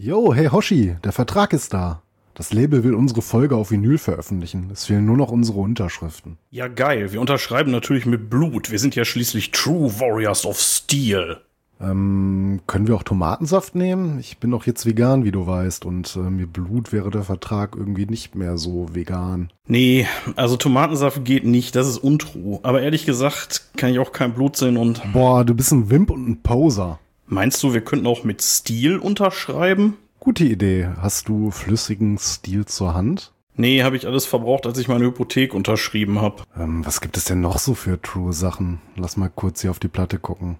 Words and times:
Yo, 0.00 0.32
hey 0.32 0.46
Hoshi, 0.46 0.94
der 1.02 1.10
Vertrag 1.10 1.52
ist 1.52 1.74
da. 1.74 2.02
Das 2.34 2.52
Label 2.52 2.84
will 2.84 2.94
unsere 2.94 3.20
Folge 3.20 3.56
auf 3.56 3.72
Vinyl 3.72 3.98
veröffentlichen. 3.98 4.70
Es 4.72 4.84
fehlen 4.84 5.04
nur 5.04 5.16
noch 5.16 5.32
unsere 5.32 5.58
Unterschriften. 5.58 6.38
Ja, 6.52 6.68
geil. 6.68 7.12
Wir 7.12 7.20
unterschreiben 7.20 7.72
natürlich 7.72 8.06
mit 8.06 8.30
Blut. 8.30 8.70
Wir 8.70 8.78
sind 8.78 8.94
ja 8.94 9.04
schließlich 9.04 9.50
True 9.50 9.90
Warriors 9.98 10.46
of 10.46 10.60
Steel. 10.60 11.38
Ähm, 11.80 12.60
können 12.68 12.86
wir 12.86 12.94
auch 12.94 13.02
Tomatensaft 13.02 13.74
nehmen? 13.74 14.20
Ich 14.20 14.38
bin 14.38 14.52
doch 14.52 14.66
jetzt 14.66 14.86
vegan, 14.86 15.24
wie 15.24 15.32
du 15.32 15.48
weißt, 15.48 15.84
und 15.84 16.14
äh, 16.14 16.30
mir 16.30 16.46
Blut 16.46 16.92
wäre 16.92 17.10
der 17.10 17.24
Vertrag 17.24 17.74
irgendwie 17.76 18.06
nicht 18.06 18.36
mehr 18.36 18.56
so 18.56 18.86
vegan. 18.92 19.52
Nee, 19.66 20.06
also 20.36 20.56
Tomatensaft 20.56 21.24
geht 21.24 21.44
nicht, 21.44 21.74
das 21.74 21.88
ist 21.88 21.98
untrue. 21.98 22.60
Aber 22.62 22.82
ehrlich 22.82 23.04
gesagt 23.04 23.72
kann 23.76 23.90
ich 23.90 23.98
auch 23.98 24.12
kein 24.12 24.32
Blut 24.32 24.56
sehen 24.56 24.76
und. 24.76 25.02
Boah, 25.12 25.44
du 25.44 25.54
bist 25.54 25.72
ein 25.72 25.90
Wimp 25.90 26.10
und 26.10 26.28
ein 26.28 26.40
Poser. 26.40 27.00
Meinst 27.30 27.62
du, 27.62 27.74
wir 27.74 27.82
könnten 27.82 28.06
auch 28.06 28.24
mit 28.24 28.40
Stil 28.40 28.96
unterschreiben? 28.96 29.98
Gute 30.18 30.44
Idee. 30.44 30.88
Hast 31.00 31.28
du 31.28 31.50
flüssigen 31.50 32.16
Stil 32.16 32.64
zur 32.64 32.94
Hand? 32.94 33.32
Nee, 33.54 33.82
habe 33.82 33.96
ich 33.96 34.06
alles 34.06 34.24
verbraucht, 34.24 34.66
als 34.66 34.78
ich 34.78 34.88
meine 34.88 35.04
Hypothek 35.04 35.52
unterschrieben 35.52 36.22
habe. 36.22 36.42
Ähm, 36.58 36.86
was 36.86 37.02
gibt 37.02 37.18
es 37.18 37.24
denn 37.24 37.42
noch 37.42 37.58
so 37.58 37.74
für 37.74 38.00
True-Sachen? 38.00 38.80
Lass 38.96 39.18
mal 39.18 39.28
kurz 39.28 39.60
hier 39.60 39.70
auf 39.70 39.78
die 39.78 39.88
Platte 39.88 40.18
gucken. 40.18 40.56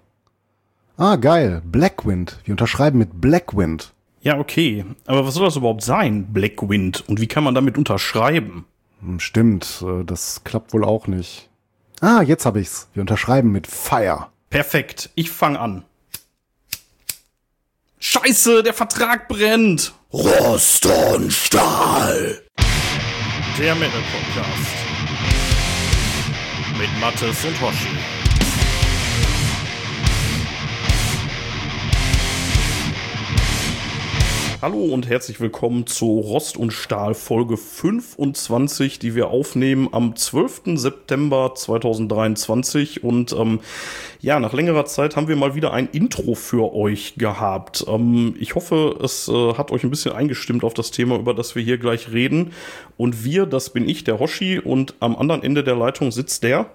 Ah, 0.99 1.17
geil. 1.17 1.63
Blackwind. 1.65 2.39
Wir 2.45 2.53
unterschreiben 2.53 2.99
mit 2.99 3.21
Blackwind. 3.21 3.95
Ja, 4.21 4.39
okay. 4.39 4.85
Aber 5.07 5.27
was 5.27 5.35
soll 5.35 5.47
das 5.47 5.57
überhaupt 5.57 5.83
sein, 5.83 6.35
Blackwind? 6.35 7.09
Und 7.09 7.21
wie 7.21 7.29
kann 7.29 7.45
man 7.45 7.55
damit 7.55 7.79
unterschreiben? 7.79 8.67
Hm, 9.01 9.21
stimmt, 9.21 9.83
äh, 9.87 10.05
das 10.05 10.43
klappt 10.45 10.75
wohl 10.75 10.85
auch 10.85 11.07
nicht. 11.07 11.49
Ah, 12.01 12.21
jetzt 12.23 12.45
habe 12.45 12.61
ich's. 12.61 12.89
Wir 12.93 13.01
unterschreiben 13.01 13.53
mit 13.53 13.67
Fire. 13.67 14.27
Perfekt. 14.51 15.11
Ich 15.15 15.31
fang 15.31 15.57
an. 15.57 15.85
Scheiße, 18.01 18.63
der 18.63 18.75
Vertrag 18.75 19.29
brennt. 19.29 19.93
Rost 20.13 20.87
und 20.87 21.33
Stahl. 21.33 22.43
Der 23.59 23.75
Metal 23.75 24.01
Podcast. 24.13 24.75
Mit 26.79 27.01
Mattes 27.01 27.45
und 27.45 27.61
Hoshi. 27.61 28.18
Hallo 34.61 34.87
und 34.87 35.09
herzlich 35.09 35.41
willkommen 35.41 35.87
zu 35.87 36.19
Rost 36.19 36.57
und 36.57 36.73
Stahl 36.73 37.15
Folge 37.15 37.57
25, 37.57 38.99
die 38.99 39.15
wir 39.15 39.29
aufnehmen 39.29 39.89
am 39.93 40.17
12. 40.17 40.63
September 40.75 41.53
2023. 41.55 43.05
Und 43.05 43.33
ähm, 43.35 43.61
ja, 44.21 44.41
nach 44.41 44.53
längerer 44.53 44.85
Zeit 44.85 45.15
haben 45.15 45.29
wir 45.29 45.37
mal 45.37 45.55
wieder 45.55 45.73
ein 45.73 45.87
Intro 45.87 46.35
für 46.35 46.75
euch 46.75 47.15
gehabt. 47.15 47.85
Ähm, 47.87 48.35
ich 48.41 48.57
hoffe, 48.57 48.99
es 49.01 49.29
äh, 49.29 49.55
hat 49.55 49.71
euch 49.71 49.85
ein 49.85 49.91
bisschen 49.91 50.11
eingestimmt 50.11 50.65
auf 50.65 50.75
das 50.75 50.91
Thema, 50.91 51.15
über 51.21 51.35
das 51.35 51.55
wir 51.55 51.63
hier 51.63 51.79
gleich 51.79 52.11
reden. 52.11 52.51
Und 52.97 53.23
wir, 53.23 53.47
das 53.47 53.71
bin 53.71 53.89
ich, 53.89 54.03
der 54.03 54.19
Hoshi, 54.19 54.59
und 54.59 54.95
am 54.99 55.15
anderen 55.15 55.45
Ende 55.45 55.63
der 55.63 55.77
Leitung 55.77 56.11
sitzt 56.11 56.43
der. 56.43 56.69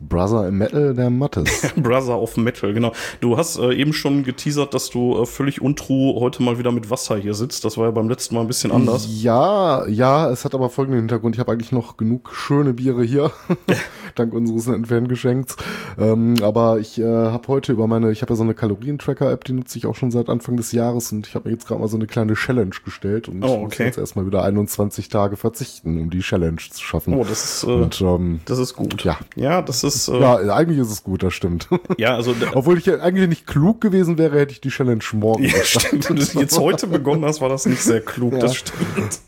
Brother 0.00 0.48
im 0.48 0.58
Metal, 0.58 0.94
der 0.94 1.10
Mattes. 1.10 1.72
Brother 1.76 2.20
of 2.20 2.36
Metal, 2.36 2.72
genau. 2.72 2.92
Du 3.20 3.36
hast 3.36 3.58
äh, 3.58 3.72
eben 3.74 3.92
schon 3.92 4.24
geteasert, 4.24 4.74
dass 4.74 4.90
du 4.90 5.22
äh, 5.22 5.26
völlig 5.26 5.60
untrue 5.60 6.20
heute 6.20 6.42
mal 6.42 6.58
wieder 6.58 6.72
mit 6.72 6.90
Wasser 6.90 7.16
hier 7.16 7.34
sitzt. 7.34 7.64
Das 7.64 7.76
war 7.78 7.86
ja 7.86 7.90
beim 7.90 8.08
letzten 8.08 8.34
Mal 8.34 8.42
ein 8.42 8.46
bisschen 8.46 8.70
anders. 8.70 9.08
Ja, 9.10 9.86
ja, 9.88 10.30
es 10.30 10.44
hat 10.44 10.54
aber 10.54 10.70
folgenden 10.70 11.00
Hintergrund. 11.00 11.34
Ich 11.34 11.40
habe 11.40 11.52
eigentlich 11.52 11.72
noch 11.72 11.96
genug 11.96 12.30
schöne 12.34 12.74
Biere 12.74 13.02
hier, 13.02 13.30
dank 14.14 14.32
unseres 14.34 14.66
netten 14.66 14.84
Fangeschenks. 14.84 15.56
Ähm, 15.98 16.36
aber 16.42 16.78
ich 16.78 16.98
äh, 17.00 17.04
habe 17.04 17.48
heute 17.48 17.72
über 17.72 17.86
meine, 17.86 18.12
ich 18.12 18.22
habe 18.22 18.32
ja 18.32 18.36
so 18.36 18.42
eine 18.42 18.54
Kalorientracker-App, 18.54 19.44
die 19.44 19.52
nutze 19.52 19.78
ich 19.78 19.86
auch 19.86 19.94
schon 19.94 20.10
seit 20.10 20.28
Anfang 20.28 20.56
des 20.56 20.72
Jahres 20.72 21.12
und 21.12 21.26
ich 21.26 21.34
habe 21.34 21.48
mir 21.48 21.54
jetzt 21.54 21.66
gerade 21.66 21.80
mal 21.80 21.88
so 21.88 21.96
eine 21.96 22.06
kleine 22.06 22.34
Challenge 22.34 22.74
gestellt 22.84 23.28
und 23.28 23.42
Oh, 23.42 23.46
ich 23.46 23.52
muss 23.62 23.72
okay. 23.72 23.84
jetzt 23.84 23.98
erstmal 23.98 24.26
wieder 24.26 24.42
21 24.42 25.08
Tage 25.08 25.36
verzichten, 25.36 26.00
um 26.00 26.10
die 26.10 26.20
Challenge 26.20 26.56
zu 26.58 26.82
schaffen. 26.82 27.14
Oh, 27.14 27.24
das 27.24 27.44
ist, 27.44 27.64
äh, 27.64 27.66
und 27.66 28.00
ähm, 28.00 28.40
das 28.44 28.58
ist 28.58 28.74
gut. 28.74 29.04
Ja. 29.04 29.18
Ja, 29.36 29.62
das 29.62 29.77
ist, 29.84 30.08
äh, 30.08 30.20
ja, 30.20 30.36
eigentlich 30.36 30.78
ist 30.78 30.90
es 30.90 31.02
gut, 31.02 31.22
das 31.22 31.34
stimmt. 31.34 31.68
ja, 31.98 32.14
also, 32.14 32.34
Obwohl 32.54 32.78
ich 32.78 32.86
ja 32.86 33.00
eigentlich 33.00 33.28
nicht 33.28 33.46
klug 33.46 33.80
gewesen 33.80 34.18
wäre, 34.18 34.38
hätte 34.38 34.52
ich 34.52 34.60
die 34.60 34.68
Challenge 34.70 35.02
morgen 35.12 35.44
ja, 35.44 35.58
gestartet. 35.58 36.04
stimmt. 36.04 36.08
Wenn 36.10 36.26
du 36.34 36.40
jetzt 36.40 36.58
heute 36.58 36.86
begonnen 36.86 37.24
hast, 37.24 37.40
war 37.40 37.48
das 37.48 37.66
nicht 37.66 37.82
sehr 37.82 38.00
klug, 38.00 38.32
Ja. 38.32 38.38
das 38.40 38.56
stimmt. 38.56 39.20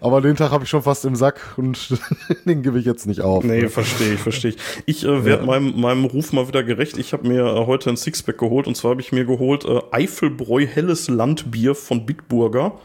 Aber 0.00 0.20
den 0.20 0.36
Tag 0.36 0.50
habe 0.50 0.64
ich 0.64 0.70
schon 0.70 0.82
fast 0.82 1.04
im 1.04 1.16
Sack 1.16 1.40
und 1.56 1.98
den 2.44 2.62
gebe 2.62 2.78
ich 2.78 2.84
jetzt 2.84 3.06
nicht 3.06 3.20
auf. 3.20 3.44
Nee, 3.44 3.68
verstehe 3.68 4.14
ich, 4.14 4.20
verstehe 4.20 4.50
ich. 4.52 4.58
Ich 4.86 5.04
äh, 5.04 5.24
werde 5.24 5.44
meinem, 5.46 5.80
meinem 5.80 6.04
Ruf 6.04 6.32
mal 6.32 6.48
wieder 6.48 6.62
gerecht. 6.62 6.98
Ich 6.98 7.12
habe 7.12 7.28
mir 7.28 7.44
äh, 7.44 7.66
heute 7.66 7.90
ein 7.90 7.96
Sixpack 7.96 8.38
geholt 8.38 8.66
und 8.66 8.76
zwar 8.76 8.92
habe 8.92 9.00
ich 9.00 9.12
mir 9.12 9.24
geholt 9.24 9.64
äh, 9.64 9.80
Eifelbräu 9.90 10.66
helles 10.66 11.08
Landbier 11.08 11.74
von 11.74 12.06
Bitburger. 12.06 12.78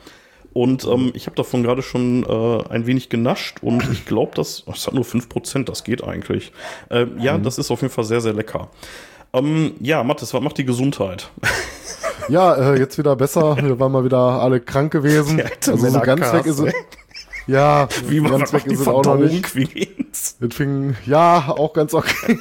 Und 0.54 0.86
ähm, 0.86 1.12
ich 1.16 1.26
habe 1.26 1.36
davon 1.36 1.64
gerade 1.64 1.82
schon 1.82 2.24
äh, 2.24 2.64
ein 2.70 2.86
wenig 2.86 3.10
genascht 3.10 3.58
und 3.62 3.90
ich 3.92 4.06
glaube, 4.06 4.34
das, 4.36 4.64
das 4.66 4.86
hat 4.88 4.94
nur 4.94 5.04
5%, 5.04 5.66
das 5.66 5.84
geht 5.84 6.04
eigentlich. 6.04 6.52
Äh, 6.90 7.08
ja, 7.18 7.38
das 7.38 7.58
ist 7.58 7.72
auf 7.72 7.82
jeden 7.82 7.94
Fall 7.94 8.04
sehr, 8.04 8.22
sehr 8.22 8.34
lecker. 8.34 8.70
Ähm, 9.34 9.74
ja, 9.80 10.04
Mathis, 10.04 10.34
was 10.34 10.42
macht 10.42 10.58
die 10.60 10.66
Gesundheit? 10.66 11.30
Ja, 12.30 12.74
äh, 12.74 12.80
jetzt 12.80 12.98
wieder 12.98 13.16
besser. 13.16 13.58
Wir 13.62 13.80
waren 13.80 13.92
mal 13.92 14.06
wieder 14.06 14.18
alle 14.18 14.62
krank 14.62 14.94
gewesen. 14.94 15.42
Also 15.42 15.76
so 15.76 16.00
ganz 16.00 16.22
Männercast, 16.22 16.34
weg 16.34 16.46
ist 16.46 16.60
es. 16.60 16.74
Ja, 17.48 17.90
Wie 18.08 18.22
man 18.22 18.32
ganz 18.32 18.54
weg 18.54 18.66
ist 18.68 18.80
es 18.80 18.88
auch 18.88 19.04
noch 19.04 19.18
nicht. 19.18 19.54
Geht's? 19.54 20.38
Es 20.40 20.56
fing, 20.56 20.96
ja, 21.06 21.50
auch 21.50 21.74
ganz 21.74 21.94
okay. 21.94 22.40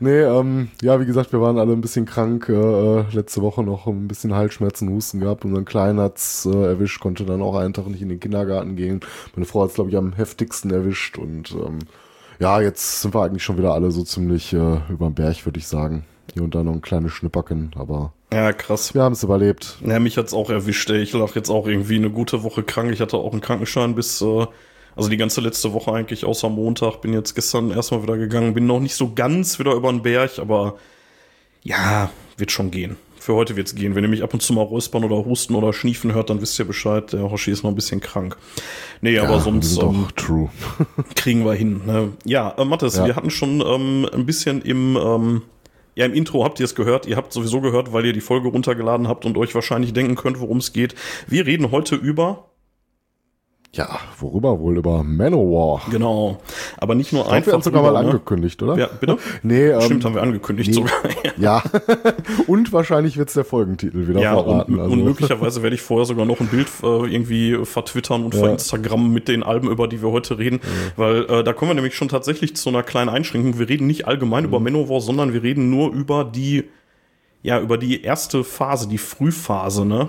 Nee, 0.00 0.20
ähm, 0.20 0.68
ja, 0.82 1.00
wie 1.00 1.06
gesagt, 1.06 1.32
wir 1.32 1.40
waren 1.40 1.58
alle 1.58 1.72
ein 1.72 1.80
bisschen 1.80 2.04
krank. 2.06 2.48
Äh, 2.48 3.02
letzte 3.14 3.42
Woche 3.42 3.62
noch 3.62 3.86
ein 3.86 4.08
bisschen 4.08 4.34
Halsschmerzen, 4.34 4.88
Husten 4.90 5.20
gehabt. 5.20 5.44
Unseren 5.44 5.64
Kleinen 5.64 6.00
hat's 6.00 6.46
äh, 6.46 6.50
erwischt, 6.50 7.00
konnte 7.00 7.24
dann 7.24 7.42
auch 7.42 7.56
einen 7.56 7.74
Tag 7.74 7.86
nicht 7.88 8.02
in 8.02 8.08
den 8.08 8.20
Kindergarten 8.20 8.76
gehen. 8.76 9.00
Meine 9.34 9.46
Frau 9.46 9.62
hat's, 9.62 9.74
glaube 9.74 9.90
ich, 9.90 9.96
am 9.96 10.12
heftigsten 10.12 10.70
erwischt. 10.70 11.18
Und 11.18 11.52
ähm, 11.52 11.80
ja, 12.38 12.60
jetzt 12.60 13.02
sind 13.02 13.14
wir 13.14 13.22
eigentlich 13.22 13.42
schon 13.44 13.58
wieder 13.58 13.74
alle 13.74 13.90
so 13.90 14.02
ziemlich 14.02 14.52
äh, 14.52 14.78
überm 14.88 15.14
Berg, 15.14 15.44
würde 15.46 15.58
ich 15.58 15.66
sagen. 15.66 16.04
Hier 16.32 16.42
und 16.42 16.54
da 16.54 16.64
noch 16.64 16.72
ein 16.72 16.82
kleines 16.82 17.12
Schnipperken, 17.12 17.70
aber 17.76 18.12
Ja, 18.32 18.52
krass. 18.52 18.94
wir 18.94 19.02
haben 19.02 19.12
es 19.12 19.22
überlebt. 19.22 19.78
Ja, 19.86 20.00
mich 20.00 20.16
hat's 20.16 20.34
auch 20.34 20.50
erwischt. 20.50 20.90
Ey. 20.90 21.02
Ich 21.02 21.12
lag 21.12 21.34
jetzt 21.36 21.50
auch 21.50 21.66
irgendwie 21.66 21.96
eine 21.96 22.10
gute 22.10 22.42
Woche 22.42 22.62
krank. 22.62 22.90
Ich 22.92 23.00
hatte 23.00 23.18
auch 23.18 23.32
einen 23.32 23.40
Krankenschein 23.42 23.94
bis, 23.94 24.20
äh, 24.22 24.46
also 24.96 25.08
die 25.08 25.16
ganze 25.16 25.40
letzte 25.40 25.72
Woche 25.72 25.92
eigentlich, 25.92 26.24
außer 26.24 26.48
Montag. 26.48 27.00
Bin 27.00 27.12
jetzt 27.12 27.34
gestern 27.34 27.70
erstmal 27.70 28.02
wieder 28.02 28.16
gegangen. 28.16 28.54
Bin 28.54 28.66
noch 28.66 28.80
nicht 28.80 28.94
so 28.94 29.12
ganz 29.14 29.58
wieder 29.58 29.72
über 29.74 29.90
den 29.90 30.02
Berg, 30.02 30.38
aber 30.38 30.76
ja, 31.62 32.10
wird 32.36 32.50
schon 32.50 32.70
gehen. 32.70 32.96
Für 33.18 33.34
heute 33.34 33.56
wird's 33.56 33.74
gehen. 33.74 33.94
Wenn 33.94 34.04
ihr 34.04 34.10
mich 34.10 34.22
ab 34.22 34.34
und 34.34 34.40
zu 34.40 34.52
mal 34.52 34.60
räuspern 34.62 35.02
oder 35.02 35.24
husten 35.24 35.54
oder 35.54 35.72
schniefen 35.72 36.12
hört, 36.12 36.28
dann 36.28 36.42
wisst 36.42 36.58
ihr 36.58 36.66
Bescheid. 36.66 37.10
Der 37.14 37.30
Hoshi 37.30 37.50
ist 37.50 37.62
noch 37.62 37.70
ein 37.70 37.74
bisschen 37.74 38.00
krank. 38.00 38.36
Nee, 39.00 39.18
aber 39.18 39.36
Ja, 39.36 39.40
sonst 39.40 39.76
wir 39.76 39.80
sind 39.82 39.94
ähm, 39.94 40.02
doch 40.04 40.12
true. 40.12 40.50
kriegen 41.16 41.44
wir 41.46 41.54
hin. 41.54 41.80
Ne? 41.86 42.12
Ja, 42.26 42.50
äh, 42.58 42.64
Mathis, 42.66 42.96
Ja. 42.96 43.06
wir 43.06 43.16
hatten 43.16 43.30
schon 43.30 43.62
ähm, 43.66 44.06
ein 44.12 44.26
bisschen 44.26 44.60
im, 44.60 44.98
ähm, 45.02 45.42
ja, 45.94 46.04
im 46.04 46.12
Intro 46.12 46.44
habt 46.44 46.60
ihr 46.60 46.64
es 46.64 46.74
gehört. 46.74 47.06
Ihr 47.06 47.16
habt 47.16 47.32
sowieso 47.32 47.62
gehört, 47.62 47.94
weil 47.94 48.04
ihr 48.04 48.12
die 48.12 48.20
Folge 48.20 48.48
runtergeladen 48.48 49.08
habt 49.08 49.24
und 49.24 49.38
euch 49.38 49.54
wahrscheinlich 49.54 49.94
denken 49.94 50.16
könnt, 50.16 50.38
worum 50.40 50.58
es 50.58 50.74
geht. 50.74 50.94
Wir 51.26 51.46
reden 51.46 51.70
heute 51.70 51.94
über, 51.96 52.50
Ja, 53.76 53.98
worüber 54.20 54.58
wohl? 54.60 54.78
Über 54.78 55.02
Manowar. 55.02 55.82
genau, 55.90 56.38
aber 56.78 56.94
nicht 56.94 57.12
nur 57.12 57.22
Ich 57.22 57.26
glaub, 57.26 57.32
wir 57.32 57.36
einfach 57.38 57.52
haben 57.54 57.62
sogar 57.62 57.82
mal 57.82 57.92
ne? 57.92 57.98
angekündigt, 57.98 58.62
oder? 58.62 58.76
Ja, 58.78 58.88
bitte? 59.00 59.18
Nee, 59.42 59.66
ähm, 59.68 59.80
Stimmt, 59.82 60.04
haben 60.04 60.14
wir 60.14 60.22
angekündigt 60.22 60.68
nee. 60.70 60.74
sogar. 60.74 60.92
Ja. 61.36 61.62
und 62.46 62.72
wahrscheinlich 62.72 63.16
wird's 63.16 63.34
der 63.34 63.44
Folgentitel 63.44 64.06
wieder 64.08 64.20
Ja, 64.20 64.34
und, 64.34 64.44
verraten. 64.44 64.80
also. 64.80 64.92
und 64.92 65.04
möglicherweise 65.04 65.62
werde 65.62 65.74
ich 65.74 65.82
vorher 65.82 66.06
sogar 66.06 66.24
noch 66.26 66.38
ein 66.40 66.46
Bild 66.46 66.68
äh, 66.82 66.86
irgendwie 66.86 67.58
vertwittern 67.64 68.24
und 68.24 68.34
Ja. 68.34 68.40
Mhm. 68.40 68.44
verinstagrammen 68.44 69.12
mit 69.12 69.26
den 69.28 69.42
Alben, 69.42 69.68
über 69.70 69.88
die 69.88 70.00
wir 70.02 70.10
heute 70.10 70.38
reden. 70.38 70.60
Weil 70.96 71.24
äh, 71.24 71.42
da 71.44 71.52
kommen 71.52 71.70
wir 71.70 71.74
nämlich 71.74 71.94
schon 71.96 72.08
tatsächlich 72.08 72.54
zu 72.56 72.68
einer 72.68 72.82
kleinen 72.84 73.08
Einschränkung. 73.08 73.58
Wir 73.58 73.68
reden 73.68 73.86
nicht 73.86 74.06
allgemein 74.06 74.44
Mhm. 74.44 74.48
über 74.50 74.60
Manowar, 74.60 75.00
sondern 75.00 75.32
wir 75.32 75.42
reden 75.42 75.70
nur 75.70 75.92
über 75.92 76.24
die, 76.24 76.64
ja, 77.46 77.60
über 77.60 77.76
die 77.76 78.02
erste 78.02 78.42
Phase, 78.42 78.88
die 78.88 78.96
Frühphase, 78.96 79.84
ne? 79.84 80.08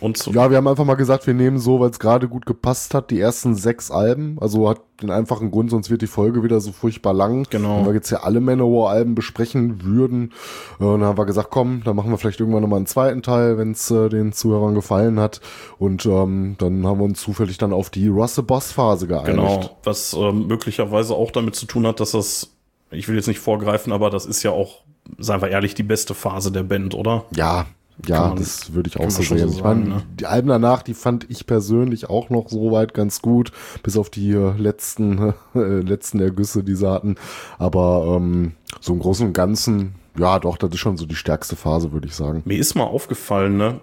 Und 0.00 0.18
so, 0.18 0.30
Mhm. 0.30 0.36
Ja, 0.36 0.50
wir 0.50 0.58
haben 0.58 0.68
einfach 0.68 0.84
mal 0.84 0.96
gesagt, 0.96 1.26
wir 1.26 1.32
nehmen 1.32 1.58
so, 1.58 1.80
weil 1.80 1.88
es 1.88 1.98
gerade 1.98 2.28
gut 2.28 2.44
gepasst 2.44 2.92
hat, 2.92 3.10
die 3.10 3.18
ersten 3.18 3.54
sechs 3.54 3.90
Alben. 3.90 4.36
Also 4.38 4.68
hat 4.68 4.82
den 5.00 5.10
einfachen 5.10 5.50
Grund, 5.50 5.70
sonst 5.70 5.88
wird 5.90 6.02
die 6.02 6.06
Folge 6.06 6.42
wieder 6.44 6.60
so 6.60 6.72
furchtbar 6.72 7.14
lang. 7.14 7.46
Genau. 7.48 7.78
Wenn 7.78 7.86
wir 7.86 7.94
jetzt 7.94 8.10
ja 8.10 8.18
alle 8.18 8.40
Manowar-Alben 8.40 9.14
besprechen 9.14 9.82
würden. 9.82 10.32
Äh, 10.78 10.84
Und 10.84 11.00
dann 11.00 11.08
haben 11.08 11.16
wir 11.16 11.24
gesagt, 11.24 11.48
komm, 11.50 11.80
dann 11.84 11.96
machen 11.96 12.10
wir 12.10 12.18
vielleicht 12.18 12.40
irgendwann 12.40 12.60
nochmal 12.60 12.76
einen 12.76 12.86
zweiten 12.86 13.22
Teil, 13.22 13.56
wenn 13.56 13.70
es 13.70 13.90
äh, 13.90 14.10
den 14.10 14.34
Zuhörern 14.34 14.74
gefallen 14.74 15.18
hat. 15.18 15.40
Und 15.78 16.04
ähm, 16.04 16.56
dann 16.58 16.86
haben 16.86 16.98
wir 17.00 17.04
uns 17.04 17.18
zufällig 17.22 17.56
dann 17.56 17.72
auf 17.72 17.88
die 17.88 18.08
Russe-Boss-Phase 18.08 19.06
geeinigt. 19.06 19.30
genau. 19.30 19.70
Was 19.84 20.12
ähm, 20.12 20.48
möglicherweise 20.48 21.14
auch 21.14 21.30
damit 21.30 21.54
zu 21.56 21.64
tun 21.64 21.86
hat, 21.86 21.98
dass 22.00 22.10
das, 22.10 22.50
ich 22.90 23.08
will 23.08 23.16
jetzt 23.16 23.26
nicht 23.26 23.40
vorgreifen, 23.40 23.90
aber 23.90 24.10
das 24.10 24.26
ist 24.26 24.42
ja 24.42 24.50
auch, 24.50 24.83
seien 25.18 25.40
wir 25.40 25.48
ehrlich, 25.48 25.74
die 25.74 25.82
beste 25.82 26.14
Phase 26.14 26.50
der 26.52 26.62
Band, 26.62 26.94
oder? 26.94 27.24
Ja, 27.34 27.66
ja, 28.06 28.28
man- 28.28 28.36
das 28.36 28.72
würde 28.72 28.88
ich 28.88 28.98
auch 28.98 29.10
so 29.10 29.22
sehen. 29.22 29.48
so 29.48 29.56
ich 29.58 29.62
meine, 29.64 29.84
ne? 29.84 30.02
die 30.18 30.26
Alben 30.26 30.48
danach, 30.48 30.82
die 30.82 30.94
fand 30.94 31.30
ich 31.30 31.46
persönlich 31.46 32.10
auch 32.10 32.28
noch 32.30 32.48
soweit 32.48 32.92
ganz 32.94 33.22
gut, 33.22 33.52
bis 33.82 33.96
auf 33.96 34.10
die 34.10 34.32
äh, 34.32 34.52
letzten, 34.56 35.34
äh, 35.54 35.58
letzten 35.80 36.20
Ergüsse, 36.20 36.64
die 36.64 36.74
sie 36.74 36.90
hatten. 36.90 37.16
Aber 37.58 38.16
ähm, 38.16 38.52
so 38.80 38.92
im 38.92 38.98
Großen 38.98 39.26
und 39.28 39.32
Ganzen 39.32 39.94
ja, 40.16 40.38
doch, 40.38 40.56
das 40.56 40.70
ist 40.70 40.78
schon 40.78 40.96
so 40.96 41.06
die 41.06 41.16
stärkste 41.16 41.56
Phase, 41.56 41.90
würde 41.92 42.06
ich 42.06 42.14
sagen. 42.14 42.42
Mir 42.44 42.58
ist 42.58 42.74
mal 42.76 42.84
aufgefallen, 42.84 43.56
ne, 43.56 43.80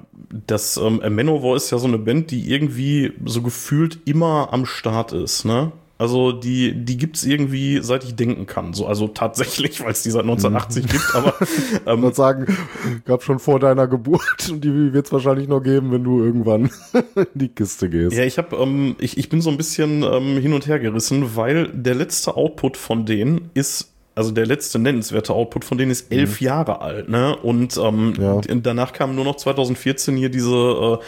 dass 0.48 0.78
ähm, 0.78 1.02
Manowar 1.14 1.58
ist 1.58 1.72
ja 1.72 1.78
so 1.78 1.88
eine 1.88 1.98
Band, 1.98 2.32
die 2.32 2.50
irgendwie 2.50 3.12
so 3.26 3.42
gefühlt 3.42 4.00
immer 4.06 4.50
am 4.54 4.66
Start 4.66 5.12
ist, 5.12 5.44
ne? 5.44 5.74
Also 6.01 6.31
die, 6.31 6.74
die 6.74 6.98
gibt's 6.98 7.24
irgendwie, 7.24 7.80
seit 7.83 8.03
ich 8.03 8.15
denken 8.15 8.48
kann. 8.48 8.74
So, 8.74 8.88
also 8.88 9.07
tatsächlich, 9.07 9.83
weil 9.83 9.92
es 9.92 10.01
die 10.01 10.09
seit 10.09 10.24
1980 10.24 10.88
gibt, 10.88 11.13
aber 11.13 11.36
ähm, 11.86 11.98
ich 11.98 12.01
würde 12.01 12.15
sagen, 12.15 12.57
gab 13.06 13.21
schon 13.21 13.38
vor 13.38 13.59
deiner 13.59 13.88
Geburt 13.88 14.50
und 14.50 14.63
die 14.63 14.94
wird's 14.94 15.12
wahrscheinlich 15.12 15.48
noch 15.48 15.62
geben, 15.62 15.92
wenn 15.92 16.03
du 16.03 16.24
irgendwann 16.24 16.71
in 17.15 17.27
die 17.36 17.50
Kiste 17.50 17.88
gehst. 17.88 18.18
Ja, 18.18 18.24
ich 18.24 18.39
habe, 18.39 18.56
ähm, 18.56 18.95
ich, 19.00 19.19
ich 19.19 19.30
bin 19.30 19.42
so 19.42 19.51
ein 19.51 19.57
bisschen 19.57 20.01
ähm, 20.01 20.38
hin 20.38 20.53
und 20.53 20.65
her 20.65 20.80
gerissen, 20.80 21.36
weil 21.36 21.68
der 21.68 21.94
letzte 21.94 22.36
Output 22.36 22.77
von 22.77 23.06
denen 23.06 23.51
ist 23.53 23.89
also 24.15 24.31
der 24.31 24.45
letzte 24.45 24.77
nennenswerte 24.77 25.33
Output 25.33 25.63
von 25.63 25.77
denen 25.77 25.92
ist 25.92 26.12
elf 26.12 26.42
mhm. 26.42 26.48
Jahre 26.48 26.81
alt, 26.81 27.09
ne? 27.09 27.36
Und 27.38 27.77
ähm, 27.77 28.13
ja. 28.19 28.42
danach 28.42 28.92
kam 28.92 29.15
nur 29.15 29.24
noch 29.24 29.38
2014 29.38 30.18
hier 30.18 30.30
diese 30.30 31.00
äh, 31.00 31.06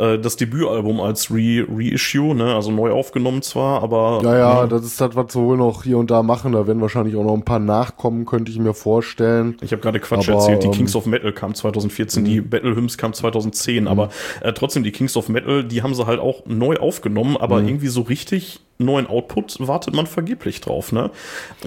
äh, 0.00 0.18
das 0.18 0.36
Debütalbum 0.36 1.00
als 1.00 1.30
Re 1.30 1.66
Reissue, 1.68 2.34
ne? 2.34 2.54
also 2.54 2.70
neu 2.70 2.90
aufgenommen 2.92 3.42
zwar, 3.42 3.82
aber. 3.82 4.20
Ja, 4.22 4.38
ja, 4.38 4.66
das 4.66 4.84
ist 4.84 5.00
das, 5.00 5.14
was 5.14 5.32
sie 5.32 5.40
wohl 5.40 5.56
noch 5.56 5.84
hier 5.84 5.98
und 5.98 6.10
da 6.10 6.22
machen. 6.22 6.52
Da 6.52 6.66
werden 6.66 6.80
wahrscheinlich 6.80 7.16
auch 7.16 7.24
noch 7.24 7.34
ein 7.34 7.44
paar 7.44 7.58
nachkommen, 7.58 8.24
könnte 8.24 8.50
ich 8.50 8.58
mir 8.58 8.74
vorstellen. 8.74 9.56
Ich 9.60 9.72
habe 9.72 9.82
gerade 9.82 10.00
Quatsch 10.00 10.28
aber, 10.28 10.38
erzählt. 10.38 10.62
Die 10.62 10.68
ähm, 10.68 10.72
Kings 10.72 10.96
of 10.96 11.06
Metal 11.06 11.32
kam 11.32 11.54
2014, 11.54 12.24
die 12.24 12.40
mhm. 12.40 12.48
Battle 12.48 12.74
Hymns 12.74 12.96
kam 12.96 13.12
2010, 13.12 13.86
aber 13.86 14.08
äh, 14.40 14.52
trotzdem 14.52 14.82
die 14.82 14.92
Kings 14.92 15.16
of 15.16 15.28
Metal, 15.28 15.64
die 15.64 15.82
haben 15.82 15.94
sie 15.94 16.06
halt 16.06 16.20
auch 16.20 16.46
neu 16.46 16.76
aufgenommen, 16.76 17.36
aber 17.36 17.60
mhm. 17.60 17.68
irgendwie 17.68 17.88
so 17.88 18.00
richtig 18.00 18.60
neuen 18.84 19.06
Output 19.06 19.56
wartet 19.66 19.94
man 19.94 20.06
vergeblich 20.06 20.60
drauf, 20.60 20.92
ne? 20.92 21.10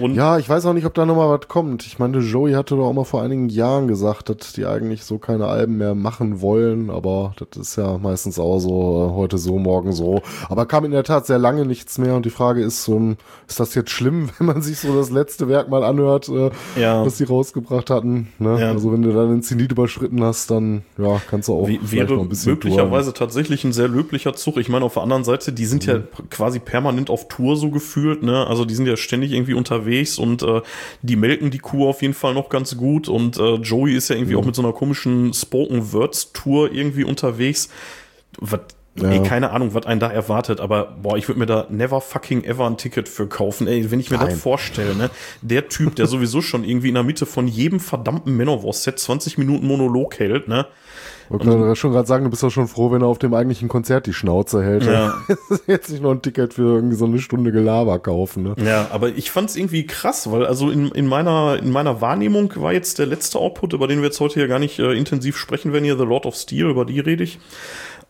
Und 0.00 0.14
ja, 0.14 0.38
ich 0.38 0.48
weiß 0.48 0.66
auch 0.66 0.72
nicht, 0.72 0.86
ob 0.86 0.94
da 0.94 1.06
nochmal 1.06 1.30
was 1.30 1.48
kommt. 1.48 1.86
Ich 1.86 1.98
meine, 1.98 2.18
Joey 2.18 2.52
hatte 2.52 2.76
doch 2.76 2.86
auch 2.86 2.92
mal 2.92 3.04
vor 3.04 3.22
einigen 3.22 3.48
Jahren 3.48 3.88
gesagt, 3.88 4.28
dass 4.28 4.52
die 4.52 4.66
eigentlich 4.66 5.04
so 5.04 5.18
keine 5.18 5.46
Alben 5.46 5.78
mehr 5.78 5.94
machen 5.94 6.40
wollen, 6.40 6.90
aber 6.90 7.34
das 7.36 7.56
ist 7.56 7.76
ja 7.76 7.98
meistens 7.98 8.38
auch 8.38 8.58
so, 8.58 9.10
äh, 9.10 9.14
heute 9.14 9.38
so, 9.38 9.58
morgen 9.58 9.92
so. 9.92 10.22
Aber 10.48 10.66
kam 10.66 10.84
in 10.84 10.90
der 10.90 11.04
Tat 11.04 11.26
sehr 11.26 11.38
lange 11.38 11.64
nichts 11.66 11.98
mehr 11.98 12.14
und 12.14 12.26
die 12.26 12.30
Frage 12.30 12.62
ist, 12.62 12.88
ist 13.48 13.60
das 13.60 13.74
jetzt 13.74 13.90
schlimm, 13.90 14.30
wenn 14.38 14.46
man 14.46 14.62
sich 14.62 14.78
so 14.78 14.96
das 14.96 15.10
letzte 15.10 15.48
Werk 15.48 15.68
mal 15.68 15.84
anhört, 15.84 16.28
äh, 16.28 16.50
ja. 16.76 17.04
was 17.04 17.18
die 17.18 17.24
rausgebracht 17.24 17.90
hatten? 17.90 18.28
Ne? 18.38 18.60
Ja. 18.60 18.70
Also 18.70 18.92
wenn 18.92 19.02
du 19.02 19.12
dann 19.12 19.30
den 19.30 19.42
Zenit 19.42 19.72
überschritten 19.72 20.22
hast, 20.22 20.50
dann 20.50 20.82
ja, 20.98 21.20
kannst 21.28 21.48
du 21.48 21.54
auch 21.54 21.68
Wie, 21.68 21.80
wäre 21.82 22.14
ein 22.14 22.28
bisschen 22.28 22.52
möglicherweise 22.52 23.12
touren. 23.12 23.28
tatsächlich 23.28 23.64
ein 23.64 23.72
sehr 23.72 23.88
löblicher 23.88 24.34
Zug. 24.34 24.56
Ich 24.56 24.68
meine, 24.68 24.84
auf 24.84 24.94
der 24.94 25.02
anderen 25.02 25.24
Seite, 25.24 25.52
die 25.52 25.66
sind 25.66 25.86
mhm. 25.86 25.92
ja 25.92 26.00
quasi 26.30 26.58
permanent 26.58 27.03
permanent 27.04 27.10
auf 27.10 27.28
Tour 27.28 27.56
so 27.56 27.70
gefühlt, 27.70 28.22
ne? 28.22 28.46
Also 28.46 28.64
die 28.64 28.74
sind 28.74 28.86
ja 28.86 28.96
ständig 28.96 29.32
irgendwie 29.32 29.54
unterwegs 29.54 30.18
und 30.18 30.42
äh, 30.42 30.62
die 31.02 31.16
melken 31.16 31.50
die 31.50 31.58
Kuh 31.58 31.88
auf 31.88 32.02
jeden 32.02 32.14
Fall 32.14 32.34
noch 32.34 32.48
ganz 32.48 32.76
gut 32.76 33.08
und 33.08 33.38
äh, 33.38 33.54
Joey 33.56 33.94
ist 33.94 34.08
ja 34.08 34.16
irgendwie 34.16 34.34
mhm. 34.34 34.40
auch 34.40 34.44
mit 34.46 34.54
so 34.54 34.62
einer 34.62 34.72
komischen 34.72 35.32
Spoken 35.32 35.92
Words 35.92 36.32
Tour 36.32 36.72
irgendwie 36.72 37.04
unterwegs. 37.04 37.68
Was 38.38 38.60
ja. 38.96 39.10
Ey, 39.10 39.24
keine 39.24 39.50
Ahnung, 39.50 39.74
was 39.74 39.86
einen 39.86 39.98
da 39.98 40.08
erwartet, 40.08 40.60
aber 40.60 40.96
boah, 41.02 41.16
ich 41.16 41.26
würde 41.26 41.40
mir 41.40 41.46
da 41.46 41.66
never 41.68 42.00
fucking 42.00 42.44
ever 42.44 42.64
ein 42.64 42.76
Ticket 42.76 43.08
für 43.08 43.26
kaufen. 43.26 43.66
Ey, 43.66 43.90
wenn 43.90 43.98
ich 43.98 44.08
mir 44.08 44.18
Nein. 44.18 44.28
das 44.28 44.38
vorstelle, 44.38 44.94
ne? 44.94 45.10
Der 45.42 45.68
Typ, 45.68 45.96
der 45.96 46.06
sowieso 46.06 46.40
schon 46.40 46.62
irgendwie 46.62 46.90
in 46.90 46.94
der 46.94 47.02
Mitte 47.02 47.26
von 47.26 47.48
jedem 47.48 47.80
verdammten 47.80 48.36
Manowar-Set 48.36 49.00
20 49.00 49.36
Minuten 49.36 49.66
Monolog 49.66 50.20
hält, 50.20 50.46
ne? 50.46 50.68
Ich 51.26 51.30
wollte 51.30 51.76
schon 51.76 51.92
gerade 51.92 52.06
sagen, 52.06 52.24
du 52.24 52.30
bist 52.30 52.42
doch 52.42 52.50
schon 52.50 52.68
froh, 52.68 52.90
wenn 52.92 53.02
er 53.02 53.08
auf 53.08 53.18
dem 53.18 53.34
eigentlichen 53.34 53.68
Konzert 53.68 54.06
die 54.06 54.12
Schnauze 54.12 54.62
hält. 54.62 54.84
Ja. 54.84 55.14
Jetzt 55.66 55.90
nicht 55.90 56.02
noch 56.02 56.10
ein 56.10 56.22
Ticket 56.22 56.54
für 56.54 56.74
irgendwie 56.74 56.96
so 56.96 57.06
eine 57.06 57.18
Stunde 57.18 57.50
Gelaber 57.50 57.98
kaufen. 57.98 58.42
Ne? 58.42 58.54
Ja, 58.64 58.88
aber 58.90 59.08
ich 59.08 59.30
fand 59.30 59.50
es 59.50 59.56
irgendwie 59.56 59.86
krass, 59.86 60.30
weil 60.30 60.46
also 60.46 60.70
in, 60.70 60.90
in, 60.90 61.06
meiner, 61.06 61.58
in 61.60 61.70
meiner 61.70 62.00
Wahrnehmung 62.00 62.52
war 62.56 62.72
jetzt 62.72 62.98
der 62.98 63.06
letzte 63.06 63.38
Output, 63.38 63.72
über 63.72 63.88
den 63.88 63.98
wir 63.98 64.06
jetzt 64.06 64.20
heute 64.20 64.34
hier 64.34 64.48
gar 64.48 64.58
nicht 64.58 64.78
äh, 64.78 64.92
intensiv 64.92 65.36
sprechen 65.36 65.72
werden, 65.72 65.84
hier 65.84 65.96
The 65.96 66.04
Lord 66.04 66.26
of 66.26 66.36
Steel, 66.36 66.68
über 66.68 66.84
die 66.84 67.00
rede 67.00 67.24
ich. 67.24 67.38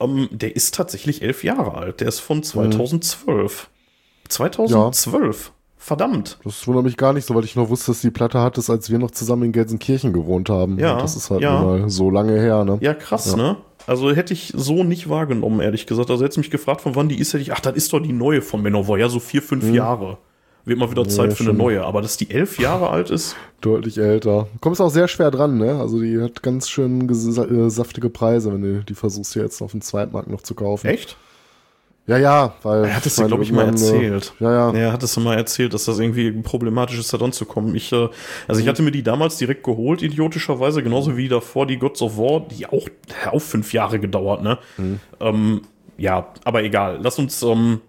Ähm, 0.00 0.28
der 0.30 0.56
ist 0.56 0.74
tatsächlich 0.74 1.22
elf 1.22 1.44
Jahre 1.44 1.74
alt. 1.74 2.00
Der 2.00 2.08
ist 2.08 2.20
von 2.20 2.42
2012. 2.42 3.68
Mhm. 3.68 4.28
2012. 4.28 5.52
Verdammt. 5.84 6.38
Das 6.44 6.66
wundert 6.66 6.84
mich 6.84 6.96
gar 6.96 7.12
nicht 7.12 7.26
so, 7.26 7.34
weil 7.34 7.44
ich 7.44 7.56
noch 7.56 7.68
wusste, 7.68 7.90
dass 7.90 8.00
die 8.00 8.10
Platte 8.10 8.40
hattest, 8.40 8.70
als 8.70 8.90
wir 8.90 8.98
noch 8.98 9.10
zusammen 9.10 9.42
in 9.42 9.52
Gelsenkirchen 9.52 10.14
gewohnt 10.14 10.48
haben. 10.48 10.78
Ja. 10.78 10.94
Und 10.94 11.02
das 11.02 11.14
ist 11.14 11.28
halt 11.28 11.42
ja. 11.42 11.60
mal 11.60 11.90
so 11.90 12.08
lange 12.08 12.40
her, 12.40 12.64
ne? 12.64 12.78
Ja, 12.80 12.94
krass, 12.94 13.32
ja. 13.32 13.36
ne? 13.36 13.56
Also 13.86 14.10
hätte 14.10 14.32
ich 14.32 14.50
so 14.56 14.82
nicht 14.82 15.10
wahrgenommen, 15.10 15.60
ehrlich 15.60 15.84
gesagt. 15.84 16.10
Also 16.10 16.24
hätte 16.24 16.40
mich 16.40 16.50
gefragt, 16.50 16.80
von 16.80 16.96
wann 16.96 17.10
die 17.10 17.18
ist, 17.18 17.34
hätte 17.34 17.42
ich, 17.42 17.52
ach, 17.52 17.60
das 17.60 17.74
ist 17.76 17.92
doch 17.92 18.00
die 18.00 18.14
neue 18.14 18.40
von 18.40 18.62
Manowar. 18.62 18.96
Ja, 18.96 19.10
so 19.10 19.20
vier, 19.20 19.42
fünf 19.42 19.64
hm. 19.64 19.74
Jahre. 19.74 20.16
Wird 20.64 20.78
mal 20.78 20.90
wieder 20.90 21.02
ja, 21.02 21.08
Zeit 21.08 21.34
für 21.34 21.44
eine 21.44 21.52
neue. 21.52 21.84
Aber 21.84 22.00
dass 22.00 22.16
die 22.16 22.30
elf 22.30 22.58
Jahre 22.58 22.88
alt 22.88 23.10
ist. 23.10 23.36
Deutlich 23.60 23.98
älter. 23.98 24.48
Kommst 24.62 24.80
auch 24.80 24.88
sehr 24.88 25.08
schwer 25.08 25.30
dran, 25.30 25.58
ne? 25.58 25.78
Also 25.78 26.00
die 26.00 26.18
hat 26.18 26.42
ganz 26.42 26.70
schön 26.70 27.10
äh, 27.10 27.68
saftige 27.68 28.08
Preise, 28.08 28.54
wenn 28.54 28.62
du 28.62 28.82
die 28.84 28.94
versuchst, 28.94 29.34
hier 29.34 29.42
jetzt 29.42 29.60
auf 29.60 29.72
dem 29.72 29.82
Zweitmarkt 29.82 30.30
noch 30.30 30.40
zu 30.40 30.54
kaufen. 30.54 30.86
Echt? 30.86 31.18
Ja, 32.06 32.18
ja, 32.18 32.54
weil. 32.62 32.84
Er 32.84 32.96
hat 32.96 33.06
es 33.06 33.16
dir, 33.16 33.26
glaube 33.26 33.42
ich, 33.42 33.52
mal 33.52 33.66
erzählt. 33.66 34.34
Ja, 34.38 34.52
ja. 34.52 34.72
Er 34.72 34.92
hat 34.92 35.02
es 35.02 35.16
mal 35.16 35.36
erzählt, 35.36 35.72
dass 35.72 35.86
das 35.86 35.98
irgendwie 35.98 36.30
problematisch 36.32 36.98
ist, 36.98 37.12
da 37.12 37.18
dran 37.18 37.32
zu 37.32 37.46
kommen. 37.46 37.74
Ich, 37.74 37.92
äh, 37.92 38.08
also 38.46 38.60
ich 38.60 38.66
mhm. 38.66 38.70
hatte 38.70 38.82
mir 38.82 38.90
die 38.90 39.02
damals 39.02 39.38
direkt 39.38 39.62
geholt, 39.62 40.02
idiotischerweise, 40.02 40.82
genauso 40.82 41.16
wie 41.16 41.28
davor 41.28 41.66
die 41.66 41.78
Gods 41.78 42.02
of 42.02 42.18
War, 42.18 42.40
die 42.40 42.66
auch, 42.66 42.88
auch 43.30 43.40
fünf 43.40 43.72
Jahre 43.72 43.98
gedauert, 43.98 44.42
ne? 44.42 44.58
Mhm. 44.76 45.00
Ähm, 45.20 45.62
ja, 45.96 46.28
aber 46.44 46.62
egal. 46.62 46.98
Lass 47.00 47.18
uns 47.18 47.42
ähm, 47.42 47.80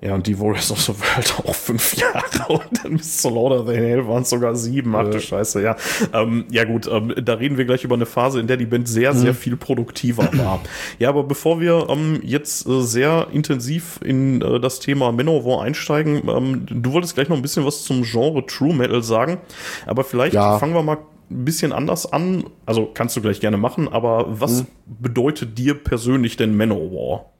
ja, 0.00 0.14
und 0.14 0.26
die 0.26 0.38
Warriors 0.38 0.70
of 0.70 0.80
the 0.82 0.92
World 0.92 1.34
auch 1.46 1.54
fünf 1.54 1.96
Jahre 1.96 2.48
und 2.48 2.84
dann 2.84 2.96
bis 2.98 3.22
zu 3.22 3.30
Lord 3.30 3.60
of 3.60 3.68
the 3.68 3.74
Hell 3.74 4.06
waren 4.06 4.22
es 4.22 4.30
sogar 4.30 4.54
sieben. 4.54 4.94
Ach 4.94 5.08
du 5.08 5.18
Scheiße, 5.18 5.62
ja. 5.62 5.76
Ähm, 6.12 6.44
ja 6.50 6.64
gut, 6.64 6.86
ähm, 6.92 7.14
da 7.22 7.34
reden 7.34 7.56
wir 7.56 7.64
gleich 7.64 7.84
über 7.84 7.94
eine 7.94 8.04
Phase, 8.04 8.38
in 8.38 8.46
der 8.46 8.58
die 8.58 8.66
Band 8.66 8.86
sehr, 8.86 9.14
sehr 9.14 9.32
mhm. 9.32 9.36
viel 9.36 9.56
produktiver 9.56 10.28
war. 10.34 10.60
ja, 10.98 11.08
aber 11.08 11.24
bevor 11.24 11.58
wir 11.58 11.86
ähm, 11.88 12.20
jetzt 12.22 12.66
äh, 12.66 12.82
sehr 12.82 13.28
intensiv 13.32 13.98
in 14.04 14.42
äh, 14.42 14.60
das 14.60 14.78
Thema 14.78 15.10
Manowar 15.10 15.62
einsteigen, 15.62 16.28
ähm, 16.28 16.66
du 16.68 16.92
wolltest 16.92 17.14
gleich 17.14 17.30
noch 17.30 17.36
ein 17.36 17.42
bisschen 17.42 17.64
was 17.64 17.84
zum 17.84 18.02
Genre 18.02 18.44
True 18.44 18.74
Metal 18.74 19.02
sagen, 19.02 19.38
aber 19.86 20.04
vielleicht 20.04 20.34
ja. 20.34 20.58
fangen 20.58 20.74
wir 20.74 20.82
mal 20.82 20.98
ein 21.30 21.44
bisschen 21.46 21.72
anders 21.72 22.12
an. 22.12 22.44
Also 22.66 22.90
kannst 22.92 23.16
du 23.16 23.22
gleich 23.22 23.40
gerne 23.40 23.56
machen, 23.56 23.88
aber 23.88 24.26
was 24.28 24.62
mhm. 24.62 24.66
bedeutet 25.00 25.56
dir 25.56 25.74
persönlich 25.74 26.36
denn 26.36 26.54
Manowar? 26.54 27.33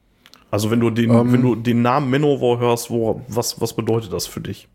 Also 0.54 0.70
wenn 0.70 0.78
du 0.78 0.90
den, 0.90 1.10
ähm, 1.10 1.32
wenn 1.32 1.42
du 1.42 1.56
den 1.56 1.82
Namen 1.82 2.08
Manowar 2.10 2.60
hörst, 2.60 2.88
wo, 2.88 3.22
was, 3.26 3.60
was 3.60 3.74
bedeutet 3.74 4.12
das 4.12 4.28
für 4.28 4.40
dich? 4.40 4.68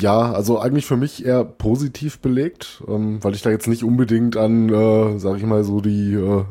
Ja, 0.00 0.32
also 0.32 0.58
eigentlich 0.58 0.86
für 0.86 0.96
mich 0.96 1.26
eher 1.26 1.44
positiv 1.44 2.20
belegt, 2.20 2.82
ähm, 2.88 3.22
weil 3.22 3.34
ich 3.34 3.42
da 3.42 3.50
jetzt 3.50 3.68
nicht 3.68 3.84
unbedingt 3.84 4.38
an, 4.38 4.70
äh, 4.70 5.18
sag 5.18 5.36
ich 5.36 5.44
mal, 5.44 5.64
so 5.64 5.82
die 5.82 6.14
äh, 6.14 6.44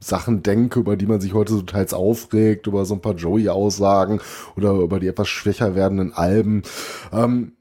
Sachen 0.00 0.42
denke, 0.42 0.80
über 0.80 0.96
die 0.96 1.04
man 1.04 1.20
sich 1.20 1.34
heute 1.34 1.52
so 1.52 1.60
teils 1.60 1.92
aufregt, 1.92 2.66
über 2.66 2.86
so 2.86 2.94
ein 2.94 3.02
paar 3.02 3.14
Joey-Aussagen 3.14 4.20
oder 4.56 4.72
über 4.72 5.00
die 5.00 5.08
etwas 5.08 5.28
schwächer 5.28 5.74
werdenden 5.74 6.14
Alben. 6.14 6.62
Ähm, 7.12 7.57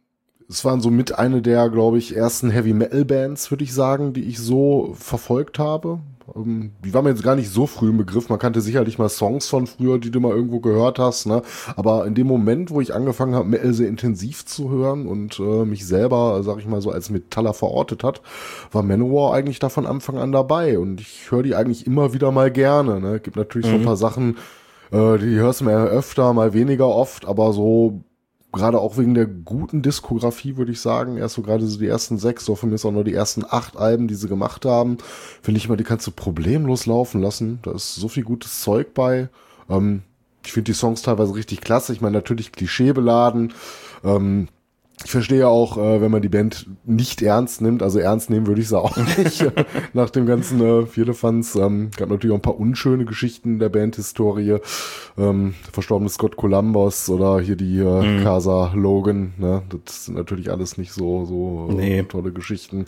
es 0.50 0.64
waren 0.64 0.82
so 0.82 0.90
mit 0.90 1.18
eine 1.18 1.42
der, 1.42 1.70
glaube 1.70 1.98
ich, 1.98 2.16
ersten 2.16 2.50
Heavy 2.50 2.74
Metal 2.74 3.04
Bands, 3.04 3.52
würde 3.52 3.64
ich 3.64 3.74
sagen, 3.74 4.14
die 4.14 4.24
ich 4.24 4.40
so 4.40 4.94
verfolgt 4.98 5.60
habe. 5.60 6.00
Ähm, 6.36 6.72
die 6.86 6.94
war 6.94 7.02
mir 7.02 7.10
jetzt 7.10 7.24
gar 7.24 7.36
nicht 7.36 7.50
so 7.50 7.68
früh 7.68 7.90
im 7.90 7.98
Begriff. 7.98 8.30
Man 8.30 8.40
kannte 8.40 8.62
sicherlich 8.62 8.98
mal 8.98 9.10
Songs 9.10 9.50
von 9.50 9.68
früher, 9.68 10.00
die 10.00 10.10
du 10.10 10.22
mal 10.22 10.32
irgendwo 10.32 10.60
gehört 10.60 11.00
hast. 11.00 11.26
Ne? 11.26 11.42
Aber 11.76 12.06
in 12.06 12.16
dem 12.16 12.28
Moment, 12.28 12.72
wo 12.72 12.80
ich 12.80 12.94
angefangen 12.94 13.36
habe, 13.36 13.48
Metal 13.48 13.74
sehr 13.74 13.90
intensiv 13.90 14.46
zu 14.46 14.70
hören 14.70 15.06
und 15.06 15.38
äh, 15.40 15.66
mich 15.66 15.86
selber, 15.86 16.42
sag 16.44 16.60
ich 16.60 16.66
mal 16.66 16.82
so, 16.82 16.92
als 16.92 17.10
Metaller 17.10 17.54
verortet 17.54 18.04
hat, 18.04 18.22
war 18.72 18.84
Manowar 18.84 19.34
eigentlich 19.34 19.60
da 19.60 19.68
von 19.68 19.86
Anfang 19.86 20.18
an 20.18 20.32
dabei. 20.32 20.80
Und 20.80 21.02
ich 21.02 21.30
höre 21.30 21.44
die 21.44 21.56
eigentlich 21.56 21.86
immer 21.86 22.14
wieder 22.14 22.32
mal 22.32 22.52
gerne. 22.52 23.02
Ne? 23.02 23.20
Gibt 23.20 23.36
natürlich 23.36 23.68
mhm. 23.68 23.72
so 23.72 23.76
ein 23.76 23.82
mhm. 23.82 23.86
paar 23.86 23.98
Sachen, 23.98 24.38
äh, 24.92 25.18
die 25.18 25.36
hörst 25.36 25.60
du 25.60 25.66
mir 25.66 25.76
öfter, 25.76 26.32
mal 26.34 26.54
weniger 26.54 26.88
oft, 26.88 27.28
aber 27.28 27.52
so 27.52 28.02
gerade 28.52 28.80
auch 28.80 28.98
wegen 28.98 29.14
der 29.14 29.26
guten 29.26 29.82
Diskografie, 29.82 30.58
würde 30.58 30.72
ich 30.72 30.80
sagen, 30.80 31.18
erst 31.18 31.36
so 31.36 31.42
gerade 31.42 31.66
so 31.66 31.78
die 31.78 31.88
ersten 31.88 32.18
sechs, 32.18 32.46
so 32.46 32.56
von 32.56 32.70
mir 32.70 32.76
ist 32.76 32.86
auch 32.86 32.92
nur 32.92 33.04
die 33.04 33.14
ersten 33.14 33.44
acht 33.48 33.78
Alben, 33.78 34.08
die 34.08 34.16
sie 34.16 34.28
gemacht 34.28 34.66
haben, 34.66 34.98
finde 35.42 35.58
ich 35.58 35.66
immer, 35.66 35.78
die 35.78 35.84
kannst 35.84 36.08
du 36.08 36.12
problemlos 36.12 36.86
laufen 36.86 37.22
lassen. 37.22 37.60
Da 37.64 37.72
ist 37.72 37.96
so 37.96 38.08
viel 38.08 38.24
gutes 38.24 38.62
Zeug 38.62 38.94
bei. 38.94 39.30
Ähm, 39.70 40.04
ich 40.46 40.54
finde 40.54 40.72
die 40.72 40.78
Songs 40.78 41.02
teilweise 41.02 41.36
richtig 41.36 41.62
klasse. 41.62 41.92
Ich 41.92 42.02
meine, 42.02 42.16
natürlich 42.16 42.52
klischeebeladen. 42.54 43.54
Ähm, 44.04 44.48
ich 45.04 45.12
verstehe 45.12 45.48
auch, 45.48 45.78
äh, 45.78 46.02
wenn 46.02 46.10
man 46.10 46.24
die 46.24 46.30
Band 46.30 46.66
nicht 46.84 47.22
ernst 47.22 47.62
nimmt, 47.62 47.84
also 47.84 48.00
ernst 48.00 48.32
nehmen 48.32 48.48
würde 48.48 48.62
ich 48.62 48.68
sie 48.68 48.80
auch 48.80 48.98
nicht, 49.18 49.46
nach 49.94 50.10
dem 50.10 50.26
ganzen 50.26 50.60
äh, 50.60 50.86
Vierlefanz. 50.88 51.56
Ähm, 51.56 51.92
gab 51.96 52.10
natürlich 52.10 52.32
auch 52.32 52.40
ein 52.40 52.42
paar 52.42 52.60
unschöne 52.60 53.06
Geschichten 53.06 53.60
der 53.60 53.70
Bandhistorie. 53.70 54.58
Ähm, 55.18 55.54
verstorbene 55.72 56.10
Scott 56.10 56.36
Columbus 56.36 57.10
oder 57.10 57.40
hier 57.40 57.56
die 57.56 57.78
äh, 57.78 57.84
mhm. 57.84 58.24
Casa 58.24 58.72
Logan, 58.74 59.34
ne? 59.38 59.62
das 59.86 60.06
sind 60.06 60.16
natürlich 60.16 60.50
alles 60.52 60.80
nicht 60.80 60.92
so, 60.92 61.26
so 61.26 61.68
äh, 61.70 61.76
nee. 61.76 62.04
tolle 62.04 62.32
Geschichten. 62.32 62.86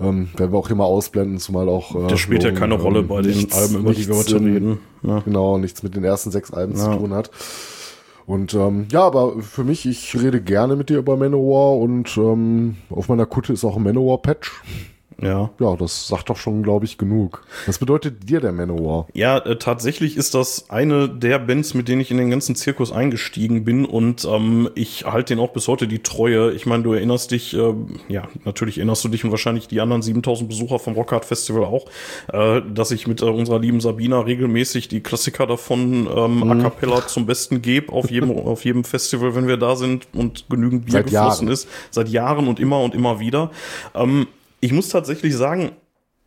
Ähm, 0.00 0.28
werden 0.36 0.52
wir 0.52 0.58
auch 0.58 0.70
immer 0.70 0.84
ausblenden, 0.84 1.38
zumal 1.38 1.68
auch... 1.68 1.96
Äh, 1.96 2.06
das 2.06 2.20
spielt 2.20 2.44
Logan, 2.44 2.54
ja 2.54 2.60
keine 2.60 2.74
Rolle 2.74 3.02
bei 3.02 3.22
den 3.22 3.50
Alben, 3.52 3.76
über 3.80 3.92
die 3.92 4.06
wir 4.06 4.16
heute 4.16 4.40
reden. 4.40 4.78
Ja. 5.02 5.18
Genau, 5.20 5.58
nichts 5.58 5.82
mit 5.82 5.96
den 5.96 6.04
ersten 6.04 6.30
sechs 6.30 6.52
Alben 6.52 6.76
ja. 6.76 6.84
zu 6.84 6.96
tun 6.96 7.12
hat. 7.12 7.30
Und 8.30 8.54
ähm, 8.54 8.86
ja, 8.92 9.02
aber 9.02 9.42
für 9.42 9.64
mich, 9.64 9.86
ich 9.86 10.14
rede 10.14 10.40
gerne 10.40 10.76
mit 10.76 10.88
dir 10.88 10.98
über 10.98 11.16
Manowar 11.16 11.76
und 11.78 12.16
ähm, 12.16 12.76
auf 12.88 13.08
meiner 13.08 13.26
Kutte 13.26 13.52
ist 13.52 13.64
auch 13.64 13.74
ein 13.76 13.82
Manowar-Patch. 13.82 14.62
Ja. 15.22 15.50
Ja, 15.58 15.76
das 15.76 16.08
sagt 16.08 16.30
doch 16.30 16.36
schon, 16.36 16.62
glaube 16.62 16.84
ich, 16.84 16.98
genug. 16.98 17.44
Was 17.66 17.78
bedeutet 17.78 18.28
dir 18.28 18.40
der 18.40 18.52
Manowar? 18.52 19.06
Ja, 19.12 19.38
äh, 19.38 19.56
tatsächlich 19.56 20.16
ist 20.16 20.34
das 20.34 20.70
eine 20.70 21.08
der 21.08 21.38
Bands, 21.38 21.74
mit 21.74 21.88
denen 21.88 22.00
ich 22.00 22.10
in 22.10 22.16
den 22.16 22.30
ganzen 22.30 22.54
Zirkus 22.54 22.90
eingestiegen 22.90 23.64
bin 23.64 23.84
und 23.84 24.24
ähm, 24.24 24.70
ich 24.74 25.04
halte 25.04 25.34
den 25.34 25.42
auch 25.42 25.52
bis 25.52 25.68
heute 25.68 25.86
die 25.86 26.02
Treue. 26.02 26.52
Ich 26.52 26.66
meine, 26.66 26.82
du 26.82 26.92
erinnerst 26.92 27.30
dich, 27.30 27.54
äh, 27.54 27.74
ja, 28.08 28.28
natürlich 28.44 28.78
erinnerst 28.78 29.04
du 29.04 29.08
dich 29.08 29.24
und 29.24 29.30
wahrscheinlich 29.30 29.68
die 29.68 29.80
anderen 29.80 30.02
7000 30.02 30.48
Besucher 30.48 30.78
vom 30.78 30.94
Rockhard 30.94 31.24
Festival 31.24 31.64
auch, 31.64 31.86
äh, 32.32 32.62
dass 32.72 32.90
ich 32.90 33.06
mit 33.06 33.20
äh, 33.20 33.26
unserer 33.26 33.58
lieben 33.58 33.80
Sabina 33.80 34.20
regelmäßig 34.20 34.88
die 34.88 35.00
Klassiker 35.00 35.46
davon 35.46 36.08
ähm, 36.14 36.36
mhm. 36.36 36.50
a 36.50 36.54
cappella 36.62 37.06
zum 37.06 37.26
Besten 37.26 37.60
gebe 37.60 37.92
auf 37.92 38.10
jedem, 38.10 38.30
auf 38.46 38.64
jedem 38.64 38.84
Festival, 38.84 39.34
wenn 39.34 39.46
wir 39.46 39.58
da 39.58 39.76
sind 39.76 40.08
und 40.14 40.46
genügend 40.48 40.86
Bier 40.86 40.92
Seit 40.92 41.04
geflossen 41.04 41.46
Jahren. 41.48 41.52
ist. 41.52 41.68
Seit 41.90 42.08
Jahren 42.08 42.48
und 42.48 42.58
immer 42.58 42.80
und 42.80 42.94
immer 42.94 43.20
wieder. 43.20 43.50
Ähm, 43.94 44.26
ich 44.60 44.72
muss 44.72 44.88
tatsächlich 44.88 45.34
sagen, 45.34 45.72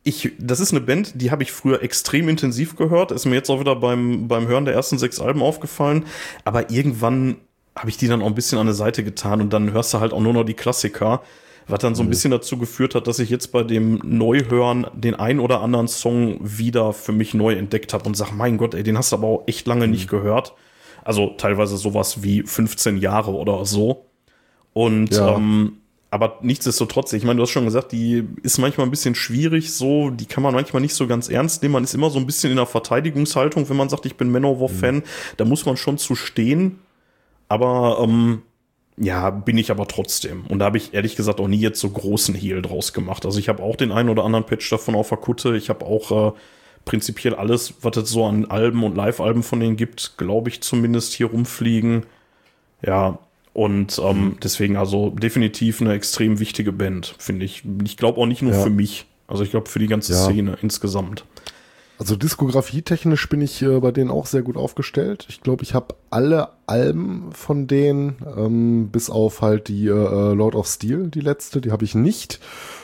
ich, 0.02 0.32
das 0.38 0.60
ist 0.60 0.72
eine 0.72 0.80
Band, 0.82 1.12
die 1.20 1.30
habe 1.30 1.42
ich 1.42 1.52
früher 1.52 1.82
extrem 1.82 2.28
intensiv 2.28 2.76
gehört. 2.76 3.10
Ist 3.10 3.24
mir 3.24 3.36
jetzt 3.36 3.48
auch 3.50 3.60
wieder 3.60 3.74
beim, 3.76 4.28
beim 4.28 4.46
Hören 4.46 4.66
der 4.66 4.74
ersten 4.74 4.98
sechs 4.98 5.18
Alben 5.18 5.42
aufgefallen. 5.42 6.04
Aber 6.44 6.70
irgendwann 6.70 7.36
habe 7.74 7.88
ich 7.88 7.96
die 7.96 8.06
dann 8.06 8.20
auch 8.22 8.26
ein 8.26 8.34
bisschen 8.34 8.58
an 8.58 8.66
der 8.66 8.74
Seite 8.74 9.02
getan 9.02 9.40
und 9.40 9.52
dann 9.52 9.72
hörst 9.72 9.94
du 9.94 10.00
halt 10.00 10.12
auch 10.12 10.20
nur 10.20 10.34
noch 10.34 10.44
die 10.44 10.54
Klassiker. 10.54 11.22
Was 11.66 11.78
dann 11.78 11.94
so 11.94 12.02
ein 12.02 12.10
bisschen 12.10 12.30
dazu 12.30 12.58
geführt 12.58 12.94
hat, 12.94 13.06
dass 13.06 13.18
ich 13.18 13.30
jetzt 13.30 13.50
bei 13.50 13.62
dem 13.62 13.98
Neuhören 14.04 14.86
den 14.92 15.14
ein 15.14 15.40
oder 15.40 15.62
anderen 15.62 15.88
Song 15.88 16.36
wieder 16.42 16.92
für 16.92 17.12
mich 17.12 17.32
neu 17.32 17.54
entdeckt 17.54 17.94
habe 17.94 18.04
und 18.04 18.14
sag, 18.18 18.32
mein 18.32 18.58
Gott, 18.58 18.74
ey, 18.74 18.82
den 18.82 18.98
hast 18.98 19.12
du 19.12 19.16
aber 19.16 19.28
auch 19.28 19.42
echt 19.46 19.66
lange 19.66 19.88
nicht 19.88 20.10
gehört. 20.10 20.52
Also 21.04 21.28
teilweise 21.38 21.78
sowas 21.78 22.22
wie 22.22 22.42
15 22.42 22.98
Jahre 22.98 23.30
oder 23.32 23.64
so. 23.64 24.04
Und 24.74 25.14
Ja. 25.14 25.36
ähm, 25.36 25.78
aber 26.14 26.38
nichtsdestotrotz, 26.42 27.12
ich 27.12 27.24
meine, 27.24 27.38
du 27.38 27.42
hast 27.42 27.50
schon 27.50 27.64
gesagt, 27.64 27.90
die 27.90 28.24
ist 28.44 28.58
manchmal 28.58 28.86
ein 28.86 28.92
bisschen 28.92 29.16
schwierig, 29.16 29.74
so, 29.74 30.10
die 30.10 30.26
kann 30.26 30.44
man 30.44 30.54
manchmal 30.54 30.80
nicht 30.80 30.94
so 30.94 31.08
ganz 31.08 31.28
ernst 31.28 31.60
nehmen. 31.60 31.72
Man 31.72 31.82
ist 31.82 31.92
immer 31.92 32.08
so 32.08 32.20
ein 32.20 32.26
bisschen 32.26 32.52
in 32.52 32.56
der 32.56 32.66
Verteidigungshaltung, 32.66 33.68
wenn 33.68 33.76
man 33.76 33.88
sagt, 33.88 34.06
ich 34.06 34.14
bin 34.16 34.30
Manowar-Fan, 34.30 35.02
da 35.38 35.44
muss 35.44 35.66
man 35.66 35.76
schon 35.76 35.98
zu 35.98 36.14
stehen. 36.14 36.78
Aber 37.48 37.98
ähm, 38.00 38.42
ja, 38.96 39.30
bin 39.30 39.58
ich 39.58 39.72
aber 39.72 39.88
trotzdem. 39.88 40.46
Und 40.46 40.60
da 40.60 40.66
habe 40.66 40.76
ich 40.76 40.94
ehrlich 40.94 41.16
gesagt 41.16 41.40
auch 41.40 41.48
nie 41.48 41.58
jetzt 41.58 41.80
so 41.80 41.90
großen 41.90 42.36
Hehl 42.36 42.62
draus 42.62 42.92
gemacht. 42.92 43.26
Also 43.26 43.40
ich 43.40 43.48
habe 43.48 43.60
auch 43.60 43.74
den 43.74 43.90
einen 43.90 44.08
oder 44.08 44.22
anderen 44.24 44.46
Patch 44.46 44.70
davon 44.70 44.94
auf 44.94 45.08
der 45.08 45.18
Kutte. 45.18 45.56
Ich 45.56 45.68
habe 45.68 45.84
auch 45.84 46.28
äh, 46.28 46.32
prinzipiell 46.84 47.34
alles, 47.34 47.74
was 47.82 47.96
es 47.96 48.08
so 48.10 48.24
an 48.24 48.44
Alben 48.44 48.84
und 48.84 48.94
Live-Alben 48.94 49.42
von 49.42 49.58
denen 49.58 49.76
gibt, 49.76 50.16
glaube 50.16 50.48
ich 50.48 50.62
zumindest 50.62 51.12
hier 51.12 51.26
rumfliegen. 51.26 52.06
Ja, 52.86 53.18
und 53.54 53.98
ähm, 54.04 54.36
deswegen 54.42 54.76
also 54.76 55.10
definitiv 55.10 55.80
eine 55.80 55.94
extrem 55.94 56.38
wichtige 56.40 56.72
Band, 56.72 57.14
finde 57.18 57.46
ich. 57.46 57.62
Ich 57.84 57.96
glaube 57.96 58.20
auch 58.20 58.26
nicht 58.26 58.42
nur 58.42 58.52
Ja. 58.52 58.60
für 58.62 58.70
mich. 58.70 59.06
Also 59.26 59.42
ich 59.42 59.50
glaube 59.50 59.70
für 59.70 59.78
die 59.78 59.86
ganze 59.86 60.12
Ja. 60.12 60.18
Szene 60.18 60.58
insgesamt. 60.60 61.24
Also 61.96 62.16
diskografietechnisch 62.16 63.28
bin 63.28 63.40
ich 63.40 63.62
äh, 63.62 63.78
bei 63.78 63.92
denen 63.92 64.10
auch 64.10 64.26
sehr 64.26 64.42
gut 64.42 64.56
aufgestellt. 64.56 65.26
Ich 65.28 65.40
glaube, 65.42 65.62
ich 65.62 65.74
habe 65.74 65.94
alle 66.10 66.48
Alben 66.66 67.30
von 67.32 67.68
denen, 67.68 68.16
ähm, 68.36 68.88
bis 68.90 69.08
auf 69.08 69.40
halt 69.40 69.68
die 69.68 69.86
äh, 69.86 70.32
Lord 70.34 70.56
of 70.56 70.66
Steel, 70.66 71.06
die 71.08 71.20
letzte, 71.20 71.60
die 71.60 71.70
habe 71.70 71.84
ich 71.84 71.94
nicht. 71.94 72.40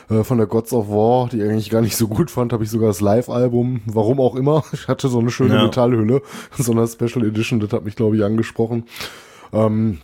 Äh, 0.08 0.22
von 0.22 0.38
der 0.38 0.46
Gods 0.46 0.72
of 0.72 0.88
War, 0.88 1.28
die 1.28 1.38
ich 1.38 1.42
eigentlich 1.42 1.70
gar 1.70 1.82
nicht 1.82 1.96
so 1.96 2.06
gut 2.06 2.30
fand, 2.30 2.52
habe 2.52 2.62
ich 2.62 2.70
sogar 2.70 2.86
das 2.88 3.00
Live-Album. 3.00 3.80
Warum 3.86 4.20
auch 4.20 4.36
immer. 4.36 4.62
Ich 4.72 4.86
hatte 4.86 5.08
so 5.08 5.18
eine 5.18 5.30
schöne 5.32 5.56
Ja. 5.56 5.64
Metallhülle, 5.64 6.22
so 6.56 6.70
eine 6.70 6.86
Special 6.86 7.26
Edition, 7.26 7.58
das 7.58 7.72
hat 7.72 7.84
mich, 7.84 7.96
glaube 7.96 8.16
ich, 8.16 8.22
angesprochen. 8.22 8.84
Ähm, 9.52 9.98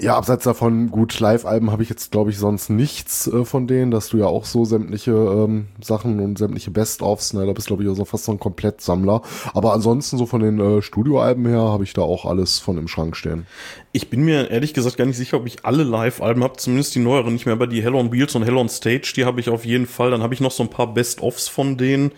ja, 0.00 0.16
abseits 0.16 0.44
davon, 0.44 0.90
gut, 0.90 1.18
Live-Alben 1.20 1.70
habe 1.70 1.82
ich 1.82 1.90
jetzt, 1.90 2.12
glaube 2.12 2.30
ich, 2.30 2.38
sonst 2.38 2.70
nichts 2.70 3.26
äh, 3.26 3.44
von 3.44 3.66
denen, 3.66 3.90
dass 3.90 4.08
du 4.08 4.16
ja 4.16 4.26
auch 4.26 4.46
so 4.46 4.64
sämtliche 4.64 5.12
ähm, 5.12 5.66
Sachen 5.82 6.18
und 6.20 6.38
sämtliche 6.38 6.70
Best-ofs, 6.70 7.34
ne, 7.34 7.44
da 7.44 7.52
bist, 7.52 7.66
glaube 7.66 7.82
ich, 7.82 7.88
auch 7.90 7.94
so 7.94 8.04
fast 8.04 8.24
so 8.24 8.32
ein 8.32 8.38
Komplettsammler. 8.38 9.20
Aber 9.52 9.74
ansonsten, 9.74 10.16
so 10.16 10.24
von 10.24 10.40
den 10.40 10.58
äh, 10.60 10.82
Studioalben 10.82 11.46
her, 11.46 11.60
habe 11.60 11.84
ich 11.84 11.92
da 11.92 12.02
auch 12.02 12.24
alles 12.24 12.58
von 12.58 12.78
im 12.78 12.88
Schrank 12.88 13.16
stehen. 13.16 13.46
Ich 13.94 14.08
bin 14.08 14.22
mir 14.22 14.50
ehrlich 14.50 14.72
gesagt 14.72 14.96
gar 14.96 15.04
nicht 15.04 15.18
sicher, 15.18 15.36
ob 15.36 15.46
ich 15.46 15.64
alle 15.64 15.82
Live-Alben 15.82 16.42
habe, 16.42 16.56
zumindest 16.56 16.94
die 16.94 16.98
neueren 16.98 17.34
nicht 17.34 17.44
mehr, 17.44 17.52
aber 17.52 17.66
die 17.66 17.82
Hell 17.82 17.94
on 17.94 18.10
Wheels 18.10 18.34
und 18.34 18.42
Hell 18.42 18.56
on 18.56 18.70
Stage, 18.70 19.12
die 19.14 19.26
habe 19.26 19.38
ich 19.38 19.50
auf 19.50 19.66
jeden 19.66 19.86
Fall. 19.86 20.10
Dann 20.10 20.22
habe 20.22 20.32
ich 20.32 20.40
noch 20.40 20.50
so 20.50 20.62
ein 20.62 20.70
paar 20.70 20.94
Best-ofs 20.94 21.48
von 21.48 21.76
denen. 21.76 22.12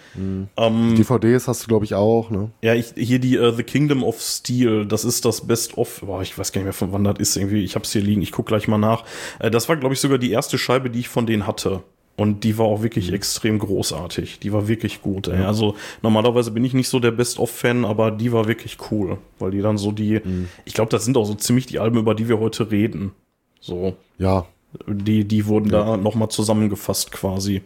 Ähm, 0.56 0.94
DVDs 0.94 1.48
hast 1.48 1.64
du, 1.64 1.66
glaube 1.66 1.84
ich, 1.84 1.94
auch, 1.94 2.30
ne? 2.30 2.50
ja, 2.62 2.74
ich, 2.74 2.94
hier 2.96 3.18
die 3.18 3.36
äh, 3.36 3.52
The 3.52 3.64
Kingdom 3.64 4.04
of 4.04 4.20
Steel, 4.20 4.86
das 4.86 5.04
ist 5.04 5.24
das 5.24 5.46
Best-of, 5.46 6.02
boah, 6.02 6.22
ich 6.22 6.38
weiß 6.38 6.52
gar 6.52 6.60
nicht 6.60 6.66
mehr 6.66 6.72
von 6.72 6.92
wann 6.92 7.02
das 7.02 7.18
ist, 7.18 7.36
irgendwie, 7.36 7.64
ich 7.64 7.74
habe 7.74 7.84
es 7.84 7.92
hier 7.92 8.02
liegen, 8.02 8.22
ich 8.22 8.30
guck 8.30 8.46
gleich 8.46 8.68
mal 8.68 8.78
nach. 8.78 9.04
Äh, 9.40 9.50
das 9.50 9.68
war, 9.68 9.76
glaube 9.76 9.94
ich, 9.94 10.00
sogar 10.00 10.18
die 10.18 10.30
erste 10.30 10.58
Scheibe, 10.58 10.90
die 10.90 11.00
ich 11.00 11.08
von 11.08 11.26
denen 11.26 11.46
hatte. 11.46 11.82
Und 12.16 12.44
die 12.44 12.56
war 12.58 12.66
auch 12.66 12.82
wirklich 12.82 13.12
extrem 13.12 13.58
großartig. 13.58 14.38
Die 14.38 14.52
war 14.52 14.68
wirklich 14.68 15.02
gut. 15.02 15.26
Ey. 15.26 15.42
Also 15.42 15.74
normalerweise 16.00 16.52
bin 16.52 16.64
ich 16.64 16.72
nicht 16.72 16.88
so 16.88 17.00
der 17.00 17.10
Best-of-Fan, 17.10 17.84
aber 17.84 18.12
die 18.12 18.32
war 18.32 18.46
wirklich 18.46 18.76
cool, 18.90 19.18
weil 19.40 19.50
die 19.50 19.60
dann 19.62 19.78
so 19.78 19.90
die, 19.90 20.20
ich 20.64 20.74
glaube, 20.74 20.90
das 20.90 21.04
sind 21.04 21.16
auch 21.16 21.24
so 21.24 21.34
ziemlich 21.34 21.66
die 21.66 21.80
Alben, 21.80 21.98
über 21.98 22.14
die 22.14 22.28
wir 22.28 22.38
heute 22.38 22.70
reden. 22.70 23.12
So, 23.60 23.96
Ja. 24.18 24.46
die, 24.86 25.24
die 25.24 25.46
wurden 25.46 25.70
da 25.70 25.96
nochmal 25.96 26.28
zusammengefasst 26.28 27.10
quasi. 27.10 27.62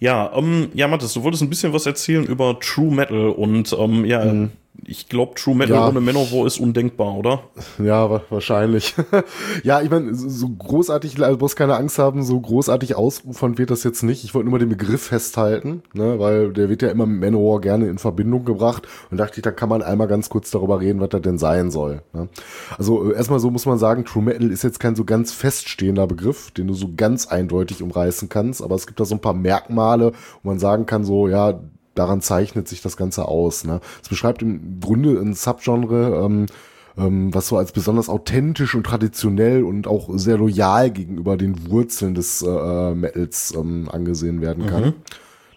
Ja, 0.00 0.32
ähm, 0.34 0.68
ja, 0.74 0.88
Mathis, 0.88 1.12
du 1.12 1.22
wolltest 1.22 1.42
ein 1.42 1.50
bisschen 1.50 1.72
was 1.72 1.84
erzählen 1.86 2.24
über 2.24 2.58
True 2.58 2.92
Metal 2.92 3.28
und 3.28 3.72
ähm, 3.78 4.04
ja, 4.04 4.48
ich 4.86 5.08
glaube, 5.08 5.34
True 5.34 5.54
Metal 5.54 5.76
Ja. 5.76 5.88
ohne 5.88 6.00
Manowar 6.00 6.46
ist 6.46 6.58
undenkbar, 6.58 7.14
oder? 7.16 7.42
Ja, 7.82 8.08
wa- 8.08 8.22
wahrscheinlich. 8.30 8.94
ja, 9.64 9.80
ich 9.82 9.90
meine, 9.90 10.14
so 10.14 10.48
großartig, 10.48 11.22
also 11.22 11.36
bloß 11.36 11.54
keine 11.56 11.76
Angst 11.76 11.98
haben, 11.98 12.22
so 12.22 12.40
großartig 12.40 12.94
ausufern 12.94 13.58
wird 13.58 13.70
das 13.70 13.84
jetzt 13.84 14.02
nicht. 14.02 14.24
Ich 14.24 14.34
wollte 14.34 14.46
nur 14.48 14.52
mal 14.58 14.64
den 14.64 14.68
Begriff 14.70 15.02
festhalten, 15.02 15.82
ne, 15.92 16.18
weil 16.18 16.52
der 16.52 16.68
wird 16.68 16.82
ja 16.82 16.88
immer 16.88 17.04
mit 17.06 17.20
Manowar 17.20 17.60
gerne 17.60 17.88
in 17.88 17.98
Verbindung 17.98 18.44
gebracht 18.44 18.86
und 19.10 19.18
dachte 19.18 19.36
ich, 19.36 19.42
da 19.42 19.50
kann 19.50 19.68
man 19.68 19.82
einmal 19.82 20.06
ganz 20.08 20.28
kurz 20.30 20.50
darüber 20.50 20.80
reden, 20.80 21.00
was 21.00 21.10
das 21.10 21.22
denn 21.22 21.38
sein 21.38 21.70
soll. 21.70 22.02
Ne? 22.12 22.28
Also 22.78 23.10
äh, 23.10 23.14
erstmal 23.16 23.40
so 23.40 23.50
muss 23.50 23.66
man 23.66 23.78
sagen, 23.78 24.04
True 24.04 24.22
Metal 24.22 24.50
ist 24.50 24.62
jetzt 24.62 24.80
kein 24.80 24.94
so 24.96 25.04
ganz 25.04 25.32
feststehender 25.32 26.06
Begriff, 26.06 26.52
den 26.52 26.68
du 26.68 26.74
so 26.74 26.88
ganz 26.96 27.26
eindeutig 27.26 27.82
umreißen 27.82 28.28
kannst, 28.28 28.62
aber 28.62 28.76
es 28.76 28.86
gibt 28.86 29.00
da 29.00 29.04
so 29.04 29.14
ein 29.16 29.20
paar 29.20 29.34
Merkmale, 29.34 30.12
wo 30.42 30.48
man 30.48 30.58
sagen 30.58 30.86
kann, 30.86 31.04
so, 31.04 31.28
ja, 31.28 31.60
daran 31.94 32.20
zeichnet 32.20 32.68
sich 32.68 32.82
das 32.82 32.96
Ganze 32.96 33.26
aus. 33.26 33.64
Ne? 33.64 33.80
Es 34.02 34.08
beschreibt 34.08 34.42
im 34.42 34.80
Grunde 34.80 35.20
ein 35.20 35.34
Subgenre, 35.34 36.24
ähm, 36.24 36.46
ähm, 36.96 37.34
was 37.34 37.48
so 37.48 37.56
als 37.56 37.72
besonders 37.72 38.08
authentisch 38.08 38.74
und 38.74 38.84
traditionell 38.84 39.64
und 39.64 39.86
auch 39.86 40.08
sehr 40.14 40.38
loyal 40.38 40.90
gegenüber 40.90 41.36
den 41.36 41.70
Wurzeln 41.70 42.14
des 42.14 42.42
äh, 42.42 42.94
Metals 42.94 43.54
ähm, 43.56 43.88
angesehen 43.90 44.40
werden 44.40 44.66
kann. 44.66 44.94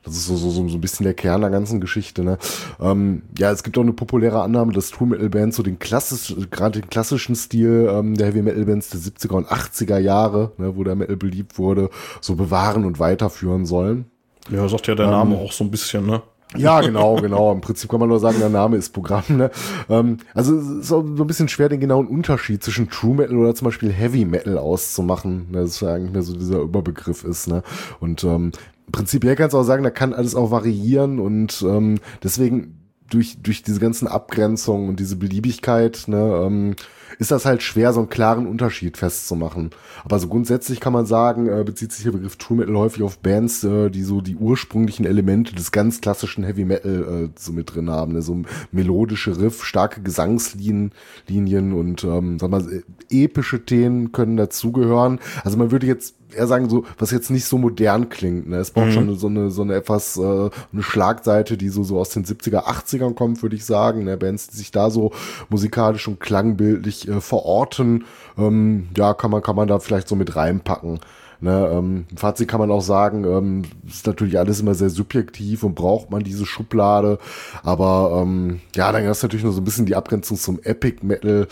Das 0.03 0.17
ist 0.17 0.25
so, 0.27 0.35
so, 0.35 0.49
so 0.49 0.67
so 0.67 0.77
ein 0.77 0.81
bisschen 0.81 1.05
der 1.05 1.13
Kern 1.13 1.41
der 1.41 1.49
ganzen 1.49 1.79
Geschichte. 1.79 2.23
Ne? 2.23 2.37
Ähm, 2.79 3.23
ja, 3.37 3.51
es 3.51 3.63
gibt 3.63 3.77
auch 3.77 3.83
eine 3.83 3.93
populäre 3.93 4.41
Annahme, 4.41 4.73
dass 4.73 4.91
True 4.91 5.07
Metal 5.07 5.29
Bands 5.29 5.55
so 5.55 5.63
den 5.63 5.79
klassisch, 5.79 6.35
gerade 6.51 6.81
den 6.81 6.89
klassischen 6.89 7.35
Stil 7.35 7.89
ähm, 7.89 8.15
der 8.15 8.27
Heavy 8.27 8.41
Metal 8.41 8.65
Bands 8.65 8.89
der 8.89 8.99
70er 8.99 9.33
und 9.33 9.47
80er 9.47 9.99
Jahre, 9.99 10.51
ne, 10.57 10.75
wo 10.75 10.83
der 10.83 10.95
Metal 10.95 11.15
beliebt 11.15 11.57
wurde, 11.57 11.89
so 12.19 12.35
bewahren 12.35 12.83
und 12.83 12.99
weiterführen 12.99 13.65
sollen. 13.65 14.05
Ja, 14.49 14.67
sagt 14.67 14.87
ja 14.87 14.95
der 14.95 15.07
Name 15.07 15.37
auch 15.37 15.51
so 15.51 15.63
ein 15.63 15.71
bisschen, 15.71 16.05
ne? 16.05 16.21
Ja, 16.55 16.81
genau, 16.81 17.15
genau. 17.15 17.51
Im 17.51 17.61
Prinzip 17.61 17.89
kann 17.89 17.99
man 17.99 18.09
nur 18.09 18.19
sagen, 18.19 18.39
der 18.39 18.49
Name 18.49 18.77
ist 18.77 18.91
Programm. 18.91 19.23
Ne? 19.29 19.49
Ähm, 19.89 20.17
also 20.33 20.55
es 20.55 20.67
ist 20.67 20.91
auch 20.91 21.03
so 21.03 21.23
ein 21.23 21.27
bisschen 21.27 21.49
schwer, 21.49 21.69
den 21.69 21.79
genauen 21.79 22.07
Unterschied 22.07 22.63
zwischen 22.63 22.89
True 22.89 23.15
Metal 23.15 23.37
oder 23.37 23.55
zum 23.55 23.65
Beispiel 23.65 23.91
Heavy 23.91 24.25
Metal 24.25 24.57
auszumachen. 24.57 25.47
Ne? 25.51 25.61
Das 25.61 25.71
ist 25.71 25.81
ja 25.81 25.95
eigentlich 25.95 26.13
mehr 26.13 26.21
so 26.21 26.35
dieser 26.35 26.59
Überbegriff 26.59 27.23
ist. 27.23 27.47
Ne? 27.47 27.63
Und 27.99 28.23
ähm, 28.23 28.51
prinzipiell 28.91 29.35
kannst 29.35 29.53
du 29.53 29.57
auch 29.57 29.63
sagen, 29.63 29.83
da 29.83 29.89
kann 29.89 30.13
alles 30.13 30.35
auch 30.35 30.51
variieren 30.51 31.19
und 31.19 31.63
ähm, 31.67 31.99
deswegen 32.23 32.82
durch, 33.13 33.37
durch 33.41 33.63
diese 33.63 33.79
ganzen 33.79 34.07
Abgrenzungen 34.07 34.89
und 34.89 34.99
diese 34.99 35.15
Beliebigkeit, 35.15 36.03
ne, 36.07 36.43
ähm, 36.45 36.75
ist 37.19 37.31
das 37.31 37.45
halt 37.45 37.61
schwer, 37.61 37.93
so 37.93 37.99
einen 37.99 38.09
klaren 38.09 38.47
Unterschied 38.47 38.97
festzumachen. 38.97 39.69
Aber 40.03 40.19
so 40.19 40.27
grundsätzlich 40.27 40.79
kann 40.79 40.93
man 40.93 41.05
sagen, 41.05 41.47
äh, 41.47 41.63
bezieht 41.63 41.91
sich 41.91 42.03
der 42.03 42.11
Begriff 42.11 42.37
True 42.37 42.57
Metal 42.57 42.75
häufig 42.75 43.03
auf 43.03 43.19
Bands, 43.19 43.63
äh, 43.63 43.89
die 43.89 44.03
so 44.03 44.21
die 44.21 44.35
ursprünglichen 44.35 45.05
Elemente 45.05 45.53
des 45.53 45.71
ganz 45.71 46.01
klassischen 46.01 46.43
Heavy 46.43 46.65
Metal 46.65 47.25
äh, 47.25 47.39
so 47.39 47.51
mit 47.51 47.73
drin 47.73 47.89
haben. 47.89 48.13
Ne? 48.13 48.21
So 48.21 48.41
melodische 48.71 49.39
Riff, 49.39 49.63
starke 49.63 50.01
Gesangslinien 50.01 50.91
Linien 51.27 51.73
und 51.73 52.03
ähm, 52.03 52.39
sag 52.39 52.49
mal, 52.49 52.67
äh, 52.71 52.83
epische 53.23 53.63
Themen 53.63 54.11
können 54.11 54.37
dazugehören. 54.37 55.19
Also 55.43 55.57
man 55.57 55.71
würde 55.71 55.87
jetzt 55.87 56.15
eher 56.35 56.47
sagen, 56.47 56.69
so, 56.69 56.85
was 56.97 57.11
jetzt 57.11 57.29
nicht 57.29 57.45
so 57.45 57.57
modern 57.57 58.09
klingt. 58.09 58.49
Ne? 58.49 58.57
Es 58.57 58.71
braucht 58.71 58.93
schon 58.93 59.15
so 59.15 59.27
eine, 59.27 59.51
so 59.51 59.61
eine 59.61 59.75
etwas, 59.75 60.17
äh, 60.17 60.21
eine 60.21 60.83
Schlagseite, 60.83 61.57
die 61.57 61.69
so, 61.69 61.83
so 61.83 61.99
aus 61.99 62.09
den 62.09 62.25
70er, 62.25 62.65
80ern 62.65 63.13
kommt, 63.13 63.41
würde 63.41 63.55
ich 63.55 63.65
sagen. 63.65 64.03
Ne? 64.03 64.17
Bands, 64.17 64.47
die 64.47 64.57
sich 64.57 64.71
da 64.71 64.89
so 64.89 65.11
musikalisch 65.49 66.07
und 66.07 66.19
klangbildlich 66.19 67.07
äh, 67.07 67.21
verorten, 67.21 68.05
ähm, 68.37 68.89
ja, 68.97 69.13
kann 69.13 69.31
man, 69.31 69.41
kann 69.41 69.55
man 69.55 69.67
da 69.67 69.79
vielleicht 69.79 70.07
so 70.07 70.15
mit 70.15 70.35
reinpacken. 70.35 70.99
Ne, 71.43 71.69
ähm, 71.73 72.05
Fazit 72.15 72.47
kann 72.47 72.61
man 72.61 72.71
auch 72.71 72.81
sagen, 72.81 73.25
ähm, 73.25 73.63
ist 73.85 74.07
natürlich 74.07 74.39
alles 74.39 74.61
immer 74.61 74.75
sehr 74.75 74.89
subjektiv 74.89 75.63
und 75.63 75.75
braucht 75.75 76.09
man 76.09 76.23
diese 76.23 76.45
Schublade. 76.45 77.19
Aber 77.63 78.23
ähm, 78.23 78.61
ja, 78.77 78.89
dann 78.93 79.03
ist 79.03 79.23
natürlich 79.23 79.43
nur 79.43 79.51
so 79.51 79.59
ein 79.59 79.65
bisschen 79.65 79.85
die 79.85 79.97
Abgrenzung 79.97 80.37
zum 80.37 80.61
Epic 80.63 81.05
Metal. 81.05 81.49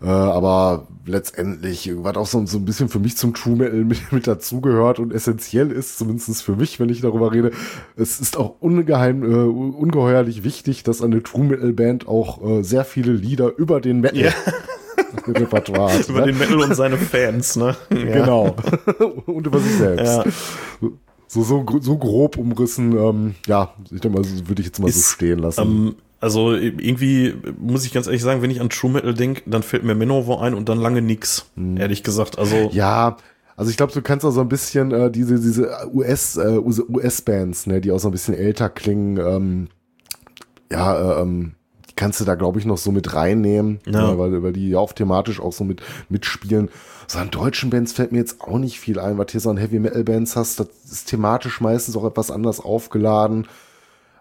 Äh, 0.00 0.06
aber 0.06 0.86
letztendlich, 1.06 1.90
was 1.92 2.16
auch 2.16 2.26
so, 2.26 2.46
so 2.46 2.58
ein 2.58 2.64
bisschen 2.64 2.88
für 2.88 3.00
mich 3.00 3.16
zum 3.16 3.34
True 3.34 3.56
Metal 3.56 3.82
mit, 3.82 4.12
mit 4.12 4.28
dazugehört 4.28 5.00
und 5.00 5.12
essentiell 5.12 5.72
ist, 5.72 5.98
zumindest 5.98 6.40
für 6.44 6.54
mich, 6.54 6.78
wenn 6.78 6.88
ich 6.88 7.00
darüber 7.00 7.32
rede, 7.32 7.50
es 7.96 8.20
ist 8.20 8.36
auch 8.36 8.54
ungeheim, 8.60 9.24
äh, 9.24 9.34
ungeheuerlich 9.34 10.44
wichtig, 10.44 10.84
dass 10.84 11.02
eine 11.02 11.20
True 11.20 11.46
Metal 11.46 11.72
Band 11.72 12.06
auch 12.06 12.48
äh, 12.48 12.62
sehr 12.62 12.84
viele 12.84 13.10
Lieder 13.10 13.50
über 13.56 13.80
den 13.80 14.02
Metal 14.02 14.20
Ja. 14.20 14.30
Repertoire. 15.26 15.98
Über 16.08 16.20
ne? 16.20 16.26
den 16.26 16.38
Metal 16.38 16.58
und 16.58 16.74
seine 16.74 16.96
Fans, 16.96 17.56
ne? 17.56 17.76
Genau. 17.90 18.56
und 19.26 19.46
über 19.46 19.58
sich 19.58 19.76
selbst. 19.76 20.04
Ja. 20.04 20.24
So, 21.28 21.42
so, 21.42 21.64
so 21.80 21.96
grob 21.96 22.36
umrissen, 22.36 22.96
ähm, 22.96 23.34
ja, 23.46 23.74
ich 23.84 24.00
denke 24.02 24.10
mal, 24.10 24.24
so 24.24 24.48
würde 24.48 24.60
ich 24.60 24.66
jetzt 24.66 24.80
mal 24.80 24.90
so 24.90 24.98
Ist, 24.98 25.12
stehen 25.12 25.38
lassen. 25.38 25.60
Ähm, 25.62 25.94
also 26.20 26.52
irgendwie 26.54 27.34
muss 27.58 27.86
ich 27.86 27.92
ganz 27.92 28.06
ehrlich 28.06 28.22
sagen, 28.22 28.42
wenn 28.42 28.50
ich 28.50 28.60
an 28.60 28.68
True 28.68 28.90
Metal 28.90 29.14
denke, 29.14 29.42
dann 29.46 29.62
fällt 29.62 29.82
mir 29.82 29.94
Manowar 29.94 30.42
ein 30.42 30.54
und 30.54 30.68
dann 30.68 30.78
lange 30.78 31.00
nix. 31.00 31.46
Ehrlich 31.56 32.02
gesagt, 32.02 32.38
also 32.38 32.70
ja, 32.72 33.16
also 33.56 33.70
ich 33.70 33.76
glaube, 33.76 33.92
du 33.92 34.02
kannst 34.02 34.24
auch 34.24 34.30
so 34.30 34.40
ein 34.40 34.48
bisschen 34.48 34.92
äh, 34.92 35.10
diese, 35.10 35.40
diese 35.40 35.70
US, 35.92 36.36
äh, 36.36 36.58
US-Bands, 36.58 37.66
ne, 37.66 37.80
die 37.80 37.90
auch 37.90 37.98
so 37.98 38.08
ein 38.08 38.12
bisschen 38.12 38.34
älter 38.34 38.68
klingen, 38.68 39.18
ähm, 39.18 39.68
ja, 40.70 41.18
äh, 41.18 41.22
ähm, 41.22 41.52
kannst 41.96 42.20
du 42.20 42.24
da, 42.24 42.34
glaube 42.34 42.58
ich, 42.58 42.64
noch 42.66 42.78
so 42.78 42.90
mit 42.92 43.14
reinnehmen, 43.14 43.80
Ja. 43.86 44.10
ja. 44.10 44.18
weil, 44.18 44.42
weil 44.42 44.52
die 44.52 44.70
ja 44.70 44.78
auch 44.78 44.92
thematisch 44.92 45.40
auch 45.40 45.52
so 45.52 45.64
mit 45.64 45.82
mitspielen. 46.08 46.68
So 47.06 47.18
an 47.18 47.30
deutschen 47.30 47.70
Bands 47.70 47.92
fällt 47.92 48.12
mir 48.12 48.18
jetzt 48.18 48.40
auch 48.40 48.58
nicht 48.58 48.78
viel 48.80 48.98
ein, 48.98 49.18
was 49.18 49.26
hier 49.32 49.40
so 49.40 49.50
an 49.50 49.56
Heavy 49.56 49.78
Metal 49.78 50.04
Bands 50.04 50.36
hast, 50.36 50.60
das 50.60 50.68
ist 50.90 51.08
thematisch 51.08 51.60
meistens 51.60 51.96
auch 51.96 52.04
etwas 52.06 52.30
anders 52.30 52.60
aufgeladen. 52.60 53.46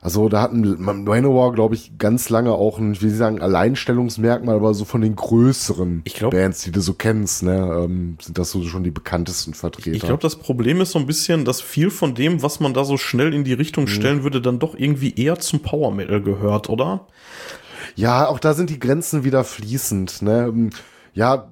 Also 0.03 0.29
da 0.29 0.41
hatten 0.41 0.81
Manowar, 0.81 1.51
glaube 1.53 1.75
ich, 1.75 1.99
ganz 1.99 2.29
lange 2.29 2.53
auch 2.53 2.79
ein, 2.79 2.99
wie 3.01 3.09
Sie 3.09 3.15
sagen, 3.15 3.39
Alleinstellungsmerkmal, 3.39 4.55
aber 4.55 4.73
so 4.73 4.83
von 4.83 5.01
den 5.01 5.15
größeren 5.15 6.01
Ich 6.05 6.15
glaub- 6.15 6.31
Bands, 6.31 6.63
die 6.63 6.71
du 6.71 6.81
so 6.81 6.93
kennst, 6.95 7.43
ne, 7.43 7.83
ähm, 7.85 8.17
sind 8.19 8.39
das 8.39 8.49
so 8.49 8.63
schon 8.63 8.83
die 8.83 8.89
bekanntesten 8.89 9.53
Vertreter. 9.53 9.91
ich 9.91 10.01
glaube, 10.01 10.21
das 10.23 10.37
Problem 10.37 10.81
ist 10.81 10.91
so 10.93 10.97
ein 10.97 11.05
bisschen, 11.05 11.45
dass 11.45 11.61
viel 11.61 11.91
von 11.91 12.15
dem, 12.15 12.41
was 12.41 12.59
man 12.59 12.73
da 12.73 12.83
so 12.83 12.97
schnell 12.97 13.31
in 13.31 13.43
die 13.43 13.53
Richtung 13.53 13.85
stellen 13.85 14.23
würde, 14.23 14.41
dann 14.41 14.57
doch 14.57 14.73
irgendwie 14.75 15.13
eher 15.15 15.37
zum 15.37 15.59
Power 15.59 15.91
Metal 15.93 16.19
gehört, 16.19 16.69
oder? 16.69 17.05
Ja, 17.95 18.27
auch 18.27 18.39
da 18.39 18.53
sind 18.53 18.69
die 18.69 18.79
Grenzen 18.79 19.23
wieder 19.23 19.43
fließend, 19.43 20.21
ne. 20.21 20.45
Ähm, 20.47 20.69
Ja, 21.13 21.49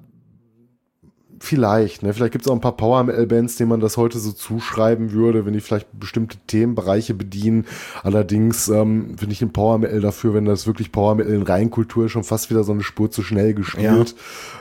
vielleicht, 1.42 2.02
ne? 2.02 2.12
Vielleicht 2.12 2.32
gibt 2.32 2.44
es 2.44 2.50
auch 2.50 2.54
ein 2.54 2.60
paar 2.60 2.76
Power 2.76 3.02
Metal 3.02 3.26
Bands, 3.26 3.56
denen 3.56 3.70
man 3.70 3.80
das 3.80 3.96
heute 3.96 4.18
so 4.18 4.30
zuschreiben 4.32 5.12
würde, 5.12 5.46
wenn 5.46 5.54
die 5.54 5.60
vielleicht 5.60 5.88
bestimmte 5.98 6.36
Themenbereiche 6.46 7.14
bedienen. 7.14 7.64
Allerdings 8.02 8.68
ähm, 8.68 9.16
finde 9.18 9.32
ich 9.32 9.38
den 9.38 9.52
Power 9.52 9.78
Metal 9.78 10.00
dafür, 10.00 10.34
wenn 10.34 10.44
das 10.44 10.66
wirklich 10.66 10.92
Power 10.92 11.14
Metal 11.14 11.32
in 11.32 11.42
Reihenkultur 11.42 12.06
ist, 12.06 12.12
schon 12.12 12.24
fast 12.24 12.50
wieder 12.50 12.62
so 12.62 12.72
eine 12.72 12.82
Spur 12.82 13.10
zu 13.10 13.22
schnell 13.22 13.54
gespielt. 13.54 14.14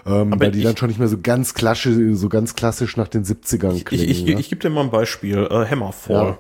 Ähm, 0.06 0.32
Aber 0.34 0.46
weil 0.46 0.52
die 0.52 0.60
ich- 0.60 0.66
dann 0.66 0.78
schon 0.78 0.88
nicht 0.88 1.00
mehr 1.00 1.10
so 1.10 1.18
ganz 1.22 1.54
klassisch, 1.54 1.98
so 2.14 2.30
ganz 2.30 2.56
klassisch 2.56 2.96
nach 2.96 3.10
den 3.10 3.26
70ern 3.26 3.76
Ich, 3.76 3.84
klingen. 3.86 4.04
ich, 4.06 4.10
ich, 4.10 4.36
ne? 4.36 4.40
ich 4.40 4.48
gebe 4.50 4.62
dir 4.62 4.70
mal 4.70 4.84
ein 4.86 4.92
Beispiel. 4.92 5.48
Äh, 5.52 5.66
Hammerfall. 5.70 6.16
Ja. 6.28 6.38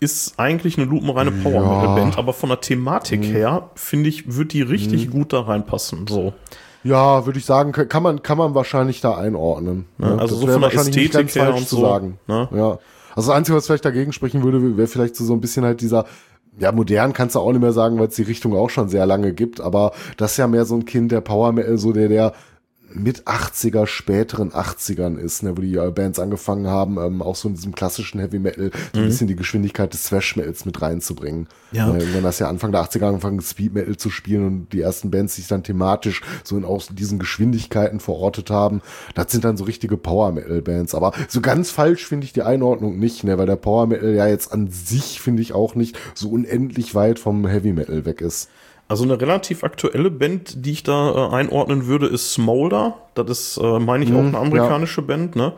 Ist 0.00 0.34
eigentlich 0.38 0.76
eine 0.76 0.86
lupenreine 0.86 1.30
Power 1.30 1.60
Metal 1.60 1.94
Band, 1.94 2.18
aber 2.18 2.32
von 2.32 2.48
der 2.48 2.60
Thematik 2.60 3.20
Mhm. 3.20 3.24
her, 3.24 3.70
finde 3.74 4.08
ich, 4.08 4.36
wird 4.36 4.52
die 4.52 4.62
richtig 4.62 5.10
gut 5.10 5.32
da 5.32 5.40
reinpassen. 5.42 6.06
So. 6.08 6.32
Ja, 6.82 7.24
würde 7.24 7.38
ich 7.38 7.46
sagen, 7.46 7.72
kann 7.72 8.02
man, 8.02 8.22
kann 8.22 8.36
man 8.36 8.54
wahrscheinlich 8.54 9.00
da 9.00 9.16
einordnen. 9.16 9.86
Ja, 9.98 10.16
ne? 10.16 10.20
also 10.20 10.36
so 10.36 10.46
von 10.46 10.60
der 10.60 10.74
Ästhetik 10.74 11.12
ganz 11.12 11.34
her 11.34 11.44
falsch 11.44 11.56
und 11.60 11.68
zu 11.68 11.76
so, 11.76 11.82
sagen. 11.82 12.18
ne? 12.26 12.48
Ja. 12.52 12.78
Also 13.14 13.30
das 13.30 13.36
Einzige, 13.38 13.56
was 13.56 13.66
vielleicht 13.66 13.84
dagegen 13.84 14.12
sprechen 14.12 14.42
würde, 14.42 14.76
wäre 14.76 14.88
vielleicht 14.88 15.16
so, 15.16 15.24
so 15.24 15.32
ein 15.32 15.40
bisschen 15.40 15.64
halt 15.64 15.80
dieser, 15.80 16.04
ja, 16.58 16.72
modern 16.72 17.12
kannst 17.12 17.36
du 17.36 17.40
auch 17.40 17.52
nicht 17.52 17.60
mehr 17.62 17.72
sagen, 17.72 17.98
weil 17.98 18.08
es 18.08 18.16
die 18.16 18.22
Richtung 18.24 18.54
auch 18.54 18.68
schon 18.68 18.88
sehr 18.88 19.06
lange 19.06 19.32
gibt, 19.32 19.60
aber 19.60 19.92
das 20.16 20.32
ist 20.32 20.36
ja 20.36 20.46
mehr 20.48 20.64
so 20.66 20.74
ein 20.74 20.84
Kind 20.84 21.12
der 21.12 21.20
Power 21.20 21.52
Metal, 21.52 21.78
so 21.78 21.92
der, 21.92 22.08
der 22.08 22.32
mit 22.94 23.24
80er, 23.24 23.86
späteren 23.86 24.52
80ern 24.52 25.16
ist, 25.16 25.42
ne, 25.42 25.56
wo 25.56 25.60
die 25.60 25.74
äh, 25.74 25.90
Bands 25.90 26.18
angefangen 26.18 26.66
haben, 26.66 26.98
ähm, 26.98 27.22
auch 27.22 27.36
so 27.36 27.48
in 27.48 27.54
diesem 27.54 27.74
klassischen 27.74 28.20
Heavy 28.20 28.38
Metal 28.38 28.70
so 28.92 29.00
ein 29.00 29.06
bisschen 29.06 29.26
die 29.26 29.36
Geschwindigkeit 29.36 29.92
des 29.92 30.04
Thrash 30.04 30.36
Metals 30.36 30.64
mit 30.64 30.80
reinzubringen. 30.80 31.48
Mhm. 31.72 31.76
Ja. 31.76 31.94
Äh, 31.94 32.22
hast 32.22 32.40
du 32.40 32.44
ja 32.44 32.50
Anfang 32.50 32.72
der 32.72 32.82
80er 32.82 33.06
angefangen, 33.06 33.40
Speed 33.40 33.74
Metal 33.74 33.96
zu 33.96 34.10
spielen 34.10 34.46
und 34.46 34.72
die 34.72 34.80
ersten 34.80 35.10
Bands, 35.10 35.34
sich 35.34 35.48
dann 35.48 35.62
thematisch 35.62 36.22
so 36.44 36.56
in 36.56 36.64
auch 36.64 36.82
diesen 36.90 37.18
Geschwindigkeiten 37.18 38.00
verortet 38.00 38.50
haben, 38.50 38.80
das 39.14 39.32
sind 39.32 39.44
dann 39.44 39.56
so 39.56 39.64
richtige 39.64 39.96
Power 39.96 40.32
Metal 40.32 40.62
Bands. 40.62 40.94
Aber 40.94 41.12
so 41.28 41.40
ganz 41.40 41.70
falsch 41.70 42.06
finde 42.06 42.26
ich 42.26 42.32
die 42.32 42.42
Einordnung 42.42 42.98
nicht, 42.98 43.24
ne, 43.24 43.38
weil 43.38 43.46
der 43.46 43.56
Power 43.56 43.86
Metal 43.86 44.14
ja 44.14 44.26
jetzt 44.26 44.52
an 44.52 44.68
sich, 44.70 45.20
finde 45.20 45.42
ich 45.42 45.52
auch 45.52 45.74
nicht 45.74 45.98
so 46.14 46.30
unendlich 46.30 46.94
weit 46.94 47.18
vom 47.18 47.46
Heavy 47.46 47.72
Metal 47.72 48.04
weg 48.04 48.20
ist. 48.20 48.48
Also 48.88 49.04
eine 49.04 49.18
relativ 49.20 49.64
aktuelle 49.64 50.10
Band, 50.10 50.64
die 50.66 50.72
ich 50.72 50.82
da 50.82 51.30
äh, 51.30 51.34
einordnen 51.34 51.86
würde, 51.86 52.06
ist 52.06 52.32
Smolder. 52.34 52.94
Das 53.14 53.30
ist, 53.30 53.56
äh, 53.56 53.78
meine 53.78 54.04
ich, 54.04 54.12
auch 54.12 54.18
eine 54.18 54.36
amerikanische 54.38 55.00
Band, 55.02 55.36
ne? 55.36 55.52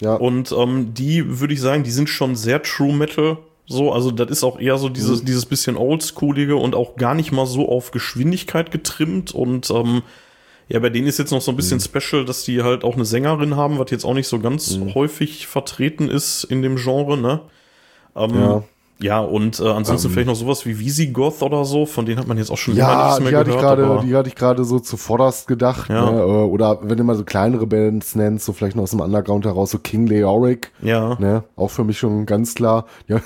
Ja. 0.00 0.14
Und 0.16 0.50
ähm, 0.52 0.94
die 0.94 1.40
würde 1.40 1.54
ich 1.54 1.60
sagen, 1.60 1.82
die 1.84 1.90
sind 1.90 2.08
schon 2.08 2.34
sehr 2.36 2.62
True 2.62 2.92
Metal. 2.94 3.38
So, 3.66 3.92
also 3.92 4.10
das 4.10 4.30
ist 4.30 4.44
auch 4.44 4.58
eher 4.58 4.76
so 4.78 4.88
dieses, 4.88 5.22
Mhm. 5.22 5.26
dieses 5.26 5.46
bisschen 5.46 5.76
oldschoolige 5.76 6.56
und 6.56 6.74
auch 6.74 6.96
gar 6.96 7.14
nicht 7.14 7.32
mal 7.32 7.46
so 7.46 7.68
auf 7.68 7.90
Geschwindigkeit 7.92 8.70
getrimmt. 8.70 9.32
Und 9.32 9.70
ähm, 9.70 10.02
ja, 10.68 10.78
bei 10.80 10.90
denen 10.90 11.06
ist 11.06 11.18
jetzt 11.18 11.30
noch 11.30 11.40
so 11.42 11.52
ein 11.52 11.54
Mhm. 11.54 11.58
bisschen 11.58 11.80
special, 11.80 12.24
dass 12.24 12.44
die 12.44 12.62
halt 12.62 12.82
auch 12.84 12.94
eine 12.94 13.04
Sängerin 13.04 13.56
haben, 13.56 13.78
was 13.78 13.90
jetzt 13.90 14.04
auch 14.04 14.14
nicht 14.14 14.28
so 14.28 14.38
ganz 14.40 14.76
Mhm. 14.76 14.94
häufig 14.94 15.46
vertreten 15.46 16.08
ist 16.10 16.44
in 16.44 16.60
dem 16.62 16.76
Genre, 16.76 17.16
ne? 17.18 17.40
Ähm, 18.16 18.34
Ja. 18.34 18.62
Ja, 19.00 19.18
und 19.20 19.60
äh, 19.60 19.68
ansonsten 19.68 20.08
vielleicht 20.10 20.28
noch 20.28 20.36
sowas 20.36 20.64
wie 20.66 20.78
Visigoth 20.78 21.42
oder 21.42 21.64
so, 21.64 21.84
von 21.84 22.06
denen 22.06 22.18
hat 22.18 22.26
man 22.28 22.38
jetzt 22.38 22.50
auch 22.50 22.56
schon 22.56 22.76
Ja, 22.76 23.04
nichts 23.06 23.16
die 23.18 23.24
mehr 23.24 23.38
hatte 23.40 23.50
ich 23.50 23.56
gehört. 23.56 23.76
gerade, 23.78 23.84
aber- 23.92 24.02
die 24.02 24.14
hatte 24.14 24.28
ich 24.28 24.34
gerade 24.36 24.64
so 24.64 24.78
zuvorderst 24.78 25.46
gedacht. 25.48 25.90
Ja. 25.90 26.10
Ne? 26.10 26.20
äh, 26.20 26.22
Oder 26.24 26.78
wenn 26.82 26.96
du 26.96 27.04
mal 27.04 27.16
so 27.16 27.24
kleinere 27.24 27.66
Bands 27.66 28.14
nennst, 28.14 28.44
so 28.46 28.52
vielleicht 28.52 28.76
noch 28.76 28.84
aus 28.84 28.90
dem 28.92 29.00
Underground 29.00 29.44
heraus, 29.44 29.72
so 29.72 29.78
King 29.78 30.06
Leoric. 30.06 30.70
Ja. 30.80 31.16
Ne? 31.18 31.42
Auch 31.56 31.70
für 31.70 31.84
mich 31.84 31.98
schon 31.98 32.24
ganz 32.26 32.54
klar. 32.54 32.86
Ja, 33.08 33.20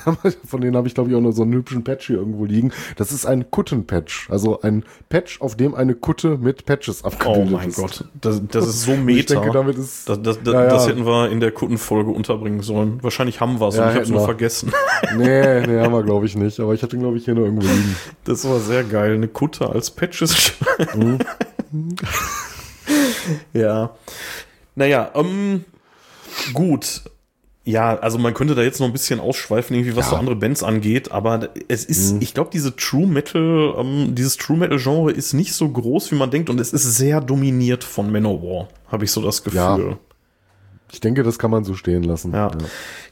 von 0.47 0.61
denen 0.61 0.77
habe 0.77 0.89
ich, 0.89 0.95
glaube 0.95 1.11
ich, 1.11 1.17
auch 1.17 1.21
noch 1.21 1.33
so 1.33 1.43
einen 1.43 1.53
hübschen 1.53 1.85
Patch 1.85 2.07
hier 2.09 2.17
irgendwo 2.17 2.45
liegen. 2.47 2.73
Das 2.97 3.13
ist 3.13 3.27
ein 3.27 3.51
Kuttenpatch. 3.51 4.29
Also 4.31 4.61
ein 4.63 4.85
Patch, 5.09 5.41
auf 5.41 5.57
dem 5.57 5.75
eine 5.75 5.95
Kutte 5.95 6.39
mit 6.39 6.65
Patches 6.67 7.03
Oh 7.05 7.09
abgebildet 7.09 7.53
mein 7.53 7.69
ist. 7.69 7.77
Gott, 7.77 8.05
das, 8.21 8.41
das 8.51 8.67
ist 8.67 8.83
so 8.83 8.93
meta. 8.97 9.19
Ich 9.21 9.27
denke, 9.27 9.51
damit 9.53 9.77
ist. 9.79 10.09
das, 10.09 10.21
das, 10.23 10.39
das, 10.43 10.55
Ja, 10.55 10.67
das 10.67 10.89
hätten 10.89 11.07
wir 11.07 11.31
in 11.31 11.41
der 11.41 11.53
Kuttenfolge 11.53 12.11
unterbringen 12.11 12.63
sollen. 12.63 12.99
Wahrscheinlich 13.03 13.41
haben 13.41 13.61
wir 13.61 13.69
es 13.69 13.77
Ja, 13.77 13.85
und 13.85 13.89
ich 13.91 13.95
habe 13.97 14.05
es 14.05 14.11
nur 14.11 14.25
vergessen. 14.25 14.73
nee, 15.17 15.58
nee, 15.67 15.81
haben 15.81 15.93
wir, 15.93 16.03
glaube 16.03 16.27
ich, 16.27 16.37
nicht. 16.37 16.59
Aber 16.61 16.75
ich 16.75 16.83
hatte, 16.83 16.99
glaube 16.99 17.17
ich, 17.19 17.25
hier 17.25 17.35
noch 17.35 17.43
irgendwo 17.45 17.67
liegen. 17.67 17.97
Das 18.25 18.45
war 18.49 18.61
sehr 18.61 18.85
geil. 18.85 19.15
Eine 19.15 19.29
Kutte 19.29 19.69
als 19.69 19.91
Patches. 19.91 20.53
Mhm. 20.95 21.19
ja. 23.53 23.91
Naja, 24.75 25.11
ähm, 25.15 25.65
gut. 26.53 27.03
Ja, 27.65 27.99
also 27.99 28.17
man 28.19 28.33
könnte 28.33 28.55
da 28.55 28.63
jetzt 28.63 28.81
noch 28.81 28.87
ein 28.87 28.93
bisschen 28.93 29.21
ausschweifen, 29.21 29.77
irgendwie 29.77 29.95
was 29.95 30.07
Ja. 30.07 30.11
so 30.13 30.17
andere 30.17 30.37
Bands 30.37 30.63
angeht, 30.63 31.13
aber 31.13 31.51
es 31.69 31.85
ist, 31.85 32.17
ich 32.23 32.33
glaube, 32.33 32.49
diese 32.51 32.75
True 32.75 33.07
Metal, 33.07 33.75
ähm, 33.77 34.15
dieses 34.15 34.39
True 34.39 34.57
Metal 34.57 34.79
Genre 34.79 35.13
ist 35.13 35.35
nicht 35.35 35.53
so 35.53 35.69
groß, 35.69 36.11
wie 36.11 36.15
man 36.15 36.31
denkt, 36.31 36.49
und 36.49 36.59
es 36.61 36.73
ist 36.73 36.85
sehr 36.97 37.21
dominiert 37.21 37.85
von 37.85 38.11
Manowar, 38.11 38.69
habe 38.91 39.05
ich 39.05 39.11
so 39.13 39.21
das 39.21 39.45
Gefühl. 39.45 39.59
Ja. 39.61 39.99
Ich 40.91 41.01
denke, 41.01 41.23
das 41.23 41.39
kann 41.39 41.51
man 41.51 41.65
so 41.65 41.75
stehen 41.75 42.03
lassen. 42.03 42.33
Ja. 42.33 42.51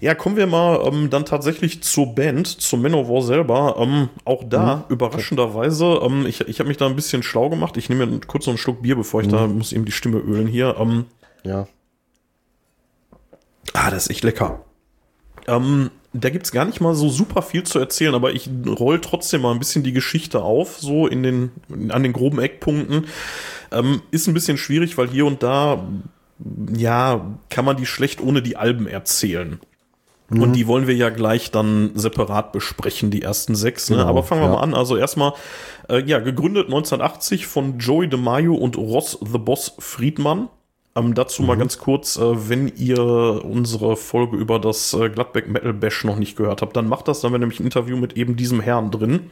ja, 0.01 0.15
kommen 0.15 0.37
wir 0.37 0.47
mal 0.47 0.81
ähm, 0.87 1.11
dann 1.11 1.27
tatsächlich 1.27 1.83
zur 1.83 2.15
Band, 2.15 2.47
zum 2.47 2.81
Manowar 2.81 3.23
selber. 3.23 3.77
Ähm, 3.79 4.09
auch 4.25 4.45
da, 4.45 4.85
überraschenderweise, 4.89 6.01
ähm, 6.03 6.25
ich, 6.27 6.41
ich 6.43 6.59
habe 6.59 6.69
mich 6.69 6.79
da 6.79 6.87
ein 6.87 6.97
bisschen 6.97 7.23
schlau 7.23 7.51
gemacht. 7.51 7.77
Ich 7.77 7.89
nehme 7.89 8.07
mir 8.07 8.21
kurz 8.27 8.47
noch 8.47 8.53
einen 8.53 8.59
Schluck 8.59 8.83
Bier, 8.83 8.97
bevor 8.97 9.21
ich 9.21 9.29
da 9.29 9.47
muss 9.47 9.73
eben 9.73 9.85
die 9.85 9.93
Stimme 9.93 10.19
ölen 10.19 10.47
hier. 10.47 10.77
Ähm, 10.79 11.05
ja. 11.45 11.67
ah, 13.75 13.91
das 13.91 14.05
ist 14.05 14.11
echt 14.11 14.25
lecker. 14.25 14.65
Ähm, 15.47 15.91
da 16.12 16.31
gibt's 16.31 16.53
gar 16.53 16.65
nicht 16.65 16.81
mal 16.81 16.95
so 16.95 17.09
super 17.09 17.43
viel 17.43 17.65
zu 17.65 17.79
erzählen, 17.79 18.15
aber 18.15 18.33
ich 18.33 18.49
roll 18.67 19.01
trotzdem 19.01 19.43
mal 19.43 19.53
ein 19.53 19.59
bisschen 19.59 19.83
die 19.83 19.93
Geschichte 19.93 20.43
auf, 20.43 20.79
so 20.79 21.07
in 21.07 21.23
den, 21.23 21.51
an 21.91 22.03
den 22.03 22.12
groben 22.12 22.41
Eckpunkten. 22.41 23.07
Ähm, 23.73 24.03
ist 24.11 24.27
ein 24.27 24.35
bisschen 24.35 24.59
schwierig, 24.59 24.97
weil 24.97 25.09
hier 25.09 25.27
und 25.27 25.43
da, 25.43 25.87
ja, 26.77 27.38
kann 27.49 27.64
man 27.64 27.77
die 27.77 27.87
schlecht 27.87 28.20
ohne 28.20 28.42
die 28.42 28.57
Alben 28.57 28.87
erzählen. 28.87 29.61
Und 30.29 30.55
die 30.55 30.66
wollen 30.66 30.88
wir 30.88 30.96
ja 30.96 31.09
gleich 31.11 31.53
dann 31.53 31.92
separat 31.94 32.51
besprechen, 32.51 33.12
die 33.12 33.22
ersten 33.22 33.55
sechs. 33.55 33.90
Ne? 33.90 33.99
Genau, 33.99 34.09
Aber 34.09 34.25
fangen 34.25 34.40
wir 34.40 34.49
ja. 34.49 34.55
mal 34.55 34.61
an. 34.61 34.75
Also 34.75 34.96
erstmal, 34.96 35.35
äh, 35.88 36.03
ja, 36.03 36.18
gegründet 36.18 36.66
1980 36.66 37.46
von 37.46 37.79
Joey 37.79 38.09
DeMaio 38.09 38.55
und 38.55 38.77
Ross 38.77 39.16
the 39.20 39.38
Boss 39.38 39.75
Friedmann. 39.79 40.49
Ähm, 40.96 41.14
dazu 41.14 41.42
Mhm. 41.42 41.49
mal 41.49 41.57
ganz 41.57 41.79
kurz, 41.79 42.16
äh, 42.16 42.49
wenn 42.49 42.66
ihr 42.77 42.99
unsere 43.44 43.96
Folge 43.96 44.37
über 44.37 44.59
das 44.59 44.94
äh, 44.94 45.11
Gladbeck 45.11 45.46
Metal 45.49 45.72
Bash 45.72 46.03
noch 46.03 46.16
nicht 46.16 46.37
gehört 46.37 46.61
habt, 46.61 46.77
dann 46.77 46.88
macht 46.88 47.07
das, 47.07 47.20
dann 47.20 47.29
haben 47.29 47.35
wir 47.35 47.38
nämlich 47.38 47.61
ein 47.61 47.64
Interview 47.64 47.96
mit 47.96 48.14
eben 48.16 48.35
diesem 48.35 48.61
Herrn 48.61 48.90
drin. 48.90 49.31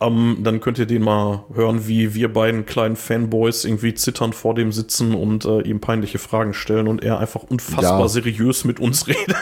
Ähm, 0.00 0.38
dann 0.42 0.60
könnt 0.60 0.78
ihr 0.78 0.86
den 0.86 1.02
mal 1.02 1.44
hören, 1.52 1.86
wie 1.86 2.14
wir 2.14 2.32
beiden 2.32 2.64
kleinen 2.64 2.96
Fanboys 2.96 3.64
irgendwie 3.66 3.92
zitternd 3.94 4.34
vor 4.34 4.54
dem 4.54 4.72
sitzen 4.72 5.14
und 5.14 5.44
äh, 5.44 5.60
ihm 5.60 5.80
peinliche 5.80 6.18
Fragen 6.18 6.54
stellen 6.54 6.88
und 6.88 7.02
er 7.04 7.18
einfach 7.18 7.42
unfassbar 7.42 8.00
Ja. 8.00 8.08
seriös 8.08 8.64
mit 8.64 8.80
uns 8.80 9.06
redet. 9.08 9.36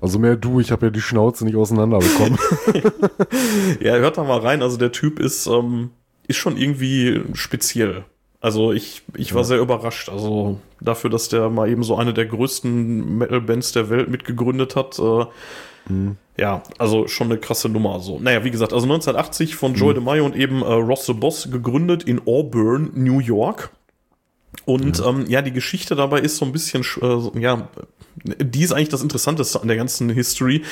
Also 0.00 0.18
mehr 0.18 0.36
du, 0.36 0.60
ich 0.60 0.70
habe 0.70 0.86
ja 0.86 0.90
die 0.90 1.00
Schnauze 1.00 1.44
nicht 1.44 1.56
auseinanderbekommen. 1.56 2.38
ja, 3.80 3.94
hört 3.96 4.18
da 4.18 4.24
mal 4.24 4.40
rein. 4.40 4.62
Also 4.62 4.76
der 4.76 4.92
Typ 4.92 5.18
ist, 5.18 5.46
ähm, 5.46 5.90
ist 6.26 6.36
schon 6.36 6.56
irgendwie 6.56 7.22
speziell. 7.34 8.04
Also 8.40 8.72
ich, 8.72 9.02
ich 9.16 9.34
war 9.34 9.44
sehr 9.44 9.58
überrascht. 9.58 10.08
Also 10.10 10.60
dafür, 10.80 11.08
dass 11.08 11.28
der 11.30 11.48
mal 11.48 11.68
eben 11.70 11.82
so 11.82 11.96
eine 11.96 12.12
der 12.12 12.26
größten 12.26 13.16
Metal-Bands 13.18 13.72
der 13.72 13.88
Welt 13.88 14.10
mitgegründet 14.10 14.76
hat. 14.76 14.98
Äh, 14.98 15.24
Ja, 16.36 16.62
also 16.78 17.06
schon 17.06 17.28
eine 17.28 17.38
krasse 17.38 17.68
Nummer. 17.68 18.00
So. 18.00 18.18
Naja, 18.18 18.42
wie 18.44 18.50
gesagt, 18.50 18.72
also 18.72 18.86
1980 18.86 19.54
von 19.54 19.74
Joey 19.74 19.94
DeMaio 19.94 20.24
und 20.24 20.34
eben 20.34 20.62
äh, 20.62 20.64
Ross 20.72 21.06
the 21.06 21.12
Boss 21.12 21.48
gegründet 21.50 22.02
in 22.04 22.20
Auburn, 22.26 22.90
New 22.94 23.20
York. 23.20 23.70
Und 24.66 25.02
ähm, 25.04 25.26
ja, 25.28 25.42
die 25.42 25.52
Geschichte 25.52 25.94
dabei 25.94 26.20
ist 26.20 26.36
so 26.36 26.44
ein 26.44 26.52
bisschen, 26.52 26.82
sch- 26.82 27.02
äh, 27.36 27.40
ja, 27.40 27.68
die 28.24 28.62
ist 28.62 28.72
eigentlich 28.72 28.88
das 28.88 29.02
Interessanteste 29.02 29.60
an 29.60 29.68
der 29.68 29.76
ganzen 29.76 30.08
History. 30.10 30.62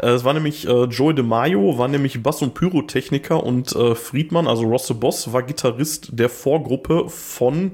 Äh, 0.00 0.10
es 0.10 0.24
war 0.24 0.34
nämlich 0.34 0.68
äh, 0.68 0.84
Joey 0.84 1.14
DeMaio, 1.14 1.76
war 1.78 1.88
nämlich 1.88 2.22
Bass- 2.22 2.42
und 2.42 2.54
Pyrotechniker 2.54 3.42
und 3.42 3.74
äh, 3.74 3.94
Friedmann, 3.94 4.46
also 4.46 4.62
Ross 4.64 4.86
the 4.86 4.94
Boss, 4.94 5.32
war 5.32 5.42
Gitarrist 5.42 6.10
der 6.12 6.28
Vorgruppe 6.28 7.08
von 7.08 7.72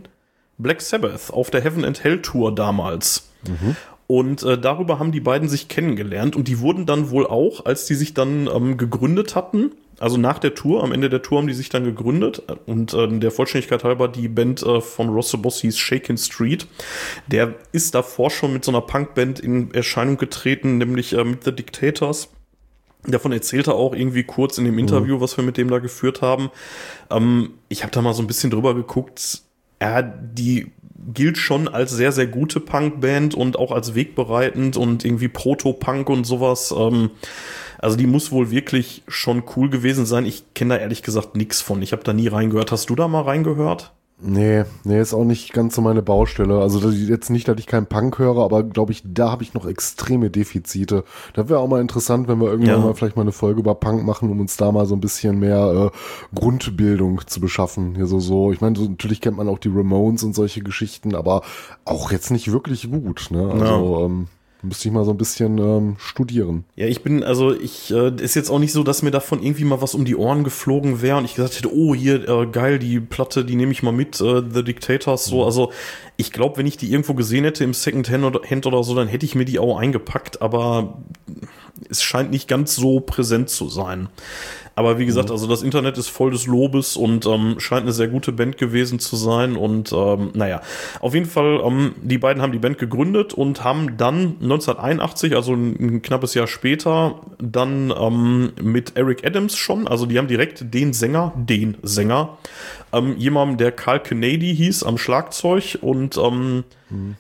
Black 0.57 0.81
Sabbath 0.81 1.33
auf 1.33 1.51
der 1.51 1.61
Heaven 1.63 1.85
and 1.85 2.03
Hell 2.03 2.23
Tour 2.23 2.55
damals. 2.55 3.29
Und 4.07 4.43
äh, 4.45 4.59
darüber 4.59 4.99
haben 4.99 5.13
die 5.13 5.21
beiden 5.21 5.49
sich 5.49 5.69
kennengelernt 5.69 6.37
und 6.37 6.47
die 6.49 6.61
wurden 6.61 6.87
dann 6.87 7.11
wohl 7.11 7.27
auch, 7.27 7.65
als 7.65 7.87
die 7.87 7.95
sich 7.95 8.15
dann 8.15 8.49
ähm, 8.53 8.77
gegründet 8.77 9.35
hatten, 9.35 9.73
also 9.99 10.19
nach 10.19 10.39
der 10.39 10.55
Tour, 10.55 10.85
am 10.85 10.93
Ende 10.93 11.09
der 11.09 11.23
Tour 11.23 11.39
haben 11.39 11.47
die 11.47 11.55
sich 11.55 11.71
dann 11.71 11.85
gegründet 11.85 12.43
und 12.67 12.93
äh, 12.93 13.19
der 13.19 13.31
Vollständigkeit 13.31 13.83
halber 13.83 14.09
die 14.09 14.29
Band 14.29 14.63
äh, 14.63 14.81
von 14.81 15.09
Ross 15.09 15.31
the 15.31 15.39
Boss 15.39 15.61
hieß 15.61 15.79
Shaken 15.79 16.19
Street. 16.19 16.67
Der 17.27 17.55
ist 17.73 17.95
davor 17.95 18.31
schon 18.31 18.53
mit 18.53 18.65
so 18.65 18.71
einer 18.71 18.83
Punkband 18.83 19.41
in 19.41 19.73
Erscheinung 19.73 20.19
getreten, 20.19 20.77
nämlich 20.79 21.15
äh, 21.15 21.25
mit 21.25 21.45
The 21.45 21.53
Dictators. 21.53 22.29
Davon 23.07 23.33
erzählte 23.33 23.71
er 23.71 23.77
auch 23.77 23.95
irgendwie 23.95 24.25
kurz 24.25 24.59
in 24.59 24.65
dem 24.65 24.79
Interview, 24.79 25.21
was 25.21 25.37
wir 25.37 25.45
mit 25.45 25.57
dem 25.57 25.71
da 25.71 25.79
geführt 25.79 26.21
haben. 26.21 26.51
Ähm, 27.11 27.55
ich 27.69 27.83
habe 27.83 27.93
da 27.93 28.03
mal 28.03 28.15
so 28.15 28.23
ein 28.23 28.27
bisschen 28.27 28.51
drüber 28.51 28.75
geguckt. 28.75 29.43
Ja, 29.81 30.03
die 30.03 30.73
gilt 31.13 31.39
schon 31.39 31.69
als 31.69 31.93
sehr, 31.93 32.13
sehr 32.13 32.27
gute 32.27 32.61
Punkband 32.61 33.35
und 33.35 33.59
auch 33.59 33.73
als 33.73 33.95
wegbereitend 33.95 34.77
und 34.77 35.05
irgendwie 35.05 35.29
Proto-Punk 35.29 36.09
und 36.09 36.25
sowas. 36.25 36.75
Ähm, 36.77 37.11
also 37.79 37.97
die 37.97 38.07
muss 38.07 38.33
wohl 38.33 38.51
wirklich 38.51 39.03
schon 39.07 39.45
cool 39.57 39.71
gewesen 39.71 40.07
sein. 40.07 40.27
Ich 40.27 40.55
kenne 40.55 40.75
da 40.75 40.81
ehrlich 40.81 41.03
gesagt 41.03 41.37
nichts 41.37 41.61
von. 41.61 41.83
Ich 41.83 41.93
habe 41.93 42.05
da 42.05 42.13
nie 42.13 42.29
reingehört. 42.29 42.73
Hast 42.73 42.91
du 42.91 42.95
da 42.95 43.09
mal 43.09 43.23
reingehört? 43.23 43.93
Nee, 44.21 44.65
nee, 44.85 45.01
ist 45.01 45.15
auch 45.15 45.25
nicht 45.25 45.53
ganz 45.53 45.75
so 45.75 45.83
meine 45.83 46.03
Baustelle. 46.03 46.59
Also 46.61 46.81
das 46.81 46.95
jetzt 46.99 47.31
nicht, 47.31 47.47
dass 47.49 47.59
ich 47.59 47.67
keinen 47.67 47.87
Punk 47.87 48.19
höre, 48.19 48.39
aber 48.39 48.63
glaube 48.63 48.93
ich, 48.93 49.03
da 49.05 49.31
habe 49.31 49.43
ich 49.43 49.55
noch 49.55 49.67
extreme 49.67 50.31
Defizite. 50.31 51.05
Da 51.35 51.49
wäre 51.49 51.59
auch 51.61 51.69
mal 51.69 51.81
interessant, 51.81 52.27
wenn 52.29 52.41
wir 52.41 52.49
irgendwann 52.49 52.79
Ja. 52.81 52.85
mal 52.87 52.95
vielleicht 52.95 53.17
mal 53.17 53.23
eine 53.23 53.33
Folge 53.33 53.61
über 53.61 53.75
Punk 53.75 54.05
machen, 54.05 54.31
um 54.31 54.41
uns 54.41 54.57
da 54.57 54.73
mal 54.73 54.87
so 54.87 54.95
ein 54.95 55.01
bisschen 55.01 55.39
mehr 55.39 55.91
äh, 55.93 56.35
Grundbildung 56.35 57.21
zu 57.27 57.41
beschaffen. 57.41 57.95
Hier 57.95 58.07
so, 58.07 58.19
so. 58.21 58.53
Ich 58.53 58.61
meine, 58.61 58.77
so, 58.77 58.85
natürlich 58.85 59.21
kennt 59.21 59.37
man 59.37 59.49
auch 59.49 59.59
die 59.59 59.69
Ramones 59.75 60.25
und 60.25 60.35
solche 60.35 60.63
Geschichten, 60.63 61.15
aber 61.15 61.43
auch 61.85 62.11
jetzt 62.11 62.31
nicht 62.31 62.51
wirklich 62.53 62.91
gut. 62.91 63.29
Ne? 63.31 63.51
Also 63.51 64.05
ähm, 64.07 64.27
müsste 64.63 64.89
ich 64.89 64.95
mal 64.95 65.05
so 65.05 65.11
ein 65.13 65.19
bisschen 65.19 65.59
ähm, 65.59 65.97
studieren. 65.99 66.65
Ja, 66.77 66.87
ich 66.87 67.03
bin, 67.03 67.23
also 67.23 67.55
ich, 67.55 67.93
äh, 67.93 68.11
ist 68.21 68.35
jetzt 68.35 68.51
auch 68.51 68.59
nicht 68.59 68.73
so, 68.73 68.83
dass 68.83 69.03
mir 69.03 69.11
davon 69.11 69.43
irgendwie 69.43 69.65
mal 69.65 69.81
was 69.83 69.95
um 69.95 70.05
die 70.05 70.17
Ohren 70.17 70.45
geflogen 70.45 71.03
wäre 71.03 71.19
und 71.19 71.25
ich 71.25 71.35
gesagt 71.35 71.57
hätte, 71.57 71.75
oh, 71.75 71.95
hier, 71.95 72.29
äh, 72.29 72.47
geil, 72.47 72.79
die 72.79 73.01
Platte, 73.01 73.45
die 73.45 73.57
nehme 73.57 73.73
ich 73.73 73.83
mal 73.83 73.93
mit, 73.93 74.21
äh, 74.21 74.43
The 74.49 74.65
Dictators, 74.65 75.27
so. 75.27 75.45
Also 75.45 75.73
ich 76.17 76.33
glaube, 76.33 76.59
wenn 76.59 76.67
ich 76.67 76.77
die 76.77 76.91
irgendwo 76.91 77.15
gesehen 77.15 77.45
hätte 77.45 77.65
im 77.65 77.75
Second 77.75 78.11
Hand 78.11 78.25
oder, 78.25 78.41
Hand 78.49 78.67
oder 78.67 78.83
so, 78.83 78.95
dann 78.95 79.09
hätte 79.09 79.27
ich 79.27 79.35
mir 79.35 79.45
die 79.45 79.59
auch 79.59 79.79
eingepackt, 79.79 80.43
aber 80.43 80.99
es 81.91 82.03
scheint 82.03 82.31
nicht 82.31 82.49
ganz 82.49 82.75
so 82.75 83.01
präsent 83.01 83.51
zu 83.51 83.69
sein. 83.69 84.09
Aber 84.79 84.99
wie 84.99 85.07
gesagt, 85.07 85.31
also 85.31 85.47
das 85.47 85.63
Internet 85.63 85.97
ist 85.97 86.09
voll 86.09 86.33
des 86.33 86.47
Lobes 86.47 86.97
und 86.99 87.25
ähm, 87.25 87.59
scheint 87.59 87.85
eine 87.85 87.93
sehr 87.93 88.09
gute 88.09 88.31
Band 88.31 88.59
gewesen 88.59 88.99
zu 88.99 89.17
sein. 89.17 89.57
Und 89.57 89.91
ähm, 89.91 90.33
naja, 90.35 90.61
auf 91.01 91.15
jeden 91.15 91.25
Fall, 91.25 91.63
ähm, 91.65 91.95
die 92.03 92.19
beiden 92.19 92.43
haben 92.43 92.53
die 92.53 92.59
Band 92.59 92.77
gegründet 92.77 93.33
und 93.33 93.65
haben 93.65 93.97
dann 93.97 94.37
1981, 94.43 95.35
also 95.35 95.55
ein, 95.55 96.03
knappes 96.03 96.35
Jahr 96.35 96.47
später, 96.47 97.21
dann 97.39 97.91
ähm, 97.99 98.53
mit 98.61 98.99
Eric 98.99 99.27
Adams 99.27 99.57
schon, 99.57 99.89
also 99.89 100.05
die 100.05 100.19
haben 100.19 100.29
direkt 100.29 100.75
den 100.75 100.93
Sänger, 100.93 101.33
den 101.37 101.79
Sänger, 101.83 102.37
ähm, 102.93 103.17
jemandem, 103.17 103.57
der 103.57 103.73
Carl 103.73 104.01
Kennedy 104.01 104.55
hieß, 104.55 104.83
am 104.83 104.99
Schlagzeug 104.99 105.79
und 105.81 106.19
ähm, 106.19 106.65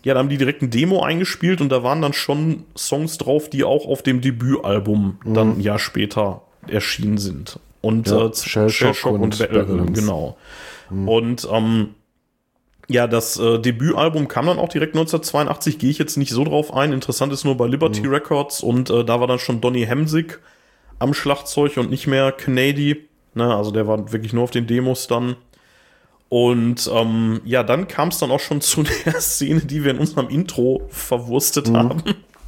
ja, 0.05 0.12
da 0.12 0.21
haben 0.21 0.29
die 0.29 0.37
direkt 0.37 0.61
ein 0.61 0.71
Demo 0.71 1.03
eingespielt 1.03 1.62
und 1.62 1.71
da 1.71 1.83
waren 1.83 2.03
dann 2.03 2.12
schon 2.12 2.64
Songs 2.77 3.16
drauf, 3.16 3.49
die 3.49 3.64
auch 3.64 3.87
auf 3.87 4.03
dem 4.03 4.21
Debütalbum 4.21 5.19
dann 5.25 5.57
ein 5.57 5.61
Jahr 5.61 5.79
später 5.79 6.42
erschienen 6.70 7.18
sind. 7.18 7.59
Und 7.81 8.09
Ja, 8.09 8.26
äh, 8.26 8.35
Shell 8.35 8.70
Shell 8.70 8.94
Shock 8.94 9.12
und, 9.12 9.22
und 9.22 9.38
Battle, 9.38 9.61
Battle 9.61 9.81
Hymns. 9.81 9.98
genau. 9.98 10.37
Und 10.90 11.48
ähm, 11.50 11.94
ja, 12.88 13.07
das 13.07 13.37
äh, 13.38 13.59
Debütalbum 13.59 14.29
kam 14.29 14.46
dann 14.46 14.59
auch 14.59 14.68
direkt 14.68 14.94
1982, 14.94 15.79
gehe 15.79 15.90
ich 15.90 15.98
jetzt 15.98 16.16
nicht 16.16 16.31
so 16.31 16.44
drauf 16.44 16.72
ein. 16.72 16.92
Interessant 16.92 17.33
ist 17.33 17.44
nur 17.44 17.57
bei 17.57 17.66
Liberty 17.66 18.07
Records 18.07 18.62
und 18.62 18.90
äh, 18.90 19.05
da 19.05 19.20
war 19.20 19.26
dann 19.26 19.40
schon 19.40 19.61
Donny 19.61 19.85
Hemsig 19.85 20.38
am 20.98 21.12
Schlagzeug 21.12 21.76
und 21.76 21.90
nicht 21.90 22.07
mehr 22.07 22.33
Kennedy. 22.33 23.09
Ne, 23.35 23.55
also 23.55 23.70
der 23.70 23.87
war 23.87 24.12
wirklich 24.12 24.33
nur 24.33 24.44
auf 24.44 24.50
den 24.50 24.66
Demos 24.66 25.09
dann. 25.09 25.37
Und 26.29 26.90
ähm, 26.92 27.40
ja, 27.44 27.62
dann 27.62 27.87
kam 27.88 28.09
es 28.09 28.18
dann 28.18 28.31
auch 28.31 28.40
schon 28.40 28.61
zu 28.62 28.85
der 28.85 29.20
Szene, 29.20 29.61
die 29.61 29.85
wir 29.85 29.90
in 29.90 29.98
unserem 29.98 30.29
Intro 30.29 30.83
verwurstet 30.88 31.72
haben. 31.72 32.02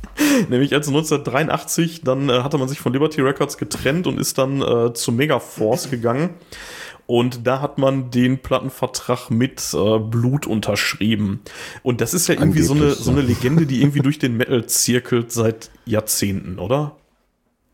Nämlich 0.49 0.75
als 0.75 0.89
1983, 0.89 2.03
dann 2.03 2.29
äh, 2.29 2.43
hatte 2.43 2.59
man 2.59 2.69
sich 2.69 2.81
von 2.81 2.93
Liberty 2.93 3.21
Records 3.21 3.59
getrennt 3.59 4.07
und 4.07 4.19
ist 4.19 4.39
dann 4.39 4.63
äh, 4.63 4.93
zu 4.93 5.13
Megaforce 5.13 5.91
gegangen. 5.91 6.31
Und 7.07 7.47
da 7.47 7.63
hat 7.63 7.79
man 7.79 8.11
den 8.11 8.39
Plattenvertrag 8.41 9.31
mit 9.31 9.63
äh, 9.73 9.99
Blut 9.99 10.47
unterschrieben. 10.47 11.41
Und 11.83 12.03
das 12.03 12.13
ist 12.13 12.29
ja 12.29 12.35
irgendwie 12.35 12.61
so 12.61 12.75
eine, 12.75 12.91
so 12.91 13.11
eine. 13.11 13.23
Legende, 13.23 13.65
die 13.65 13.81
irgendwie 13.81 14.01
durch 14.03 14.19
den 14.19 14.37
Metal 14.37 14.67
zirkelt 14.67 15.33
seit 15.33 15.71
Jahrzehnten, 15.87 16.59
oder? 16.59 16.98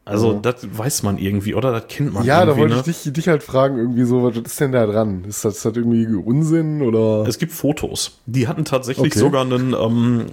Also, 0.06 0.34
Ja. 0.34 0.38
das 0.40 0.56
weiß 0.70 1.02
man 1.02 1.16
irgendwie, 1.16 1.54
oder? 1.54 1.72
Das 1.72 1.86
kennt 1.88 2.12
man 2.12 2.24
Ja, 2.26 2.44
da 2.44 2.58
wollte 2.58 2.74
ne? 2.74 2.82
ich 2.86 3.02
dich, 3.02 3.12
dich 3.14 3.26
halt 3.28 3.42
fragen, 3.42 3.78
irgendwie 3.78 4.04
so, 4.04 4.22
was 4.22 4.36
ist 4.36 4.60
denn 4.60 4.72
da 4.72 4.84
dran? 4.84 5.24
Ist 5.26 5.46
das, 5.46 5.56
ist 5.56 5.64
das 5.64 5.74
irgendwie 5.76 6.06
Unsinn 6.14 6.82
oder? 6.82 7.26
Es 7.26 7.38
gibt 7.38 7.52
Fotos. 7.52 8.18
Die 8.26 8.46
hatten 8.46 8.66
tatsächlich 8.66 9.12
Okay. 9.12 9.18
sogar 9.18 9.42
einen, 9.46 9.72
ähm, 9.72 10.26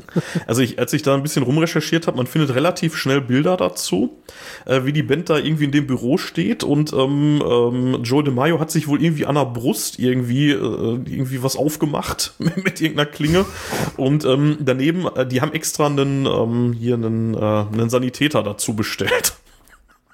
also 0.45 0.61
ich, 0.61 0.77
als 0.77 0.91
ich 0.91 1.03
da 1.03 1.13
ein 1.15 1.23
bisschen 1.23 1.43
rumrecherchiert 1.43 2.07
habe, 2.07 2.17
man 2.17 2.27
findet 2.27 2.53
relativ 2.53 2.97
schnell 2.97 3.21
Bilder 3.21 3.55
dazu, 3.55 4.09
äh, 4.65 4.81
wie 4.83 4.91
die 4.91 5.03
Band 5.03 5.29
da 5.29 5.37
irgendwie 5.37 5.63
in 5.63 5.71
dem 5.71 5.87
Büro 5.87 6.17
steht 6.17 6.65
und 6.65 6.91
ähm, 6.91 7.41
ähm, 7.41 7.99
Joe 8.03 8.25
DeMaio 8.25 8.59
hat 8.59 8.71
sich 8.71 8.89
wohl 8.89 9.01
irgendwie 9.01 9.25
an 9.25 9.35
der 9.35 9.45
Brust 9.45 9.99
irgendwie, 9.99 10.51
äh, 10.51 10.55
irgendwie 10.57 11.43
was 11.43 11.55
aufgemacht 11.55 12.33
mit, 12.39 12.57
mit 12.61 12.81
irgendeiner 12.81 13.09
Klinge 13.09 13.45
und 13.95 14.25
ähm, 14.25 14.57
daneben, 14.59 15.05
äh, 15.15 15.25
die 15.25 15.39
haben 15.39 15.53
extra 15.53 15.85
einen, 15.85 16.25
ähm, 16.25 16.73
hier 16.77 16.95
einen, 16.95 17.35
äh, 17.35 17.37
einen 17.39 17.89
Sanitäter 17.89 18.43
dazu 18.43 18.73
bestellt. 18.75 19.35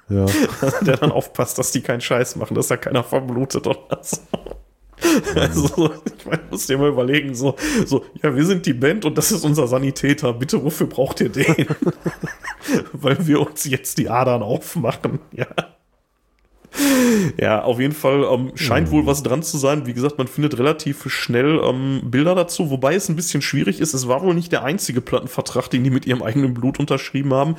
Ja. 0.10 0.26
der 0.82 0.98
dann 0.98 1.12
aufpasst, 1.12 1.58
dass 1.58 1.72
die 1.72 1.82
keinen 1.82 2.02
Scheiß 2.02 2.36
machen, 2.36 2.56
dass 2.56 2.68
da 2.68 2.78
keiner 2.78 3.04
verblutet 3.04 3.68
oder 3.68 4.00
so. 4.02 4.18
Also, 5.36 5.92
ich 6.18 6.26
meine, 6.26 6.42
musst 6.50 6.70
dir 6.70 6.78
mal 6.78 6.90
überlegen, 6.90 7.36
so, 7.36 7.56
so, 7.86 8.06
ja, 8.24 8.36
wir 8.36 8.46
sind 8.46 8.66
die 8.66 8.74
Band 8.74 9.06
und 9.06 9.18
das 9.18 9.32
ist 9.32 9.44
unser 9.44 9.68
Sanitäter. 9.68 10.34
Bitte, 10.34 10.64
wofür 10.64 10.88
braucht 10.88 11.22
ihr 11.22 11.30
den? 11.30 11.68
Weil 12.94 13.28
wir 13.28 13.40
uns 13.42 13.66
jetzt 13.66 13.98
die 13.98 14.10
Adern 14.10 14.42
aufmachen, 14.42 15.20
ja. 15.32 15.48
Ja, 17.40 17.64
auf 17.64 17.80
jeden 17.80 17.94
Fall 17.94 18.24
ähm, 18.32 18.52
scheint 18.56 18.92
wohl 18.92 19.06
was 19.06 19.24
dran 19.24 19.42
zu 19.42 19.58
sein. 19.58 19.88
Wie 19.88 19.94
gesagt, 19.94 20.18
man 20.18 20.28
findet 20.28 20.60
relativ 20.60 21.10
schnell 21.10 21.60
ähm, 21.64 22.02
Bilder 22.04 22.36
dazu, 22.36 22.70
wobei 22.70 22.94
es 22.94 23.10
ein 23.10 23.16
bisschen 23.16 23.42
schwierig 23.42 23.80
ist. 23.80 23.94
Es 23.94 24.08
war 24.08 24.22
wohl 24.22 24.36
nicht 24.36 24.52
der 24.52 24.64
einzige 24.64 25.02
Plattenvertrag, 25.02 25.70
den 25.70 25.84
die 25.84 25.90
mit 25.90 26.06
ihrem 26.06 26.22
eigenen 26.22 26.54
Blut 26.54 26.80
unterschrieben 26.80 27.34
haben. 27.34 27.56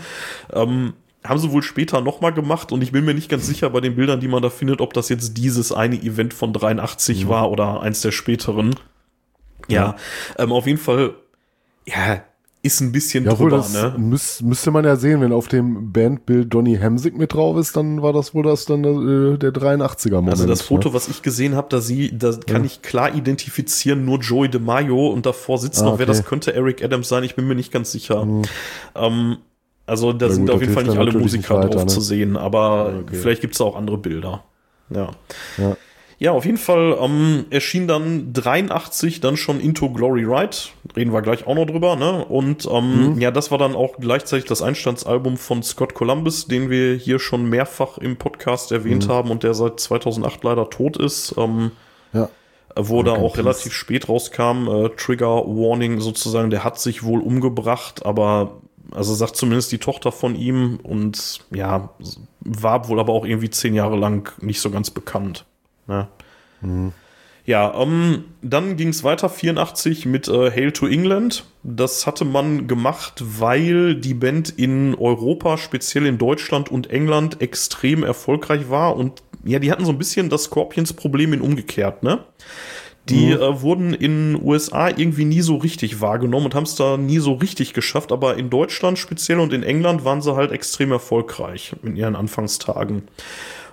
Ähm, 0.53 0.93
haben 1.25 1.39
sie 1.39 1.51
wohl 1.53 1.63
später 1.63 2.01
nochmal 2.01 2.33
gemacht 2.33 2.71
und 2.73 2.83
ich 2.83 2.93
bin 2.93 3.05
mir 3.05 3.15
nicht 3.15 3.29
ganz 3.29 3.47
sicher 3.47 3.71
bei 3.71 3.81
den 3.81 3.97
Bildern, 3.97 4.21
die 4.21 4.29
man 4.29 4.43
da 4.43 4.51
findet, 4.51 4.81
ob 4.81 4.93
das 4.95 5.09
jetzt 5.09 5.37
dieses 5.37 5.73
eine 5.73 5.97
Event 6.01 6.33
von 6.33 6.53
83 6.53 7.29
war 7.29 7.51
oder 7.51 7.83
eins 7.83 8.01
der 8.03 8.13
späteren. 8.13 8.75
Ja, 9.69 9.97
Ähm, 10.39 10.53
auf 10.53 10.67
jeden 10.67 10.79
Fall, 10.79 11.15
ja, 11.87 12.23
ist 12.63 12.81
ein 12.81 12.91
bisschen 12.91 13.25
Ja, 13.25 13.35
drüber, 13.35 13.59
das 13.59 13.73
ne? 13.73 13.95
müß, 13.99 14.43
müsste 14.43 14.71
man 14.71 14.85
ja 14.85 14.97
sehen, 14.97 15.21
wenn 15.21 15.33
auf 15.33 15.47
dem 15.49 15.93
Bandbild 15.93 16.53
Donny 16.53 16.77
Hemsig 16.77 17.17
mit 17.17 17.33
drauf 17.35 17.57
ist, 17.57 17.77
dann 17.77 18.03
war 18.03 18.13
das 18.13 18.35
wohl 18.35 18.43
das 18.43 18.65
dann 18.65 18.83
äh, 18.85 19.39
der 19.39 19.53
83er 19.53 20.15
Moment. 20.17 20.31
Also 20.33 20.47
das 20.47 20.63
Foto, 20.63 20.89
Ne? 20.89 20.95
was 20.95 21.09
ich 21.09 21.23
gesehen 21.23 21.55
habe, 21.55 21.69
da 21.71 21.81
sie, 21.81 22.17
da 22.17 22.33
kann 22.47 22.65
ich 22.65 22.83
klar 22.83 23.15
identifizieren, 23.15 24.05
nur 24.05 24.19
Joey 24.21 24.49
DeMaio 24.49 25.09
und 25.09 25.25
davor 25.27 25.59
sitzt 25.59 25.83
Ah, 25.83 25.85
noch, 25.85 25.99
wer 25.99 26.07
okay. 26.09 26.17
das 26.19 26.25
könnte, 26.25 26.53
Eric 26.55 26.83
Adams 26.83 27.09
sein, 27.09 27.23
ich 27.25 27.37
bin 27.37 27.47
mir 27.47 27.55
nicht 27.55 27.73
ganz 27.73 27.93
sicher. 27.93 28.27
Ähm, 28.97 29.37
also 29.89 30.13
da 30.13 30.27
Ja 30.27 30.33
sind 30.33 30.47
gut, 30.47 30.55
auf 30.55 30.61
jeden 30.61 30.75
Fall 30.75 30.85
nicht 30.85 30.99
alle 30.99 31.13
Musiker 31.13 31.37
nicht 31.39 31.51
weiter, 31.51 31.69
drauf 31.71 31.85
ne? 31.85 31.89
zu 31.89 32.01
sehen, 32.01 32.37
aber 32.37 32.93
okay. 33.03 33.17
vielleicht 33.17 33.41
gibt's 33.41 33.59
da 33.59 33.65
auch 33.65 33.77
andere 33.77 33.99
Bilder. 33.99 34.45
Ja. 34.91 35.11
Ja. 35.57 35.77
Ja, 36.21 36.33
auf 36.33 36.45
jeden 36.45 36.59
Fall 36.59 36.99
ähm, 37.01 37.45
erschien 37.51 37.87
dann 37.87 38.33
83 38.33 39.21
dann 39.21 39.37
schon 39.37 39.61
Into 39.61 39.89
Glory 39.91 40.25
Ride. 40.25 40.57
Reden 40.97 41.13
wir 41.13 41.23
gleich 41.23 41.47
auch 41.47 41.55
noch 41.55 41.67
drüber, 41.67 41.95
ne? 41.95 42.25
Und 42.25 42.67
ähm, 42.69 43.15
ja, 43.21 43.31
das 43.31 43.53
war 43.53 43.59
dann 43.59 43.77
auch 43.77 43.99
gleichzeitig 44.01 44.45
das 44.47 44.61
Einstandsalbum 44.61 45.37
von 45.37 45.63
Scott 45.63 45.95
Columbus, 45.95 46.47
den 46.49 46.71
wir 46.71 46.95
hier 46.97 47.21
schon 47.21 47.49
mehrfach 47.49 47.99
im 47.99 48.17
Podcast 48.17 48.73
erwähnt 48.73 49.09
haben 49.09 49.31
und 49.31 49.45
der 49.45 49.55
seit 49.55 49.79
2008 49.79 50.43
leider 50.43 50.69
tot 50.71 50.97
ist. 50.97 51.37
Ähm, 51.39 51.71
Ja. 52.13 52.29
wo 52.75 53.03
da 53.05 53.13
auch 53.13 53.35
Peace. 53.35 53.45
relativ 53.45 53.73
spät 53.73 54.09
rauskam, 54.09 54.67
äh, 54.69 54.89
Trigger 54.97 55.45
Warning 55.47 56.01
sozusagen, 56.01 56.51
der 56.51 56.65
hat 56.65 56.81
sich 56.81 57.05
wohl 57.05 57.21
umgebracht, 57.21 58.05
aber 58.05 58.61
also 58.93 59.15
sagt 59.15 59.37
zumindest 59.37 59.73
die 59.73 59.79
Tochter 59.79 60.13
von 60.13 60.35
ihm 60.35 60.79
und 60.83 61.41
ja, 61.51 61.91
war 62.41 62.89
wohl 62.89 63.01
aber 63.01 63.13
auch 63.13 63.25
irgendwie 63.25 63.51
zehn 63.51 63.75
Jahre 63.75 63.97
lang 63.97 64.33
nicht 64.43 64.61
so 64.61 64.71
ganz 64.71 64.91
bekannt. 64.91 65.45
Ne? 65.87 66.09
Ja, 67.49 67.81
ähm, 67.81 68.25
dann 68.43 68.77
ging 68.77 68.89
es 68.89 69.05
weiter, 69.05 69.31
84 69.31 70.05
mit 70.05 70.29
äh, 70.29 70.51
Hail 70.51 70.71
to 70.73 70.87
England. 70.87 71.45
Das 71.63 72.07
hatte 72.07 72.27
man 72.27 72.67
gemacht, 72.67 73.23
weil 73.25 73.95
die 73.95 74.13
Band 74.13 74.51
in 74.51 74.95
Europa, 74.95 75.57
speziell 75.57 76.05
in 76.05 76.19
Deutschland 76.19 76.71
und 76.71 76.91
England, 76.91 77.41
extrem 77.41 78.03
erfolgreich 78.03 78.69
war. 78.69 78.97
Und 78.97 79.23
ja, 79.45 79.61
die 79.61 79.73
hatten 79.73 79.87
so 79.87 79.93
ein 79.93 79.97
bisschen 79.99 80.29
das 80.29 80.45
Scorpions-Problem 80.45 81.33
in 81.33 81.41
umgekehrt, 81.41 82.03
ne? 82.03 82.23
Die 83.09 83.31
äh, 83.31 83.63
wurden 83.63 83.95
in 83.95 84.39
USA 84.43 84.89
irgendwie 84.89 85.25
nie 85.25 85.41
so 85.41 85.57
richtig 85.57 86.01
wahrgenommen 86.01 86.47
und 86.47 86.55
haben 86.55 86.65
es 86.65 86.75
da 86.75 86.97
nie 86.97 87.19
so 87.19 87.35
richtig 87.35 87.75
geschafft, 87.75 88.13
aber 88.13 88.37
in 88.37 88.51
Deutschland 88.51 88.99
speziell 88.99 89.41
und 89.41 89.53
in 89.53 89.63
England 89.63 90.05
waren 90.05 90.23
sie 90.23 90.35
halt 90.35 90.53
extrem 90.53 90.93
erfolgreich 90.93 91.75
in 91.83 91.97
ihren 91.97 92.17
Anfangstagen. 92.17 93.03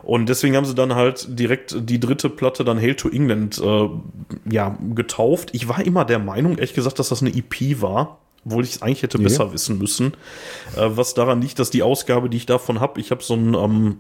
Und 0.06 0.30
deswegen 0.30 0.56
haben 0.56 0.66
sie 0.66 0.76
dann 0.76 0.94
halt 0.94 1.40
direkt 1.40 1.76
die 1.90 2.00
dritte 2.00 2.30
Platte 2.30 2.64
dann 2.64 2.80
Hail 2.80 2.96
to 2.96 3.10
England 3.10 3.60
äh, 3.60 3.90
ja, 4.50 4.78
getauft. 4.94 5.50
Ich 5.54 5.68
war 5.68 5.84
immer 5.84 6.06
der 6.06 6.20
Meinung, 6.20 6.58
ehrlich 6.58 6.76
gesagt, 6.76 7.00
dass 7.00 7.10
das 7.10 7.22
eine 7.22 7.36
EP 7.36 7.82
war, 7.82 8.20
obwohl 8.46 8.64
ich 8.64 8.76
es 8.76 8.82
eigentlich 8.84 9.02
hätte 9.02 9.18
besser 9.18 9.52
wissen 9.52 9.80
müssen. 9.80 10.14
Äh, 10.78 10.90
was 10.90 11.16
daran 11.16 11.42
liegt, 11.42 11.58
dass 11.58 11.72
die 11.72 11.82
Ausgabe, 11.82 12.30
die 12.30 12.38
ich 12.38 12.46
davon 12.46 12.80
habe, 12.80 13.02
ich 13.02 13.10
habe 13.10 13.24
so 13.24 13.34
ein 13.34 13.56
ähm, 13.56 14.00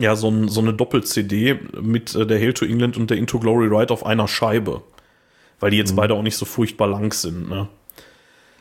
ja, 0.00 0.16
so, 0.16 0.28
ein, 0.30 0.48
so 0.48 0.60
eine 0.60 0.72
Doppel-CD 0.72 1.60
mit 1.80 2.14
äh, 2.14 2.26
der 2.26 2.38
Hail 2.38 2.54
to 2.54 2.64
England 2.64 2.96
und 2.96 3.10
der 3.10 3.18
Into 3.18 3.38
Glory 3.38 3.66
Ride 3.68 3.92
auf 3.92 4.04
einer 4.04 4.26
Scheibe. 4.26 4.82
Weil 5.60 5.70
die 5.70 5.76
jetzt 5.76 5.94
beide 5.94 6.14
auch 6.14 6.22
nicht 6.22 6.36
so 6.36 6.46
furchtbar 6.46 6.88
lang 6.88 7.12
sind, 7.12 7.48
ne? 7.48 7.68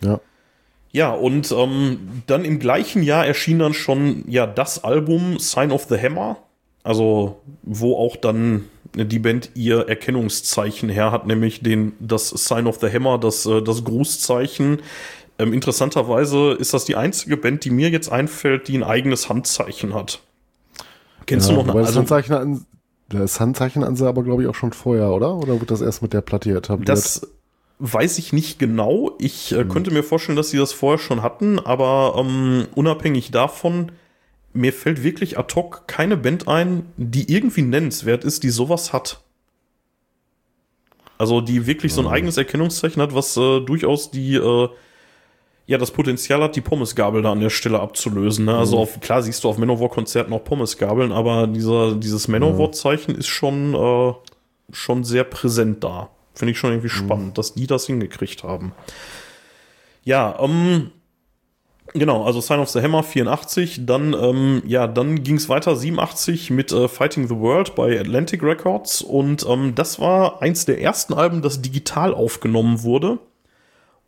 Ja. 0.02 0.20
Ja, 0.92 1.12
und 1.12 1.52
ähm, 1.52 2.24
dann 2.28 2.44
im 2.44 2.60
gleichen 2.60 3.04
Jahr 3.04 3.26
erschien 3.26 3.60
dann 3.60 3.74
schon 3.74 4.26
ja 4.28 4.48
das 4.48 4.84
Album 4.84 5.40
Sign 5.40 5.72
of 5.72 5.86
the 5.90 5.98
Hammer. 5.98 6.38
Also, 6.84 7.40
wo 7.62 7.96
auch 7.96 8.16
dann 8.16 8.66
die 8.96 9.20
Band 9.20 9.52
ihr 9.54 9.88
Erkennungszeichen 9.88 10.90
her 10.90 11.12
hat, 11.12 11.28
nämlich 11.28 11.62
den, 11.62 11.94
das 12.00 12.30
Sign 12.30 12.68
of 12.68 12.80
the 12.82 12.92
Hammer, 12.92 13.18
das, 13.18 13.46
äh, 13.46 13.62
das 13.62 13.84
Grußzeichen. 13.84 14.82
Ähm, 15.38 15.54
interessanterweise 15.54 16.54
ist 16.54 16.74
das 16.74 16.86
die 16.86 16.96
einzige 16.96 17.38
Band, 17.38 17.64
die 17.64 17.70
mir 17.70 17.90
jetzt 17.90 18.12
einfällt, 18.12 18.68
die 18.68 18.78
ein 18.78 18.84
eigenes 18.84 19.30
Handzeichen 19.30 19.94
hat. 19.94 20.22
Kennst 21.30 21.48
ja, 21.50 21.56
du 21.56 21.62
noch 21.62 21.70
eine? 21.70 21.80
das 21.80 21.90
Also, 21.90 22.00
Handzeichen 22.00 22.34
an, 22.34 22.66
das 23.10 23.40
Handzeichen 23.40 23.84
an 23.84 23.96
sie 23.96 24.08
aber, 24.08 24.24
glaube 24.24 24.42
ich, 24.42 24.48
auch 24.48 24.56
schon 24.56 24.74
vorher, 24.74 25.12
oder? 25.12 25.36
Oder 25.36 25.60
wird 25.60 25.70
das 25.70 25.82
erst 25.82 26.02
mit 26.02 26.12
der 26.12 26.22
Platte 26.22 26.50
etabliert? 26.50 26.90
Das 26.90 27.28
weiß 27.78 28.18
ich 28.18 28.34
nicht 28.34 28.58
genau. 28.58 29.12
Ich 29.20 29.52
äh, 29.52 29.64
könnte 29.64 29.92
mir 29.92 30.04
vorstellen, 30.04 30.36
dass 30.36 30.50
sie 30.50 30.58
das 30.58 30.74
vorher 30.74 30.98
schon 30.98 31.22
hatten, 31.22 31.60
aber 31.60 32.16
ähm, 32.18 32.68
unabhängig 32.74 33.30
davon, 33.30 33.92
mir 34.54 34.74
fällt 34.74 35.04
wirklich 35.04 35.38
ad 35.38 35.54
hoc 35.56 35.88
keine 35.88 36.18
Band 36.18 36.48
ein, 36.48 36.88
die 36.98 37.32
irgendwie 37.32 37.62
nennenswert 37.62 38.24
ist, 38.24 38.42
die 38.42 38.50
sowas 38.50 38.92
hat. 38.92 39.22
Also 41.20 41.42
die 41.42 41.68
wirklich 41.68 41.94
so 41.94 42.02
ein 42.02 42.08
eigenes 42.08 42.38
Erkennungszeichen 42.38 43.02
hat, 43.04 43.14
was 43.14 43.38
äh, 43.38 43.60
durchaus 43.60 44.10
die 44.10 44.34
äh, 44.36 44.70
ja 45.70 45.78
das 45.78 45.92
Potenzial 45.92 46.42
hat, 46.42 46.56
die 46.56 46.62
Pommesgabel 46.62 47.22
da 47.22 47.32
an 47.32 47.42
der 47.42 47.52
Stelle 47.52 47.80
abzulösen. 47.80 48.46
Ne? 48.46 48.58
Also 48.58 48.80
auf, 48.80 49.00
klar 49.02 49.22
siehst 49.22 49.44
du 49.44 49.50
auf 49.50 49.60
Manowar-Konzerten 49.60 50.34
auch 50.34 50.44
Pommesgabeln, 50.44 51.12
aber 51.12 51.46
dieser, 51.46 51.94
dieses 51.94 52.28
Manowar-Zeichen 52.28 53.14
ist 53.14 53.28
schon, 53.28 53.76
äh, 53.76 54.14
schon 54.72 55.04
sehr 55.04 55.24
präsent 55.26 55.84
da. 55.84 56.10
Finde 56.34 56.54
ich 56.54 56.58
schon 56.58 56.72
irgendwie 56.72 56.90
spannend, 56.90 57.38
dass 57.38 57.54
die 57.54 57.68
das 57.68 57.86
hingekriegt 57.86 58.44
haben. 58.44 58.72
Ja, 60.04 60.40
ähm, 60.40 60.90
genau, 61.94 62.24
also 62.24 62.42
Sign 62.42 62.60
of 62.60 62.70
the 62.70 62.82
Hammer 62.82 63.04
84, 63.04 63.86
dann, 63.86 64.14
ähm, 64.20 64.64
ja, 64.66 64.88
dann 64.88 65.22
ging 65.22 65.36
es 65.36 65.50
weiter 65.50 65.76
87 65.76 66.50
mit 66.50 66.72
äh, 66.72 66.88
Fighting 66.88 67.28
the 67.28 67.36
World 67.36 67.76
bei 67.76 68.00
Atlantic 68.00 68.42
Records 68.42 69.04
und 69.04 69.46
ähm, 69.48 69.76
das 69.76 70.00
war 70.00 70.42
eins 70.42 70.66
der 70.66 70.82
ersten 70.82 71.14
Alben, 71.14 71.44
das 71.44 71.62
digital 71.62 72.16
aufgenommen 72.16 72.82
wurde. 72.82 73.20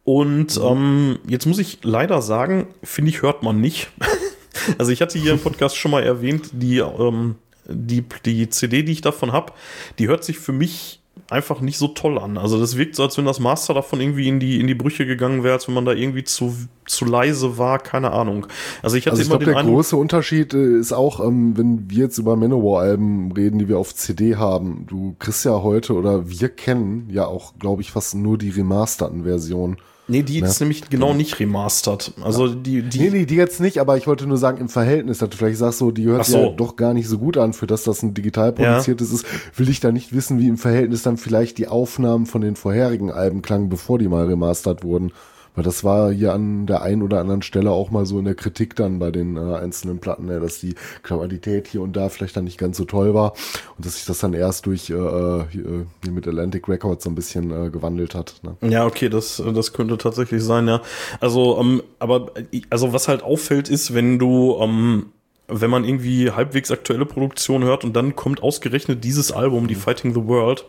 Und 0.04 0.60
ähm, 0.64 1.20
jetzt 1.28 1.46
muss 1.46 1.60
ich 1.60 1.80
leider 1.84 2.22
sagen, 2.22 2.68
finde 2.84 3.10
ich, 3.10 3.22
hört 3.22 3.44
man 3.44 3.62
nicht. 3.62 3.92
also 4.78 4.92
ich 4.92 5.02
hatte 5.02 5.20
hier 5.20 5.34
im 5.34 5.40
Podcast 5.44 5.78
schon 5.78 5.92
mal 5.92 6.04
erwähnt, 6.04 6.50
die, 6.54 6.80
ähm, 6.80 7.36
die, 7.68 8.04
die 8.26 8.50
CD, 8.50 8.84
die 8.84 8.94
ich 8.94 9.02
davon 9.02 9.32
habe, 9.32 9.54
die 10.00 10.08
hört 10.08 10.24
sich 10.24 10.40
für 10.40 10.54
mich 10.54 11.02
einfach 11.30 11.62
nicht 11.62 11.78
so 11.78 11.88
toll 11.88 12.18
an. 12.18 12.38
Also 12.38 12.60
das 12.60 12.78
wirkt 12.78 12.96
so, 12.96 13.04
als 13.04 13.18
wenn 13.18 13.26
das 13.26 13.40
Master 13.40 13.74
davon 13.74 14.02
irgendwie 14.02 14.28
in 14.28 14.40
die, 14.40 14.60
in 14.60 14.68
die 14.68 14.76
Brüche 14.76 15.06
gegangen 15.06 15.44
wäre, 15.44 15.54
als 15.54 15.68
wenn 15.68 15.76
man 15.76 15.86
da 15.86 15.94
irgendwie 15.94 16.24
zu, 16.24 16.54
zu 16.86 17.06
leise 17.06 17.58
war, 17.58 17.80
keine 17.80 18.12
Ahnung. 18.12 18.48
Also 18.82 18.98
ich 18.98 19.06
hatte 19.06 19.12
Also 19.12 19.22
ich 19.22 19.28
immer 19.28 19.38
glaube, 19.38 19.46
den 19.46 19.54
der 19.54 19.60
Eindruck, 19.60 19.76
große 19.76 19.96
Unterschied 19.96 20.54
äh, 20.54 20.78
ist 20.78 20.92
auch, 20.92 21.26
ähm, 21.26 21.58
wenn 21.58 21.90
wir 21.90 22.00
jetzt 22.06 22.18
über 22.18 22.36
Manowar-Alben 22.36 23.32
reden, 23.32 23.60
die 23.60 23.70
wir 23.70 23.78
auf 23.78 23.96
CD 23.96 24.36
haben. 24.36 24.86
Du 24.88 25.16
kriegst 25.20 25.46
ja 25.46 25.62
heute 25.62 25.94
oder 25.94 26.30
wir 26.30 26.50
kennen 26.50 27.10
ja 27.10 27.28
auch, 27.28 27.54
glaube 27.60 27.82
ich, 27.82 27.92
fast 27.92 28.16
nur 28.16 28.38
die 28.38 28.50
remasterten 28.50 29.24
Versionen. 29.24 29.78
Nee, 30.08 30.24
die 30.24 30.40
ist 30.40 30.60
nämlich 30.60 30.90
genau 30.90 31.14
nicht 31.14 31.40
remastered. 31.40 32.14
Also 32.22 32.48
die, 32.48 32.82
die, 32.82 33.00
Nee, 33.00 33.10
nee, 33.10 33.26
die 33.26 33.36
jetzt 33.36 33.60
nicht, 33.60 33.80
aber 33.80 33.98
ich 33.98 34.08
wollte 34.08 34.28
nur 34.28 34.38
sagen, 34.38 34.60
im 34.60 34.70
Verhältnis, 34.70 35.20
dass 35.20 35.30
du 35.30 35.38
vielleicht 35.38 35.58
sagst, 35.60 35.80
so, 35.80 35.92
die 35.92 36.06
hört 36.06 36.26
sich 36.26 36.36
so. 36.36 36.42
ja 36.42 36.50
doch 36.50 36.76
gar 36.76 36.94
nicht 36.94 37.08
so 37.08 37.18
gut 37.18 37.38
an, 37.38 37.54
für 37.54 37.68
das 37.68 37.84
das 37.84 38.04
ein 38.04 38.14
digital 38.14 38.52
produziertes 38.54 39.12
ist, 39.12 39.26
will 39.56 39.70
ich 39.70 39.80
da 39.80 39.92
nicht 39.92 40.14
wissen, 40.14 40.40
wie 40.40 40.48
im 40.48 40.58
Verhältnis 40.58 41.04
dann 41.04 41.18
vielleicht 41.18 41.58
die 41.58 41.68
Aufnahmen 41.68 42.26
von 42.26 42.42
den 42.42 42.56
vorherigen 42.56 43.12
Alben 43.12 43.42
klangen, 43.42 43.70
bevor 43.70 44.00
die 44.00 44.08
mal 44.08 44.26
remastert 44.26 44.84
wurden. 44.84 45.12
Weil 45.56 45.64
das 45.64 45.84
war 45.84 46.12
hier 46.12 46.34
an 46.34 46.66
der 46.66 46.82
einen 46.82 47.02
oder 47.02 47.20
anderen 47.20 47.42
Stelle 47.42 47.72
auch 47.72 47.92
mal 47.92 48.06
so 48.06 48.20
in 48.20 48.26
der 48.26 48.36
Kritik 48.36 48.76
dann 48.76 49.00
bei 49.00 49.12
den 49.12 49.36
äh, 49.36 49.56
einzelnen 49.56 50.00
Platten, 50.00 50.30
ja, 50.30 50.40
dass 50.40 50.60
die 50.60 50.76
Qualität 51.04 51.68
hier 51.68 51.82
und 51.82 51.96
da 51.96 52.10
vielleicht 52.10 52.38
dann 52.38 52.46
nicht 52.46 52.58
ganz 52.58 52.78
so 52.78 52.86
toll 52.86 53.14
war 53.14 53.34
und 53.78 53.86
dass 53.86 53.96
sich 53.96 54.06
das 54.06 54.20
dann 54.20 54.34
erst 54.34 54.66
durch 54.66 54.90
äh, 54.90 54.94
äh, 54.94 55.44
hier, 55.52 55.86
mit 56.12 56.28
Atlantic 56.28 56.68
Records 56.70 57.04
so 57.04 57.10
ein 57.10 57.16
bisschen 57.16 57.52
äh, 57.52 57.70
gewandelt 57.70 58.16
hat. 58.16 58.36
Ne? 58.44 58.56
Ja, 58.70 58.86
okay, 58.86 59.10
das, 59.10 59.42
das 59.54 59.74
könnte 59.74 59.98
tatsächlich 59.98 60.44
sein, 60.44 60.68
ja. 60.68 60.82
Also, 61.20 61.60
ähm, 61.60 61.84
aber 62.00 62.32
äh, 62.52 62.62
also 62.70 62.94
was 62.94 63.08
halt 63.08 63.24
auffällt, 63.24 63.70
ist, 63.70 63.94
wenn 63.94 64.20
du, 64.20 64.58
ähm, 64.60 65.08
wenn 65.48 65.70
man 65.70 65.84
irgendwie 65.84 66.32
halbwegs 66.32 66.72
aktuelle 66.72 67.06
Produktion 67.06 67.64
hört 67.64 67.84
und 67.84 67.94
dann 67.94 68.16
kommt 68.16 68.42
ausgerechnet 68.42 69.04
dieses 69.04 69.32
Album, 69.32 69.68
die 69.68 69.76
Fighting 69.76 70.14
the 70.14 70.26
World, 70.26 70.66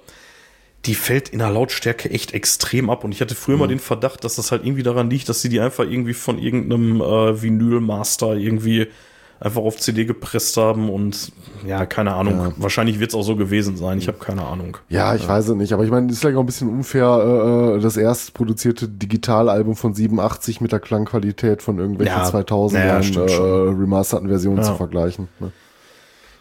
die 0.87 0.95
fällt 0.95 1.29
in 1.29 1.39
der 1.39 1.51
Lautstärke 1.51 2.11
echt 2.11 2.35
extrem 2.35 2.91
ab. 2.91 3.05
Und 3.05 3.13
ich 3.13 3.21
hatte 3.21 3.35
früher 3.35 3.57
mal 3.57 3.69
den 3.69 3.79
Verdacht, 3.79 4.25
dass 4.25 4.37
das 4.37 4.51
halt 4.51 4.65
irgendwie 4.65 4.83
daran 4.83 5.09
liegt, 5.11 5.29
dass 5.29 5.41
sie 5.41 5.49
die 5.49 5.61
einfach 5.61 5.85
irgendwie 5.85 6.15
von 6.15 6.39
irgendeinem 6.39 7.01
äh, 7.01 7.41
Vinylmaster 7.41 8.35
irgendwie 8.35 8.89
einfach 9.39 9.63
auf 9.63 9.77
CD 9.79 10.05
gepresst 10.05 10.57
haben 10.57 10.89
und 10.89 11.33
ja, 11.67 11.85
keine 11.85 12.15
Ahnung. 12.15 12.35
Ja. 12.39 12.53
Wahrscheinlich 12.59 13.01
wird 13.01 13.11
es 13.11 13.15
auch 13.17 13.25
so 13.25 13.35
gewesen 13.35 13.77
sein. 13.77 13.99
Ich 13.99 14.07
habe 14.07 14.19
keine 14.19 14.45
Ahnung. 14.45 14.77
Ja, 14.89 15.17
ich 15.17 15.27
weiß 15.27 15.49
es 15.49 15.55
nicht, 15.57 15.73
aber 15.73 15.83
ich 15.85 15.91
meine, 15.91 16.11
ist 16.13 16.21
vielleicht 16.21 16.37
auch 16.37 16.41
ein 16.43 16.47
bisschen 16.47 16.69
unfair, 16.69 17.75
äh, 17.77 17.81
das 17.81 17.97
erst 17.97 18.35
produzierte 18.35 18.89
Digitalalbum 18.89 19.75
von 19.75 19.95
87 19.95 20.61
mit 20.61 20.71
der 20.71 20.79
Klangqualität 20.79 21.61
von 21.61 21.79
irgendwelchen 21.79 22.17
Ja, 22.19 22.25
2000 22.25 22.79
naja, 22.81 22.93
Jahren 22.93 23.03
stimmt 23.03 23.31
äh, 23.31 23.35
remasterten 23.35 24.29
Versionen 24.29 24.59
Ja. 24.59 24.63
zu 24.65 24.75
vergleichen. 24.77 25.27
Ne? 25.41 25.51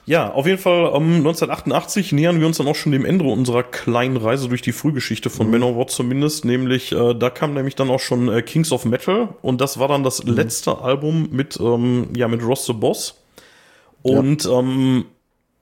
Ja, 0.06 0.32
auf 0.32 0.48
jeden 0.48 0.58
Fall 0.58 0.92
ähm, 0.96 1.18
1988 1.18 2.12
nähern 2.12 2.40
wir 2.40 2.48
uns 2.48 2.58
dann 2.58 2.68
auch 2.68 2.76
schon 2.76 2.92
dem 2.92 3.06
Ende 3.06 3.26
unserer 3.26 3.64
kleinen 3.64 4.18
Reise 4.18 4.50
durch 4.50 4.62
die 4.62 4.72
Frühgeschichte 4.72 5.30
von 5.30 5.52
Manowar 5.52 5.88
zumindest, 5.88 6.44
nämlich 6.44 6.92
äh, 6.92 7.14
da 7.14 7.30
kam 7.30 7.54
nämlich 7.54 7.76
dann 7.76 7.90
auch 7.90 8.00
schon 8.00 8.28
äh, 8.28 8.42
Kings 8.42 8.72
of 8.72 8.86
Metal. 8.86 9.30
Und 9.42 9.62
das 9.62 9.78
war 9.80 9.88
dann 9.88 10.04
das 10.04 10.24
letzte 10.24 10.80
Album 10.80 11.30
mit 11.32 11.60
ähm, 11.60 12.10
ja 12.16 12.28
mit 12.28 12.44
Ross 12.44 12.66
the 12.66 12.74
Boss. 12.74 13.22
Und 14.02 14.46
ähm, 14.48 15.06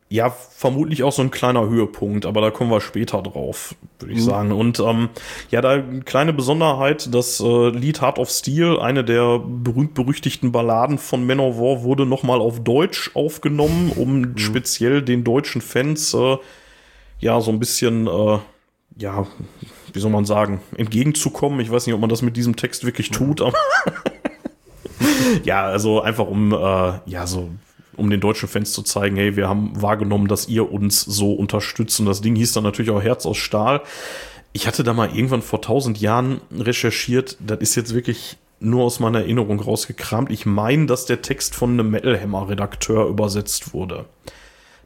ja 0.10 0.32
vermutlich 0.32 1.04
auch 1.04 1.12
so 1.12 1.22
ein 1.22 1.30
kleiner 1.30 1.70
Höhepunkt, 1.70 2.26
aber 2.26 2.42
da 2.42 2.50
kommen 2.50 2.72
wir 2.72 2.82
später 2.82 3.22
drauf, 3.22 3.76
würde 4.00 4.14
ich 4.14 4.24
sagen. 4.24 4.52
Und 4.52 4.80
ähm, 4.80 5.10
ja, 5.52 5.62
da 5.62 5.72
eine 5.72 6.02
kleine 6.02 6.34
Besonderheit, 6.34 7.14
das 7.14 7.40
äh, 7.40 7.70
Lied 7.70 8.02
Heart 8.02 8.18
of 8.18 8.30
Steel, 8.30 8.80
eine 8.80 9.04
der 9.04 9.40
berühmt-berüchtigten 9.40 10.52
Balladen 10.52 10.98
von 10.98 11.26
Manowar, 11.28 11.84
wurde 11.84 12.08
nochmal 12.08 12.40
auf 12.40 12.64
Deutsch 12.64 13.12
aufgenommen, 13.14 13.92
um 13.96 14.36
speziell 14.38 15.04
den 15.04 15.24
deutschen 15.24 15.62
Fans 15.62 16.16
äh, 16.16 16.38
ja 17.20 17.40
so 17.40 17.52
ein 17.52 17.60
bisschen, 17.60 18.08
äh, 18.08 18.40
ja, 18.98 19.28
wie 19.94 20.00
soll 20.00 20.12
man 20.12 20.26
sagen, 20.26 20.60
entgegenzukommen. 20.76 21.60
Ich 21.60 21.72
weiß 21.72 21.86
nicht, 21.86 21.94
ob 21.94 22.02
man 22.02 22.10
das 22.10 22.24
mit 22.24 22.36
diesem 22.36 22.56
Text 22.56 22.84
wirklich 22.84 23.12
tut, 23.12 23.42
aber 23.42 23.58
ja, 25.44 25.66
also 25.66 26.02
einfach 26.02 26.28
um, 26.28 26.52
äh, 26.52 26.94
ja, 27.06 27.28
so 27.28 27.52
um 28.00 28.10
den 28.10 28.20
deutschen 28.20 28.50
Fans 28.50 28.74
zu 28.74 28.82
zeigen, 28.82 29.16
hey, 29.18 29.36
wir 29.36 29.48
haben 29.48 29.82
wahrgenommen, 29.82 30.28
dass 30.28 30.48
ihr 30.48 30.72
uns 30.72 31.02
so 31.02 31.34
unterstützt. 31.34 32.00
Und 32.00 32.06
das 32.06 32.22
Ding 32.22 32.36
hieß 32.36 32.54
dann 32.54 32.64
natürlich 32.64 32.92
auch 32.92 33.02
Herz 33.02 33.26
aus 33.26 33.38
Stahl. 33.38 33.82
Ich 34.54 34.68
hatte 34.68 34.84
da 34.84 34.94
mal 34.94 35.16
irgendwann 35.16 35.42
vor 35.42 35.62
tausend 35.62 36.00
Jahren 36.00 36.42
recherchiert, 36.52 37.38
das 37.40 37.60
ist 37.60 37.76
jetzt 37.76 37.94
wirklich 37.94 38.38
nur 38.60 38.84
aus 38.84 39.00
meiner 39.00 39.20
Erinnerung 39.20 39.60
rausgekramt. 39.60 40.32
Ich 40.32 40.46
meine, 40.46 40.86
dass 40.86 41.06
der 41.06 41.22
Text 41.22 41.56
von 41.56 41.72
einem 41.72 41.92
Metal 41.92 42.20
Hammer 42.20 42.50
Redakteur 42.50 43.08
übersetzt 43.08 43.74
wurde. 43.74 44.06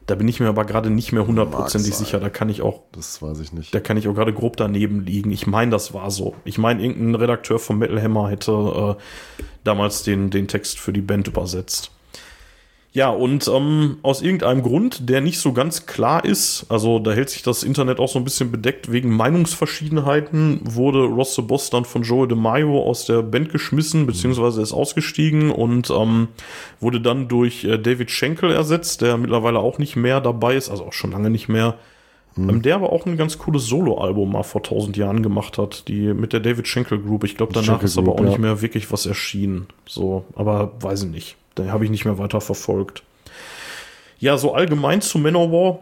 Da 0.06 0.14
bin 0.16 0.28
ich 0.28 0.38
mir 0.38 0.48
aber 0.48 0.66
gerade 0.66 0.90
nicht 0.90 1.12
mehr 1.12 1.26
hundertprozentig 1.26 1.94
sicher. 1.94 2.20
Da 2.20 2.28
kann 2.28 2.50
ich 2.50 2.60
auch. 2.60 2.82
Das 2.92 3.22
weiß 3.22 3.40
ich 3.40 3.52
nicht. 3.54 3.74
Da 3.74 3.80
kann 3.80 3.96
ich 3.96 4.06
auch 4.06 4.14
gerade 4.14 4.34
grob 4.34 4.56
daneben 4.58 5.00
liegen. 5.00 5.30
Ich 5.30 5.46
meine, 5.46 5.70
das 5.70 5.94
war 5.94 6.10
so. 6.10 6.34
Ich 6.44 6.58
meine, 6.58 6.82
irgendein 6.82 7.14
Redakteur 7.14 7.58
vom 7.58 7.78
Metal 7.78 8.00
Hammer 8.02 8.28
hätte 8.28 8.96
äh, 8.98 9.02
damals 9.64 10.02
den, 10.02 10.28
den 10.28 10.46
Text 10.46 10.78
für 10.78 10.92
die 10.92 11.00
Band 11.00 11.26
übersetzt. 11.26 11.90
Ja, 12.94 13.10
und 13.10 13.48
ähm, 13.48 13.98
aus 14.02 14.22
irgendeinem 14.22 14.62
Grund, 14.62 15.08
der 15.10 15.20
nicht 15.20 15.40
so 15.40 15.52
ganz 15.52 15.84
klar 15.86 16.24
ist, 16.24 16.64
also 16.68 17.00
da 17.00 17.10
hält 17.10 17.28
sich 17.28 17.42
das 17.42 17.64
Internet 17.64 17.98
auch 17.98 18.08
so 18.08 18.20
ein 18.20 18.24
bisschen 18.24 18.52
bedeckt, 18.52 18.92
wegen 18.92 19.10
Meinungsverschiedenheiten 19.10 20.60
wurde 20.62 21.02
Ross 21.02 21.34
the 21.34 21.42
Boss 21.42 21.70
dann 21.70 21.84
von 21.86 22.04
Joe 22.04 22.28
DeMaio 22.28 22.80
aus 22.84 23.06
der 23.06 23.22
Band 23.22 23.50
geschmissen, 23.50 24.06
beziehungsweise 24.06 24.62
ist 24.62 24.72
ausgestiegen 24.72 25.50
und 25.50 25.90
ähm, 25.90 26.28
wurde 26.78 27.00
dann 27.00 27.26
durch 27.26 27.64
äh, 27.64 27.78
David 27.78 28.12
Schenkel 28.12 28.52
ersetzt, 28.52 29.02
der 29.02 29.16
mittlerweile 29.16 29.58
auch 29.58 29.78
nicht 29.78 29.96
mehr 29.96 30.20
dabei 30.20 30.54
ist, 30.54 30.70
also 30.70 30.84
auch 30.84 30.92
schon 30.92 31.10
lange 31.10 31.30
nicht 31.30 31.48
mehr. 31.48 31.74
Mhm. 32.36 32.62
Der 32.62 32.76
aber 32.76 32.92
auch 32.92 33.06
ein 33.06 33.16
ganz 33.16 33.38
cooles 33.38 33.66
Solo-Album 33.66 34.30
mal 34.30 34.44
vor 34.44 34.62
tausend 34.62 34.96
Jahren 34.96 35.24
gemacht 35.24 35.58
hat, 35.58 35.88
die 35.88 36.14
mit 36.14 36.32
der 36.32 36.38
David 36.38 36.68
Schenkel 36.68 37.00
Group. 37.00 37.24
Ich 37.24 37.36
glaube, 37.36 37.54
danach 37.54 37.66
Schenkel 37.66 37.86
ist 37.86 37.98
aber 37.98 38.12
auch 38.12 38.20
ja. 38.20 38.26
nicht 38.26 38.38
mehr 38.38 38.62
wirklich 38.62 38.92
was 38.92 39.04
erschienen. 39.04 39.66
So, 39.84 40.24
aber 40.36 40.74
weiß 40.80 41.02
ich 41.04 41.10
nicht. 41.10 41.36
Den 41.58 41.72
habe 41.72 41.84
ich 41.84 41.90
nicht 41.90 42.04
mehr 42.04 42.18
weiter 42.18 42.40
verfolgt. 42.40 43.02
Ja, 44.18 44.36
so 44.36 44.54
allgemein 44.54 45.00
zu 45.00 45.18
Manowar. 45.18 45.80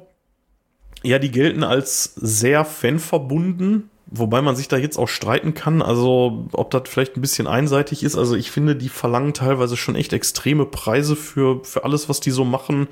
Ja, 1.03 1.19
die 1.19 1.31
gelten 1.31 1.65
als 1.65 2.15
sehr 2.15 2.65
fanverbunden, 2.65 3.91
wobei 4.07 4.41
man 4.41 4.55
sich 4.55 4.69
da 4.69 4.77
jetzt 4.77 4.99
auch 4.99 5.09
streiten 5.09 5.55
kann. 5.55 5.83
Also, 5.83 6.47
ob 6.53 6.71
das 6.71 6.83
vielleicht 6.87 7.17
ein 7.17 7.21
bisschen 7.21 7.47
einseitig 7.47 8.05
ist. 8.05 8.17
Also, 8.17 8.37
ich 8.37 8.51
finde, 8.51 8.77
die 8.77 8.89
verlangen 8.89 9.35
teilweise 9.35 9.77
schon 9.77 9.97
echt 9.97 10.13
extreme 10.13 10.65
Preise 10.65 11.17
für, 11.17 11.65
für 11.65 11.85
alles, 11.85 12.09
was 12.09 12.21
die 12.21 12.31
so 12.31 12.45
machen. 12.45 12.89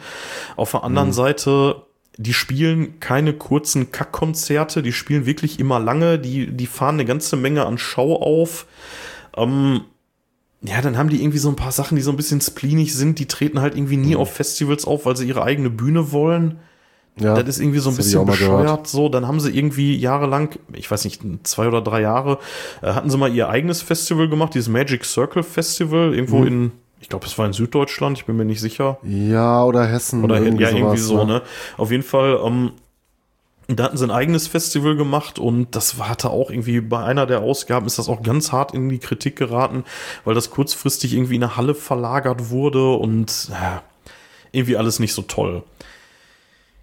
Auf 0.57 0.73
der 0.73 0.83
anderen 0.83 1.09
mhm. 1.09 1.15
Seite, 1.15 1.83
die 2.17 2.35
spielen 2.35 3.01
keine 3.01 3.33
kurzen 3.33 3.93
Kackkonzerte, 3.93 4.83
die 4.83 4.93
spielen 4.93 5.25
wirklich 5.25 5.61
immer 5.61 5.79
lange, 5.79 6.19
die, 6.19 6.51
die 6.51 6.67
fahren 6.67 6.97
eine 6.97 7.05
ganze 7.05 7.37
Menge 7.37 7.65
an 7.65 7.79
Schau 7.79 8.21
auf. 8.21 8.67
Ähm, 9.37 9.83
ja, 10.63 10.83
dann 10.83 10.99
haben 10.99 11.09
die 11.09 11.23
irgendwie 11.23 11.39
so 11.39 11.49
ein 11.49 11.57
paar 11.57 11.73
Sachen, 11.73 11.97
die 11.97 12.03
so 12.03 12.11
ein 12.11 12.17
bisschen 12.17 12.41
spleenig 12.41 12.95
sind. 12.95 13.19
Die 13.19 13.27
treten 13.27 13.61
halt 13.61 13.75
irgendwie 13.75 13.97
nie 13.97 14.15
mhm. 14.15 14.21
auf 14.21 14.33
Festivals 14.33 14.85
auf, 14.85 15.07
weil 15.07 15.17
sie 15.17 15.27
ihre 15.27 15.43
eigene 15.43 15.71
Bühne 15.71 16.13
wollen. 16.13 16.59
Ja, 17.19 17.35
das 17.35 17.57
ist 17.57 17.61
irgendwie 17.61 17.81
so 17.81 17.91
ein 17.91 17.97
bisschen 17.97 18.25
bescheuert. 18.25 18.87
So, 18.87 19.09
dann 19.09 19.27
haben 19.27 19.41
sie 19.41 19.51
irgendwie 19.51 19.97
jahrelang, 19.97 20.51
ich 20.73 20.91
weiß 20.91 21.05
nicht, 21.05 21.23
zwei 21.43 21.69
oder 21.69 21.83
drei 21.83 22.01
Jahre, 22.03 22.39
äh, 22.83 22.93
hatten 22.93 23.11
sie 23.11 23.19
mal 23.19 23.33
ihr 23.35 23.49
eigenes 23.49 23.83
Festival 23.83 24.29
gemacht, 24.29 24.55
dieses 24.55 24.69
Magic 24.69 25.05
Circle 25.05 25.43
Festival, 25.43 26.15
irgendwo 26.15 26.39
mhm. 26.39 26.47
in, 26.47 26.73
ich 27.01 27.09
glaube, 27.09 27.27
es 27.27 27.37
war 27.37 27.47
in 27.47 27.53
Süddeutschland, 27.53 28.17
ich 28.19 28.27
bin 28.27 28.37
mir 28.37 28.45
nicht 28.45 28.61
sicher. 28.61 28.99
Ja, 29.03 29.65
oder 29.65 29.87
Hessen. 29.87 30.25
Oder 30.25 30.41
irgendwie 30.41 30.63
ja, 30.63 30.71
irgendwie 30.71 30.99
so, 30.99 31.19
ne? 31.19 31.27
ne? 31.27 31.43
Auf 31.77 31.91
jeden 31.91 32.05
Fall, 32.05 32.39
ähm, 32.45 32.73
da 33.77 33.85
hatten 33.85 33.97
sie 33.97 34.05
ein 34.05 34.11
eigenes 34.11 34.47
Festival 34.49 34.97
gemacht 34.97 35.39
und 35.39 35.77
das 35.77 35.99
hatte 35.99 36.31
auch 36.31 36.51
irgendwie 36.51 36.81
bei 36.81 37.05
einer 37.05 37.27
der 37.27 37.41
Ausgaben 37.41 37.87
ist 37.87 37.99
das 37.99 38.09
auch 38.09 38.23
ganz 38.23 38.53
hart 38.53 38.75
in 38.75 38.89
die 38.89 38.99
Kritik 38.99 39.37
geraten, 39.37 39.85
weil 40.25 40.35
das 40.35 40.51
kurzfristig 40.51 41.15
irgendwie 41.15 41.37
in 41.37 41.45
eine 41.45 41.57
Halle 41.57 41.75
verlagert 41.75 42.51
wurde 42.51 42.93
und 42.93 43.49
ja, 43.51 43.83
irgendwie 44.53 44.77
alles 44.77 44.99
nicht 44.99 45.13
so 45.13 45.23
toll. 45.23 45.63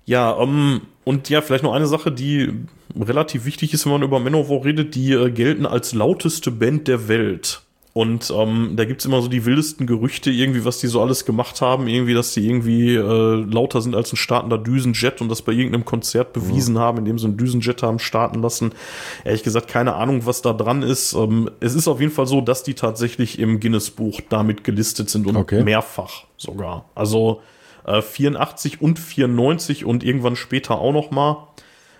Ja, 0.05 0.39
ähm, 0.39 0.81
und 1.03 1.29
ja, 1.29 1.41
vielleicht 1.41 1.63
noch 1.63 1.73
eine 1.73 1.87
Sache, 1.87 2.11
die 2.11 2.53
relativ 2.97 3.45
wichtig 3.45 3.73
ist, 3.73 3.85
wenn 3.85 3.91
man 3.91 4.03
über 4.03 4.19
Manowar 4.19 4.63
redet, 4.63 4.95
die 4.95 5.11
äh, 5.11 5.31
gelten 5.31 5.65
als 5.65 5.93
lauteste 5.93 6.51
Band 6.51 6.87
der 6.87 7.07
Welt. 7.09 7.61
Und 7.97 8.31
ähm, 8.31 8.73
da 8.75 8.85
gibt's 8.85 9.05
immer 9.05 9.23
so 9.23 9.27
die 9.27 9.43
wildesten 9.43 9.87
Gerüchte, 9.87 10.29
irgendwie, 10.29 10.63
was 10.65 10.77
die 10.77 10.85
so 10.85 11.01
alles 11.01 11.25
gemacht 11.25 11.61
haben. 11.61 11.87
Irgendwie, 11.87 12.13
dass 12.13 12.31
die 12.31 12.45
irgendwie 12.45 12.93
äh, 12.93 13.01
lauter 13.01 13.81
sind 13.81 13.95
als 13.95 14.13
ein 14.13 14.17
startender 14.17 14.59
Düsenjet 14.59 15.19
und 15.19 15.29
das 15.29 15.41
bei 15.41 15.51
irgendeinem 15.51 15.83
Konzert 15.83 16.31
bewiesen 16.31 16.75
mhm. 16.75 16.79
haben, 16.79 16.97
indem 16.99 17.17
sie 17.17 17.25
einen 17.25 17.37
Düsenjet 17.37 17.81
haben 17.81 17.97
starten 17.97 18.39
lassen. 18.43 18.73
Ehrlich 19.25 19.41
gesagt, 19.41 19.67
keine 19.67 19.95
Ahnung, 19.95 20.27
was 20.27 20.43
da 20.43 20.53
dran 20.53 20.83
ist. 20.83 21.13
Ähm, 21.13 21.49
es 21.59 21.73
ist 21.73 21.87
auf 21.87 21.99
jeden 21.99 22.11
Fall 22.11 22.27
so, 22.27 22.39
dass 22.39 22.61
die 22.61 22.75
tatsächlich 22.75 23.39
im 23.39 23.59
Guinness-Buch 23.59 24.21
damit 24.29 24.63
gelistet 24.63 25.09
sind 25.09 25.25
und 25.25 25.35
okay. 25.35 25.63
mehrfach 25.63 26.25
sogar. 26.37 26.85
Also 26.93 27.41
äh, 27.87 28.03
84 28.03 28.79
und 28.79 28.99
94 28.99 29.85
und 29.85 30.03
irgendwann 30.03 30.35
später 30.35 30.77
auch 30.77 30.93
noch 30.93 31.09
mal. 31.09 31.47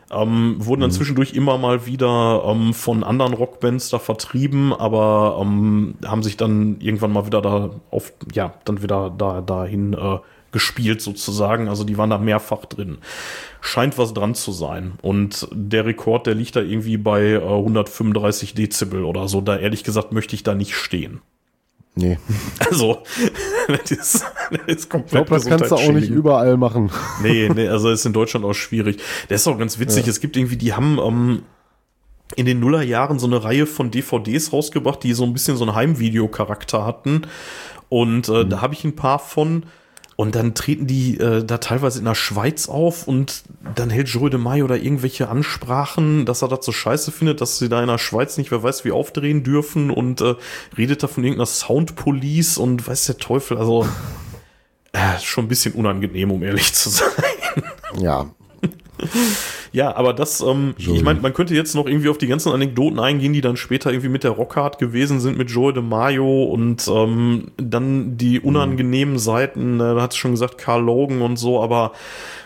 Ähm, 0.10 0.56
wurden 0.60 0.82
dann 0.82 0.90
mhm. 0.92 0.96
zwischendurch 0.96 1.34
immer 1.34 1.58
mal 1.58 1.86
wieder 1.86 2.44
ähm, 2.46 2.74
von 2.74 3.04
anderen 3.04 3.34
Rockbands 3.34 3.90
da 3.90 4.00
vertrieben, 4.00 4.74
aber 4.74 5.38
ähm, 5.42 5.96
haben 6.06 6.24
sich 6.24 6.38
dann 6.38 6.80
irgendwann 6.80 7.12
mal 7.12 7.26
wieder 7.26 7.42
da 7.42 7.72
auf, 7.92 8.14
ja, 8.34 8.54
dann 8.64 8.82
wieder 8.82 9.14
da 9.16 9.42
dahin 9.42 9.94
äh, 9.94 10.20
gespielt 10.52 11.02
sozusagen. 11.02 11.68
Also 11.68 11.84
die 11.84 11.98
waren 11.98 12.10
da 12.10 12.18
mehrfach 12.18 12.66
drin. 12.66 13.00
Scheint 13.60 13.98
was 13.98 14.14
dran 14.14 14.34
zu 14.34 14.52
sein. 14.54 14.94
Und 15.02 15.48
der 15.52 15.86
Rekord, 15.86 16.26
der 16.26 16.36
liegt 16.36 16.56
da 16.56 16.62
irgendwie 16.62 16.98
bei 16.98 17.34
äh, 17.34 17.42
135 17.42 18.54
Dezibel 18.54 19.04
oder 19.04 19.28
so. 19.28 19.42
Da 19.42 19.58
ehrlich 19.58 19.84
gesagt 19.84 20.14
möchte 20.14 20.36
ich 20.36 20.44
da 20.44 20.56
nicht 20.56 20.76
stehen. 20.76 21.22
Nee. 21.98 22.20
Also, 22.60 23.00
das 23.68 23.92
ist, 23.92 24.26
das 24.52 24.62
ist 24.68 24.90
komplett 24.90 25.06
Ich 25.06 25.12
glaube, 25.12 25.30
das 25.32 25.46
kannst 25.46 25.72
du 25.72 25.76
auch 25.76 25.92
nicht 25.92 26.10
überall 26.10 26.56
machen. 26.56 26.92
Nee, 27.24 27.50
nee, 27.54 27.68
also 27.68 27.90
ist 27.90 28.06
in 28.06 28.14
Deutschland 28.14 28.46
auch 28.46 28.54
schwierig. 28.54 29.02
Das 29.30 29.42
ist 29.42 29.48
auch 29.48 29.58
ganz 29.58 29.80
witzig. 29.80 30.06
Ja. 30.06 30.12
Es 30.12 30.20
gibt 30.20 30.38
irgendwie, 30.38 30.58
die 30.58 30.74
haben 30.74 31.00
ähm, 31.00 31.42
in 32.36 32.46
den 32.46 32.60
Nullerjahren 32.60 33.18
so 33.18 33.26
eine 33.26 33.44
Reihe 33.44 33.66
von 33.66 33.90
DVDs 33.90 34.54
rausgebracht, 34.54 35.04
die 35.04 35.14
so 35.14 35.24
ein 35.24 35.34
bisschen 35.34 35.58
so 35.58 35.66
einen 35.66 35.74
Heimvideocharakter 35.74 36.86
hatten. 36.86 37.24
Und 37.90 38.30
äh, 38.30 38.44
mhm. 38.44 38.50
da 38.50 38.62
habe 38.62 38.74
ich 38.74 38.84
ein 38.84 38.96
paar 38.96 39.20
von. 39.20 39.66
Und 40.18 40.34
dann 40.34 40.56
treten 40.56 40.88
die 40.88 41.20
äh, 41.20 41.44
da 41.46 41.60
teilweise 41.60 42.00
in 42.00 42.06
der 42.06 42.16
Schweiz 42.16 42.68
auf 42.68 43.08
und 43.08 43.44
dann 43.76 43.92
hält 43.92 44.10
Joe 44.10 44.32
de 44.32 44.40
Mai 44.40 44.64
oder 44.64 44.76
irgendwelche 44.76 45.30
Ansprachen, 45.30 46.26
dass 46.26 46.42
er 46.42 46.48
das 46.48 46.66
so 46.66 46.72
scheiße 46.72 47.12
findet, 47.12 47.40
dass 47.40 47.60
sie 47.60 47.70
da 47.70 47.82
in 47.82 47.88
der 47.88 48.00
Schweiz 48.00 48.36
nicht 48.36 48.50
wer 48.50 48.64
weiß 48.64 48.84
wie 48.84 48.92
aufdrehen 48.92 49.44
dürfen 49.44 49.92
und 49.92 50.22
äh, 50.22 50.34
redet 50.76 51.04
da 51.04 51.08
von 51.08 51.24
irgendeiner 51.24 51.46
Soundpolice 51.46 52.58
und 52.58 52.88
weiß 52.88 53.06
der 53.06 53.18
Teufel, 53.20 53.60
also 53.60 53.88
äh, 54.92 55.20
schon 55.22 55.46
ein 55.46 55.50
bisschen 55.50 55.76
unangenehm, 55.76 56.32
um 56.32 56.42
ehrlich 56.42 56.74
zu 56.74 56.90
sein. 56.90 57.14
Ja, 58.00 58.32
ja, 59.72 59.96
aber 59.96 60.14
das, 60.14 60.42
ähm, 60.42 60.74
ich 60.78 61.04
meine, 61.04 61.20
man 61.20 61.34
könnte 61.34 61.56
jetzt 61.56 61.76
noch 61.76 61.86
irgendwie 61.86 62.10
auf 62.10 62.18
die 62.18 62.28
ganzen 62.28 62.52
Anekdoten 62.52 63.00
eingehen, 63.00 63.34
die 63.34 63.42
dann 63.42 63.58
später 63.58 63.92
irgendwie 63.92 64.10
mit 64.10 64.24
der 64.24 64.32
Rockhard 64.32 64.80
gewesen 64.80 65.20
sind, 65.20 65.38
mit 65.38 65.50
Joe 65.50 65.74
de 65.74 65.84
Mayo 65.84 66.44
und 66.46 66.88
ähm, 66.88 67.52
dann 67.58 68.18
die 68.18 68.40
mhm. 68.40 68.46
unangenehmen 68.46 69.16
mhm. 69.16 69.20
Seiten, 69.20 69.76
äh, 69.80 69.96
da 69.96 70.02
hat 70.02 70.12
es 70.12 70.18
schon 70.18 70.32
gesagt, 70.32 70.58
Carl 70.58 70.84
Logan 70.84 71.22
und 71.22 71.38
so, 71.38 71.62
aber 71.62 71.92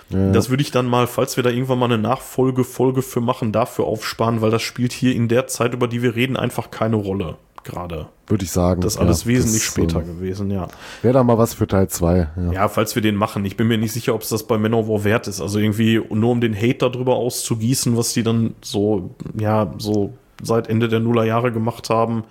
ja. 0.09 0.31
das 0.31 0.49
würde 0.49 0.63
ich 0.63 0.71
dann 0.71 0.87
mal, 0.87 1.07
falls 1.07 1.37
wir 1.37 1.43
da 1.43 1.49
irgendwann 1.49 1.79
mal 1.79 1.85
eine 1.85 1.97
Nachfolgefolge 1.97 3.01
für 3.01 3.21
machen, 3.21 3.51
dafür 3.51 3.85
aufsparen, 3.85 4.41
weil 4.41 4.51
das 4.51 4.61
spielt 4.61 4.91
hier 4.91 5.15
in 5.15 5.27
der 5.27 5.47
Zeit, 5.47 5.73
über 5.73 5.87
die 5.87 6.01
wir 6.01 6.15
reden, 6.15 6.37
einfach 6.37 6.71
keine 6.71 6.95
Rolle 6.95 7.37
gerade. 7.63 8.07
Würde 8.27 8.45
ich 8.45 8.51
sagen. 8.51 8.81
Das 8.81 8.95
ist 8.95 8.99
alles 8.99 9.23
ja, 9.23 9.29
wesentlich 9.29 9.63
das, 9.63 9.71
später 9.71 9.99
äh, 9.99 10.03
gewesen, 10.03 10.51
ja. 10.51 10.67
Wäre 11.01 11.15
da 11.15 11.23
mal 11.23 11.37
was 11.37 11.53
für 11.53 11.67
Teil 11.67 11.89
2. 11.89 12.17
Ja. 12.17 12.51
ja. 12.53 12.67
falls 12.69 12.95
wir 12.95 13.01
den 13.01 13.15
machen. 13.15 13.43
Ich 13.45 13.57
bin 13.57 13.67
mir 13.67 13.77
nicht 13.77 13.91
sicher, 13.91 14.15
ob 14.15 14.21
es 14.21 14.29
das 14.29 14.43
bei 14.43 14.57
Manowar 14.57 15.03
wert 15.03 15.27
ist. 15.27 15.41
Also 15.41 15.59
irgendwie 15.59 16.01
nur 16.09 16.31
um 16.31 16.41
den 16.41 16.55
Hate 16.55 16.89
darüber 16.89 17.15
auszugießen, 17.15 17.97
was 17.97 18.13
die 18.13 18.23
dann 18.23 18.55
so, 18.61 19.15
ja, 19.37 19.73
so 19.77 20.13
seit 20.41 20.69
Ende 20.69 20.87
der 20.87 20.99
Nullerjahre 20.99 21.51
gemacht 21.51 21.89
haben. 21.89 22.23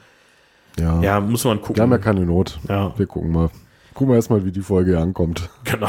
Ja. 0.78 1.00
Ja, 1.02 1.20
muss 1.20 1.44
man 1.44 1.60
gucken. 1.60 1.76
Wir 1.76 1.82
haben 1.82 1.92
ja 1.92 1.98
keine 1.98 2.24
Not. 2.24 2.58
Ja. 2.68 2.92
Wir 2.96 3.06
gucken 3.06 3.32
mal. 3.32 3.50
Gucken 3.94 4.12
wir 4.12 4.16
erstmal, 4.16 4.44
wie 4.44 4.52
die 4.52 4.62
Folge 4.62 4.98
ankommt. 4.98 5.50
Genau. 5.64 5.88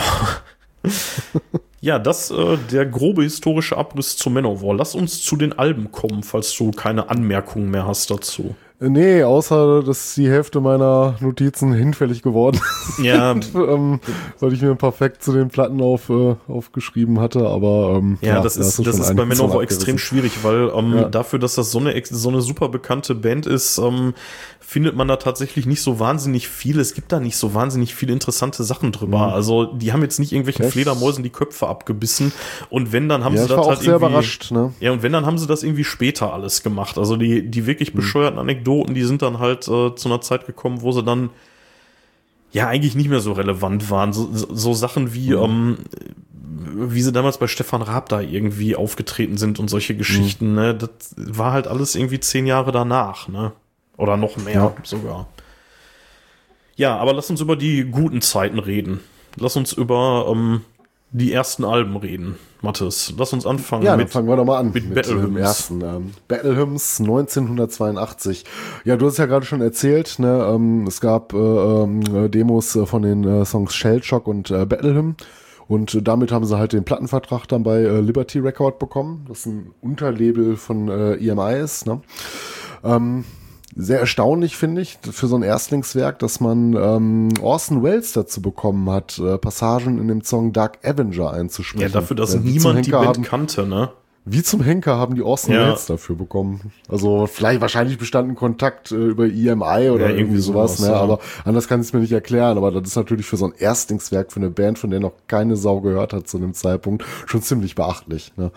ja, 1.82 1.99
das 1.99 2.32
äh, 2.32 2.58
der 2.71 2.86
grobe 2.86 3.23
historische 3.23 3.77
Abriss 3.77 4.17
zu 4.17 4.30
Manowar. 4.30 4.75
Lass 4.75 4.95
uns 4.95 5.21
zu 5.21 5.36
den 5.36 5.58
Alben 5.58 5.91
kommen, 5.91 6.23
falls 6.23 6.56
du 6.56 6.71
keine 6.71 7.10
Anmerkungen 7.10 7.69
mehr 7.69 7.86
hast 7.86 8.12
dazu. 8.12 8.56
Nee, 8.84 9.22
außer 9.24 9.84
dass 9.84 10.15
die 10.15 10.28
Hälfte 10.28 10.60
meiner 10.60 11.15
Notizen 11.20 11.72
hinfällig 11.72 12.24
geworden 12.24 12.60
sind, 12.96 13.06
ja. 13.06 13.32
ähm, 13.54 14.00
weil 14.39 14.54
ich 14.54 14.62
mir 14.62 14.72
ein 14.72 14.78
paar 14.78 14.91
Facts 14.91 15.24
zu 15.26 15.34
den 15.34 15.50
Platten 15.50 15.80
auf, 15.82 16.10
äh, 16.10 16.36
aufgeschrieben 16.48 17.20
hatte, 17.20 17.48
aber 17.48 17.98
ähm, 17.98 18.17
ja, 18.22 18.32
klar, 18.32 18.44
das 18.44 18.58
ist, 18.58 18.80
das 18.80 18.98
ist 18.98 19.15
bei 19.15 19.26
Manowar 19.26 19.62
extrem 19.62 20.00
schwierig, 20.00 20.32
weil 20.41 20.72
ähm, 20.76 20.96
ja. 20.96 21.10
dafür, 21.10 21.38
dass 21.38 21.54
das 21.54 21.70
so 21.70 21.78
eine, 21.78 22.02
so 22.10 22.30
eine 22.30 22.41
super 22.41 22.70
bekannte 22.70 23.13
Band 23.13 23.46
ist, 23.46 23.78
ähm, 23.78 24.15
findet 24.72 24.96
man 24.96 25.08
da 25.08 25.17
tatsächlich 25.17 25.65
nicht 25.65 25.82
so 25.82 26.00
wahnsinnig 26.00 26.48
viel. 26.48 26.80
Es 26.80 26.94
gibt 26.94 27.12
da 27.12 27.20
nicht 27.20 27.36
so 27.36 27.54
wahnsinnig 27.54 27.94
viele 27.94 28.13
interessante 28.13 28.63
Sachen 28.63 28.94
drüber. 28.94 29.27
Mhm. 29.27 29.34
Also 29.34 29.65
die 29.65 29.92
haben 29.92 30.02
jetzt 30.02 30.17
nicht 30.17 30.32
irgendwelchen 30.32 30.63
das 30.63 30.71
Fledermäusen 30.71 31.23
die 31.23 31.29
Köpfe 31.29 31.67
abgebissen 31.67 32.32
und 32.69 32.94
wenn, 32.94 33.10
dann 33.10 33.25
haben 33.25 33.36
ja, 33.36 33.44
sie 33.44 33.48
das 33.50 33.58
halt 33.67 33.84
irgendwie, 33.84 34.06
überrascht, 34.06 34.52
ne? 34.52 34.73
Ja, 34.79 34.92
und 34.92 35.04
wenn, 35.04 35.12
dann 35.12 35.25
haben 35.25 35.38
sie 35.38 35.46
das 35.46 35.63
irgendwie 35.63 35.84
später 35.84 36.34
alles 36.34 36.63
gemacht. 36.63 36.98
Also 36.98 37.17
die, 37.17 37.52
die 37.52 37.67
wirklich 37.67 37.94
mhm. 37.94 37.98
bescheuerten 37.98 38.40
Anekdoten, 38.72 38.94
die 38.96 39.04
sind 39.04 39.22
dann 39.22 39.40
halt 39.40 39.67
äh, 39.67 39.96
zu 39.96 40.10
einer 40.10 40.22
Zeit 40.22 40.46
gekommen, 40.46 40.82
wo 40.82 40.92
sie 40.92 41.04
dann 41.04 41.30
ja 42.52 42.67
eigentlich 42.67 42.96
nicht 42.96 43.10
mehr 43.10 43.19
so 43.19 43.34
relevant 43.34 43.90
waren. 43.90 44.13
So, 44.13 44.30
so, 44.32 44.74
Sachen 44.74 45.13
wie, 45.13 45.32
ähm, 45.32 45.78
wie 46.74 47.02
sie 47.02 47.12
damals 47.12 47.38
bei 47.38 47.48
Stefan 47.48 47.82
Raab 47.82 48.10
da 48.10 48.22
irgendwie 48.22 48.76
aufgetreten 48.76 49.38
sind 49.38 49.60
und 49.60 49.69
solche 49.69 49.96
Geschichten, 49.96 50.54
ne? 50.56 50.76
Das 50.76 50.90
war 51.15 51.54
halt 51.54 51.67
alles 51.67 51.96
irgendwie 51.96 52.19
zehn 52.19 52.46
Jahre 52.48 52.72
danach, 52.72 53.28
ne? 53.28 53.52
Oder 53.98 54.17
noch 54.17 54.38
mehr 54.38 54.54
Ja. 54.54 54.74
sogar. 54.84 55.28
Ja, 56.76 56.98
aber 56.98 57.13
lass 57.13 57.30
uns 57.30 57.42
über 57.42 57.56
die 57.56 57.84
guten 57.84 58.22
Zeiten 58.22 58.58
reden. 58.60 59.02
Lass 59.38 59.56
uns 59.56 59.72
über 59.72 60.28
ähm, 60.30 60.62
die 61.14 61.34
ersten 61.34 61.66
Alben 61.66 61.98
reden, 61.98 62.38
Mathis. 62.62 63.14
Lass 63.18 63.34
uns 63.34 63.46
anfangen 63.46 63.84
Ja, 63.84 63.92
dann 63.92 64.00
mit. 64.00 64.10
fangen 64.10 64.28
wir 64.30 64.36
doch 64.38 64.46
mal 64.46 64.60
an 64.60 64.68
mit 64.74 64.86
mit, 64.86 64.96
Battle 64.96 65.22
Hymns. 65.22 65.40
ersten. 65.40 65.82
Ähm, 65.82 66.12
Battle 66.28 66.56
Hymns 66.56 67.00
1982. 67.02 68.46
Ja, 68.86 68.96
du 68.96 69.06
hast 69.06 69.14
es 69.14 69.18
ja 69.20 69.26
gerade 69.26 69.46
schon 69.46 69.62
erzählt, 69.62 70.20
ne, 70.20 70.46
ähm, 70.54 70.88
es 70.88 71.02
gab 71.02 71.34
äh, 71.34 71.38
ähm, 71.38 72.02
äh, 72.16 72.30
Demos 72.30 72.76
äh, 72.76 72.86
von 72.86 73.02
den 73.02 73.24
äh, 73.26 73.46
Songs 73.46 73.74
Shellshock 73.76 74.28
und 74.28 74.52
äh, 74.52 74.66
Battle 74.66 74.94
Hymn. 74.94 75.16
Und 75.68 75.96
äh, 75.96 76.02
damit 76.02 76.32
haben 76.32 76.46
sie 76.46 76.58
halt 76.58 76.74
den 76.74 76.84
Plattenvertrag 76.86 77.46
dann 77.48 77.64
bei 77.64 77.82
Liberty 77.82 78.40
Record 78.40 78.80
bekommen, 78.80 79.26
das 79.28 79.46
ein 79.46 79.72
Unterlabel 79.82 80.56
von 80.56 80.88
EMI 80.90 81.60
ist. 81.62 81.86
Ne? 81.88 82.02
Ähm, 82.84 83.26
sehr 83.76 84.00
erstaunlich, 84.00 84.58
finde 84.58 84.82
ich, 84.82 84.98
für 85.12 85.28
so 85.28 85.36
ein 85.36 85.44
Erstlingswerk, 85.44 86.19
dass 86.19 86.40
man 86.40 86.74
ähm, 86.74 87.30
Orson 87.42 87.84
Welles 87.84 88.13
dazu 88.13 88.42
bekommen 88.42 88.90
hat, 88.90 89.17
äh, 89.19 89.38
Passagen 89.38 89.98
in 90.00 90.08
dem 90.08 90.24
Song 90.24 90.52
Dark 90.54 90.80
Avenger 90.84 91.32
einzusprechen. 91.32 91.82
ja, 91.84 91.90
dafür, 91.90 92.15
dass 92.15 92.36
Äh, 92.36 92.44
wie 92.44 92.58
zum 92.58 92.72
niemand 92.72 92.86
die 92.86 92.92
Band 92.92 93.08
haben, 93.08 93.24
kannte, 93.24 93.65
ne? 93.65 93.92
wie 94.24 94.44
zum 94.44 94.62
Henker 94.62 94.98
haben 94.98 95.15
die 95.15 95.24
Orson 95.24 95.54
Ja. 95.56 95.67
Welles 95.69 95.88
dafür 95.88 96.15
bekommen. 96.15 96.72
Also 96.88 97.26
vielleicht 97.26 97.60
wahrscheinlich 97.60 97.98
bestanden 97.98 98.36
Kontakt 98.36 98.92
äh, 98.92 98.96
über 98.96 99.26
EMI 99.26 99.50
oder 99.50 99.62
Ja, 99.72 99.90
irgendwie 99.90 100.19
irgendwie 100.19 100.42
sowas, 100.42 100.78
sowas, 100.78 100.90
ne? 100.90 100.94
ja. 100.96 101.02
aber 101.02 101.19
anders 101.44 101.67
kann 101.67 101.82
ich 101.82 101.88
es 101.88 101.94
mir 101.94 102.02
nicht 102.02 102.12
erklären. 102.12 102.58
Aber 102.58 102.69
das 102.72 102.84
ist 102.90 102.96
natürlich 102.96 103.26
für 103.26 103.38
so 103.38 103.46
ein 103.46 103.54
Erstlingswerk, 103.58 104.32
für 104.32 104.40
eine 104.40 104.52
Band, 104.52 104.78
von 104.78 104.92
der 104.92 105.00
noch 105.00 105.13
keine 105.28 105.56
Sau 105.56 105.82
gehört 105.82 106.13
hat 106.13 106.28
zu 106.28 106.38
dem 106.38 106.54
Zeitpunkt, 106.54 107.04
schon 107.26 107.42
ziemlich 107.42 107.74
beachtlich. 107.74 108.32
Ne? 108.38 108.52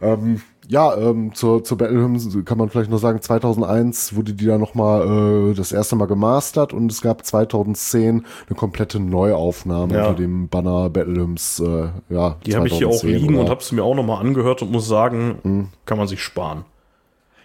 Ähm, 0.00 0.40
ja, 0.72 0.96
ähm, 0.96 1.34
zur, 1.34 1.62
zur 1.62 1.76
Battle 1.78 2.00
Hymns 2.02 2.28
kann 2.46 2.56
man 2.58 2.70
vielleicht 2.70 2.90
noch 2.90 2.98
sagen, 2.98 3.20
2001 3.20 4.16
wurde 4.16 4.32
die 4.32 4.46
dann 4.46 4.58
nochmal 4.60 5.50
äh, 5.50 5.54
das 5.54 5.70
erste 5.70 5.96
Mal 5.96 6.06
gemastert 6.06 6.72
und 6.72 6.90
es 6.90 7.02
gab 7.02 7.24
2010 7.24 8.24
eine 8.48 8.56
komplette 8.56 8.98
Neuaufnahme 8.98 9.94
Ja. 9.94 10.08
unter 10.08 10.14
dem 10.22 10.48
Banner 10.48 10.88
Battle 10.90 11.20
Hymns. 11.20 11.60
Äh, 11.60 11.88
ja, 12.08 12.36
Die 12.46 12.56
habe 12.56 12.66
ich 12.66 12.74
hier 12.78 12.88
auch 12.88 12.92
2010 12.98 13.10
liegen 13.20 13.28
und 13.34 13.34
oder- 13.34 13.44
Hm. 13.44 13.50
habe 13.50 13.62
sie 13.62 13.74
mir 13.74 13.84
auch 13.84 13.94
nochmal 13.94 14.20
angehört 14.20 14.62
und 14.62 14.72
muss 14.72 14.88
sagen, 14.88 15.68
kann 15.84 15.98
man 15.98 16.08
sich 16.08 16.20
sparen. 16.22 16.64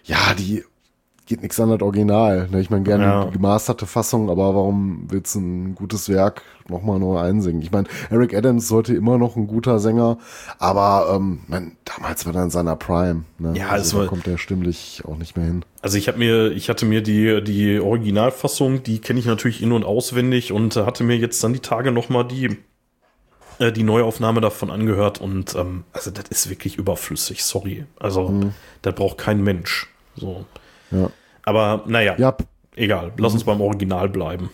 Ja, 0.04 0.16
die 0.38 0.64
geht 1.28 1.42
nichts 1.42 1.60
an 1.60 1.70
das 1.70 1.80
Original. 1.82 2.48
Ne? 2.50 2.60
Ich 2.60 2.70
meine, 2.70 2.82
gerne 2.84 3.04
Ja. 3.04 3.24
die 3.26 3.32
gemasterte 3.32 3.86
Fassung, 3.86 4.30
aber 4.30 4.54
warum 4.54 5.04
willst 5.08 5.34
du 5.34 5.40
ein 5.40 5.74
gutes 5.74 6.08
Werk 6.08 6.42
nochmal 6.68 6.98
neu 6.98 7.18
einsingen? 7.18 7.62
Ich 7.62 7.70
meine, 7.70 7.86
Eric 8.10 8.34
Adams 8.34 8.66
sollte 8.66 8.94
immer 8.94 9.18
noch 9.18 9.36
ein 9.36 9.46
guter 9.46 9.78
Sänger, 9.78 10.18
aber 10.58 11.14
ähm, 11.14 11.40
mein, 11.46 11.76
damals 11.84 12.26
war 12.26 12.34
er 12.34 12.42
in 12.44 12.50
seiner 12.50 12.76
Prime. 12.76 13.24
Ne? 13.38 13.52
Ja, 13.56 13.68
also 13.68 13.82
es 13.84 13.90
da 13.92 13.98
war- 13.98 14.06
kommt 14.06 14.26
er 14.26 14.38
stimmlich 14.38 15.02
auch 15.06 15.16
nicht 15.16 15.36
mehr 15.36 15.46
hin. 15.46 15.64
Also 15.82 15.98
ich 15.98 16.08
habe 16.08 16.18
mir, 16.18 16.50
ich 16.52 16.68
hatte 16.70 16.86
mir 16.86 17.02
die 17.02 17.44
die 17.44 17.78
Originalfassung, 17.78 18.82
die 18.82 18.98
kenne 19.00 19.20
ich 19.20 19.26
natürlich 19.26 19.62
in 19.62 19.70
und 19.72 19.84
auswendig 19.84 20.50
und 20.52 20.74
hatte 20.76 21.04
mir 21.04 21.16
jetzt 21.18 21.44
dann 21.44 21.52
die 21.52 21.60
Tage 21.60 21.92
noch 21.92 22.08
mal 22.08 22.24
die 22.24 22.56
äh, 23.58 23.70
die 23.70 23.82
Neuaufnahme 23.82 24.40
davon 24.40 24.70
angehört 24.70 25.20
und 25.20 25.54
ähm, 25.54 25.84
also 25.92 26.10
das 26.10 26.24
ist 26.30 26.48
wirklich 26.50 26.76
überflüssig. 26.78 27.44
Sorry, 27.44 27.84
also 28.00 28.50
das 28.82 28.94
braucht 28.94 29.18
kein 29.18 29.42
Mensch. 29.42 29.88
So, 30.16 30.44
Ja, 30.90 31.10
aber 31.44 31.84
naja, 31.86 32.14
ja, 32.18 32.36
egal. 32.76 33.12
Lass 33.16 33.32
uns 33.32 33.44
beim 33.44 33.60
Original 33.60 34.08
bleiben. 34.08 34.50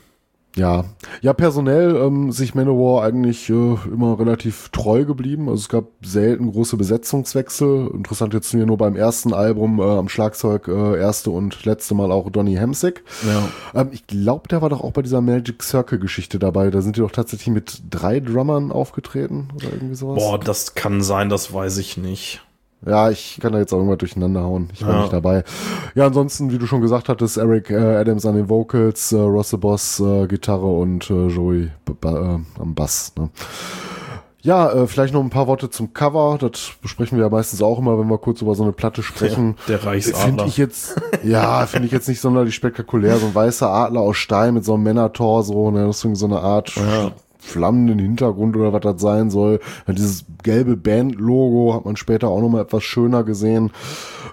ja. 0.57 0.85
ja 1.21 1.33
personell 1.33 1.97
ähm, 1.97 2.31
sich 2.31 2.55
Manowar 2.55 3.05
eigentlich 3.05 3.51
äh, 3.51 3.53
immer 3.53 4.19
relativ 4.19 4.69
treu 4.69 5.05
geblieben. 5.05 5.49
Also 5.49 5.63
es 5.63 5.69
gab 5.69 5.87
selten 6.03 6.53
große 6.53 6.77
Besetzungswechsel. 6.77 7.91
Interessant 7.93 8.35
jetzt 8.35 8.55
nur 8.55 8.79
beim 8.79 8.95
ersten 8.95 9.35
Album 9.35 9.81
äh, 9.81 9.83
am 9.83 10.09
Schlagzeug 10.09 10.69
äh, 10.69 10.99
erste 10.99 11.31
und 11.31 11.65
letzte 11.65 11.95
Mal 11.95 12.13
auch 12.13 12.31
Donny 12.31 12.55
Hemsick. 12.55 13.03
Ja. 13.27 13.81
Ähm, 13.81 13.89
ich 13.93 14.07
glaube, 14.07 14.47
der 14.49 14.63
war 14.63 14.69
doch 14.69 14.83
auch 14.83 14.93
bei 14.93 15.03
dieser 15.03 15.21
Magic 15.21 15.63
Circle 15.63 15.99
Geschichte 15.99 16.39
dabei. 16.39 16.71
Da 16.71 16.83
sind 16.83 16.97
die 16.97 17.01
doch 17.01 17.11
tatsächlich 17.11 17.53
mit 17.53 17.83
drei 17.91 18.21
Drummern 18.21 18.71
aufgetreten 18.71 19.49
oder 19.57 19.73
irgendwie 19.73 19.97
sowas. 19.97 20.23
Boah, 20.23 20.39
das 20.39 20.75
kann 20.75 21.03
sein, 21.03 21.29
das 21.29 21.53
weiß 21.53 21.79
ich 21.79 21.97
nicht. 21.97 22.44
Ja, 22.87 23.11
ich 23.11 23.39
kann 23.41 23.53
da 23.53 23.59
jetzt 23.59 23.73
auch 23.73 23.79
irgendwas 23.79 23.99
durcheinander 23.99 24.43
hauen. 24.43 24.69
Ich 24.75 24.85
war 24.85 24.93
Ja. 24.95 25.01
nicht 25.03 25.13
dabei. 25.13 25.45
Ja, 25.95 26.07
ansonsten, 26.07 26.53
wie 26.53 26.59
du 26.59 26.67
schon 26.67 26.81
gesagt 26.83 27.09
hattest, 27.09 27.37
Eric 27.39 27.71
äh, 27.71 27.77
Adams 27.97 28.27
an 28.27 28.37
den 28.37 28.49
Vocals, 28.51 29.11
äh, 29.13 29.17
Ross 29.19 29.51
the 29.51 29.57
Boss 29.57 30.01
äh, 30.01 30.27
Gitarre 30.27 30.67
und 30.67 31.09
äh, 31.11 31.29
Joey 31.29 31.71
b- 31.87 31.93
b- 31.99 32.09
äh, 32.09 32.39
am 32.61 32.75
Bass. 32.75 33.13
Ne? 33.19 33.31
Ja, 34.43 34.71
äh, 34.71 34.87
vielleicht 34.87 35.15
noch 35.15 35.23
ein 35.23 35.31
paar 35.31 35.47
Worte 35.47 35.71
zum 35.71 35.95
Cover. 35.95 36.37
Das 36.39 36.73
besprechen 36.83 37.17
wir 37.17 37.25
ja 37.25 37.31
meistens 37.31 37.63
auch 37.63 37.79
immer, 37.79 37.99
wenn 37.99 38.09
wir 38.09 38.19
kurz 38.19 38.43
über 38.43 38.55
so 38.55 38.63
eine 38.63 38.73
Platte 38.73 39.03
sprechen. 39.03 39.57
Der 39.69 39.79
Finde 39.79 39.91
Reichsadler. 39.93 40.45
ich 40.47 40.59
jetzt, 40.59 41.01
ja, 41.23 41.65
finde 41.67 41.87
ich 41.87 41.93
jetzt 41.93 42.09
nicht 42.09 42.21
sonderlich 42.21 42.55
spektakulär. 42.55 43.17
So 43.17 43.27
ein 43.29 43.35
weißer 43.35 43.71
Adler 43.71 44.01
aus 44.03 44.19
Stein 44.19 44.53
mit 44.53 44.67
so 44.67 44.75
einem 44.75 44.83
Männertorso, 44.83 45.71
ne, 45.71 45.87
das 45.87 45.97
ist 45.97 46.05
irgendwie 46.05 46.21
so 46.21 46.27
eine 46.27 46.41
Art 46.41 46.75
Ja. 46.77 47.13
Flammenden 47.45 47.99
Hintergrund 47.99 48.57
oder 48.57 48.73
was 48.73 48.81
das 48.81 49.01
sein 49.01 49.31
soll. 49.31 49.61
Ja, 49.87 49.93
dieses 49.95 50.25
gelbe 50.43 50.77
Band-Logo 50.77 51.75
hat 51.75 51.85
man 51.85 51.97
später 51.97 52.29
auch 52.29 52.41
nochmal 52.41 52.63
etwas 52.63 52.83
schöner 52.85 53.23
gesehen. 53.23 53.71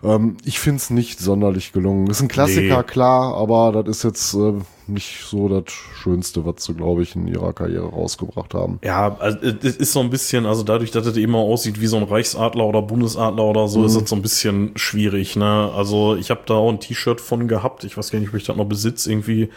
Ähm, 0.03 0.37
ich 0.45 0.59
finde 0.59 0.77
es 0.77 0.89
nicht 0.89 1.19
sonderlich 1.19 1.73
gelungen. 1.73 2.07
Ist 2.07 2.21
ein 2.21 2.27
Klassiker, 2.27 2.77
Nee. 2.79 2.83
klar, 2.83 3.35
aber 3.35 3.71
das 3.83 3.97
ist 3.97 4.03
jetzt 4.03 4.33
äh, 4.33 4.53
nicht 4.87 5.23
so 5.25 5.47
das 5.47 5.71
Schönste, 5.71 6.45
was 6.45 6.63
sie, 6.63 6.73
glaube 6.73 7.03
ich, 7.03 7.15
in 7.15 7.27
ihrer 7.27 7.53
Karriere 7.53 7.87
rausgebracht 7.87 8.53
haben. 8.53 8.79
Ja, 8.83 9.15
also 9.19 9.37
es 9.41 9.75
ist 9.77 9.93
so 9.93 9.99
ein 9.99 10.09
bisschen, 10.09 10.45
also 10.45 10.63
dadurch, 10.63 10.91
dass 10.91 11.05
es 11.05 11.17
eben 11.17 11.35
auch 11.35 11.47
aussieht 11.49 11.79
wie 11.79 11.87
so 11.87 11.97
ein 11.97 12.03
Reichsadler 12.03 12.65
oder 12.65 12.81
Bundesadler 12.81 13.43
oder 13.43 13.67
so, 13.67 13.85
ist 13.85 13.95
es 13.95 14.09
so 14.09 14.15
ein 14.15 14.21
bisschen 14.21 14.71
schwierig, 14.75 15.35
ne? 15.35 15.71
Also 15.75 16.15
ich 16.15 16.29
habe 16.31 16.41
da 16.45 16.55
auch 16.55 16.69
ein 16.69 16.79
T-Shirt 16.79 17.21
von 17.21 17.47
gehabt, 17.47 17.83
ich 17.83 17.95
weiß 17.97 18.09
gar 18.11 18.19
nicht, 18.19 18.29
ob 18.29 18.35
ich 18.35 18.45
das 18.45 18.55
noch 18.57 18.65
besitze, 18.65 19.11
irgendwie, 19.11 19.49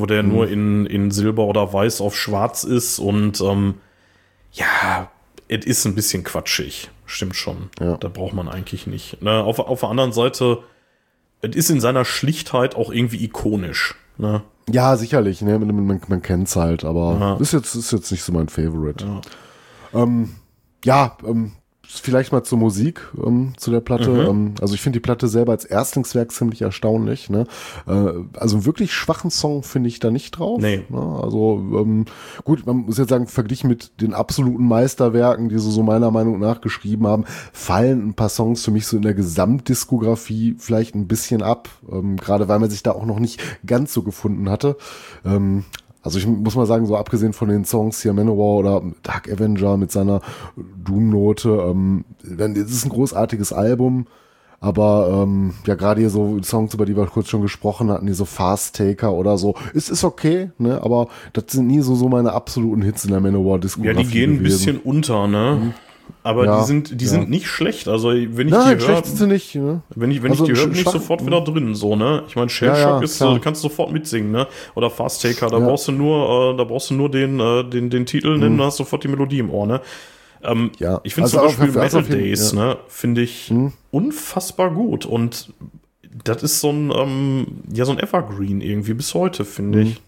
wo 0.00 0.06
der 0.06 0.22
nur 0.22 0.48
in, 0.48 0.86
in 0.86 1.10
Silber 1.10 1.44
oder 1.44 1.72
Weiß 1.72 2.00
auf 2.00 2.16
Schwarz 2.16 2.64
ist 2.64 2.98
und 2.98 3.40
ähm, 3.40 3.74
ja, 4.52 5.10
es 5.48 5.64
ist 5.66 5.84
ein 5.86 5.94
bisschen 5.94 6.24
quatschig, 6.24 6.90
stimmt 7.06 7.36
schon. 7.36 7.70
Ja. 7.80 7.96
Da 7.96 8.08
braucht 8.08 8.34
man 8.34 8.48
eigentlich 8.48 8.86
nicht. 8.86 9.22
Ne? 9.22 9.42
Auf, 9.42 9.58
auf 9.58 9.80
der 9.80 9.88
anderen 9.88 10.12
Seite, 10.12 10.58
es 11.42 11.54
ist 11.56 11.70
in 11.70 11.80
seiner 11.80 12.04
Schlichtheit 12.04 12.74
auch 12.74 12.90
irgendwie 12.90 13.22
ikonisch. 13.24 13.94
Ne? 14.18 14.42
Ja, 14.70 14.96
sicherlich, 14.96 15.40
ne? 15.42 15.58
Man, 15.58 15.86
man, 15.86 16.00
man 16.06 16.22
kennt's 16.22 16.54
halt, 16.56 16.84
aber 16.84 17.16
Ja. 17.20 17.36
ist 17.36 17.52
jetzt 17.52 17.74
ist 17.74 17.92
jetzt 17.92 18.10
nicht 18.12 18.22
so 18.22 18.32
mein 18.32 18.48
Favorite. 18.48 19.04
Ähm, 19.92 20.36
ja, 20.84 21.16
ähm, 21.26 21.52
vielleicht 21.98 22.32
mal 22.32 22.42
zur 22.42 22.58
Musik 22.58 23.00
ähm, 23.24 23.52
zu 23.56 23.70
der 23.70 23.80
Platte. 23.80 24.10
Mhm. 24.10 24.28
Ähm, 24.28 24.54
also 24.60 24.74
ich 24.74 24.80
finde 24.80 24.98
die 24.98 25.02
Platte 25.02 25.28
selber 25.28 25.52
als 25.52 25.64
Erstlingswerk 25.64 26.32
ziemlich 26.32 26.62
erstaunlich. 26.62 27.30
Ne? 27.30 27.46
Äh, 27.86 28.12
also 28.38 28.56
einen 28.56 28.66
wirklich 28.66 28.92
schwachen 28.92 29.30
Song 29.30 29.62
finde 29.62 29.88
ich 29.88 29.98
da 29.98 30.10
nicht 30.10 30.32
drauf. 30.32 30.60
Nee. 30.60 30.84
Ne? 30.88 31.20
Also 31.22 31.56
ähm, 31.80 32.04
gut, 32.44 32.66
man 32.66 32.76
muss 32.76 32.98
jetzt 32.98 33.10
sagen, 33.10 33.26
verglichen 33.26 33.68
mit 33.68 34.00
den 34.00 34.14
absoluten 34.14 34.66
Meisterwerken, 34.66 35.48
die 35.48 35.58
sie 35.58 35.70
so 35.70 35.82
meiner 35.82 36.10
Meinung 36.10 36.38
nach 36.38 36.60
geschrieben 36.60 37.06
haben, 37.06 37.24
fallen 37.52 38.08
ein 38.08 38.14
paar 38.14 38.28
Songs 38.28 38.64
für 38.64 38.70
mich 38.70 38.86
so 38.86 38.96
in 38.96 39.02
der 39.02 39.14
Gesamtdiskografie 39.14 40.56
vielleicht 40.58 40.94
ein 40.94 41.08
bisschen 41.08 41.42
ab. 41.42 41.68
Ähm, 41.90 42.16
Gerade 42.16 42.48
weil 42.48 42.58
man 42.58 42.70
sich 42.70 42.82
da 42.82 42.92
auch 42.92 43.06
noch 43.06 43.18
nicht 43.18 43.40
ganz 43.66 43.92
so 43.92 44.02
gefunden 44.02 44.48
hatte. 44.48 44.76
Ähm, 45.24 45.64
also 46.02 46.18
ich 46.18 46.26
muss 46.26 46.56
mal 46.56 46.66
sagen, 46.66 46.86
so 46.86 46.96
abgesehen 46.96 47.32
von 47.32 47.48
den 47.48 47.64
Songs 47.64 48.00
hier 48.02 48.12
Manowar 48.12 48.58
oder 48.58 48.82
Dark 49.02 49.30
Avenger 49.30 49.76
mit 49.76 49.92
seiner 49.92 50.20
Doom-Note, 50.84 51.48
ähm, 51.70 52.04
es 52.22 52.70
ist 52.70 52.84
ein 52.86 52.90
großartiges 52.90 53.52
Album, 53.52 54.06
aber 54.60 55.24
ähm, 55.24 55.54
ja 55.66 55.74
gerade 55.74 56.00
hier 56.00 56.10
so 56.10 56.40
Songs, 56.42 56.74
über 56.74 56.86
die 56.86 56.96
wir 56.96 57.06
kurz 57.06 57.28
schon 57.28 57.42
gesprochen 57.42 57.90
hatten, 57.90 58.06
die 58.06 58.12
so 58.12 58.24
Fast 58.24 58.76
Taker 58.76 59.12
oder 59.12 59.38
so, 59.38 59.54
es 59.74 59.88
ist 59.88 60.04
okay, 60.04 60.50
ne, 60.58 60.82
aber 60.82 61.08
das 61.32 61.44
sind 61.48 61.66
nie 61.66 61.80
so 61.80 61.94
so 61.94 62.08
meine 62.08 62.32
absoluten 62.32 62.82
Hits 62.82 63.04
in 63.04 63.10
der 63.10 63.20
Ja, 63.20 63.24
Manowar-Diskografie 63.24 64.04
die 64.04 64.10
gehen 64.10 64.30
ein 64.32 64.38
gewesen. 64.38 64.58
bisschen 64.58 64.78
unter, 64.78 65.26
ne? 65.26 65.74
Aber 66.22 66.44
Ja, 66.44 66.60
die 66.60 66.66
sind, 66.66 67.00
die 67.00 67.04
ja. 67.04 67.10
sind 67.10 67.30
nicht 67.30 67.46
schlecht. 67.46 67.88
Also 67.88 68.10
wenn 68.10 68.46
ich 68.48 68.52
Nein, 68.52 68.78
die 68.78 68.84
höre, 68.84 68.90
schlecht 68.92 69.06
sind 69.06 69.16
sie 69.18 69.26
nicht, 69.26 69.54
ne? 69.54 69.82
wenn 69.94 70.10
ich, 70.10 70.22
wenn 70.22 70.30
Also 70.32 70.44
ich 70.44 70.52
die 70.52 70.56
höre, 70.58 70.66
bin 70.68 70.78
ich 70.78 70.88
sofort 70.88 71.24
wieder 71.26 71.40
drin, 71.40 71.74
so, 71.74 71.96
ne? 71.96 72.22
Ich 72.28 72.36
meine, 72.36 72.48
Shellshock 72.48 72.78
Ja, 72.78 72.96
ja, 72.98 73.02
ist, 73.02 73.16
klar. 73.18 73.36
äh, 73.36 73.38
kannst 73.40 73.62
du 73.64 73.68
sofort 73.68 73.92
mitsingen, 73.92 74.30
ne? 74.30 74.46
Oder 74.74 74.90
Fast 74.90 75.22
Taker, 75.22 75.48
da 75.48 75.58
brauchst 75.58 75.88
du 75.88 75.92
nur, 75.92 76.52
äh, 76.52 76.56
da 76.56 76.64
brauchst 76.64 76.90
du 76.90 76.94
nur 76.94 77.10
den, 77.10 77.40
äh, 77.40 77.64
den, 77.64 77.90
den 77.90 78.06
Titel 78.06 78.36
nennen, 78.38 78.58
dann 78.58 78.66
hast 78.66 78.78
du 78.78 78.84
sofort 78.84 79.04
die 79.04 79.08
Melodie 79.08 79.38
im 79.40 79.50
Ohr, 79.50 79.66
ne? 79.66 79.80
Ähm, 80.42 80.62
Mhm. 80.64 80.70
Ja. 80.78 81.00
Ich 81.02 81.14
finde 81.14 81.24
Also 81.26 81.38
zum 81.38 81.46
Beispiel 81.46 81.80
Metal 81.80 82.02
jeden- 82.02 82.18
Days. 82.18 82.52
Mhm. 82.52 82.58
ne? 82.58 82.76
Finde 82.88 83.20
ich 83.22 83.52
unfassbar 83.90 84.70
gut 84.70 85.04
und 85.06 85.52
das 86.24 86.42
ist 86.42 86.60
so 86.60 86.70
ein, 86.70 86.90
ähm, 86.94 87.46
ja, 87.72 87.84
so 87.84 87.92
ein 87.92 87.98
Evergreen 87.98 88.60
irgendwie 88.60 88.94
bis 88.94 89.14
heute, 89.14 89.44
finde 89.44 89.78
Mhm. 89.80 89.86
ich. 89.86 90.00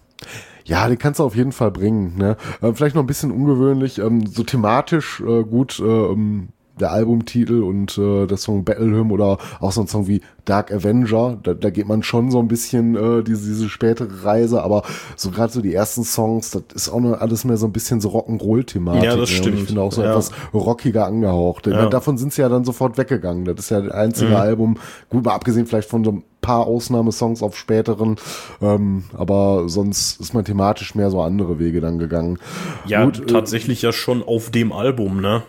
Ja, 0.65 0.87
den 0.87 0.97
kannst 0.97 1.19
du 1.19 1.23
auf 1.23 1.35
jeden 1.35 1.51
Fall 1.51 1.71
bringen. 1.71 2.17
Ne? 2.17 2.37
Äh, 2.61 2.73
vielleicht 2.73 2.95
noch 2.95 3.03
ein 3.03 3.07
bisschen 3.07 3.31
ungewöhnlich, 3.31 3.99
ähm, 3.99 4.25
so 4.25 4.43
thematisch 4.43 5.21
äh, 5.21 5.43
gut 5.43 5.79
äh, 5.79 5.83
ähm, 5.83 6.49
der 6.79 6.91
Albumtitel 6.91 7.61
und 7.63 7.97
äh, 7.97 8.25
der 8.25 8.37
Song 8.37 8.63
Battle 8.63 8.85
Hymn 8.95 9.11
oder 9.11 9.37
auch 9.59 9.71
so 9.71 9.81
ein 9.81 9.87
Song 9.87 10.07
wie 10.07 10.21
Dark 10.45 10.71
Avenger, 10.73 11.37
da, 11.41 11.53
da 11.53 11.69
geht 11.69 11.87
man 11.87 12.03
schon 12.03 12.29
so 12.31 12.39
ein 12.39 12.47
bisschen 12.47 12.95
äh, 12.95 13.23
diese, 13.23 13.47
diese 13.47 13.69
spätere 13.69 14.25
Reise, 14.25 14.61
aber 14.63 14.83
so 15.15 15.29
gerade 15.31 15.53
so 15.53 15.61
die 15.61 15.73
ersten 15.73 16.03
Songs, 16.03 16.51
das 16.51 16.63
ist 16.73 16.89
auch 16.89 16.99
nur 16.99 17.21
alles 17.21 17.45
mehr 17.45 17.57
so 17.57 17.67
ein 17.67 17.71
bisschen 17.71 18.01
so 18.01 18.09
Rock'n'Roll-Thematik. 18.09 19.03
Ja, 19.03 19.15
das 19.15 19.29
ne? 19.29 19.35
stimmt. 19.35 19.55
Und 19.55 19.61
ich 19.61 19.67
finde 19.67 19.81
auch 19.81 19.91
so 19.91 20.01
Ja. 20.01 20.11
etwas 20.11 20.31
rockiger 20.53 21.05
angehaucht. 21.05 21.67
Ja. 21.67 21.85
Davon 21.87 22.17
sind 22.17 22.33
sie 22.33 22.41
ja 22.41 22.49
dann 22.49 22.65
sofort 22.65 22.97
weggegangen. 22.97 23.45
Das 23.45 23.55
ist 23.59 23.69
ja 23.69 23.79
das 23.81 23.91
einzige 23.93 24.37
Album, 24.37 24.77
gut 25.09 25.23
mal 25.23 25.33
abgesehen 25.33 25.65
vielleicht 25.65 25.89
von 25.89 26.03
so 26.03 26.11
ein 26.11 26.23
paar 26.41 26.67
Ausnahmesongs 26.67 27.41
auf 27.41 27.57
späteren, 27.57 28.17
ähm, 28.61 29.05
aber 29.17 29.69
sonst 29.69 30.19
ist 30.19 30.33
man 30.33 30.43
thematisch 30.43 30.93
mehr 30.93 31.09
so 31.09 31.21
andere 31.21 31.57
Wege 31.57 31.79
dann 31.79 31.99
gegangen. 31.99 32.37
Ja, 32.85 33.05
Gut, 33.05 33.21
äh, 33.21 33.25
tatsächlich 33.27 33.81
ja 33.81 33.93
schon 33.93 34.21
auf 34.21 34.49
dem 34.51 34.73
Album, 34.73 35.21
ne? 35.21 35.43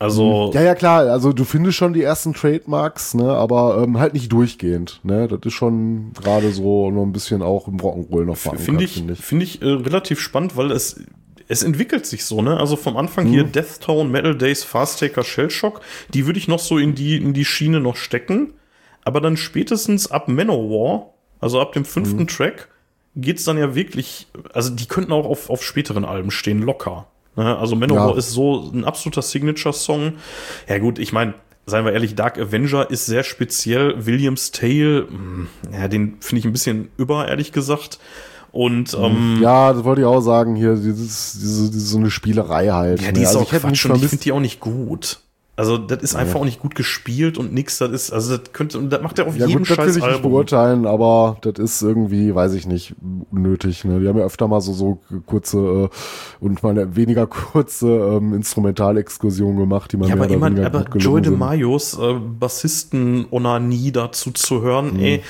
Also, 0.00 0.50
Ja, 0.54 0.62
ja, 0.62 0.74
klar, 0.74 1.06
also 1.10 1.32
du 1.34 1.44
findest 1.44 1.76
schon 1.76 1.92
die 1.92 2.02
ersten 2.02 2.32
Trademarks, 2.32 3.12
ne, 3.14 3.30
aber 3.32 3.82
ähm, 3.84 3.98
halt 3.98 4.14
nicht 4.14 4.32
durchgehend, 4.32 4.98
ne, 5.02 5.28
das 5.28 5.40
ist 5.44 5.52
schon 5.52 6.12
gerade 6.14 6.50
so 6.52 6.90
noch 6.90 7.02
ein 7.02 7.12
bisschen 7.12 7.42
auch 7.42 7.68
im 7.68 7.76
Rock'n'Roll 7.76 8.24
noch 8.24 8.36
verankert, 8.38 8.64
finde 8.64 8.84
ich, 8.84 8.94
find 8.94 9.10
ich. 9.10 9.20
finde 9.22 9.44
ich 9.44 9.60
äh, 9.62 9.66
relativ 9.66 10.18
spannend, 10.18 10.56
weil 10.56 10.72
es, 10.72 11.00
es 11.48 11.62
entwickelt 11.62 12.06
sich 12.06 12.24
so, 12.24 12.40
ne? 12.40 12.56
Also 12.58 12.76
vom 12.76 12.96
Anfang 12.96 13.26
hier 13.26 13.44
Mhm. 13.44 13.52
Death 13.52 13.86
Metal 14.06 14.34
Days, 14.38 14.64
Fast 14.64 15.00
Taker, 15.00 15.22
Shellshock, 15.22 15.82
die 16.14 16.24
würde 16.26 16.38
ich 16.38 16.48
noch 16.48 16.60
so 16.60 16.78
in 16.78 16.94
die, 16.94 17.16
in 17.18 17.34
die 17.34 17.44
Schiene 17.44 17.78
noch 17.80 17.96
stecken. 17.96 18.54
Aber 19.04 19.20
dann 19.20 19.36
spätestens 19.36 20.10
ab 20.10 20.28
Manowar, 20.28 21.12
also 21.40 21.60
ab 21.60 21.72
dem 21.72 21.84
fünften 21.84 22.22
Mhm. 22.22 22.26
Track, 22.28 22.68
geht's 23.16 23.44
dann 23.44 23.58
ja 23.58 23.74
wirklich, 23.74 24.28
also 24.54 24.70
die 24.74 24.86
könnten 24.86 25.12
auch 25.12 25.26
auf, 25.26 25.50
auf 25.50 25.62
späteren 25.62 26.04
Alben 26.06 26.30
stehen, 26.30 26.62
locker. 26.62 27.06
Ne? 27.40 27.58
Also 27.58 27.74
Manowar 27.76 28.10
Ja. 28.10 28.16
ist 28.16 28.30
so 28.30 28.70
ein 28.72 28.84
absoluter 28.84 29.22
Signature-Song. 29.22 30.14
Ja 30.68 30.78
gut, 30.78 30.98
ich 30.98 31.12
meine, 31.12 31.34
seien 31.66 31.84
wir 31.84 31.92
ehrlich, 31.92 32.14
Dark 32.14 32.38
Avenger 32.38 32.90
ist 32.90 33.06
sehr 33.06 33.22
speziell. 33.22 34.06
Williams 34.06 34.50
Tale, 34.50 35.06
mh, 35.10 35.46
ja, 35.78 35.88
den 35.88 36.16
finde 36.20 36.40
ich 36.40 36.44
ein 36.44 36.52
bisschen 36.52 36.88
über, 36.96 37.28
ehrlich 37.28 37.52
gesagt. 37.52 37.98
Und 38.52 38.94
ähm, 38.94 39.38
Ja, 39.40 39.72
das 39.72 39.84
wollte 39.84 40.00
ich 40.00 40.06
auch 40.06 40.20
sagen, 40.20 40.56
hier, 40.56 40.74
dieses, 40.74 41.34
diese, 41.40 41.70
diese 41.70 41.86
so 41.86 41.98
eine 41.98 42.10
Spielerei 42.10 42.68
halt. 42.68 43.00
ja, 43.00 43.12
die 43.12 43.20
ne? 43.20 43.22
ist 43.22 43.28
also 43.28 43.40
auch 43.40 43.48
Quatsch 43.48 43.86
und 43.86 43.96
ich 44.02 44.08
finde 44.08 44.22
die 44.24 44.32
auch 44.32 44.40
nicht 44.40 44.58
gut. 44.60 45.20
Also, 45.60 45.78
das 45.78 46.02
ist 46.02 46.14
einfach 46.16 46.40
auch 46.40 46.44
nicht 46.44 46.58
gut 46.60 46.74
gespielt 46.74 47.36
und 47.38 47.52
nix, 47.52 47.78
das 47.78 47.90
ist, 47.90 48.12
also, 48.12 48.36
das 48.38 48.52
könnte, 48.52 48.78
und 48.78 48.90
das 48.90 49.02
macht 49.02 49.18
er 49.18 49.26
auf 49.26 49.36
ja 49.36 49.46
jedem 49.46 49.60
gut, 49.62 49.70
das 49.70 49.76
will 49.78 49.84
scheiß 49.84 49.96
ich 49.96 50.02
nicht 50.02 50.12
Album. 50.14 50.30
beurteilen, 50.32 50.86
aber 50.86 51.36
das 51.42 51.58
ist 51.58 51.82
irgendwie, 51.82 52.34
weiß 52.34 52.54
ich 52.54 52.66
nicht, 52.66 52.94
unnötig. 53.30 53.84
Ne? 53.84 54.00
Die 54.00 54.08
haben 54.08 54.18
ja 54.18 54.24
öfter 54.24 54.48
mal 54.48 54.60
so, 54.60 54.72
so 54.72 54.98
kurze 55.26 55.58
äh, 55.90 56.44
und 56.44 56.62
mal 56.62 56.70
eine 56.70 56.96
weniger 56.96 57.26
kurze 57.26 57.86
ähm, 57.88 58.32
Instrumentalexkursionen 58.34 59.58
gemacht, 59.58 59.92
die 59.92 59.96
man 59.96 60.08
Ja, 60.08 60.16
mehr 60.16 60.24
aber 60.24 60.34
immer, 60.34 60.64
aber 60.66 60.84
Joey. 60.96 61.22
DeMaios 61.22 61.98
äh, 61.98 62.14
Bassisten 62.14 63.26
Onanie 63.30 63.92
dazu 63.92 64.30
zu 64.30 64.62
hören, 64.62 64.94
Mhm. 64.94 65.00
ey, 65.00 65.22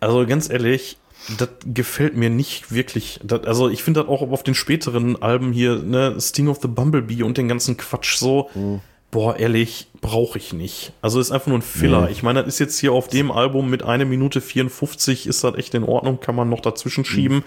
also 0.00 0.26
ganz 0.26 0.50
ehrlich, 0.50 0.98
das 1.38 1.48
gefällt 1.64 2.16
mir 2.16 2.30
nicht 2.30 2.72
wirklich. 2.72 3.20
Das, 3.24 3.44
also 3.44 3.68
ich 3.68 3.82
finde 3.82 4.00
das 4.00 4.08
auch 4.08 4.22
auf 4.30 4.42
den 4.42 4.54
späteren 4.54 5.20
Alben 5.20 5.52
hier, 5.52 5.76
ne, 5.82 6.14
Sting 6.20 6.48
of 6.48 6.58
the 6.62 6.68
Bumblebee 6.68 7.22
und 7.22 7.36
den 7.38 7.48
ganzen 7.48 7.76
Quatsch 7.76 8.16
so, 8.16 8.48
Mhm. 8.54 8.80
Boah, 9.10 9.36
ehrlich, 9.36 9.88
brauche 10.00 10.36
ich 10.38 10.52
nicht. 10.52 10.92
Also 11.02 11.18
ist 11.20 11.30
einfach 11.30 11.46
nur 11.48 11.58
ein 11.58 11.62
Filler. 11.62 12.10
Ich 12.10 12.22
meine, 12.22 12.40
das 12.44 12.54
ist 12.54 12.58
jetzt 12.58 12.78
hier 12.78 12.92
auf 12.92 13.08
dem 13.08 13.30
Album 13.30 13.70
mit 13.70 13.82
einer 13.82 14.04
Minute 14.04 14.40
54, 14.40 15.26
ist 15.26 15.42
das 15.44 15.54
echt 15.56 15.74
in 15.74 15.82
Ordnung, 15.84 16.20
kann 16.20 16.34
man 16.36 16.48
noch 16.50 16.60
dazwischen 16.60 17.04
schieben. 17.04 17.42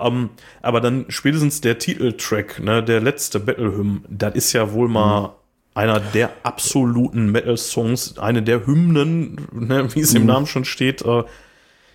Ähm, 0.00 0.30
aber 0.62 0.80
dann 0.80 1.06
spätestens 1.08 1.60
der 1.60 1.78
Titeltrack, 1.78 2.60
ne, 2.62 2.82
der 2.82 3.00
letzte 3.00 3.40
Battle 3.40 3.72
Hymn, 3.76 4.04
das 4.08 4.34
ist 4.34 4.52
ja 4.52 4.72
wohl 4.72 4.88
mal 4.88 5.34
einer 5.74 6.00
der 6.00 6.30
absoluten 6.42 7.30
Metal-Songs, 7.30 8.18
eine 8.18 8.42
der 8.42 8.66
Hymnen, 8.66 9.46
ne, 9.52 9.88
wie 9.94 10.00
es 10.00 10.14
im 10.14 10.26
Namen 10.26 10.46
schon 10.46 10.64
steht. 10.64 11.02
Äh, 11.02 11.24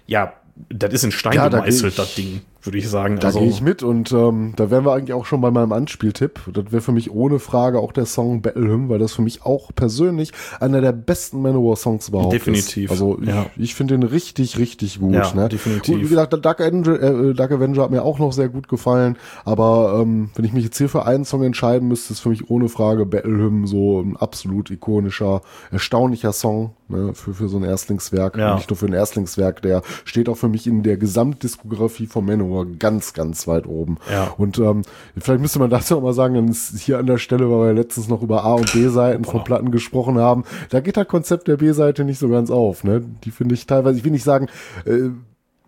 ja, 0.08 0.34
das 0.70 0.94
ist 0.94 1.04
in 1.04 1.12
Stein 1.12 1.34
Ja, 1.36 1.50
da 1.50 1.60
gemeißelt, 1.60 1.92
ich- 1.94 1.98
das 1.98 2.16
Ding, 2.16 2.42
würde 2.66 2.78
ich 2.78 2.90
sagen. 2.90 3.20
Da 3.20 3.28
also, 3.28 3.40
gehe 3.40 3.50
ich 3.50 3.62
mit 3.62 3.84
und 3.84 4.12
ähm, 4.12 4.54
da 4.56 4.70
wären 4.70 4.86
wir 4.86 4.94
eigentlich 4.94 5.14
auch 5.14 5.26
schon 5.26 5.42
bei 5.42 5.52
meinem 5.52 5.72
Anspieltipp. 5.72 6.40
Das 6.54 6.72
wäre 6.72 6.82
für 6.82 6.92
mich 6.92 7.12
ohne 7.12 7.40
Frage 7.40 7.80
auch 7.80 7.92
der 7.92 8.06
Song 8.06 8.42
Battle 8.42 8.68
Hymn, 8.68 8.90
weil 8.90 9.00
das 9.00 9.14
für 9.14 9.22
mich 9.22 9.44
auch 9.44 9.72
persönlich 9.76 10.32
einer 10.60 10.82
der 10.82 10.92
besten 10.92 11.42
Manowar-Songs 11.42 12.10
überhaupt 12.10 12.34
Definitiv, 12.34 12.86
ist. 12.86 12.92
Also 12.92 13.20
ich, 13.22 13.28
ja. 13.28 13.46
ich 13.58 13.76
finde 13.76 13.98
den 13.98 14.04
richtig, 14.04 14.58
richtig 14.58 15.00
gut. 15.00 15.14
Ja, 15.14 15.34
ne? 15.34 15.50
definitiv. 15.50 15.96
Gut, 15.96 16.04
wie 16.04 16.10
gesagt, 16.10 16.46
Dark 16.46 16.62
Avenger, 16.62 17.02
äh, 17.02 17.34
Dark 17.34 17.52
Avenger 17.52 17.84
hat 17.84 17.92
mir 17.92 18.04
auch 18.04 18.20
noch 18.20 18.32
sehr 18.32 18.50
gut 18.50 18.68
gefallen, 18.68 19.18
aber 19.44 20.00
ähm, 20.02 20.30
wenn 20.36 20.46
ich 20.46 20.54
mich 20.54 20.64
jetzt 20.64 20.78
hier 20.78 20.90
für 20.90 21.06
einen 21.06 21.26
Song 21.26 21.44
entscheiden 21.44 21.88
müsste, 21.88 22.14
ist 22.14 22.20
für 22.20 22.30
mich 22.30 22.50
ohne 22.50 22.70
Frage 22.70 23.06
Battle 23.06 23.38
Hymn 23.38 23.68
so 23.68 24.02
ein 24.02 24.18
absolut 24.18 24.72
ikonischer, 24.72 25.42
erstaunlicher 25.72 26.34
Song 26.34 26.74
ne? 26.88 27.14
für, 27.14 27.34
für 27.34 27.48
so 27.48 27.58
ein 27.58 27.64
Erstlingswerk. 27.64 28.38
Ja. 28.38 28.52
Und 28.52 28.58
nicht 28.58 28.70
nur 28.70 28.78
für 28.78 28.88
ein 28.88 28.94
Erstlingswerk, 28.94 29.62
der 29.62 29.82
steht 30.04 30.30
auch 30.30 30.38
für 30.38 30.50
mich 30.50 30.68
in 30.68 30.84
der 30.84 30.98
Gesamtdiskografie 30.98 32.08
von 32.08 32.26
Manowar 32.26 32.55
ganz, 32.64 33.14
ganz 33.14 33.48
weit 33.48 33.68
oben. 33.68 33.98
Ja. 34.10 34.34
Und 34.38 34.58
ähm, 34.60 34.84
vielleicht 35.18 35.42
müsste 35.42 35.60
man 35.60 35.70
dazu 35.70 35.98
auch 35.98 36.02
mal 36.02 36.14
sagen, 36.14 36.36
dann 36.36 36.48
ist 36.48 36.80
hier 36.80 36.98
an 37.00 37.08
der 37.08 37.18
Stelle, 37.18 37.50
weil 37.52 37.68
wir 37.68 37.74
letztens 37.74 38.08
noch 38.08 38.22
über 38.22 38.46
A- 38.46 38.54
und 38.54 38.72
B-Seiten 38.72 39.26
von 39.26 39.44
Platten 39.44 39.72
gesprochen 39.72 40.18
haben, 40.18 40.44
da 40.70 40.80
geht 40.80 40.96
das 40.96 41.08
Konzept 41.08 41.48
der 41.50 41.58
B-Seite 41.58 42.06
nicht 42.06 42.20
so 42.20 42.30
ganz 42.30 42.50
auf. 42.52 42.84
Ne? 42.86 43.04
Die 43.26 43.32
finde 43.32 43.56
ich 43.56 43.66
teilweise, 43.66 43.98
ich 43.98 44.06
will 44.06 44.12
nicht 44.14 44.24
sagen, 44.24 44.48
äh, 44.86 45.10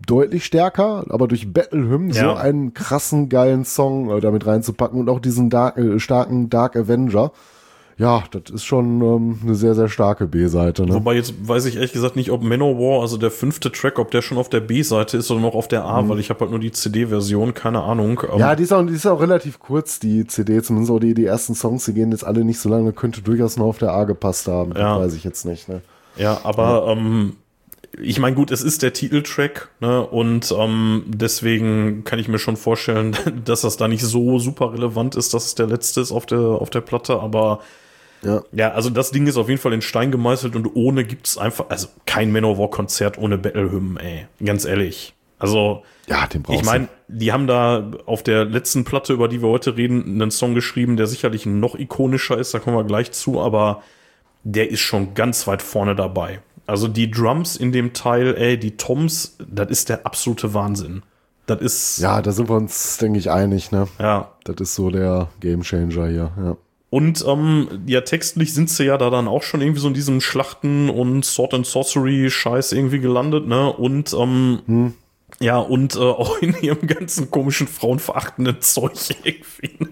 deutlich 0.05 0.45
stärker, 0.45 1.05
aber 1.09 1.27
durch 1.27 1.51
Battle 1.51 1.89
Hymn 1.89 2.11
so 2.11 2.19
Ja. 2.19 2.35
einen 2.37 2.73
krassen, 2.75 3.29
geilen 3.29 3.65
Song 3.65 4.09
äh, 4.11 4.19
damit 4.21 4.45
reinzupacken 4.45 4.99
und 4.99 5.09
auch 5.09 5.19
diesen 5.19 5.49
Dark, 5.49 5.77
äh, 5.77 5.99
starken 5.99 6.49
Dark 6.49 6.75
Avenger. 6.75 7.31
Ja, 7.99 8.23
das 8.29 8.53
ist 8.53 8.63
schon 8.65 9.01
ähm, 9.01 9.39
eine 9.43 9.55
sehr, 9.55 9.73
sehr 9.73 9.89
starke 9.89 10.27
B-Seite. 10.27 10.85
Ne? 10.85 10.93
Wobei 10.93 11.15
jetzt 11.15 11.33
weiß 11.41 11.65
ich 11.65 11.75
ehrlich 11.77 11.93
gesagt 11.93 12.15
nicht, 12.15 12.29
ob 12.29 12.43
Manowar, 12.43 13.01
also 13.01 13.17
der 13.17 13.31
fünfte 13.31 13.71
Track, 13.71 13.97
ob 13.97 14.11
der 14.11 14.21
schon 14.21 14.37
auf 14.37 14.49
der 14.49 14.59
B-Seite 14.59 15.17
ist 15.17 15.31
oder 15.31 15.39
noch 15.41 15.55
auf 15.55 15.67
der 15.67 15.83
A, 15.83 16.07
weil 16.07 16.19
ich 16.19 16.29
habe 16.29 16.41
halt 16.41 16.51
nur 16.51 16.59
die 16.59 16.71
CD-Version, 16.71 17.53
keine 17.55 17.81
Ahnung. 17.81 18.21
Ähm, 18.23 18.35
Mhm. 18.35 18.39
Ja, 18.39 18.55
die 18.55 18.63
ist, 18.63 18.71
auch, 18.71 18.85
die 18.85 18.93
ist 18.93 19.05
auch 19.07 19.19
relativ 19.19 19.59
kurz, 19.59 19.99
die 19.99 20.27
CD, 20.27 20.61
zumindest 20.61 20.91
auch 20.91 20.99
die, 20.99 21.13
die 21.15 21.25
ersten 21.25 21.55
Songs, 21.55 21.85
die 21.85 21.93
gehen 21.93 22.11
jetzt 22.11 22.23
alle 22.23 22.43
nicht 22.43 22.59
so 22.59 22.69
lange, 22.69 22.93
könnte 22.93 23.21
durchaus 23.21 23.57
noch 23.57 23.65
auf 23.65 23.79
der 23.79 23.91
A 23.93 24.03
gepasst 24.03 24.47
haben. 24.47 24.73
Ja. 24.75 24.95
Das 24.95 25.07
weiß 25.07 25.13
ich 25.15 25.23
jetzt 25.23 25.45
nicht. 25.45 25.67
Ne? 25.67 25.81
Ja, 26.17 26.39
aber 26.43 26.85
ähm, 26.87 27.37
ich 27.99 28.19
meine, 28.19 28.35
gut, 28.35 28.51
es 28.51 28.61
ist 28.61 28.83
der 28.83 28.93
Titeltrack, 28.93 29.69
ne? 29.79 30.05
Und 30.05 30.53
ähm, 30.55 31.03
deswegen 31.07 32.03
kann 32.03 32.19
ich 32.19 32.27
mir 32.27 32.37
schon 32.37 32.57
vorstellen, 32.57 33.15
dass 33.45 33.61
das 33.61 33.77
da 33.77 33.87
nicht 33.87 34.03
so 34.03 34.37
super 34.37 34.73
relevant 34.73 35.15
ist, 35.15 35.33
dass 35.33 35.45
es 35.47 35.55
der 35.55 35.65
letzte 35.67 36.01
ist 36.01 36.11
auf 36.11 36.27
der, 36.27 36.39
auf 36.39 36.69
der 36.69 36.81
Platte, 36.81 37.19
aber 37.19 37.59
Ja. 38.27 38.43
ja, 38.51 38.71
also 38.73 38.89
das 38.89 39.11
Ding 39.11 39.25
ist 39.25 39.37
auf 39.37 39.47
jeden 39.47 39.61
Fall 39.61 39.71
in 39.71 39.81
Stein 39.81 40.11
gemeißelt 40.11 40.55
und 40.55 40.75
ohne 40.75 41.05
gibt's 41.05 41.37
einfach, 41.37 41.69
also 41.69 41.87
kein 42.05 42.31
Manowar-Konzert 42.31 43.17
ohne 43.17 43.37
Battle-Hymnen, 43.37 43.97
ey. 43.97 44.27
Ganz 44.43 44.65
ehrlich. 44.65 45.13
Also, 45.39 45.83
Ja, 46.07 46.27
den 46.27 46.41
brauchst 46.41 46.59
ich 46.59 46.65
meine, 46.65 46.89
die 47.07 47.31
haben 47.31 47.47
da 47.47 47.89
auf 48.05 48.23
der 48.23 48.43
letzten 48.43 48.83
Platte, 48.83 49.13
über 49.13 49.29
die 49.29 49.41
wir 49.41 49.47
heute 49.47 49.77
reden, 49.77 50.21
einen 50.21 50.31
Song 50.31 50.55
geschrieben, 50.55 50.97
der 50.97 51.07
sicherlich 51.07 51.45
noch 51.45 51.75
ikonischer 51.75 52.37
ist, 52.37 52.53
da 52.53 52.59
kommen 52.59 52.75
wir 52.75 52.83
gleich 52.83 53.13
zu, 53.13 53.39
aber 53.39 53.81
der 54.43 54.69
ist 54.71 54.81
schon 54.81 55.13
ganz 55.13 55.47
weit 55.47 55.61
vorne 55.61 55.95
dabei. 55.95 56.41
Also 56.65 56.89
die 56.89 57.09
Drums 57.09 57.55
in 57.55 57.71
dem 57.71 57.93
Teil, 57.93 58.35
ey, 58.35 58.59
die 58.59 58.75
Toms, 58.75 59.37
das 59.39 59.69
ist 59.69 59.87
der 59.87 60.05
absolute 60.05 60.53
Wahnsinn. 60.53 61.03
Das 61.45 61.61
ist. 61.61 61.99
Ja, 61.99 62.21
da 62.21 62.33
sind 62.33 62.49
wir 62.49 62.57
uns, 62.57 62.97
denke 62.97 63.19
ich, 63.19 63.31
einig. 63.31 63.71
Ne? 63.71 63.87
ja. 63.99 64.31
Das 64.43 64.57
ist 64.59 64.75
so 64.75 64.89
der 64.89 65.29
Gamechanger 65.39 66.07
hier. 66.07 66.31
Ja. 66.37 66.57
Und 66.89 67.23
ähm, 67.27 67.83
ja, 67.85 68.01
textlich 68.01 68.53
sind 68.53 68.69
sie 68.69 68.85
ja 68.85 68.97
da 68.97 69.09
dann 69.09 69.27
auch 69.27 69.43
schon 69.43 69.61
irgendwie 69.61 69.81
so 69.81 69.89
in 69.89 69.93
diesem 69.93 70.21
Schlachten 70.21 70.89
und 70.89 71.25
Sword 71.25 71.53
and 71.53 71.65
Sorcery 71.65 72.29
Scheiß 72.29 72.71
irgendwie 72.71 72.99
gelandet, 72.99 73.45
ne? 73.45 73.73
Und 73.73 74.13
ähm, 74.13 74.93
ja, 75.39 75.57
und 75.57 75.95
äh, 75.95 75.99
auch 75.99 76.37
in 76.41 76.55
ihrem 76.61 76.87
ganzen 76.87 77.29
komischen 77.29 77.67
frauenverachtenden 77.67 78.61
Zeug 78.61 78.93
irgendwie. 79.23 79.71
Ne? 79.79 79.89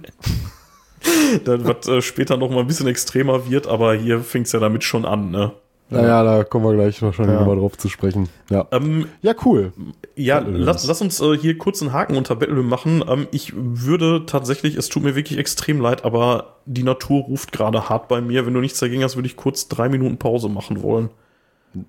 das, 1.43 1.63
was 1.65 1.87
äh, 1.87 2.01
später 2.01 2.37
noch 2.37 2.49
mal 2.49 2.61
ein 2.61 2.67
bisschen 2.67 2.87
extremer 2.87 3.49
wird, 3.49 3.67
aber 3.67 3.93
hier 3.95 4.21
fängt's 4.21 4.53
ja 4.53 4.59
damit 4.59 4.83
schon 4.83 5.05
an, 5.05 5.31
ne? 5.31 5.51
Naja, 5.89 6.23
da 6.23 6.43
kommen 6.43 6.65
wir 6.65 6.73
gleich 6.73 6.99
wahrscheinlich 7.03 7.33
Ja. 7.35 7.41
nochmal 7.41 7.57
drauf 7.57 7.77
zu 7.77 7.89
sprechen. 7.89 8.27
Ja, 8.49 8.67
Ähm, 8.71 9.07
ja 9.21 9.35
cool. 9.45 9.71
Ja, 10.15 10.39
lass, 10.39 10.85
lass 10.87 11.01
uns 11.01 11.19
äh, 11.21 11.37
hier 11.37 11.57
kurz 11.59 11.81
einen 11.81 11.93
Haken 11.93 12.17
unter 12.17 12.35
Battle 12.35 12.55
Hymn 12.55 12.67
machen. 12.67 13.03
Ähm, 13.07 13.27
ich 13.31 13.53
würde 13.55 14.25
tatsächlich, 14.25 14.75
es 14.77 14.89
tut 14.89 15.03
mir 15.03 15.15
wirklich 15.15 15.37
extrem 15.37 15.79
leid, 15.79 16.03
aber 16.03 16.55
die 16.65 16.81
Natur 16.83 17.23
ruft 17.25 17.51
gerade 17.51 17.87
hart 17.87 18.07
bei 18.07 18.19
mir. 18.19 18.45
Wenn 18.47 18.55
du 18.55 18.61
nichts 18.61 18.79
dagegen 18.79 19.03
hast, 19.03 19.15
würde 19.15 19.27
ich 19.27 19.35
kurz 19.35 19.67
drei 19.67 19.87
Minuten 19.87 20.17
Pause 20.17 20.49
machen 20.49 20.81
wollen. 20.81 21.09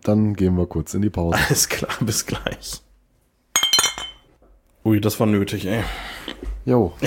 Dann 0.03 0.35
gehen 0.35 0.57
wir 0.59 0.67
kurz 0.67 0.93
in 0.95 1.01
die 1.03 1.11
Pause. 1.11 1.39
Alles 1.49 1.69
klar, 1.69 1.91
bis 2.01 2.27
gleich. 2.27 2.83
Ui, 4.85 5.01
das 5.01 5.19
war 5.19 5.27
nötig, 5.27 5.67
ey. 5.67 5.83
Jo. 6.65 6.93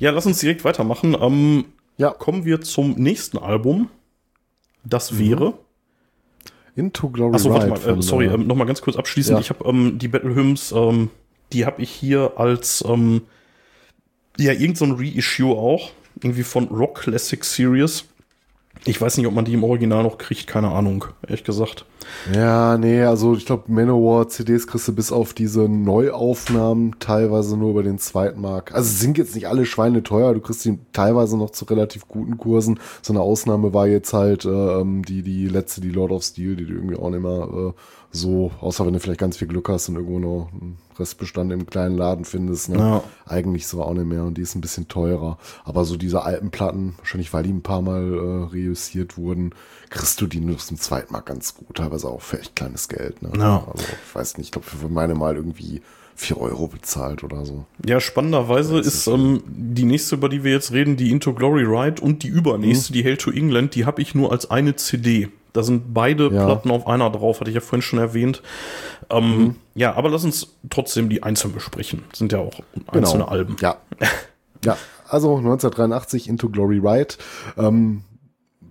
Ja, 0.00 0.10
lass 0.10 0.26
uns 0.26 0.40
direkt 0.40 0.64
weitermachen. 0.64 1.16
Ähm, 1.20 1.66
Ja, 1.98 2.10
kommen 2.10 2.44
wir 2.44 2.60
zum 2.62 2.92
nächsten 2.94 3.38
Album. 3.38 3.90
Das 4.84 5.18
wäre. 5.18 5.54
Into 6.76 7.08
Glory 7.08 7.34
Achso, 7.34 7.50
warte 7.50 7.68
mal, 7.68 7.98
äh, 7.98 8.02
sorry, 8.02 8.26
äh, 8.26 8.34
ähm, 8.34 8.46
nochmal 8.46 8.66
ganz 8.66 8.80
kurz 8.80 8.96
abschließend. 8.96 9.36
ja. 9.36 9.40
Ich 9.40 9.50
habe 9.50 9.68
ähm, 9.68 9.98
die 9.98 10.08
Battle 10.08 10.34
Hymns, 10.34 10.72
ähm, 10.72 11.10
die 11.52 11.66
habe 11.66 11.82
ich 11.82 11.90
hier 11.90 12.32
als 12.36 12.84
ähm, 12.86 13.22
ja 14.38 14.52
irgend 14.52 14.78
so 14.78 14.84
ein 14.84 14.92
Reissue 14.92 15.52
auch, 15.56 15.92
irgendwie 16.22 16.42
von 16.42 16.68
Rock 16.68 17.02
Classic 17.02 17.44
Series. 17.44 18.04
Ich 18.86 19.00
weiß 19.00 19.16
nicht, 19.16 19.26
ob 19.26 19.34
man 19.34 19.46
die 19.46 19.54
im 19.54 19.64
Original 19.64 20.02
noch 20.02 20.18
kriegt, 20.18 20.46
keine 20.46 20.70
Ahnung, 20.70 21.06
ehrlich 21.26 21.44
gesagt. 21.44 21.86
Ja, 22.34 22.76
nee, 22.76 23.02
also 23.02 23.34
ich 23.34 23.46
glaube, 23.46 23.72
Manowar 23.72 24.28
CDs 24.28 24.66
kriegst 24.66 24.88
du 24.88 24.94
bis 24.94 25.10
auf 25.10 25.32
diese 25.32 25.68
Neuaufnahmen 25.68 26.96
teilweise 26.98 27.56
nur 27.56 27.70
über 27.70 27.82
den 27.82 27.98
Zweitmarkt. 27.98 28.74
Also 28.74 28.90
sind 28.94 29.16
jetzt 29.16 29.34
nicht 29.34 29.48
alle 29.48 29.64
Schweine 29.64 30.02
teuer, 30.02 30.34
du 30.34 30.40
kriegst 30.40 30.66
die 30.66 30.78
teilweise 30.92 31.38
noch 31.38 31.50
zu 31.50 31.64
relativ 31.64 32.08
guten 32.08 32.36
Kursen. 32.36 32.78
So 33.00 33.14
eine 33.14 33.22
Ausnahme 33.22 33.72
war 33.72 33.86
jetzt 33.86 34.12
halt 34.12 34.44
äh, 34.44 34.84
die, 34.84 35.22
die 35.22 35.48
letzte, 35.48 35.80
die 35.80 35.90
Lord 35.90 36.12
of 36.12 36.22
Steel, 36.22 36.56
die 36.56 36.66
du 36.66 36.74
irgendwie 36.74 36.96
auch 36.96 37.08
nicht 37.08 37.22
mehr 37.22 37.48
äh, 37.50 37.72
so, 38.10 38.50
außer 38.60 38.84
wenn 38.84 38.92
du 38.92 39.00
vielleicht 39.00 39.20
ganz 39.20 39.38
viel 39.38 39.48
Glück 39.48 39.68
hast 39.70 39.88
und 39.88 39.96
irgendwo 39.96 40.18
noch 40.18 40.48
einen 40.52 40.76
Restbestand 40.98 41.52
im 41.52 41.66
kleinen 41.66 41.96
Laden 41.96 42.24
findest, 42.24 42.68
ne? 42.68 42.78
Ja. 42.78 43.04
Eigentlich 43.26 43.66
so 43.66 43.82
auch 43.82 43.94
nicht 43.94 44.06
mehr 44.06 44.24
und 44.24 44.38
die 44.38 44.42
ist 44.42 44.54
ein 44.54 44.60
bisschen 44.60 44.88
teurer. 44.88 45.38
Aber 45.64 45.84
so 45.84 45.96
diese 45.96 46.22
alten 46.22 46.50
Platten, 46.50 46.94
wahrscheinlich 46.98 47.32
weil 47.32 47.42
die 47.42 47.52
ein 47.52 47.62
paar 47.62 47.82
Mal 47.82 48.12
äh, 48.12 48.52
reüssiert 48.52 49.16
wurden, 49.16 49.54
kriegst 49.90 50.20
du 50.20 50.26
die 50.26 50.40
nur 50.40 50.58
zum 50.58 50.78
Zweitmarkt 50.78 51.26
ganz 51.26 51.54
gut, 51.54 51.76
teilweise 51.76 52.08
auch 52.08 52.22
für 52.22 52.38
echt 52.38 52.56
kleines 52.56 52.88
Geld. 52.88 53.22
Ne? 53.22 53.32
Ja. 53.38 53.66
Also 53.72 53.84
ich 53.84 54.14
weiß 54.14 54.38
nicht, 54.38 54.46
ich 54.46 54.52
glaube 54.52 54.66
für 54.66 54.88
meine 54.88 55.14
mal 55.14 55.36
irgendwie 55.36 55.82
vier 56.16 56.40
Euro 56.40 56.68
bezahlt 56.68 57.24
oder 57.24 57.44
so. 57.44 57.64
Ja, 57.84 58.00
spannenderweise 58.00 58.76
Das 58.78 58.86
ist 58.86 58.94
ist 58.94 59.06
ähm, 59.08 59.42
die 59.46 59.84
nächste, 59.84 60.14
über 60.14 60.28
die 60.28 60.44
wir 60.44 60.52
jetzt 60.52 60.72
reden, 60.72 60.96
die 60.96 61.10
Into 61.10 61.34
Glory 61.34 61.64
Ride 61.64 62.00
und 62.00 62.22
die 62.22 62.28
übernächste, 62.28 62.92
die 62.92 63.04
Hail 63.04 63.16
to 63.16 63.30
England, 63.30 63.74
die 63.74 63.84
habe 63.84 64.00
ich 64.00 64.14
nur 64.14 64.30
als 64.32 64.50
eine 64.50 64.76
CD. 64.76 65.28
Da 65.54 65.62
sind 65.62 65.94
beide 65.94 66.28
Ja. 66.28 66.44
Platten 66.44 66.70
auf 66.70 66.86
einer 66.86 67.08
drauf, 67.10 67.40
hatte 67.40 67.48
ich 67.48 67.54
ja 67.54 67.60
vorhin 67.62 67.80
schon 67.80 67.98
erwähnt. 67.98 68.42
Ähm, 69.08 69.56
Ja, 69.74 69.94
aber 69.94 70.10
lass 70.10 70.24
uns 70.24 70.48
trotzdem 70.68 71.08
die 71.08 71.22
einzeln 71.22 71.54
besprechen. 71.54 72.02
Sind 72.12 72.32
ja 72.32 72.40
auch 72.40 72.60
einzelne 72.88 73.28
Alben. 73.28 73.56
Ja. 73.60 73.76
ja, 74.64 74.76
also 75.08 75.36
1983 75.36 76.28
Into 76.28 76.50
Glory 76.50 76.78
Ride. 76.78 77.14
Ähm, 77.56 78.02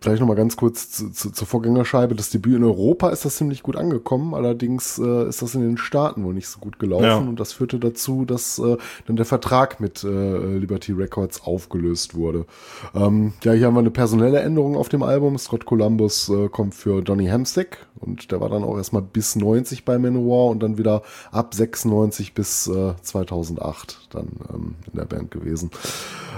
vielleicht 0.04 0.20
noch 0.20 0.28
mal 0.28 0.36
ganz 0.36 0.58
kurz 0.58 0.92
zu, 0.92 1.10
zu, 1.10 1.32
zur 1.32 1.48
Vorgängerscheibe. 1.48 2.14
Das 2.14 2.30
Debüt 2.30 2.58
in 2.58 2.64
Europa 2.64 3.10
ist 3.10 3.26
das 3.26 3.38
ziemlich 3.38 3.64
gut 3.64 3.76
angekommen. 3.76 4.34
Allerdings 4.34 5.00
äh, 5.00 5.28
ist 5.28 5.42
das 5.42 5.56
in 5.56 5.62
den 5.62 5.78
Staaten 5.78 6.24
wohl 6.24 6.34
nicht 6.34 6.48
so 6.48 6.60
gut 6.60 6.78
gelaufen. 6.78 7.04
Ja. 7.06 7.18
Und 7.18 7.40
das 7.40 7.54
führte 7.54 7.80
dazu, 7.80 8.26
dass 8.26 8.60
äh, 8.60 8.78
dann 9.08 9.16
der 9.16 9.26
Vertrag 9.26 9.80
mit 9.80 10.04
äh, 10.04 10.58
Liberty 10.58 10.92
Records 10.92 11.42
aufgelöst 11.44 12.16
wurde. 12.16 12.46
Ähm, 12.94 13.34
ja, 13.44 13.54
hier 13.54 13.68
haben 13.68 13.76
wir 13.76 13.80
eine 13.80 13.92
personelle 13.92 14.40
Änderung 14.42 14.76
auf 14.76 14.90
dem 14.90 15.04
Album. 15.04 15.38
Scott 15.38 15.66
Columbus 15.66 16.30
äh, 16.30 16.50
kommt 16.50 16.76
für 16.76 17.02
Donny 17.02 17.28
Hamstick 17.28 17.78
und 18.04 18.32
der 18.32 18.42
war 18.42 18.50
dann 18.50 18.64
auch 18.64 18.78
erstmal 18.78 19.02
bis 19.02 19.36
90 19.36 19.86
bei 19.86 19.98
Manowar 19.98 20.50
und 20.50 20.62
dann 20.62 20.78
wieder 20.78 21.04
ab 21.32 21.54
96 21.54 22.34
bis 22.34 22.68
äh, 22.68 22.94
2008 23.02 24.10
dann 24.12 24.28
ähm, 24.54 24.76
in 24.92 25.00
der 25.00 25.06
Band 25.06 25.32
gewesen. 25.32 25.72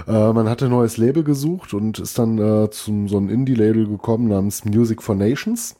Äh, 0.06 0.32
man 0.32 0.48
hatte 0.48 0.66
ein 0.66 0.70
neues 0.70 0.96
Label 0.96 1.24
gesucht 1.24 1.74
und 1.74 1.98
ist 1.98 2.18
dann 2.18 2.38
äh, 2.38 2.70
zum 2.70 3.08
so 3.08 3.18
ein 3.18 3.28
Indie-Label 3.56 3.86
gekommen 3.86 4.28
namens 4.28 4.64
Music 4.64 5.02
for 5.02 5.14
Nations. 5.14 5.76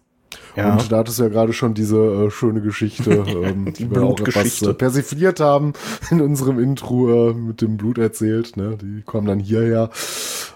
Ja. 0.56 0.72
Und 0.72 0.90
da 0.90 0.98
hattest 0.98 1.18
du 1.18 1.24
ja 1.24 1.28
gerade 1.28 1.52
schon 1.52 1.74
diese 1.74 1.98
äh, 1.98 2.30
schöne 2.30 2.60
Geschichte, 2.60 3.10
ähm, 3.28 3.72
die 3.72 3.90
wir 3.90 4.02
auch 4.02 4.18
etwas 4.18 4.60
äh, 4.62 4.74
persifliert 4.74 5.40
haben 5.40 5.72
in 6.10 6.20
unserem 6.20 6.58
Intro 6.58 7.30
äh, 7.30 7.34
mit 7.34 7.60
dem 7.60 7.76
Blut 7.76 7.98
erzählt. 7.98 8.56
Ne? 8.56 8.76
Die 8.80 9.02
kam 9.06 9.26
dann 9.26 9.38
hierher, 9.38 9.90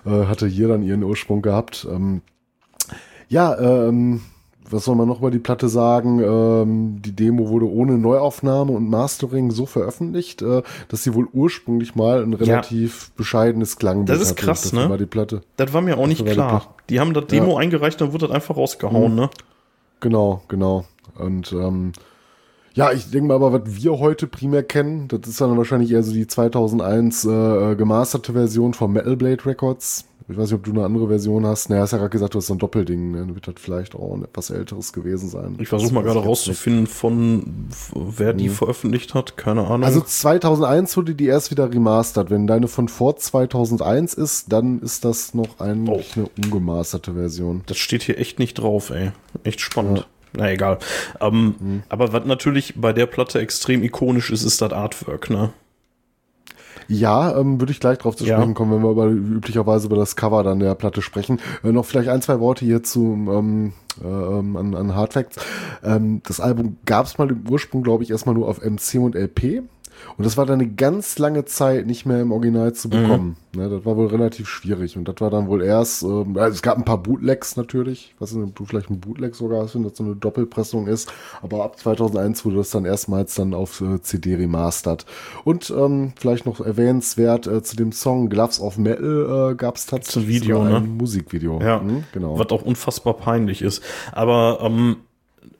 äh, 0.04 0.26
hatte 0.26 0.46
hier 0.46 0.68
dann 0.68 0.82
ihren 0.82 1.04
Ursprung 1.04 1.42
gehabt. 1.42 1.86
Ähm, 1.90 2.22
ja, 3.28 3.56
ähm, 3.58 4.22
was 4.72 4.84
soll 4.84 4.96
man 4.96 5.08
noch 5.08 5.18
über 5.20 5.30
die 5.30 5.38
Platte 5.38 5.68
sagen? 5.68 6.20
Ähm, 6.20 7.02
die 7.02 7.12
Demo 7.12 7.48
wurde 7.48 7.68
ohne 7.68 7.98
Neuaufnahme 7.98 8.72
und 8.72 8.88
Mastering 8.88 9.50
so 9.50 9.66
veröffentlicht, 9.66 10.42
äh, 10.42 10.62
dass 10.88 11.02
sie 11.02 11.14
wohl 11.14 11.28
ursprünglich 11.32 11.94
mal 11.94 12.22
ein 12.22 12.34
relativ 12.34 13.10
bescheidenes 13.12 13.76
Klangbild 13.76 14.08
Das 14.08 14.20
ist 14.20 14.30
hatte. 14.32 14.46
krass, 14.46 14.62
Dafür 14.62 14.84
ne? 14.84 14.90
War 14.90 14.98
die 14.98 15.06
Platte. 15.06 15.42
Das 15.56 15.72
war 15.72 15.80
mir 15.80 15.98
auch 15.98 16.06
nicht 16.06 16.20
die 16.20 16.30
klar. 16.30 16.48
Platte. 16.48 16.66
Die 16.88 17.00
haben 17.00 17.14
das 17.14 17.26
Demo 17.26 17.56
eingereicht, 17.56 18.00
dann 18.00 18.12
wurde 18.12 18.26
das 18.26 18.34
einfach 18.34 18.56
rausgehauen, 18.56 19.14
ne? 19.14 19.30
Genau, 20.00 20.42
genau. 20.48 20.84
Und 21.18 21.52
ähm, 21.52 21.92
ja, 22.74 22.92
ich 22.92 23.10
denke 23.10 23.28
mal, 23.28 23.34
aber 23.34 23.52
was 23.52 23.62
wir 23.66 23.98
heute 23.98 24.26
primär 24.26 24.62
kennen, 24.62 25.08
das 25.08 25.28
ist 25.28 25.40
dann 25.40 25.56
wahrscheinlich 25.56 25.90
eher 25.90 26.02
so 26.02 26.12
die 26.12 26.26
2001 26.26 27.24
äh, 27.24 27.74
gemasterte 27.76 28.32
Version 28.32 28.74
von 28.74 28.92
Metal 28.92 29.16
Blade 29.16 29.44
Records. 29.44 30.06
Ich 30.30 30.36
weiß 30.36 30.50
nicht, 30.50 30.58
ob 30.58 30.64
du 30.64 30.70
eine 30.70 30.84
andere 30.84 31.08
Version 31.08 31.44
hast. 31.44 31.70
Naja, 31.70 31.82
hast 31.82 31.90
ja 31.92 31.98
gerade 31.98 32.10
gesagt, 32.10 32.34
du 32.34 32.38
hast 32.38 32.46
so 32.46 32.54
ein 32.54 32.58
Doppelding. 32.58 33.10
Ne? 33.10 33.18
Dann 33.18 33.34
wird 33.34 33.48
das 33.48 33.54
vielleicht 33.58 33.94
auch 33.96 34.14
ein 34.14 34.22
etwas 34.24 34.50
älteres 34.50 34.92
gewesen 34.92 35.28
sein. 35.28 35.56
Ich 35.58 35.68
versuche 35.68 35.92
mal 35.92 36.04
gerade 36.04 36.20
rauszufinden, 36.20 36.86
von 36.86 37.68
wer 37.94 38.32
die 38.32 38.48
veröffentlicht 38.48 39.14
hat. 39.14 39.36
Keine 39.36 39.66
Ahnung. 39.66 39.84
Also 39.84 40.00
2001 40.00 40.96
wurde 40.96 41.14
die 41.14 41.26
erst 41.26 41.50
wieder 41.50 41.72
remastert. 41.72 42.30
Wenn 42.30 42.46
deine 42.46 42.68
von 42.68 42.88
vor 42.88 43.16
2001 43.16 44.14
ist, 44.14 44.52
dann 44.52 44.80
ist 44.80 45.04
das 45.04 45.34
noch 45.34 45.58
eigentlich 45.58 46.12
Oh. 46.16 46.20
eine 46.20 46.28
ungemasterte 46.44 47.14
Version. 47.14 47.62
Das 47.66 47.78
steht 47.78 48.02
hier 48.02 48.18
echt 48.18 48.38
nicht 48.38 48.54
drauf, 48.54 48.90
ey. 48.90 49.10
Echt 49.42 49.60
spannend. 49.60 50.06
Na 50.32 50.52
egal. 50.52 50.78
Ähm, 51.20 51.82
Aber 51.88 52.12
was 52.12 52.24
natürlich 52.24 52.74
bei 52.76 52.92
der 52.92 53.06
Platte 53.06 53.40
extrem 53.40 53.82
ikonisch 53.82 54.30
ist, 54.30 54.44
ist 54.44 54.62
das 54.62 54.72
Artwork, 54.72 55.28
ne? 55.28 55.52
Ja, 56.90 57.38
ähm, 57.38 57.60
würde 57.60 57.72
ich 57.72 57.78
gleich 57.78 57.98
drauf 57.98 58.16
zu 58.16 58.24
Ja. 58.24 58.36
sprechen 58.36 58.54
kommen, 58.54 58.72
wenn 58.72 58.82
wir 58.82 58.90
über, 58.90 59.06
üblicherweise 59.06 59.86
über 59.86 59.94
das 59.96 60.16
Cover 60.16 60.42
dann 60.42 60.58
der 60.58 60.74
Platte 60.74 61.02
sprechen. 61.02 61.38
Äh, 61.62 61.70
noch 61.70 61.84
vielleicht 61.84 62.08
ein, 62.08 62.20
zwei 62.20 62.40
Worte 62.40 62.64
hier 62.64 62.82
zu 62.82 63.00
ähm, 63.30 63.72
äh, 64.02 64.08
ähm, 64.08 64.56
an, 64.56 64.74
an 64.74 64.96
Hard 64.96 65.12
Facts. 65.12 65.36
Ähm, 65.84 66.20
das 66.26 66.40
Album 66.40 66.78
gab 66.86 67.06
es 67.06 67.16
mal 67.16 67.30
im 67.30 67.48
Ursprung, 67.48 67.84
glaube 67.84 68.02
ich, 68.02 68.10
erstmal 68.10 68.34
nur 68.34 68.48
auf 68.48 68.60
MC 68.64 68.96
und 69.00 69.14
LP. 69.14 69.62
Und 70.16 70.24
das 70.26 70.36
war 70.36 70.46
dann 70.46 70.60
eine 70.60 70.70
ganz 70.70 71.18
lange 71.18 71.44
Zeit 71.44 71.86
nicht 71.86 72.06
mehr 72.06 72.20
im 72.20 72.32
Original 72.32 72.72
zu 72.72 72.88
bekommen. 72.90 73.36
Ne, 73.56 73.68
das 73.68 73.84
war 73.84 73.96
wohl 73.96 74.06
relativ 74.06 74.48
schwierig. 74.48 74.96
Und 74.96 75.08
das 75.08 75.16
war 75.20 75.30
dann 75.30 75.48
wohl 75.48 75.62
erst, 75.62 76.02
ähm, 76.02 76.36
also 76.36 76.54
es 76.54 76.62
gab 76.62 76.78
ein 76.78 76.84
paar 76.84 76.98
Bootlegs 76.98 77.56
natürlich. 77.56 78.12
Ich 78.14 78.20
weiß 78.20 78.32
nicht, 78.32 78.44
ob 78.44 78.54
du 78.54 78.64
vielleicht 78.64 78.90
ein 78.90 79.00
Bootleg 79.00 79.34
sogar 79.34 79.62
hast, 79.62 79.74
wenn 79.74 79.82
das 79.82 79.96
so 79.96 80.04
eine 80.04 80.14
Doppelpressung 80.14 80.86
ist. 80.86 81.12
Aber 81.42 81.64
ab 81.64 81.78
2001 81.78 82.44
wurde 82.44 82.56
das 82.58 82.70
dann 82.70 82.84
erstmals 82.84 83.34
dann 83.34 83.54
auf 83.54 83.80
äh, 83.80 84.00
CD 84.02 84.36
remastert. 84.36 85.06
Und 85.44 85.70
ähm, 85.76 86.12
vielleicht 86.18 86.46
noch 86.46 86.60
erwähnenswert 86.60 87.46
äh, 87.46 87.62
zu 87.62 87.74
dem 87.76 87.92
Song 87.92 88.28
Gloves 88.28 88.60
of 88.60 88.78
Metal 88.78 89.50
äh, 89.52 89.54
gab 89.56 89.76
es 89.76 89.86
tatsächlich 89.86 90.42
Video, 90.42 90.62
ein 90.62 90.72
ne? 90.72 90.80
Musikvideo. 90.80 91.60
Ja, 91.60 91.80
Hm, 91.80 92.04
genau. 92.12 92.38
Was 92.38 92.50
auch 92.50 92.62
unfassbar 92.62 93.14
peinlich 93.14 93.62
ist. 93.62 93.82
Aber 94.12 94.58
ähm, 94.62 94.96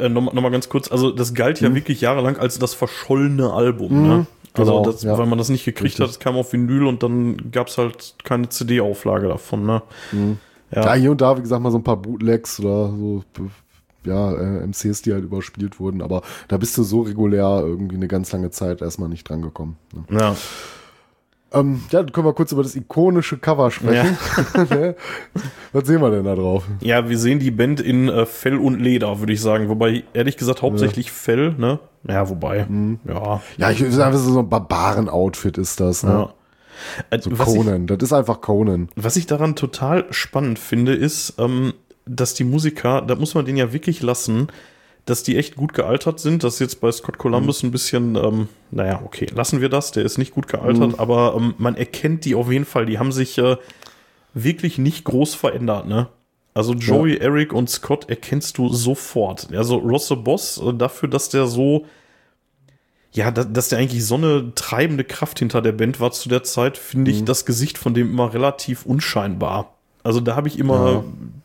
äh, 0.00 0.08
nochmal 0.08 0.34
noch 0.34 0.42
mal 0.42 0.50
ganz 0.50 0.68
kurz, 0.68 0.90
also 0.90 1.10
das 1.10 1.34
galt 1.34 1.60
ja 1.60 1.74
wirklich 1.74 2.00
jahrelang 2.00 2.36
als 2.36 2.58
das 2.58 2.74
verschollene 2.74 3.52
Album, 3.52 4.02
ne? 4.02 4.26
Also, 4.52 4.72
genau, 4.72 4.84
das, 4.84 5.02
ja. 5.02 5.16
weil 5.16 5.26
man 5.26 5.38
das 5.38 5.48
nicht 5.48 5.64
gekriegt 5.64 5.92
Richtig. 5.92 6.02
hat, 6.02 6.10
es 6.10 6.18
kam 6.18 6.36
auf 6.36 6.52
Vinyl 6.52 6.86
und 6.86 7.02
dann 7.04 7.52
gab's 7.52 7.78
halt 7.78 8.16
keine 8.24 8.48
CD-Auflage 8.48 9.28
davon, 9.28 9.64
ne? 9.64 9.82
Ja, 10.74 10.94
hier 10.94 11.10
und 11.12 11.20
da, 11.20 11.36
wie 11.36 11.42
gesagt, 11.42 11.62
mal 11.62 11.70
so 11.70 11.78
ein 11.78 11.84
paar 11.84 11.96
Bootlegs 11.96 12.58
oder 12.60 12.88
so, 12.88 13.24
ja, 14.04 14.32
äh, 14.32 14.66
MCs, 14.66 15.02
die 15.02 15.12
halt 15.12 15.24
überspielt 15.24 15.78
wurden, 15.78 16.02
aber 16.02 16.22
da 16.48 16.56
bist 16.56 16.76
du 16.78 16.82
so 16.82 17.02
regulär 17.02 17.62
irgendwie 17.64 17.96
eine 17.96 18.08
ganz 18.08 18.32
lange 18.32 18.50
Zeit 18.50 18.80
erstmal 18.80 19.08
nicht 19.08 19.28
dran 19.28 19.42
gekommen. 19.42 19.76
Ne? 19.92 20.18
Ja. 20.18 20.36
Ähm, 21.52 21.82
ja, 21.90 22.02
dann 22.02 22.12
können 22.12 22.26
wir 22.26 22.32
kurz 22.32 22.52
über 22.52 22.62
das 22.62 22.76
ikonische 22.76 23.36
Cover 23.38 23.70
sprechen. 23.70 24.16
Ne? 24.70 24.94
Was 25.72 25.86
sehen 25.86 26.00
wir 26.00 26.10
denn 26.10 26.24
da 26.24 26.34
drauf? 26.36 26.64
Ja, 26.80 27.08
wir 27.08 27.18
sehen 27.18 27.38
die 27.40 27.50
Band 27.50 27.80
in 27.80 28.08
äh, 28.08 28.24
Fell 28.26 28.56
und 28.56 28.78
Leder, 28.80 29.18
würde 29.18 29.32
ich 29.32 29.40
sagen. 29.40 29.68
Wobei, 29.68 30.04
ehrlich 30.12 30.36
gesagt, 30.36 30.62
hauptsächlich 30.62 31.10
Fell, 31.10 31.54
ne? 31.58 31.80
Ja, 32.08 32.28
wobei. 32.28 32.66
Ja. 33.06 33.40
Ja, 33.56 33.70
ich 33.70 33.80
würde 33.80 33.92
sagen, 33.92 34.16
so 34.16 34.38
ein 34.38 34.48
Barbaren-Outfit 34.48 35.58
ist 35.58 35.80
das, 35.80 36.02
ne? 36.04 36.10
ja. 36.10 36.34
Äh, 37.10 37.20
So 37.20 37.36
was, 37.38 37.48
ich, 37.48 37.56
Conan, 37.56 37.86
das 37.86 37.98
ist 38.00 38.12
einfach 38.12 38.40
Conan. 38.40 38.88
was 38.96 39.16
ich 39.16 39.26
daran 39.26 39.54
total 39.56 40.06
spannend 40.10 40.58
finde, 40.58 40.94
ist, 40.94 41.34
ähm, 41.38 41.74
dass 42.06 42.34
die 42.34 42.44
Musiker, 42.44 43.02
da 43.02 43.14
muss 43.16 43.34
man 43.34 43.44
den 43.44 43.56
ja 43.56 43.72
wirklich 43.72 44.02
lassen, 44.02 44.48
dass 45.06 45.22
die 45.22 45.36
echt 45.36 45.56
gut 45.56 45.72
gealtert 45.74 46.20
sind. 46.20 46.44
Das 46.44 46.54
ist 46.54 46.60
jetzt 46.60 46.80
bei 46.80 46.92
Scott 46.92 47.18
Columbus 47.18 47.62
ein 47.62 47.70
bisschen, 47.70 48.16
ähm, 48.16 48.48
naja, 48.70 49.00
okay, 49.04 49.26
lassen 49.34 49.60
wir 49.60 49.68
das, 49.68 49.90
der 49.92 50.04
ist 50.04 50.18
nicht 50.18 50.32
gut 50.32 50.46
gealtert, 50.48 50.98
aber 51.00 51.34
ähm, 51.36 51.54
man 51.58 51.76
erkennt 51.76 52.24
die 52.24 52.34
auf 52.34 52.50
jeden 52.50 52.64
Fall, 52.66 52.86
die 52.86 52.98
haben 52.98 53.10
sich 53.12 53.36
äh, 53.38 53.56
wirklich 54.34 54.78
nicht 54.78 55.04
groß 55.04 55.34
verändert, 55.34 55.86
ne? 55.88 56.08
Also 56.52 56.74
Joey, 56.74 57.16
Eric 57.18 57.52
und 57.52 57.70
Scott 57.70 58.08
erkennst 58.10 58.58
du 58.58 58.68
sofort. 58.68 59.48
Also 59.54 59.76
Ross 59.76 60.08
the 60.08 60.16
Boss, 60.16 60.60
äh, 60.64 60.74
dafür, 60.74 61.08
dass 61.08 61.28
der 61.28 61.46
so, 61.46 61.86
ja, 63.12 63.30
dass, 63.30 63.52
dass 63.52 63.68
der 63.70 63.78
eigentlich 63.78 64.04
so 64.04 64.14
eine 64.16 64.52
treibende 64.54 65.04
Kraft 65.04 65.38
hinter 65.38 65.62
der 65.62 65.72
Band 65.72 66.00
war 66.00 66.12
zu 66.12 66.28
der 66.28 66.42
Zeit, 66.42 66.76
finde 66.78 67.10
ich 67.10 67.24
das 67.24 67.44
Gesicht 67.46 67.78
von 67.78 67.94
dem 67.94 68.10
immer 68.10 68.32
relativ 68.34 68.84
unscheinbar. 68.86 69.74
Also 70.02 70.20
da 70.20 70.36
habe 70.36 70.48
ich 70.48 70.58
immer, 70.58 71.02
die- 71.02 71.39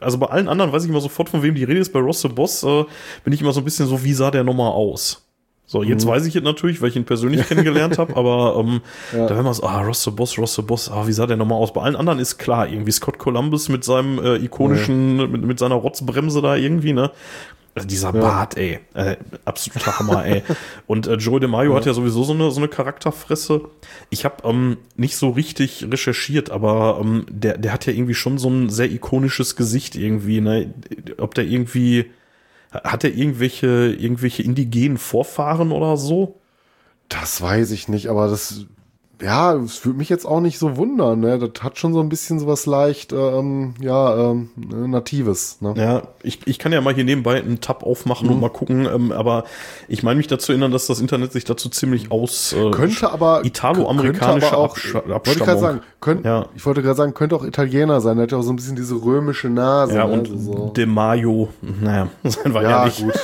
also 0.00 0.18
bei 0.18 0.26
allen 0.26 0.48
anderen 0.48 0.72
weiß 0.72 0.84
ich 0.84 0.90
immer 0.90 1.00
sofort, 1.00 1.28
von 1.28 1.42
wem 1.42 1.54
die 1.54 1.64
Rede 1.64 1.80
ist. 1.80 1.92
Bei 1.92 2.00
Ross 2.00 2.22
the 2.22 2.28
Boss 2.28 2.62
äh, 2.62 2.84
bin 3.24 3.32
ich 3.32 3.40
immer 3.40 3.52
so 3.52 3.60
ein 3.60 3.64
bisschen 3.64 3.86
so, 3.86 4.02
wie 4.02 4.12
sah 4.12 4.30
der 4.30 4.44
nochmal 4.44 4.70
aus? 4.70 5.25
So, 5.68 5.82
jetzt 5.82 6.06
weiß 6.06 6.24
ich 6.26 6.36
es 6.36 6.42
natürlich, 6.44 6.80
weil 6.80 6.90
ich 6.90 6.96
ihn 6.96 7.04
persönlich 7.04 7.46
kennengelernt 7.48 7.98
habe, 7.98 8.16
aber 8.16 8.56
ähm, 8.58 8.80
da 9.12 9.36
wenn 9.36 9.44
man 9.44 9.52
so, 9.52 9.64
ah, 9.64 9.82
Ross 9.82 10.04
the 10.04 10.10
Boss, 10.10 10.38
Ross 10.38 10.54
the 10.54 10.62
Boss, 10.62 10.90
ah, 10.90 11.06
wie 11.06 11.12
sah 11.12 11.26
der 11.26 11.36
nochmal 11.36 11.58
aus? 11.58 11.72
Bei 11.72 11.82
allen 11.82 11.96
anderen 11.96 12.20
ist 12.20 12.38
klar, 12.38 12.68
irgendwie 12.68 12.92
Scott 12.92 13.18
Columbus 13.18 13.68
mit 13.68 13.82
seinem 13.82 14.18
äh, 14.20 14.36
ikonischen, 14.36 15.16
mit, 15.30 15.42
mit 15.44 15.58
seiner 15.58 15.74
Rotzbremse 15.74 16.40
da 16.40 16.54
irgendwie, 16.54 16.92
ne? 16.92 17.10
Also 17.76 17.88
dieser 17.88 18.10
Bart, 18.10 18.56
ey, 18.56 18.78
äh, 18.94 19.16
absoluter 19.44 19.98
Hammer, 19.98 20.24
ey. 20.24 20.42
Und 20.86 21.06
äh, 21.08 21.16
Joey 21.16 21.40
DeMaio 21.40 21.74
hat 21.74 21.84
ja 21.84 21.92
sowieso 21.92 22.24
so 22.24 22.32
eine, 22.32 22.50
so 22.50 22.58
eine 22.58 22.68
Charakterfresse. 22.68 23.68
Ich 24.08 24.24
habe 24.24 24.48
ähm, 24.48 24.78
nicht 24.96 25.18
so 25.18 25.28
richtig 25.28 25.86
recherchiert, 25.90 26.48
aber 26.48 26.98
ähm, 27.02 27.26
der, 27.28 27.58
der 27.58 27.74
hat 27.74 27.84
ja 27.84 27.92
irgendwie 27.92 28.14
schon 28.14 28.38
so 28.38 28.48
ein 28.48 28.70
sehr 28.70 28.90
ikonisches 28.90 29.56
Gesicht 29.56 29.94
irgendwie, 29.94 30.40
ne? 30.40 30.72
Ob 31.18 31.34
der 31.34 31.44
irgendwie, 31.44 32.06
hat 32.84 33.04
er 33.04 33.14
irgendwelche, 33.14 33.94
irgendwelche 33.98 34.42
indigenen 34.42 34.98
Vorfahren 34.98 35.72
oder 35.72 35.96
so? 35.96 36.40
Das 37.08 37.40
weiß 37.40 37.70
ich 37.70 37.88
nicht, 37.88 38.08
aber 38.08 38.28
das 38.28 38.66
ja, 39.22 39.54
es 39.54 39.84
würde 39.84 39.96
mich 39.98 40.08
jetzt 40.10 40.26
auch 40.26 40.40
nicht 40.40 40.58
so 40.58 40.76
wundern, 40.76 41.20
ne? 41.20 41.38
Das 41.38 41.62
hat 41.62 41.78
schon 41.78 41.94
so 41.94 42.00
ein 42.00 42.08
bisschen 42.10 42.38
sowas 42.38 42.66
leicht, 42.66 43.12
ähm, 43.14 43.72
ja, 43.80 44.30
ähm, 44.32 44.50
Natives, 44.90 45.58
ne? 45.62 45.72
Ja, 45.76 46.02
ich, 46.22 46.40
ich 46.46 46.58
kann 46.58 46.72
ja 46.72 46.80
mal 46.82 46.92
hier 46.94 47.04
nebenbei 47.04 47.36
einen 47.42 47.60
Tab 47.60 47.82
aufmachen 47.82 48.26
Mhm. 48.28 48.34
und 48.34 48.40
mal 48.40 48.50
gucken, 48.50 48.86
ähm, 48.86 49.12
aber 49.12 49.44
ich 49.88 50.02
meine 50.02 50.18
mich 50.18 50.26
dazu 50.26 50.52
erinnern, 50.52 50.70
dass 50.70 50.86
das 50.86 51.00
Internet 51.00 51.32
sich 51.32 51.44
dazu 51.44 51.68
ziemlich 51.70 52.10
aus 52.12 52.52
äh, 52.52 52.70
Könnte 52.72 53.10
aber 53.10 53.44
italo-amerikanische 53.44 54.52
wollte 54.54 54.80
ich 54.86 54.94
Abstammung. 55.12 55.46
gerade 55.46 55.60
sagen, 55.60 55.80
könnt, 56.00 56.24
Ja. 56.24 56.46
ich 56.54 56.66
wollte 56.66 56.82
gerade 56.82 56.96
sagen, 56.96 57.14
könnte 57.14 57.36
auch 57.36 57.44
Italiener 57.44 58.00
sein, 58.00 58.16
der 58.16 58.24
hat 58.24 58.32
ja 58.32 58.38
auch 58.38 58.42
so 58.42 58.52
ein 58.52 58.56
bisschen 58.56 58.76
diese 58.76 58.94
römische 59.02 59.48
Nase. 59.48 59.94
Ja, 59.96 60.06
ne? 60.06 60.12
und 60.12 60.28
Also 60.30 60.52
so. 60.52 60.72
De 60.76 60.84
Mayo, 60.84 61.48
naja, 61.80 62.08
sein 62.24 62.52
war 62.52 62.62
ja, 62.62 62.70
ja, 62.70 62.84
nicht. 62.84 63.02
gut, 63.02 63.14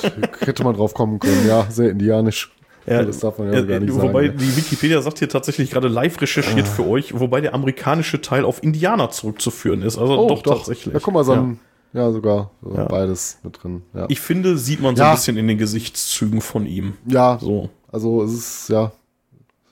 hätte 0.40 0.64
man 0.64 0.74
drauf 0.74 0.94
kommen 0.94 1.18
können, 1.18 1.46
ja, 1.46 1.66
sehr 1.68 1.90
indianisch. 1.90 2.50
Ja, 2.86 3.02
das 3.04 3.20
darf 3.20 3.38
man 3.38 3.52
ja 3.52 3.60
äh, 3.60 3.64
gar 3.66 3.78
nicht 3.80 3.94
wobei 3.94 4.26
sagen. 4.26 4.38
die 4.38 4.56
Wikipedia 4.56 5.00
sagt 5.02 5.18
hier 5.20 5.28
tatsächlich 5.28 5.70
gerade 5.70 5.88
live 5.88 6.20
recherchiert 6.20 6.66
für 6.66 6.86
euch, 6.86 7.18
wobei 7.18 7.40
der 7.40 7.54
amerikanische 7.54 8.20
Teil 8.20 8.44
auf 8.44 8.62
Indianer 8.62 9.10
zurückzuführen 9.10 9.82
ist. 9.82 9.98
Also 9.98 10.18
Oh, 10.18 10.28
doch, 10.28 10.42
doch, 10.42 10.56
tatsächlich. 10.58 10.92
Ja, 10.94 11.00
guck 11.00 11.14
mal, 11.14 11.24
so 11.24 11.34
Ja. 11.34 11.40
ein, 11.42 11.60
ja, 11.92 12.10
sogar 12.10 12.50
so 12.62 12.74
Ja. 12.74 12.84
beides 12.86 13.38
mit 13.44 13.62
drin. 13.62 13.82
Ja. 13.94 14.06
Ich 14.08 14.20
finde, 14.20 14.58
sieht 14.58 14.80
man 14.80 14.96
so 14.96 15.02
Ja. 15.02 15.10
ein 15.10 15.16
bisschen 15.16 15.36
in 15.36 15.46
den 15.46 15.58
Gesichtszügen 15.58 16.40
von 16.40 16.66
ihm. 16.66 16.94
ja, 17.06 17.38
So. 17.40 17.68
also 17.92 18.22
es 18.24 18.32
ist, 18.32 18.68
ja, 18.70 18.90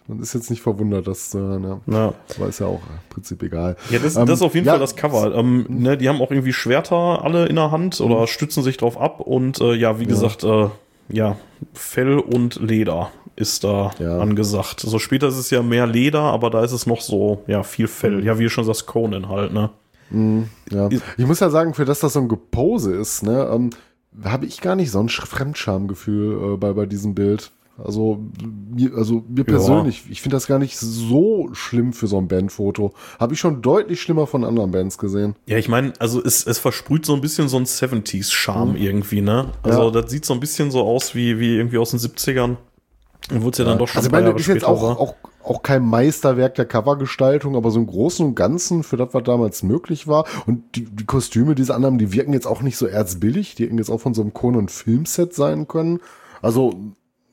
man 0.06 0.20
ist 0.20 0.34
jetzt 0.34 0.50
nicht 0.50 0.60
verwundert, 0.62 1.06
dass, 1.06 1.34
äh, 1.34 1.38
ja, 1.38 1.80
Ja. 1.86 2.14
aber 2.36 2.48
ist 2.48 2.58
ja 2.60 2.66
auch 2.66 2.80
im 2.82 2.98
Prinzip 3.10 3.42
egal. 3.42 3.76
Ja, 3.90 3.98
das, 4.00 4.16
Ähm, 4.16 4.26
das 4.26 4.40
ist 4.40 4.42
auf 4.42 4.54
jeden 4.54 4.66
ja, 4.66 4.72
Fall 4.72 4.80
das 4.80 4.94
Cover. 4.96 5.34
Ähm, 5.34 5.66
ne, 5.68 5.96
die 5.96 6.08
haben 6.08 6.20
auch 6.20 6.30
irgendwie 6.30 6.52
Schwerter 6.52 7.24
alle 7.24 7.46
in 7.46 7.56
der 7.56 7.70
Hand 7.70 8.00
oder 8.00 8.26
stützen 8.26 8.62
sich 8.62 8.76
drauf 8.76 9.00
ab 9.00 9.20
und 9.20 9.60
äh, 9.60 9.74
ja, 9.74 9.98
wie 10.00 10.06
gesagt, 10.06 10.42
äh, 10.44 10.68
ja, 11.12 11.36
Fell 11.74 12.18
und 12.18 12.56
Leder 12.56 13.10
ist 13.36 13.64
da 13.64 13.90
Ja. 13.98 14.18
angesagt. 14.18 14.80
So 14.80 14.98
später 14.98 15.28
ist 15.28 15.36
es 15.38 15.50
ja 15.50 15.62
mehr 15.62 15.86
Leder, 15.86 16.20
aber 16.22 16.50
da 16.50 16.62
ist 16.64 16.72
es 16.72 16.86
noch 16.86 17.00
so, 17.00 17.42
ja, 17.46 17.62
viel 17.62 17.86
Fell. 17.88 18.24
Ja, 18.24 18.38
wie 18.38 18.44
du 18.44 18.50
schon 18.50 18.64
sagst, 18.64 18.86
Conan 18.86 19.28
halt, 19.28 19.52
ne? 19.52 19.70
Ja. 20.70 20.88
Ich 21.16 21.26
muss 21.26 21.38
ja 21.40 21.50
sagen, 21.50 21.72
für 21.72 21.84
das 21.84 22.00
das 22.00 22.14
so 22.14 22.20
ein 22.20 22.28
Gepose 22.28 22.92
ist, 22.94 23.22
ne, 23.22 23.48
ähm, 23.52 23.70
habe 24.24 24.44
ich 24.44 24.60
gar 24.60 24.74
nicht 24.74 24.90
so 24.90 24.98
ein 24.98 25.08
Sch- 25.08 25.24
Fremdschamgefühl 25.24 26.54
äh, 26.54 26.56
bei, 26.56 26.72
bei 26.72 26.84
diesem 26.86 27.14
Bild. 27.14 27.52
Also 27.84 28.20
mir, 28.74 28.94
also 28.94 29.24
mir 29.28 29.44
persönlich, 29.44 30.04
ich 30.10 30.22
finde 30.22 30.36
das 30.36 30.46
gar 30.46 30.58
nicht 30.58 30.78
so 30.78 31.48
schlimm 31.52 31.92
für 31.92 32.06
so 32.06 32.18
ein 32.18 32.28
Bandfoto. 32.28 32.92
Habe 33.18 33.34
ich 33.34 33.40
schon 33.40 33.62
deutlich 33.62 34.00
schlimmer 34.00 34.26
von 34.26 34.44
anderen 34.44 34.70
Bands 34.70 34.98
gesehen. 34.98 35.36
Ja, 35.46 35.58
ich 35.58 35.68
meine, 35.68 35.92
also 35.98 36.22
es, 36.22 36.46
es 36.46 36.58
versprüht 36.58 37.06
so 37.06 37.14
ein 37.14 37.20
bisschen 37.20 37.48
so 37.48 37.56
ein 37.56 37.64
70s-Charme 37.64 38.76
irgendwie, 38.76 39.20
ne? 39.20 39.48
Also 39.62 39.84
Ja. 39.84 39.90
das 39.90 40.10
sieht 40.10 40.24
so 40.24 40.34
ein 40.34 40.40
bisschen 40.40 40.70
so 40.70 40.82
aus 40.82 41.14
wie, 41.14 41.38
wie 41.38 41.56
irgendwie 41.56 41.78
aus 41.78 41.90
den 41.90 42.00
70ern. 42.00 42.56
Und 43.30 43.42
wurde 43.42 43.50
es 43.52 43.58
ja 43.58 43.64
dann 43.64 43.78
doch 43.78 43.88
schon 43.88 43.98
Also 43.98 44.08
ich 44.08 44.12
meine, 44.12 44.32
das 44.32 44.40
ist 44.40 44.48
jetzt 44.48 44.64
auch, 44.64 44.82
auch, 44.98 45.14
auch 45.44 45.62
kein 45.62 45.84
Meisterwerk 45.84 46.54
der 46.54 46.64
Covergestaltung, 46.64 47.54
aber 47.56 47.70
so 47.70 47.78
im 47.78 47.86
Großen 47.86 48.26
und 48.26 48.34
Ganzen, 48.34 48.82
für 48.82 48.96
das, 48.96 49.08
was 49.12 49.22
damals 49.24 49.62
möglich 49.62 50.08
war. 50.08 50.24
Und 50.46 50.74
die, 50.74 50.84
die 50.84 51.04
Kostüme, 51.04 51.54
diese 51.54 51.74
anderen, 51.74 51.98
die 51.98 52.12
wirken 52.12 52.32
jetzt 52.32 52.46
auch 52.46 52.62
nicht 52.62 52.76
so 52.76 52.86
erzbillig. 52.86 53.54
Die 53.54 53.64
hätten 53.64 53.78
jetzt 53.78 53.90
auch 53.90 54.00
von 54.00 54.14
so 54.14 54.22
einem 54.22 54.32
Conan-Filmset 54.32 55.34
sein 55.34 55.68
können. 55.68 56.00
Also 56.42 56.74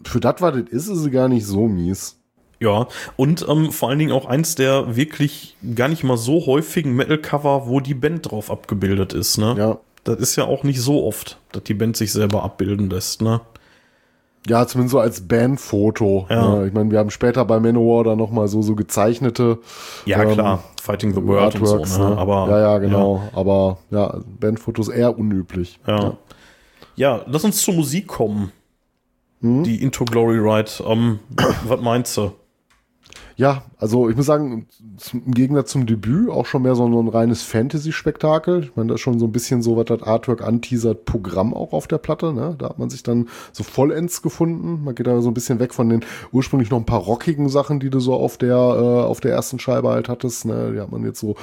für 0.04 0.20
das, 0.20 0.36
was 0.40 0.54
das 0.54 0.70
ist, 0.70 0.88
ist 0.88 1.04
sie 1.04 1.12
gar 1.12 1.28
nicht 1.28 1.46
so 1.46 1.68
mies. 1.68 2.20
Ja, 2.60 2.88
und 3.16 3.46
ähm, 3.48 3.72
vor 3.72 3.90
allen 3.90 4.00
Dingen 4.00 4.12
auch 4.12 4.26
eins 4.26 4.56
der 4.56 4.96
wirklich 4.96 5.56
gar 5.76 5.88
nicht 5.88 6.04
mal 6.04 6.18
so 6.18 6.46
häufigen 6.48 6.96
Metal-Cover, 6.96 7.68
wo 7.68 7.80
die 7.80 7.94
Band 7.94 8.32
drauf 8.32 8.50
abgebildet 8.50 9.14
ist, 9.14 9.38
ne? 9.38 9.56
Ja. 9.58 9.78
Das 10.04 10.18
ist 10.20 10.36
ja 10.38 10.46
auch 10.46 10.64
nicht 10.64 10.82
so 10.82 11.06
oft, 11.06 11.38
dass 11.52 11.64
die 11.64 11.74
Band 11.74 11.98
sich 11.98 12.12
selber 12.12 12.44
abbilden 12.44 12.90
lässt, 12.90 13.22
ne? 13.22 13.42
Ja, 14.48 14.66
zumindest 14.66 14.94
so 14.94 15.00
als 15.00 15.28
Bandfoto. 15.28 16.26
Ja. 16.30 16.64
Ich 16.64 16.74
meine, 16.74 16.90
wir 16.90 17.00
haben 17.00 17.10
später 17.10 17.44
bei 17.44 17.60
Manowar 17.60 18.06
dann 18.06 18.18
nochmal 18.18 18.48
so, 18.48 18.62
so 18.62 18.76
gezeichnete 18.76 19.60
Ja, 20.06 20.24
Ähm, 20.24 20.32
klar, 20.32 20.64
Fighting 20.82 21.14
the 21.14 21.22
World 21.22 21.56
Artworks. 21.56 21.96
so, 21.96 22.04
ne? 22.04 22.10
ne? 22.12 22.18
Aber, 22.18 22.48
ja, 22.50 22.60
ja, 22.60 22.78
genau. 22.78 23.24
Aber 23.34 23.80
ja, 23.92 24.20
Bandfotos 24.40 24.88
eher 24.88 25.18
unüblich. 25.18 25.80
Ja. 25.86 26.00
ja. 26.00 26.18
Ja, 26.96 27.22
lass 27.28 27.44
uns 27.44 27.62
zur 27.62 27.76
Musik 27.76 28.08
kommen. 28.08 28.52
Hm? 29.42 29.64
Die 29.64 29.82
Into 29.82 30.06
Glory 30.06 30.40
Ride. 30.40 30.72
Ähm, 30.86 31.20
was 31.66 31.82
meinst 31.82 32.18
du? 32.18 32.34
Ja, 33.40 33.62
also 33.78 34.10
ich 34.10 34.16
muss 34.16 34.26
sagen, 34.26 34.66
zum- 34.98 35.22
im 35.28 35.32
Gegensatz 35.32 35.70
zum 35.70 35.86
Debüt 35.86 36.28
auch 36.32 36.48
schon 36.48 36.64
mehr 36.64 36.74
so 36.74 36.88
ein 36.88 37.08
reines 37.08 37.44
Fantasy-Spektakel. 37.44 38.64
Ich 38.64 38.76
meine, 38.76 38.88
das 38.90 38.96
ist 38.96 39.02
schon 39.02 39.20
so 39.20 39.26
ein 39.26 39.32
bisschen 39.32 39.62
so, 39.62 39.78
was 39.78 39.86
das 39.86 40.02
Artwork 40.02 40.42
anteasert, 40.42 41.06
Programm 41.06 41.54
auch 41.54 41.72
auf 41.72 41.86
der 41.88 42.00
Platte. 42.00 42.34
Ne? 42.34 42.56
Da 42.58 42.70
hat 42.70 42.80
man 42.80 42.90
sich 42.90 43.04
dann 43.04 43.28
so 43.52 43.64
vollends 43.64 44.24
gefunden. 44.24 44.84
Man 44.84 44.96
geht 44.96 45.06
da 45.06 45.22
so 45.22 45.30
ein 45.30 45.36
bisschen 45.36 45.60
weg 45.60 45.76
von 45.76 45.88
den 45.88 46.04
ursprünglich 46.32 46.72
noch 46.72 46.80
ein 46.80 46.88
paar 46.88 47.02
rockigen 47.02 47.48
Sachen, 47.48 47.80
die 47.80 47.92
du 47.92 48.00
so 48.00 48.16
auf 48.16 48.38
der, 48.38 48.56
äh, 48.56 49.04
auf 49.06 49.20
der 49.20 49.34
ersten 49.34 49.60
Scheibe 49.60 49.90
halt 49.90 50.10
hattest. 50.10 50.46
Ne? 50.46 50.72
Die 50.74 50.80
hat 50.82 50.92
man 50.92 51.04
jetzt 51.06 51.20
so 51.20 51.36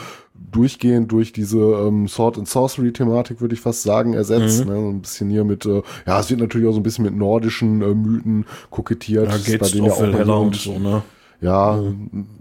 durchgehend 0.50 1.12
durch 1.12 1.32
diese 1.32 1.58
ähm, 1.60 2.08
Sword 2.08 2.38
and 2.38 2.48
Sorcery-Thematik, 2.48 3.40
würde 3.40 3.54
ich 3.54 3.60
fast 3.60 3.82
sagen, 3.84 4.14
ersetzt. 4.14 4.64
Mhm. 4.66 4.72
Ne? 4.72 4.80
So 4.80 4.88
ein 4.88 5.00
bisschen 5.00 5.30
hier 5.30 5.44
mit, 5.44 5.64
äh, 5.64 5.82
ja, 6.08 6.18
es 6.18 6.28
wird 6.28 6.40
natürlich 6.40 6.66
auch 6.66 6.72
so 6.72 6.80
ein 6.80 6.82
bisschen 6.82 7.04
mit 7.04 7.16
nordischen 7.16 7.82
äh, 7.82 7.94
Mythen 7.94 8.46
kokettiert. 8.70 9.28
Ja, 9.28 9.36
Gates 9.52 9.70
denen 9.70 9.84
ja 9.86 9.92
of 9.92 9.98
auch 9.98 10.02
Valhalla 10.02 10.34
und 10.34 10.56
so, 10.56 10.76
ne? 10.80 11.02
Ja, 11.44 11.78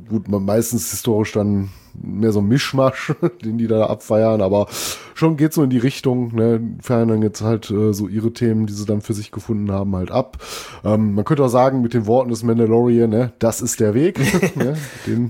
gut, 0.10 0.28
man- 0.30 0.46
meistens 0.46 0.90
historisch 0.92 1.34
dann 1.34 1.70
mehr 2.02 2.32
so 2.32 2.40
ein 2.40 2.48
Mischmasch, 2.48 3.14
den 3.46 3.58
die 3.58 3.68
da 3.68 3.86
abfeiern, 3.86 4.42
aber 4.42 4.68
schon 5.14 5.38
geht 5.38 5.54
so 5.54 5.62
in 5.64 5.70
die 5.70 5.78
Richtung, 5.78 6.34
ne, 6.34 6.60
feiern 6.82 7.10
dann 7.10 7.22
jetzt 7.22 7.42
halt 7.42 7.70
äh, 7.70 7.94
so 7.94 8.08
ihre 8.08 8.34
Themen, 8.34 8.66
die 8.66 8.74
sie 8.74 8.86
dann 8.86 9.02
für 9.02 9.14
sich 9.14 9.32
gefunden 9.32 9.72
haben, 9.72 9.96
halt 9.96 10.10
ab. 10.10 10.38
Ähm, 10.84 11.14
man 11.14 11.26
könnte 11.26 11.44
auch 11.44 11.50
sagen, 11.50 11.82
mit 11.82 11.94
den 11.94 12.08
Worten 12.08 12.30
des 12.32 12.42
Mandalorian, 12.44 13.10
ne, 13.10 13.34
das 13.40 13.62
ist 13.62 13.80
der 13.80 13.94
Weg, 13.94 14.20
ne, 14.56 14.76
den, 15.06 15.30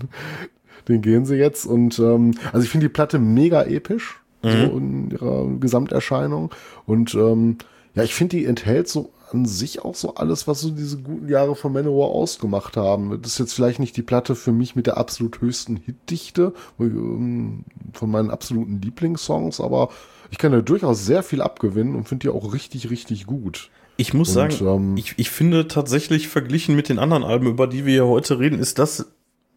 den 0.88 1.02
gehen 1.02 1.26
sie 1.26 1.36
jetzt 1.36 1.66
und 1.66 2.00
ähm, 2.00 2.32
also 2.54 2.64
ich 2.64 2.70
finde 2.70 2.86
die 2.88 2.94
Platte 2.94 3.20
mega 3.20 3.64
episch, 3.64 4.20
so 4.42 4.50
in 4.78 5.12
ihrer 5.12 5.48
Gesamterscheinung 5.60 6.52
und 6.86 7.14
ähm, 7.16 7.58
ja, 7.96 8.04
ich 8.04 8.14
finde, 8.14 8.36
die 8.38 8.46
enthält 8.46 8.88
so 8.90 9.10
an 9.34 9.46
sich 9.46 9.84
auch 9.84 9.96
so 9.96 10.16
alles, 10.16 10.48
was 10.48 10.62
so 10.62 10.70
diese 10.70 10.98
guten 10.98 11.28
Jahre 11.28 11.56
von 11.56 11.74
Manowar 11.74 12.10
ausgemacht 12.10 12.78
haben. 12.78 13.22
Das 13.22 13.34
ist 13.34 13.40
jetzt 13.40 13.54
vielleicht 13.54 13.80
nicht 13.80 13.98
die 13.98 14.02
Platte 14.04 14.36
für 14.36 14.52
mich 14.52 14.76
mit 14.76 14.88
der 14.88 14.98
absolut 14.98 15.42
höchsten 15.42 15.76
Hitdichte 15.78 16.54
ähm, 16.80 17.66
von 17.94 18.12
meinen 18.12 18.32
absoluten 18.32 18.82
Lieblingssongs, 18.82 19.60
aber 19.60 19.90
ich 20.32 20.38
kann 20.38 20.52
da 20.52 20.62
durchaus 20.62 21.06
sehr 21.06 21.24
viel 21.24 21.42
abgewinnen 21.42 21.96
und 21.96 22.08
finde 22.08 22.24
die 22.28 22.30
auch 22.30 22.54
richtig, 22.54 22.90
richtig 22.90 23.26
gut. 23.26 23.70
Ich 23.98 24.14
muss 24.14 24.30
Und, 24.30 24.34
sagen, 24.52 24.56
ähm, 24.66 24.98
ich, 24.98 25.14
ich 25.18 25.30
finde 25.30 25.68
tatsächlich 25.68 26.28
verglichen 26.28 26.76
mit 26.76 26.90
den 26.90 26.98
anderen 27.00 27.24
Alben, 27.24 27.48
über 27.48 27.68
die 27.68 27.86
wir 27.86 27.94
hier 27.94 28.08
heute 28.08 28.40
reden, 28.40 28.58
ist 28.60 28.80
das, 28.80 29.06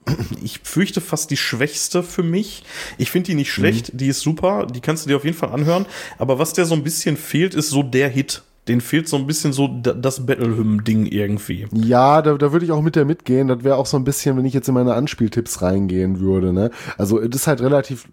ich 0.43 0.61
fürchte 0.63 1.01
fast 1.01 1.31
die 1.31 1.37
schwächste 1.39 2.03
für 2.03 2.23
mich. 2.23 2.63
Ich 2.99 3.11
finde 3.11 3.29
die 3.29 3.35
nicht 3.35 3.51
schlecht, 3.53 3.95
Mhm. 3.95 3.99
die 3.99 4.09
ist 4.09 4.21
super, 4.21 4.67
die 4.67 4.81
kannst 4.81 5.05
du 5.05 5.09
dir 5.09 5.17
auf 5.17 5.25
jeden 5.25 5.37
Fall 5.37 5.51
anhören. 5.51 5.87
Aber 6.19 6.39
was 6.39 6.53
der 6.53 6.67
so 6.67 6.75
ein 6.75 6.85
bisschen 6.85 7.17
fehlt, 7.17 7.55
ist 7.55 7.71
so 7.71 7.83
der 7.83 8.09
Hit. 8.11 8.43
Den 8.69 8.81
fehlt 8.81 9.09
so 9.09 9.17
ein 9.17 9.27
bisschen 9.27 9.53
so 9.53 9.69
da- 9.69 9.93
das 9.95 10.27
Battle-Hymn-Ding 10.27 11.07
irgendwie. 11.07 11.67
Ja, 11.73 12.21
da, 12.23 12.35
da 12.35 12.53
würde 12.53 12.65
ich 12.65 12.73
auch 12.73 12.83
mit 12.83 12.97
der 12.97 13.05
mitgehen. 13.05 13.49
Das 13.49 13.63
wäre 13.65 13.77
auch 13.77 13.87
so 13.87 13.97
ein 13.97 14.05
bisschen, 14.05 14.37
wenn 14.37 14.45
ich 14.45 14.55
jetzt 14.55 14.69
in 14.69 14.75
meine 14.75 14.95
Anspieltipps 14.95 15.63
reingehen 15.63 16.19
würde. 16.21 16.53
Ne? 16.53 16.71
Also 16.99 17.21
das 17.21 17.43
ist 17.43 17.47
halt 17.47 17.61
relativ 17.61 18.09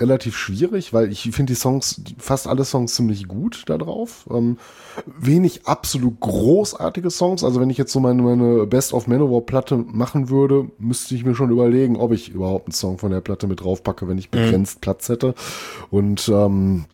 relativ 0.00 0.36
schwierig, 0.36 0.92
weil 0.92 1.12
ich 1.12 1.22
finde 1.22 1.52
die 1.52 1.58
Songs, 1.58 2.02
fast 2.18 2.48
alle 2.48 2.64
Songs 2.64 2.94
ziemlich 2.94 3.28
gut 3.28 3.62
da 3.66 3.78
drauf. 3.78 4.26
Ähm, 4.28 4.58
wenig 5.06 5.66
absolut 5.66 6.18
großartige 6.18 7.10
Songs. 7.10 7.44
Also 7.44 7.60
wenn 7.60 7.70
ich 7.70 7.78
jetzt 7.78 7.92
so 7.92 8.00
meine, 8.00 8.20
meine 8.22 8.66
Best 8.66 8.92
of 8.92 9.06
Manowar 9.06 9.42
Platte 9.42 9.76
machen 9.76 10.30
würde, 10.30 10.68
müsste 10.78 11.14
ich 11.14 11.24
mir 11.24 11.36
schon 11.36 11.50
überlegen, 11.50 11.96
ob 11.96 12.12
ich 12.12 12.30
überhaupt 12.30 12.66
einen 12.68 12.72
Song 12.74 12.98
von 12.98 13.12
der 13.12 13.20
Platte 13.20 13.46
mit 13.46 13.62
draufpacke, 13.62 14.08
wenn 14.08 14.18
ich 14.18 14.30
begrenzt 14.30 14.80
Platz 14.80 15.08
hätte. 15.08 15.34
Und 15.90 16.28
ähm, 16.28 16.86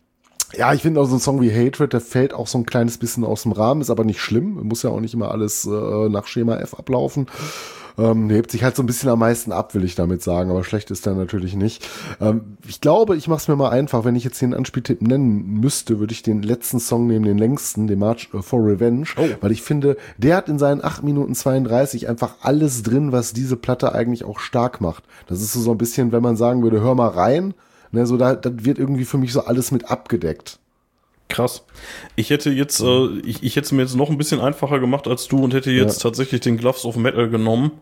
ja, 0.57 0.73
ich 0.75 0.83
finde 0.83 1.01
auch 1.01 1.07
so 1.07 1.17
ein 1.17 1.21
Song 1.21 1.41
wie 1.41 1.53
Hatred, 1.53 1.93
der 1.93 2.01
fällt 2.01 2.35
auch 2.35 2.47
so 2.47 2.59
ein 2.59 2.67
kleines 2.67 2.99
bisschen 2.99 3.25
aus 3.25 3.43
dem 3.43 3.53
Rahmen, 3.53 3.81
ist 3.81 3.91
aber 3.91 4.05
nicht 4.05 4.21
schlimm. 4.21 4.61
Muss 4.67 4.83
ja 4.83 4.91
auch 4.91 5.01
nicht 5.01 5.15
immer 5.15 5.31
alles 5.31 5.65
äh, 5.65 6.09
nach 6.09 6.27
Schema 6.27 6.57
F 6.57 6.75
ablaufen. 6.75 7.27
Ähm, 7.99 8.31
hebt 8.31 8.51
sich 8.51 8.63
halt 8.63 8.77
so 8.77 8.83
ein 8.83 8.87
bisschen 8.87 9.11
am 9.11 9.19
meisten 9.19 9.53
ab, 9.53 9.75
will 9.75 9.85
ich 9.85 9.95
damit 9.95 10.23
sagen, 10.23 10.51
aber 10.51 10.65
schlecht 10.65 10.91
ist 10.91 11.07
er 11.07 11.15
natürlich 11.15 11.55
nicht. 11.55 11.87
Ähm, 12.21 12.57
ich 12.67 12.81
glaube, 12.81 13.17
ich 13.17 13.29
mache 13.29 13.41
es 13.41 13.49
mir 13.49 13.57
mal 13.57 13.71
einfach, 13.71 14.05
wenn 14.05 14.17
ich 14.17 14.25
jetzt 14.25 14.41
den 14.41 14.55
Anspieltipp 14.55 15.03
nennen 15.03 15.61
müsste, 15.61 15.99
würde 15.99 16.13
ich 16.13 16.23
den 16.23 16.43
letzten 16.43 16.81
Song 16.81 17.07
nehmen, 17.07 17.25
den 17.25 17.37
längsten, 17.37 17.89
den 17.89 17.99
March 17.99 18.31
äh, 18.33 18.43
for 18.43 18.65
Revenge, 18.65 19.07
weil 19.41 19.53
ich 19.53 19.63
finde, 19.63 19.97
der 20.17 20.37
hat 20.37 20.49
in 20.49 20.59
seinen 20.59 20.83
8 20.83 21.03
Minuten 21.03 21.35
32 21.35 22.09
einfach 22.09 22.37
alles 22.41 22.83
drin, 22.83 23.13
was 23.13 23.33
diese 23.33 23.57
Platte 23.57 23.93
eigentlich 23.95 24.25
auch 24.25 24.39
stark 24.39 24.81
macht. 24.81 25.05
Das 25.27 25.43
ist 25.43 25.53
so, 25.53 25.61
so 25.61 25.73
ein 25.73 25.79
bisschen, 25.79 26.13
wenn 26.13 26.23
man 26.23 26.37
sagen 26.37 26.63
würde, 26.63 26.81
hör 26.81 26.95
mal 26.95 27.09
rein, 27.09 27.55
Ne, 27.93 28.07
so 28.07 28.17
da, 28.17 28.35
das 28.35 28.53
wird 28.59 28.79
irgendwie 28.79 29.05
für 29.05 29.19
mich 29.19 29.33
so 29.33 29.41
alles 29.45 29.73
mit 29.73 29.91
abgedeckt. 29.91 30.59
Krass. 31.29 31.65
Ich 32.17 32.31
hätte 32.31 32.51
jetzt, 32.51 32.81
äh, 32.81 33.07
ich, 33.25 33.43
ich 33.43 33.57
hätte 33.57 33.67
es 33.67 33.73
mir 33.73 33.83
jetzt 33.83 33.95
noch 33.97 34.11
ein 34.11 34.19
bisschen 34.19 34.41
einfacher 34.41 34.81
gemacht 34.81 35.07
als 35.07 35.29
du 35.29 35.43
und 35.43 35.55
hätte 35.55 35.71
jetzt 35.71 35.99
Ja. 35.99 36.03
tatsächlich 36.11 36.41
den 36.41 36.57
Gloves 36.57 36.85
of 36.85 36.97
Metal 36.97 37.29
genommen. 37.29 37.73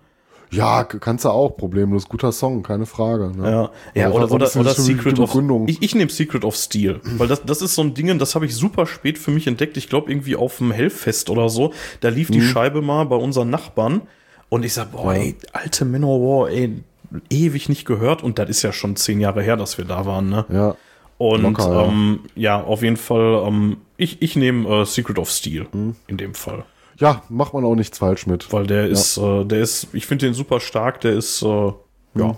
Ja, 0.50 0.84
kannst 0.84 1.26
du 1.26 1.28
auch, 1.28 1.50
problemlos. 1.58 2.08
Guter 2.08 2.32
Song, 2.32 2.62
keine 2.62 2.86
Frage. 2.86 3.30
Ne? 3.36 3.50
Ja, 3.50 3.70
ja 3.94 4.10
oder, 4.10 4.32
oder, 4.32 4.50
oder 4.56 4.74
Secret 4.74 5.18
of. 5.18 5.38
Ich, 5.66 5.82
ich 5.82 5.94
nehme 5.94 6.10
Secret 6.10 6.42
of 6.44 6.56
Steel, 6.56 7.00
weil 7.18 7.28
das, 7.28 7.42
das 7.44 7.60
ist 7.60 7.74
so 7.74 7.82
ein 7.82 7.92
Ding, 7.92 8.18
das 8.18 8.34
habe 8.34 8.46
ich 8.46 8.54
super 8.56 8.86
spät 8.86 9.18
für 9.18 9.30
mich 9.30 9.46
entdeckt. 9.46 9.76
Ich 9.76 9.90
glaube, 9.90 10.10
irgendwie 10.10 10.36
auf 10.36 10.56
dem 10.56 10.70
Hellfest 10.70 11.28
oder 11.28 11.50
so. 11.50 11.74
Da 12.00 12.08
lief 12.08 12.30
Mhm. 12.30 12.32
die 12.34 12.40
Scheibe 12.40 12.80
mal 12.80 13.04
bei 13.04 13.16
unseren 13.16 13.50
Nachbarn 13.50 14.02
und 14.48 14.64
ich 14.64 14.72
sag, 14.72 14.92
boah, 14.92 15.12
Ja. 15.14 15.20
ey, 15.20 15.36
alte 15.52 15.84
Manowar, 15.84 16.48
ey, 16.50 16.82
ewig 17.30 17.68
nicht 17.68 17.84
gehört 17.84 18.22
und 18.22 18.38
das 18.38 18.48
ist 18.50 18.62
ja 18.62 18.72
schon 18.72 18.96
zehn 18.96 19.20
Jahre 19.20 19.42
her, 19.42 19.56
dass 19.56 19.78
wir 19.78 19.84
da 19.84 20.06
waren, 20.06 20.28
ne? 20.28 20.44
ja. 20.50 20.74
Und 21.18 21.42
Locker, 21.42 21.72
ja. 21.72 21.84
ähm, 21.88 22.20
ja, 22.36 22.62
auf 22.62 22.82
jeden 22.84 22.96
Fall, 22.96 23.42
ähm, 23.44 23.78
ich, 23.96 24.22
ich 24.22 24.36
nehme 24.36 24.68
äh, 24.82 24.84
Secret 24.84 25.18
of 25.18 25.28
Steel 25.28 25.66
Mhm. 25.72 25.96
in 26.06 26.16
dem 26.16 26.32
Fall. 26.34 26.64
Ja, 27.00 27.22
macht 27.28 27.54
man 27.54 27.64
auch 27.64 27.74
nichts 27.74 27.98
falsch 27.98 28.26
mit. 28.28 28.52
Weil 28.52 28.68
der 28.68 28.86
ist, 28.86 29.16
äh, 29.16 29.44
der 29.44 29.58
ist, 29.60 29.88
ich 29.94 30.06
finde 30.06 30.26
den 30.26 30.34
super 30.34 30.60
stark, 30.60 31.00
der 31.00 31.14
ist, 31.14 31.42
äh, 31.42 31.72
ja, 32.14 32.36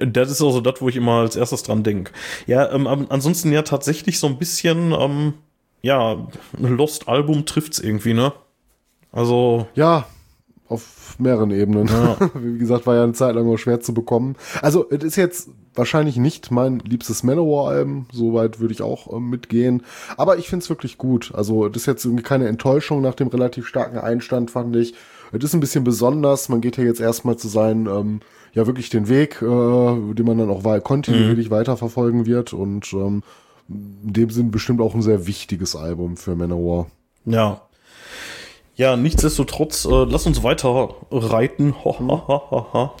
das 0.00 0.30
ist 0.30 0.42
also 0.42 0.60
das, 0.60 0.82
wo 0.82 0.90
ich 0.90 0.96
immer 0.96 1.20
als 1.20 1.36
erstes 1.36 1.62
dran 1.62 1.82
denke. 1.84 2.12
Ja, 2.46 2.70
ähm, 2.70 2.86
ansonsten 3.08 3.50
ja 3.50 3.62
tatsächlich 3.62 4.18
so 4.18 4.26
ein 4.26 4.36
bisschen, 4.38 4.92
ähm, 4.92 5.32
ja, 5.80 6.16
Lost 6.58 7.08
Album 7.08 7.46
trifft's 7.46 7.78
irgendwie, 7.78 8.12
ne? 8.12 8.32
Also, 9.10 9.66
Ja, 9.74 10.06
auf 10.72 11.16
mehreren 11.18 11.50
Ebenen. 11.50 11.86
Ja. 11.86 12.16
Wie 12.34 12.58
gesagt, 12.58 12.86
war 12.86 12.94
ja 12.94 13.04
eine 13.04 13.12
Zeit 13.12 13.34
lang 13.34 13.48
auch 13.48 13.58
schwer 13.58 13.80
zu 13.80 13.94
bekommen. 13.94 14.36
Also, 14.60 14.88
es 14.90 15.04
ist 15.04 15.16
jetzt 15.16 15.50
wahrscheinlich 15.74 16.16
nicht 16.16 16.50
mein 16.50 16.78
liebstes 16.80 17.22
Manowar-Album. 17.22 18.06
Soweit 18.12 18.60
würde 18.60 18.74
ich 18.74 18.82
auch 18.82 19.12
ähm, 19.12 19.30
mitgehen. 19.30 19.82
Aber 20.16 20.38
ich 20.38 20.48
finde 20.48 20.62
es 20.64 20.70
wirklich 20.70 20.98
gut. 20.98 21.32
Also, 21.34 21.66
es 21.66 21.76
ist 21.76 21.86
jetzt 21.86 22.04
irgendwie 22.04 22.24
keine 22.24 22.48
Enttäuschung 22.48 23.02
nach 23.02 23.14
dem 23.14 23.28
relativ 23.28 23.66
starken 23.66 23.98
Einstand, 23.98 24.50
fand 24.50 24.74
ich. 24.76 24.94
Es 25.32 25.44
ist 25.44 25.54
ein 25.54 25.60
bisschen 25.60 25.84
besonders. 25.84 26.48
Man 26.48 26.60
geht 26.60 26.76
ja 26.76 26.84
jetzt 26.84 27.00
erstmal 27.00 27.36
zu 27.36 27.48
seinen, 27.48 27.86
ähm, 27.86 28.20
ja, 28.52 28.66
wirklich 28.66 28.90
den 28.90 29.08
Weg, 29.08 29.40
äh, 29.40 29.44
den 30.14 30.26
man 30.26 30.38
dann 30.38 30.50
auch 30.50 30.62
kontinuierlich 30.82 31.50
weiterverfolgen 31.50 32.26
wird. 32.26 32.52
Und 32.52 32.92
ähm, 32.92 33.22
in 33.68 34.12
dem 34.12 34.30
Sinn 34.30 34.50
bestimmt 34.50 34.80
auch 34.80 34.94
ein 34.94 35.02
sehr 35.02 35.26
wichtiges 35.26 35.76
Album 35.76 36.16
für 36.16 36.34
Manowar. 36.34 36.86
ja. 37.24 37.62
Ja, 38.76 38.96
nichtsdestotrotz, 38.96 39.84
äh, 39.84 40.04
lass 40.04 40.26
uns 40.26 40.42
weiter 40.42 40.94
reiten. 41.10 41.74
Ho, 41.84 42.90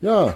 Ja, 0.00 0.34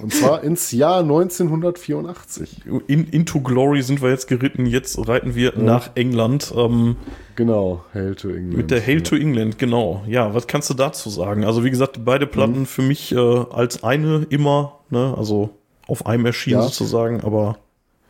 und 0.00 0.10
zwar 0.14 0.42
ins 0.42 0.72
Jahr 0.72 1.00
1984. 1.00 2.62
In, 2.86 3.04
into 3.08 3.40
Glory 3.42 3.82
sind 3.82 4.00
wir 4.00 4.08
jetzt 4.08 4.26
geritten, 4.26 4.64
jetzt 4.64 4.96
reiten 5.06 5.34
wir 5.34 5.52
nach 5.58 5.90
England. 5.96 6.52
Ähm, 6.56 6.96
Genau, 7.36 7.84
Hail 7.92 8.14
to 8.14 8.28
England. 8.28 8.56
Mit 8.56 8.70
der 8.70 8.80
Hail 8.80 9.02
to 9.02 9.14
England, 9.16 9.58
genau. 9.58 10.02
Ja, 10.06 10.34
was 10.34 10.46
kannst 10.46 10.70
du 10.70 10.74
dazu 10.74 11.10
sagen? 11.10 11.44
Also 11.44 11.62
wie 11.62 11.70
gesagt, 11.70 12.02
beide 12.06 12.26
Platten 12.26 12.60
Mhm. 12.60 12.66
für 12.66 12.82
mich 12.82 13.12
äh, 13.12 13.18
als 13.18 13.84
eine 13.84 14.26
immer, 14.30 14.78
ne, 14.90 15.14
also 15.16 15.50
auf 15.86 16.06
einem 16.06 16.24
erschienen 16.26 16.60
Ja. 16.60 16.62
sozusagen, 16.66 17.20
aber 17.22 17.58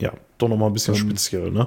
ja, 0.00 0.12
doch 0.38 0.48
noch 0.48 0.56
mal 0.56 0.66
ein 0.66 0.68
Ähm, 0.68 0.72
bisschen 0.74 0.94
speziell, 0.94 1.50
ne? 1.50 1.66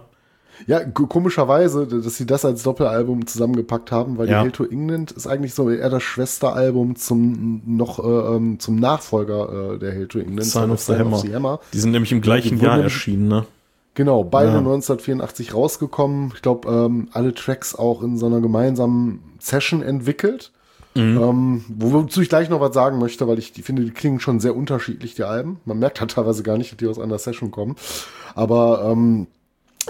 Ja, 0.67 0.79
komischerweise, 0.83 1.85
dass 1.87 2.15
sie 2.17 2.25
das 2.25 2.45
als 2.45 2.63
Doppelalbum 2.63 3.27
zusammengepackt 3.27 3.91
haben, 3.91 4.17
weil 4.17 4.29
Ja. 4.29 4.39
die 4.39 4.45
Hail 4.45 4.51
to 4.51 4.63
England 4.65 5.11
ist 5.11 5.27
eigentlich 5.27 5.53
so 5.53 5.69
eher 5.69 5.89
das 5.89 6.03
Schwesteralbum 6.03 6.95
zum 6.95 7.61
noch 7.65 7.99
äh, 7.99 8.35
ähm, 8.35 8.59
zum 8.59 8.75
Nachfolger 8.77 9.73
äh, 9.75 9.79
der 9.79 9.91
Hail 9.93 10.07
to 10.07 10.19
England. 10.19 10.45
Sign 10.45 10.71
of 10.71 10.81
the 10.81 10.93
Hammer. 10.95 11.59
Die 11.73 11.79
sind 11.79 11.91
nämlich 11.91 12.11
im 12.11 12.21
gleichen 12.21 12.59
Jahr 12.59 12.79
erschienen, 12.79 13.27
ne? 13.27 13.45
Genau, 13.95 14.23
beide 14.25 14.51
Ja. 14.51 14.57
1984 14.57 15.53
rausgekommen. 15.53 16.31
Ich 16.35 16.41
glaube, 16.41 16.69
ähm, 16.69 17.07
alle 17.13 17.33
Tracks 17.33 17.75
auch 17.75 18.03
in 18.03 18.17
so 18.17 18.25
einer 18.25 18.41
gemeinsamen 18.41 19.19
Session 19.39 19.81
entwickelt. 19.81 20.51
Mhm. 20.95 21.17
Ähm, 21.21 21.65
wo- 21.67 21.91
wozu 21.91 22.21
ich 22.21 22.29
gleich 22.29 22.49
noch 22.49 22.61
was 22.61 22.73
sagen 22.73 22.99
möchte, 22.99 23.27
weil 23.27 23.39
ich 23.39 23.51
die 23.53 23.61
finde, 23.61 23.83
die 23.83 23.91
klingen 23.91 24.19
schon 24.21 24.39
sehr 24.39 24.55
unterschiedlich, 24.55 25.15
die 25.15 25.23
Alben. 25.23 25.59
Man 25.65 25.79
merkt 25.79 25.99
halt 25.99 26.11
teilweise 26.11 26.41
gar 26.43 26.57
nicht, 26.57 26.71
dass 26.71 26.77
die 26.77 26.87
aus 26.87 26.99
einer 26.99 27.17
Session 27.19 27.51
kommen. 27.51 27.75
Aber 28.33 28.89
ähm, 28.91 29.27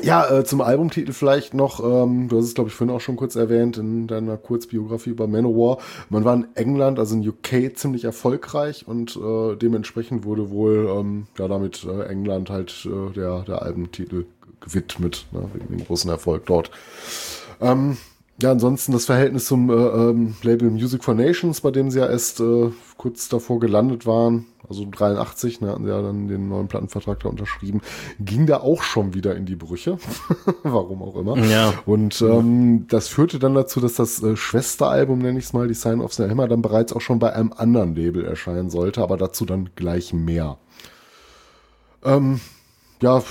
ja, 0.01 0.29
äh, 0.29 0.43
zum 0.43 0.61
Albumtitel 0.61 1.13
vielleicht 1.13 1.53
noch, 1.53 1.79
ähm, 1.79 2.27
du 2.27 2.37
hast 2.37 2.45
es, 2.45 2.53
glaube 2.53 2.69
ich, 2.69 2.75
vorhin 2.75 2.95
auch 2.95 2.99
schon 2.99 3.15
kurz 3.15 3.35
erwähnt 3.35 3.77
in 3.77 4.07
deiner 4.07 4.37
Kurzbiografie 4.37 5.11
über 5.11 5.27
Manowar. 5.27 5.77
Man 6.09 6.25
war 6.25 6.33
in 6.33 6.47
England, 6.55 6.99
also 6.99 7.15
in 7.15 7.27
UK, 7.27 7.75
ziemlich 7.75 8.03
erfolgreich 8.03 8.87
und 8.87 9.15
äh, 9.15 9.55
dementsprechend 9.55 10.25
wurde 10.25 10.49
wohl 10.49 10.89
ähm, 10.97 11.27
ja 11.39 11.47
damit 11.47 11.85
äh, 11.85 12.03
England 12.07 12.49
halt 12.49 12.85
äh, 12.85 13.13
der, 13.13 13.43
der 13.43 13.61
Albumtitel 13.61 14.25
gewidmet, 14.59 15.25
ne, 15.31 15.49
wegen 15.53 15.77
dem 15.77 15.85
großen 15.85 16.09
Erfolg 16.09 16.45
dort. 16.45 16.71
Ähm, 17.61 17.97
ja, 18.41 18.51
ansonsten 18.51 18.91
das 18.91 19.05
Verhältnis 19.05 19.45
zum 19.45 19.69
äh, 19.69 19.73
ähm, 19.73 20.35
Label 20.43 20.69
Music 20.69 21.03
for 21.03 21.13
Nations, 21.13 21.61
bei 21.61 21.71
dem 21.71 21.89
sie 21.89 21.99
ja 21.99 22.07
erst 22.07 22.41
äh, 22.41 22.71
kurz 22.97 23.29
davor 23.29 23.59
gelandet 23.61 24.05
waren, 24.05 24.45
also 24.69 24.85
83, 24.89 25.61
ne, 25.61 25.69
hatten 25.69 25.85
sie 25.85 25.91
ja 25.91 26.01
dann 26.01 26.27
den 26.27 26.49
neuen 26.49 26.67
Plattenvertrag 26.67 27.19
da 27.21 27.29
unterschrieben, 27.29 27.81
ging 28.19 28.45
da 28.45 28.61
auch 28.61 28.83
schon 28.83 29.13
wieder 29.13 29.35
in 29.35 29.45
die 29.45 29.55
Brüche. 29.55 29.97
Warum 30.63 31.01
auch 31.01 31.15
immer. 31.15 31.37
Ja. 31.37 31.73
Und 31.85 32.21
ähm, 32.21 32.85
das 32.87 33.07
führte 33.07 33.39
dann 33.39 33.53
dazu, 33.53 33.79
dass 33.79 33.95
das 33.95 34.21
äh, 34.23 34.35
Schwesteralbum, 34.35 35.19
nenne 35.19 35.39
ich 35.39 35.45
es 35.45 35.53
mal, 35.53 35.67
die 35.67 35.73
Sign 35.73 36.01
of 36.01 36.13
the 36.13 36.23
Hammer, 36.23 36.47
dann 36.47 36.61
bereits 36.61 36.93
auch 36.93 37.01
schon 37.01 37.19
bei 37.19 37.33
einem 37.33 37.53
anderen 37.55 37.95
Label 37.95 38.25
erscheinen 38.25 38.69
sollte, 38.69 39.01
aber 39.01 39.17
dazu 39.17 39.45
dann 39.45 39.69
gleich 39.75 40.13
mehr. 40.13 40.57
Ähm, 42.03 42.39
ja, 43.01 43.21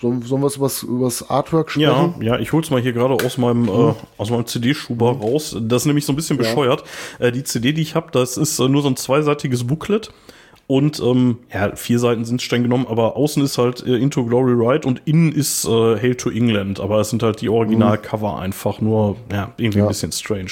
sollen, 0.00 0.22
sollen 0.22 0.42
wir 0.42 0.46
was 0.46 0.56
übers, 0.56 0.82
übers 0.82 1.30
Artwork 1.30 1.76
Ja, 1.76 1.94
sprechen? 2.10 2.22
ja, 2.22 2.38
ich 2.38 2.52
hol's 2.52 2.70
mal 2.70 2.80
hier 2.80 2.92
gerade 2.92 3.14
aus 3.24 3.36
meinem 3.38 3.68
äh, 3.68 3.94
aus 4.16 4.30
meinem 4.30 4.46
CD-Schuber 4.46 5.12
raus. 5.18 5.56
Das 5.60 5.82
ist 5.82 5.86
nämlich 5.86 6.04
so 6.06 6.12
ein 6.12 6.16
bisschen 6.16 6.36
Ja. 6.36 6.42
bescheuert. 6.42 6.84
Äh, 7.18 7.32
die 7.32 7.42
CD, 7.42 7.72
die 7.72 7.82
ich 7.82 7.94
habe, 7.94 8.08
das 8.12 8.36
ist 8.36 8.58
äh, 8.58 8.68
nur 8.68 8.82
so 8.82 8.88
ein 8.88 8.96
zweiseitiges 8.96 9.66
Booklet. 9.66 10.12
Und 10.68 11.00
ähm, 11.00 11.38
ja, 11.52 11.74
vier 11.76 11.98
Seiten 11.98 12.24
sind 12.26 12.42
streng 12.42 12.62
genommen, 12.62 12.86
aber 12.88 13.16
außen 13.16 13.42
ist 13.42 13.56
halt 13.58 13.84
äh, 13.86 13.96
Into 13.96 14.24
Glory 14.26 14.52
Ride 14.52 14.86
und 14.86 15.00
innen 15.06 15.32
ist 15.32 15.64
äh, 15.64 15.96
Hail 15.98 16.14
to 16.14 16.28
England. 16.30 16.78
Aber 16.78 17.00
es 17.00 17.08
sind 17.10 17.22
halt 17.22 17.40
die 17.40 17.48
Original-Cover 17.48 18.38
einfach 18.38 18.80
nur, 18.82 19.16
ja, 19.32 19.50
irgendwie 19.56 19.78
Ja. 19.78 19.84
ein 19.86 19.88
bisschen 19.88 20.12
strange. 20.12 20.50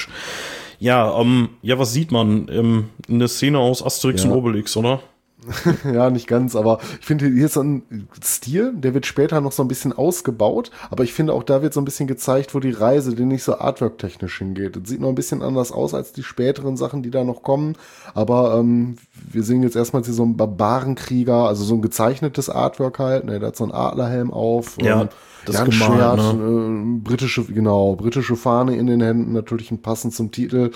Ja, 0.79 1.19
ähm, 1.21 1.49
ja, 1.61 1.77
was 1.79 1.93
sieht 1.93 2.11
man? 2.11 2.49
Ähm, 2.51 2.89
eine 3.07 3.27
Szene 3.27 3.59
aus 3.59 3.83
Asterix 3.85 4.23
Ja. 4.23 4.31
und 4.31 4.37
Obelix, 4.37 4.75
oder? 4.75 5.01
Ja, 5.83 6.09
nicht 6.09 6.27
ganz, 6.27 6.55
aber 6.55 6.79
ich 6.99 7.05
finde, 7.05 7.27
hier 7.27 7.45
ist 7.45 7.53
so 7.53 7.61
ein 7.61 8.07
Stil, 8.23 8.73
der 8.75 8.93
wird 8.93 9.05
später 9.05 9.39
noch 9.41 9.51
so 9.51 9.63
ein 9.63 9.67
bisschen 9.67 9.93
ausgebaut, 9.93 10.71
aber 10.89 11.03
ich 11.03 11.13
finde 11.13 11.33
auch 11.33 11.43
da 11.43 11.61
wird 11.61 11.73
so 11.73 11.81
ein 11.81 11.85
bisschen 11.85 12.07
gezeigt, 12.07 12.55
wo 12.55 12.59
die 12.59 12.71
Reise, 12.71 13.15
die 13.15 13.25
nicht 13.25 13.43
so 13.43 13.57
artwork-technisch 13.57 14.39
hingeht. 14.39 14.75
Das 14.75 14.89
sieht 14.89 14.99
noch 14.99 15.09
ein 15.09 15.15
bisschen 15.15 15.41
anders 15.41 15.71
aus 15.71 15.93
als 15.93 16.11
die 16.11 16.23
späteren 16.23 16.77
Sachen, 16.77 17.03
die 17.03 17.11
da 17.11 17.23
noch 17.23 17.43
kommen, 17.43 17.75
aber 18.13 18.55
ähm, 18.57 18.97
wir 19.13 19.43
sehen 19.43 19.63
jetzt 19.63 19.75
erstmal 19.75 20.03
hier 20.03 20.13
so 20.13 20.23
einen 20.23 20.37
Barbarenkrieger, 20.37 21.47
also 21.47 21.63
so 21.63 21.75
ein 21.75 21.81
gezeichnetes 21.81 22.49
Artwork 22.49 22.99
halt, 22.99 23.25
ne, 23.25 23.39
der 23.39 23.49
hat 23.49 23.55
so 23.55 23.63
einen 23.63 23.73
Adlerhelm 23.73 24.31
auf. 24.31 24.77
Ja, 24.81 25.03
ähm, 25.03 25.09
das 25.47 25.55
ja, 25.55 25.63
ein 25.63 25.69
gemalt, 25.69 25.91
Schwert, 25.93 26.37
ne? 26.37 26.97
äh, 26.97 26.99
britische, 26.99 27.43
genau, 27.45 27.95
britische 27.95 28.35
Fahne 28.35 28.75
in 28.75 28.87
den 28.87 29.01
Händen, 29.01 29.33
natürlich 29.33 29.71
ein 29.71 29.81
passend 29.81 30.13
zum 30.13 30.31
Titel. 30.31 30.71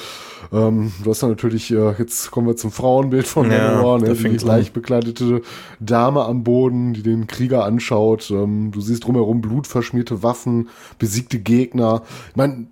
Ähm, 0.52 0.92
du 1.04 1.10
hast 1.10 1.24
dann 1.24 1.30
natürlich, 1.30 1.72
äh, 1.72 1.94
jetzt 1.98 2.32
kommen 2.32 2.48
wir 2.48 2.56
zum 2.56 2.72
Frauenbild 2.72 3.28
von 3.28 3.52
Ja, 3.52 3.76
Manowar, 3.76 4.00
ne, 4.00 4.14
die 4.14 4.38
leicht 4.38 4.74
bekleidete 4.74 5.42
Dame 5.80 6.24
am 6.24 6.44
Boden, 6.44 6.94
die 6.94 7.04
den 7.04 7.28
Krieger 7.28 7.66
anschaut. 7.66 8.32
Ähm, 8.32 8.72
du 8.72 8.82
siehst 8.82 9.06
drumherum 9.06 9.42
blutverschmierte 9.42 10.24
Waffen, 10.24 10.70
besiegte 10.98 11.40
Gegner. 11.40 12.04
Ich 12.30 12.36
meine, 12.36 12.68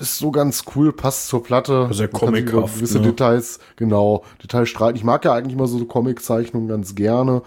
ist 0.00 0.18
so 0.18 0.30
ganz 0.30 0.64
cool, 0.74 0.92
passt 0.92 1.28
zur 1.28 1.42
Platte. 1.42 1.88
Sehr 1.92 2.08
comichaft, 2.08 2.76
Gewisse 2.76 2.98
ne? 2.98 3.06
Details, 3.06 3.58
genau, 3.76 4.24
Details 4.42 4.68
streiten. 4.68 4.96
Ich 4.96 5.04
mag 5.04 5.24
ja 5.24 5.32
eigentlich 5.32 5.54
immer 5.54 5.66
so 5.66 5.82
Comic-Zeichnungen 5.84 6.68
ganz 6.68 6.94
gerne. 6.94 7.42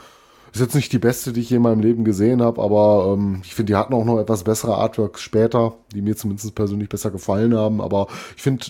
Ist 0.53 0.61
jetzt 0.61 0.75
nicht 0.75 0.91
die 0.93 0.99
beste, 0.99 1.31
die 1.33 1.41
ich 1.41 1.49
je 1.49 1.57
in 1.57 1.61
meinem 1.63 1.79
Leben 1.81 2.03
gesehen 2.03 2.41
habe, 2.41 2.61
aber 2.61 3.13
ähm, 3.17 3.41
ich 3.43 3.53
finde, 3.55 3.71
die 3.73 3.75
hatten 3.77 3.93
auch 3.93 4.05
noch 4.05 4.19
etwas 4.19 4.43
bessere 4.43 4.75
Artworks 4.75 5.21
später, 5.21 5.73
die 5.93 6.01
mir 6.01 6.15
zumindest 6.15 6.53
persönlich 6.55 6.89
besser 6.89 7.11
gefallen 7.11 7.55
haben. 7.55 7.81
Aber 7.81 8.07
ich 8.35 8.41
finde, 8.41 8.65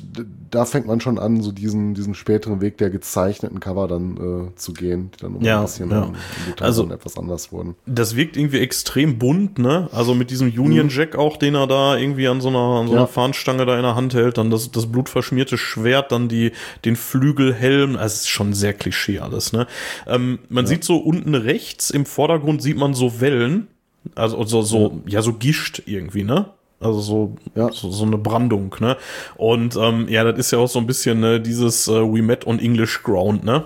da 0.51 0.65
fängt 0.65 0.87
man 0.87 0.99
schon 0.99 1.19
an, 1.19 1.41
so 1.41 1.51
diesen, 1.51 1.93
diesen 1.93 2.15
späteren 2.15 2.61
Weg 2.61 2.77
der 2.77 2.89
gezeichneten 2.89 3.59
Cover 3.59 3.87
dann 3.87 4.49
äh, 4.51 4.55
zu 4.55 4.73
gehen, 4.73 5.11
die 5.15 5.21
dann 5.21 5.33
noch 5.33 5.41
Ja, 5.41 5.59
ein 5.59 5.65
bisschen 5.65 5.91
ja. 5.91 6.11
Also- 6.59 6.89
etwas 6.89 7.17
anders 7.17 7.51
wurden. 7.51 7.75
Das 7.85 8.15
wirkt 8.15 8.35
irgendwie 8.35 8.59
extrem 8.59 9.17
bunt, 9.19 9.59
ne? 9.59 9.89
Also 9.91 10.15
mit 10.15 10.31
diesem 10.31 10.47
Union 10.49 10.89
Jack 10.89 11.15
auch, 11.15 11.37
den 11.37 11.55
er 11.55 11.67
da 11.67 11.95
irgendwie 11.97 12.27
an 12.27 12.41
so 12.41 12.49
einer, 12.49 12.57
an 12.79 12.87
so 12.87 12.93
einer 12.93 13.01
Ja. 13.01 13.07
Fahnenstange 13.07 13.65
da 13.65 13.75
in 13.77 13.83
der 13.83 13.95
Hand 13.95 14.13
hält, 14.13 14.37
dann 14.37 14.49
das, 14.49 14.71
das 14.71 14.87
blutverschmierte 14.87 15.57
Schwert, 15.57 16.11
dann 16.11 16.27
die, 16.29 16.51
den 16.83 16.95
Flügelhelm, 16.95 17.91
also 17.95 18.05
es 18.05 18.21
ist 18.21 18.29
schon 18.29 18.53
sehr 18.53 18.73
Klischee 18.73 19.19
alles, 19.19 19.53
ne? 19.53 19.67
Ähm, 20.07 20.39
man 20.49 20.65
sieht 20.65 20.83
so 20.83 20.97
unten 20.97 21.35
rechts 21.35 21.68
im 21.93 22.05
Vordergrund 22.05 22.61
sieht 22.61 22.77
man 22.77 22.93
so 22.93 23.19
Wellen, 23.21 23.67
also 24.15 24.43
so, 24.45 24.61
so, 24.61 25.01
ja, 25.07 25.21
so 25.21 25.33
Gischt 25.33 25.83
irgendwie, 25.85 26.23
ne? 26.23 26.45
Also 26.79 26.99
so, 27.01 27.35
Ja. 27.55 27.71
so, 27.73 27.91
so 27.91 28.05
eine 28.05 28.17
Brandung, 28.17 28.73
ne? 28.79 28.95
Und 29.35 29.75
ähm, 29.75 30.07
ja, 30.07 30.23
das 30.23 30.39
ist 30.39 30.51
ja 30.51 30.59
auch 30.59 30.69
so 30.69 30.79
ein 30.79 30.87
bisschen 30.87 31.19
ne, 31.19 31.41
dieses 31.41 31.87
äh, 31.89 31.91
We 32.01 32.21
Met 32.21 32.47
on 32.47 32.59
English 32.59 33.03
Ground, 33.03 33.43
ne? 33.43 33.65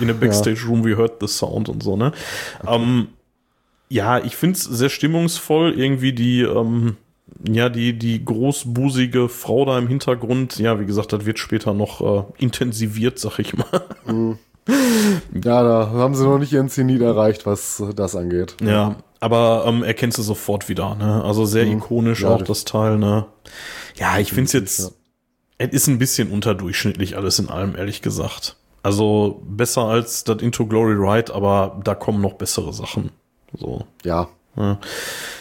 In 0.00 0.10
a 0.10 0.12
backstage 0.12 0.64
room 0.66 0.84
we 0.84 0.96
heard 0.96 1.12
the 1.20 1.28
sound 1.28 1.68
und 1.68 1.82
so, 1.82 1.96
ne? 1.96 2.10
Ähm, 2.66 3.08
Ja, 3.88 4.18
ich 4.18 4.34
find's 4.34 4.64
sehr 4.64 4.88
stimmungsvoll, 4.88 5.78
irgendwie 5.78 6.12
die, 6.12 6.40
ähm, 6.42 6.96
ja, 7.48 7.68
die, 7.68 7.92
die 7.96 8.24
großbusige 8.24 9.28
Frau 9.28 9.64
da 9.64 9.78
im 9.78 9.86
Hintergrund, 9.86 10.58
ja, 10.58 10.80
wie 10.80 10.86
gesagt, 10.86 11.12
das 11.12 11.24
wird 11.24 11.38
später 11.38 11.72
noch 11.74 12.00
äh, 12.00 12.24
intensiviert, 12.42 13.20
sag 13.20 13.38
ich 13.38 13.56
mal. 13.56 13.84
Ja, 14.68 15.62
da 15.62 15.90
haben 15.90 16.14
sie 16.14 16.24
noch 16.24 16.38
nicht 16.38 16.52
ihren 16.52 16.68
Zenit 16.68 17.00
erreicht, 17.00 17.46
was 17.46 17.82
das 17.94 18.16
angeht. 18.16 18.56
Ja, 18.62 18.96
aber 19.20 19.64
ähm, 19.66 19.82
erkennst 19.84 20.18
du 20.18 20.22
sofort 20.22 20.68
wieder, 20.68 20.94
ne? 20.96 21.22
Also 21.24 21.44
sehr 21.46 21.66
ikonisch 21.66 22.22
Ja, 22.22 22.30
auch 22.30 22.42
das- 22.42 22.64
Teil, 22.64 22.98
ne? 22.98 23.26
Ja, 23.96 24.18
ich 24.18 24.32
find's 24.32 24.52
jetzt, 24.52 24.78
ja. 24.80 24.88
es 25.58 25.68
ist 25.72 25.86
ein 25.86 25.98
bisschen 25.98 26.30
unterdurchschnittlich 26.30 27.16
alles 27.16 27.38
in 27.38 27.48
allem, 27.48 27.76
ehrlich 27.76 28.02
gesagt. 28.02 28.56
Also 28.82 29.42
besser 29.46 29.82
als 29.82 30.24
das 30.24 30.42
Into 30.42 30.66
Glory 30.66 30.94
Ride, 30.94 31.34
aber 31.34 31.80
da 31.82 31.94
kommen 31.94 32.20
noch 32.20 32.34
bessere 32.34 32.72
Sachen. 32.72 33.10
So. 33.56 33.84
Ja, 34.04 34.28
Ja. 34.56 34.78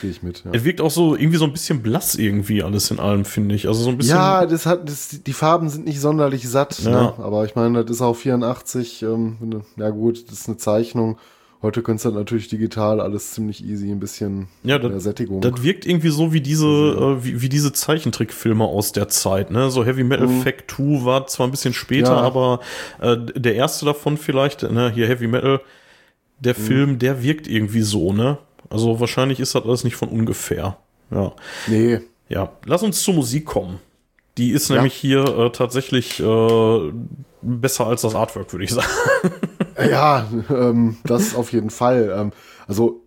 gehe 0.01 0.11
ich 0.11 0.21
mit. 0.23 0.43
Ja. 0.43 0.51
Es 0.53 0.63
wirkt 0.65 0.81
auch 0.81 0.91
so 0.91 1.15
irgendwie 1.15 1.37
so 1.37 1.45
ein 1.45 1.53
bisschen 1.53 1.81
blass 1.81 2.15
irgendwie 2.15 2.61
alles 2.63 2.91
in 2.91 2.99
allem, 2.99 3.23
finde 3.25 3.55
ich. 3.55 3.67
Also 3.67 3.81
so 3.83 3.89
ein 3.89 3.97
bisschen. 3.97 4.15
Ja, 4.17 4.45
das 4.45 4.65
hat, 4.65 4.87
das, 4.89 5.21
die 5.25 5.33
Farben 5.33 5.69
sind 5.69 5.85
nicht 5.85 6.01
sonderlich 6.01 6.47
satt, 6.49 6.79
Ja. 6.79 6.91
ne? 6.91 7.13
aber 7.17 7.45
ich 7.45 7.55
meine, 7.55 7.83
das 7.85 7.97
ist 7.97 8.01
auch 8.01 8.15
84, 8.15 9.03
ähm, 9.03 9.37
ja 9.77 9.89
gut, 9.89 10.29
das 10.29 10.39
ist 10.41 10.47
eine 10.49 10.57
Zeichnung. 10.57 11.17
Heute 11.61 11.81
könntest 11.81 12.05
du 12.05 12.09
das 12.09 12.17
natürlich 12.19 12.49
digital 12.49 12.99
alles 13.01 13.31
ziemlich 13.31 13.65
easy, 13.65 13.89
ein 13.89 13.99
bisschen 13.99 14.49
Ja, 14.63 14.77
das, 14.77 15.01
Sättigung. 15.03 15.41
das 15.41 15.63
wirkt 15.63 15.85
irgendwie 15.87 16.09
so 16.09 16.31
wie 16.31 16.41
diese, 16.41 16.67
äh, 16.67 17.23
wie, 17.23 17.41
wie 17.41 17.49
diese 17.49 17.71
Zeichentrickfilme 17.73 18.63
aus 18.65 18.91
der 18.91 19.07
Zeit, 19.07 19.49
ne? 19.49 19.71
So 19.71 19.83
Heavy 19.83 20.03
Metal 20.03 20.27
Fact 20.27 20.69
2 20.69 21.05
war 21.05 21.25
zwar 21.25 21.47
ein 21.47 21.51
bisschen 21.51 21.73
später, 21.73 22.11
Mhm. 22.11 22.17
Ja. 22.17 22.21
aber 22.21 22.59
äh, 23.01 23.17
der 23.39 23.55
erste 23.55 23.85
davon 23.85 24.17
vielleicht, 24.17 24.61
ne, 24.69 24.91
hier 24.93 25.07
Heavy 25.07 25.25
Metal, 25.27 25.59
der 26.39 26.53
Mhm. 26.55 26.61
Film, 26.61 26.99
der 26.99 27.23
wirkt 27.23 27.47
irgendwie 27.47 27.81
so, 27.81 28.13
ne? 28.13 28.37
Also 28.69 28.99
wahrscheinlich 28.99 29.39
ist 29.39 29.55
das 29.55 29.63
alles 29.63 29.83
nicht 29.83 29.95
von 29.95 30.09
ungefähr. 30.09 30.77
Ja. 31.11 31.33
nee, 31.67 31.99
Ja, 32.29 32.51
lass 32.65 32.83
uns 32.83 33.01
zur 33.03 33.13
Musik 33.13 33.45
kommen. 33.45 33.79
Die 34.37 34.51
ist 34.51 34.69
Ja. 34.69 34.75
nämlich 34.75 34.93
hier 34.93 35.23
äh, 35.25 35.49
tatsächlich 35.51 36.19
äh, 36.19 36.91
besser 37.41 37.87
als 37.87 38.01
das 38.01 38.15
Artwork, 38.15 38.51
würde 38.51 38.65
ich 38.65 38.71
sagen. 38.73 38.87
Ja, 39.77 40.27
ähm, 40.49 40.97
das 41.03 41.35
auf 41.35 41.51
jeden 41.53 41.69
Fall. 41.69 42.13
Ähm, 42.17 42.31
also 42.67 43.01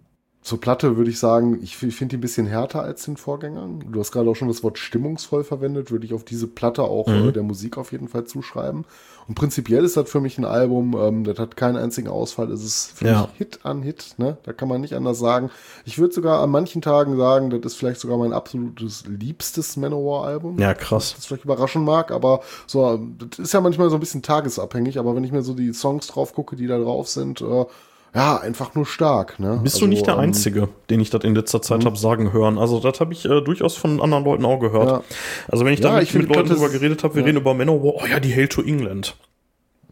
zur 0.49 0.61
Platte 0.61 0.97
würde 0.97 1.11
ich 1.11 1.19
sagen, 1.19 1.59
ich, 1.63 1.77
fi- 1.77 1.91
finde 1.91 2.13
die 2.13 2.17
ein 2.19 2.21
bisschen 2.23 2.47
härter 2.47 2.83
als 2.83 3.05
den 3.05 3.17
Vorgängern. 3.17 3.85
Du 3.93 4.01
hast 4.01 4.13
gerade 4.13 4.29
auch 4.31 4.35
schon 4.35 4.49
das 4.49 4.63
Wort 4.63 4.79
stimmungsvoll 4.79 5.45
verwendet, 5.45 5.91
würde 5.91 6.07
ich 6.07 6.15
auf 6.15 6.25
diese 6.25 6.47
Platte 6.47 6.83
auch 6.83 7.07
Mhm. 7.07 7.29
äh, 7.29 7.33
der 7.33 7.43
Musik 7.43 7.77
auf 7.77 7.93
jeden 7.93 8.09
Fall 8.09 8.25
zuschreiben. 8.25 8.85
Und 9.29 9.35
prinzipiell 9.35 9.85
ist 9.85 9.99
das 9.99 10.11
für 10.11 10.21
mich 10.23 10.39
ein 10.39 10.47
Album, 10.47 10.97
ähm, 10.99 11.25
das 11.25 11.39
hat 11.39 11.55
keinen 11.57 11.77
einzigen 11.77 12.09
Ausfall, 12.09 12.51
es 12.51 12.65
ist 12.65 12.93
für 12.97 13.07
Ja. 13.07 13.21
mich 13.23 13.31
Hit 13.37 13.61
an 13.65 13.83
Hit, 13.83 14.15
ne? 14.17 14.39
Da 14.45 14.55
kann 14.55 14.69
man 14.69 14.81
nicht 14.81 14.95
anders 14.95 15.19
sagen. 15.19 15.51
Ich 15.85 15.99
würde 15.99 16.15
sogar 16.15 16.41
an 16.41 16.49
manchen 16.51 16.81
Tagen 16.81 17.17
sagen, 17.19 17.51
das 17.51 17.61
ist 17.67 17.75
vielleicht 17.75 18.01
sogar 18.01 18.17
mein 18.17 18.33
absolutes 18.33 19.05
liebstes 19.07 19.77
Manowar-Album 19.77 20.59
Ja, 20.59 20.73
krass. 20.73 21.13
das 21.15 21.27
vielleicht 21.27 21.45
überraschen 21.45 21.85
mag, 21.85 22.11
aber 22.11 22.41
so, 22.67 22.99
das 23.29 23.39
ist 23.39 23.53
ja 23.53 23.61
manchmal 23.61 23.91
so 23.91 23.97
ein 23.97 24.01
bisschen 24.01 24.23
tagesabhängig, 24.23 24.99
aber 24.99 25.15
wenn 25.15 25.25
ich 25.25 25.33
mir 25.33 25.43
so 25.43 25.53
die 25.53 25.75
Songs 25.75 26.07
drauf 26.07 26.33
gucke, 26.33 26.57
die 26.57 26.67
da 26.67 26.79
drauf 26.79 27.07
sind, 27.09 27.43
äh, 27.43 27.67
ja, 28.15 28.39
einfach 28.39 28.75
nur 28.75 28.87
stark. 28.87 29.39
Ne? 29.39 29.61
Bist 29.63 29.77
Also, 29.77 29.87
du 29.87 29.91
nicht 29.91 30.07
der 30.07 30.15
ähm, 30.15 30.21
Einzige, 30.21 30.69
den 30.91 31.01
ich 31.01 31.11
das 31.11 31.25
in 31.25 31.35
letzter 31.35 31.63
Zeit 31.63 31.85
hab 31.85 31.97
sagen 31.99 32.33
hören? 32.33 32.59
Also 32.59 32.81
das 32.81 33.01
habe 33.01 33.13
ich 33.13 33.25
äh, 33.25 33.41
durchaus 33.41 33.77
von 33.77 34.01
anderen 34.01 34.25
Leuten 34.25 34.45
auch 34.45 34.59
gehört. 34.59 34.89
Ja. 34.89 35.03
Also 35.49 35.65
wenn 35.65 35.73
ich 35.75 35.81
Ja, 35.81 35.93
da 35.95 36.01
mit, 36.01 36.15
mit 36.15 36.29
Leuten 36.29 36.49
drüber 36.49 36.69
geredet 36.71 37.05
habe, 37.05 37.15
wir 37.17 37.25
reden 37.25 37.39
über 37.39 37.55
Manowar, 37.55 37.95
oh 37.97 38.07
ja, 38.11 38.19
die 38.21 38.35
Hail 38.35 38.49
to 38.49 38.63
England. 38.63 39.17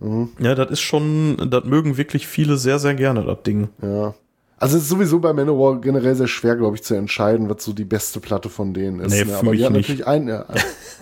Mhm. 0.00 0.30
Ja, 0.38 0.54
das 0.54 0.70
ist 0.70 0.80
schon, 0.80 1.36
das 1.50 1.64
mögen 1.64 1.96
wirklich 1.96 2.26
viele 2.26 2.56
sehr, 2.56 2.78
sehr 2.78 2.94
gerne, 2.94 3.24
das 3.24 3.42
Ding. 3.44 3.68
Ja. 3.82 4.14
Also 4.58 4.78
es 4.78 4.84
ist 4.84 4.88
sowieso 4.88 5.18
bei 5.18 5.34
Manowar 5.34 5.82
generell 5.82 6.14
sehr 6.14 6.28
schwer, 6.28 6.56
glaube 6.56 6.76
ich, 6.76 6.82
zu 6.82 6.94
entscheiden, 6.94 7.50
was 7.50 7.62
so 7.62 7.74
die 7.74 7.84
beste 7.84 8.20
Platte 8.20 8.48
von 8.48 8.72
denen 8.72 9.00
ist. 9.00 9.12
Nee, 9.12 9.24
ne? 9.24 9.32
für 9.32 9.36
Aber 9.38 9.50
mich 9.50 9.60
die 9.60 9.66
hat 9.66 9.72
nicht. 9.72 9.82
natürlich 9.88 10.06
einen. 10.06 10.28
Ja, 10.28 10.46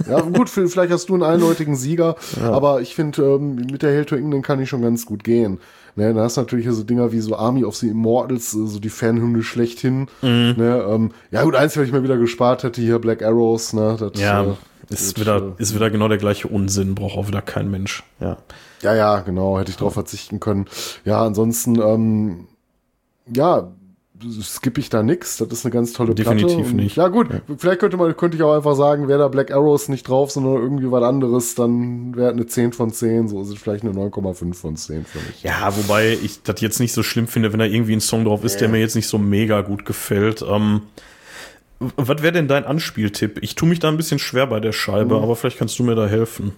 ja 0.09 0.21
gut, 0.23 0.51
vielleicht 0.51 0.91
hast 0.93 1.09
du 1.09 1.15
einen 1.15 1.23
eindeutigen 1.23 1.77
Sieger, 1.77 2.17
aber 2.43 2.81
ich 2.81 2.97
finde, 2.97 3.23
ähm, 3.23 3.55
mit 3.55 3.83
der 3.83 3.91
Hail 3.93 4.07
to 4.07 4.17
England 4.17 4.45
kann 4.45 4.61
ich 4.61 4.69
schon 4.69 4.83
ganz 4.83 5.07
gut 5.07 5.23
gehen. 5.23 5.61
Ne, 5.97 6.13
da 6.13 6.23
hast 6.23 6.37
du 6.37 6.41
natürlich 6.41 6.67
so 6.69 6.83
Dinger 6.83 7.13
wie 7.13 7.21
so 7.21 7.37
Army 7.37 7.65
of 7.65 7.77
the 7.77 7.89
Immortals, 7.89 8.53
äh, 8.55 8.67
so 8.67 8.81
die 8.81 8.89
Fanhymne 8.89 9.43
schlechthin. 9.43 10.09
Mhm. 10.23 10.55
Ne, 10.57 10.85
ähm, 10.89 11.13
ja 11.31 11.45
gut, 11.45 11.55
eins, 11.55 11.77
was 11.77 11.87
ich 11.87 11.93
mir 11.93 12.03
wieder 12.03 12.17
gespart 12.17 12.65
hätte, 12.65 12.81
hier 12.81 12.99
Black 12.99 13.23
Arrows, 13.23 13.73
ne? 13.73 13.97
Das, 13.99 14.21
Ja, 14.21 14.43
äh, 14.43 14.55
ist 14.91 15.21
wieder, 15.21 15.55
äh, 15.57 15.63
ist 15.63 15.75
wieder 15.75 15.91
genau 15.91 16.09
der 16.09 16.19
gleiche 16.19 16.49
Unsinn, 16.49 16.95
braucht 16.95 17.17
auch 17.17 17.29
wieder 17.29 17.43
kein 17.43 17.71
Mensch. 17.71 18.03
Ja. 18.21 18.39
Ja, 18.83 18.95
ja, 18.95 19.21
genau, 19.21 19.59
hätte 19.59 19.71
ich 19.71 19.77
drauf 19.77 19.95
verzichten 19.95 20.41
können. 20.41 20.67
Ja, 21.05 21.25
ansonsten, 21.25 21.81
ähm, 21.81 22.49
ja, 23.33 23.73
skippe 24.43 24.81
ich 24.81 24.91
da 24.91 25.03
nix. 25.03 25.37
Das 25.37 25.49
ist 25.49 25.65
eine 25.65 25.73
ganz 25.73 25.93
tolle 25.93 26.15
Definitiv 26.15 26.57
Platte. 26.57 26.71
Und, 26.71 26.77
nicht. 26.77 26.97
Ja, 26.97 27.09
gut, 27.09 27.29
vielleicht 27.59 27.81
könnte 27.81 27.97
man, 27.97 28.17
könnte 28.17 28.37
ich 28.37 28.43
auch 28.43 28.55
einfach 28.55 28.75
sagen, 28.75 29.09
wäre 29.09 29.19
da 29.19 29.29
Black 29.29 29.51
Arrows 29.51 29.89
nicht 29.89 30.09
drauf, 30.09 30.31
sondern 30.31 30.55
irgendwie 30.55 30.91
was 30.91 31.03
anderes, 31.03 31.55
dann 31.55 32.17
wäre 32.17 32.31
eine 32.31 32.47
10 32.47 32.73
von 32.73 32.91
10, 32.91 33.29
so 33.29 33.43
ist 33.43 33.49
es 33.49 33.59
vielleicht 33.59 33.85
eine 33.85 33.93
9,5 33.93 34.55
von 34.55 34.77
10 34.77 35.05
für 35.05 35.19
mich. 35.19 35.43
Ja, 35.43 35.75
wobei 35.77 36.19
ich 36.23 36.43
das 36.43 36.61
jetzt 36.61 36.81
nicht 36.81 36.93
so 36.93 37.03
schlimm 37.03 37.27
finde, 37.27 37.53
wenn 37.53 37.59
da 37.61 37.67
irgendwie 37.67 37.95
ein 37.95 38.01
Song 38.01 38.25
drauf 38.25 38.45
ist, 38.45 38.61
der 38.61 38.69
mir 38.69 38.79
jetzt 38.79 38.97
nicht 38.97 39.09
so 39.09 39.19
mega 39.19 39.61
gut 39.61 39.85
gefällt. 39.85 40.43
Ähm, 40.43 40.83
was 41.79 42.23
wäre 42.23 42.33
denn 42.33 42.49
dein 42.49 42.65
Anspieltipp? 42.65 43.39
Ich 43.43 43.55
tue 43.55 43.69
mich 43.69 43.79
da 43.79 43.89
ein 43.89 43.97
bisschen 43.97 44.19
schwer 44.19 44.47
bei 44.47 44.61
der 44.61 44.73
Scheibe, 44.73 45.17
aber 45.17 45.37
vielleicht 45.37 45.59
kannst 45.59 45.79
du 45.79 45.85
mir 45.85 45.95
da 45.95 46.07
helfen. 46.07 46.53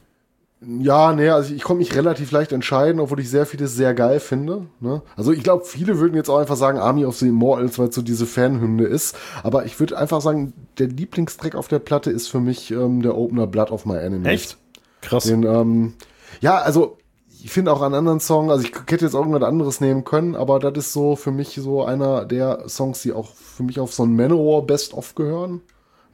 Ja, 0.66 1.12
nee, 1.12 1.28
also 1.28 1.54
ich 1.54 1.62
konnte 1.62 1.78
mich 1.78 1.94
relativ 1.94 2.32
leicht 2.32 2.50
entscheiden, 2.50 3.00
obwohl 3.00 3.20
ich 3.20 3.30
sehr 3.30 3.46
vieles 3.46 3.74
sehr 3.76 3.94
geil 3.94 4.18
finde. 4.18 4.66
Ne? 4.80 5.00
Also 5.16 5.32
ich 5.32 5.42
glaube, 5.44 5.64
viele 5.64 5.98
würden 5.98 6.16
jetzt 6.16 6.28
auch 6.28 6.38
einfach 6.38 6.56
sagen 6.56 6.78
Army 6.78 7.04
of 7.04 7.16
the 7.16 7.28
Immortals, 7.28 7.78
weil 7.78 7.88
es 7.88 7.94
so 7.94 8.02
diese 8.02 8.26
Fanhymne 8.26 8.84
ist. 8.84 9.16
Aber 9.44 9.64
ich 9.64 9.78
würde 9.78 9.96
einfach 9.96 10.20
sagen, 10.20 10.52
der 10.78 10.88
Lieblingstrack 10.88 11.54
auf 11.54 11.68
der 11.68 11.78
Platte 11.78 12.10
ist 12.10 12.28
für 12.28 12.40
mich 12.40 12.72
ähm, 12.72 13.02
der 13.02 13.16
Opener 13.16 13.46
Blood 13.46 13.70
of 13.70 13.86
My 13.86 13.98
Enemies. 13.98 14.26
Echt? 14.26 14.56
Krass. 15.02 15.24
Den, 15.24 15.44
ähm, 15.44 15.94
ja, 16.40 16.56
also 16.56 16.98
ich 17.42 17.52
finde 17.52 17.72
auch 17.72 17.82
an 17.82 17.94
anderen 17.94 18.18
Songs, 18.18 18.50
also 18.50 18.64
ich 18.64 18.72
hätte 18.90 19.04
jetzt 19.04 19.14
irgendwas 19.14 19.44
anderes 19.44 19.80
nehmen 19.80 20.02
können, 20.02 20.34
aber 20.34 20.58
das 20.58 20.76
ist 20.76 20.92
so 20.92 21.14
für 21.14 21.30
mich 21.30 21.54
so 21.54 21.84
einer 21.84 22.24
der 22.24 22.68
Songs, 22.68 23.02
die 23.02 23.12
auch 23.12 23.34
für 23.34 23.62
mich 23.62 23.78
auf 23.78 23.94
so 23.94 24.02
ein 24.02 24.16
Manowar 24.16 24.62
Best-of 24.62 25.14
gehören. 25.14 25.60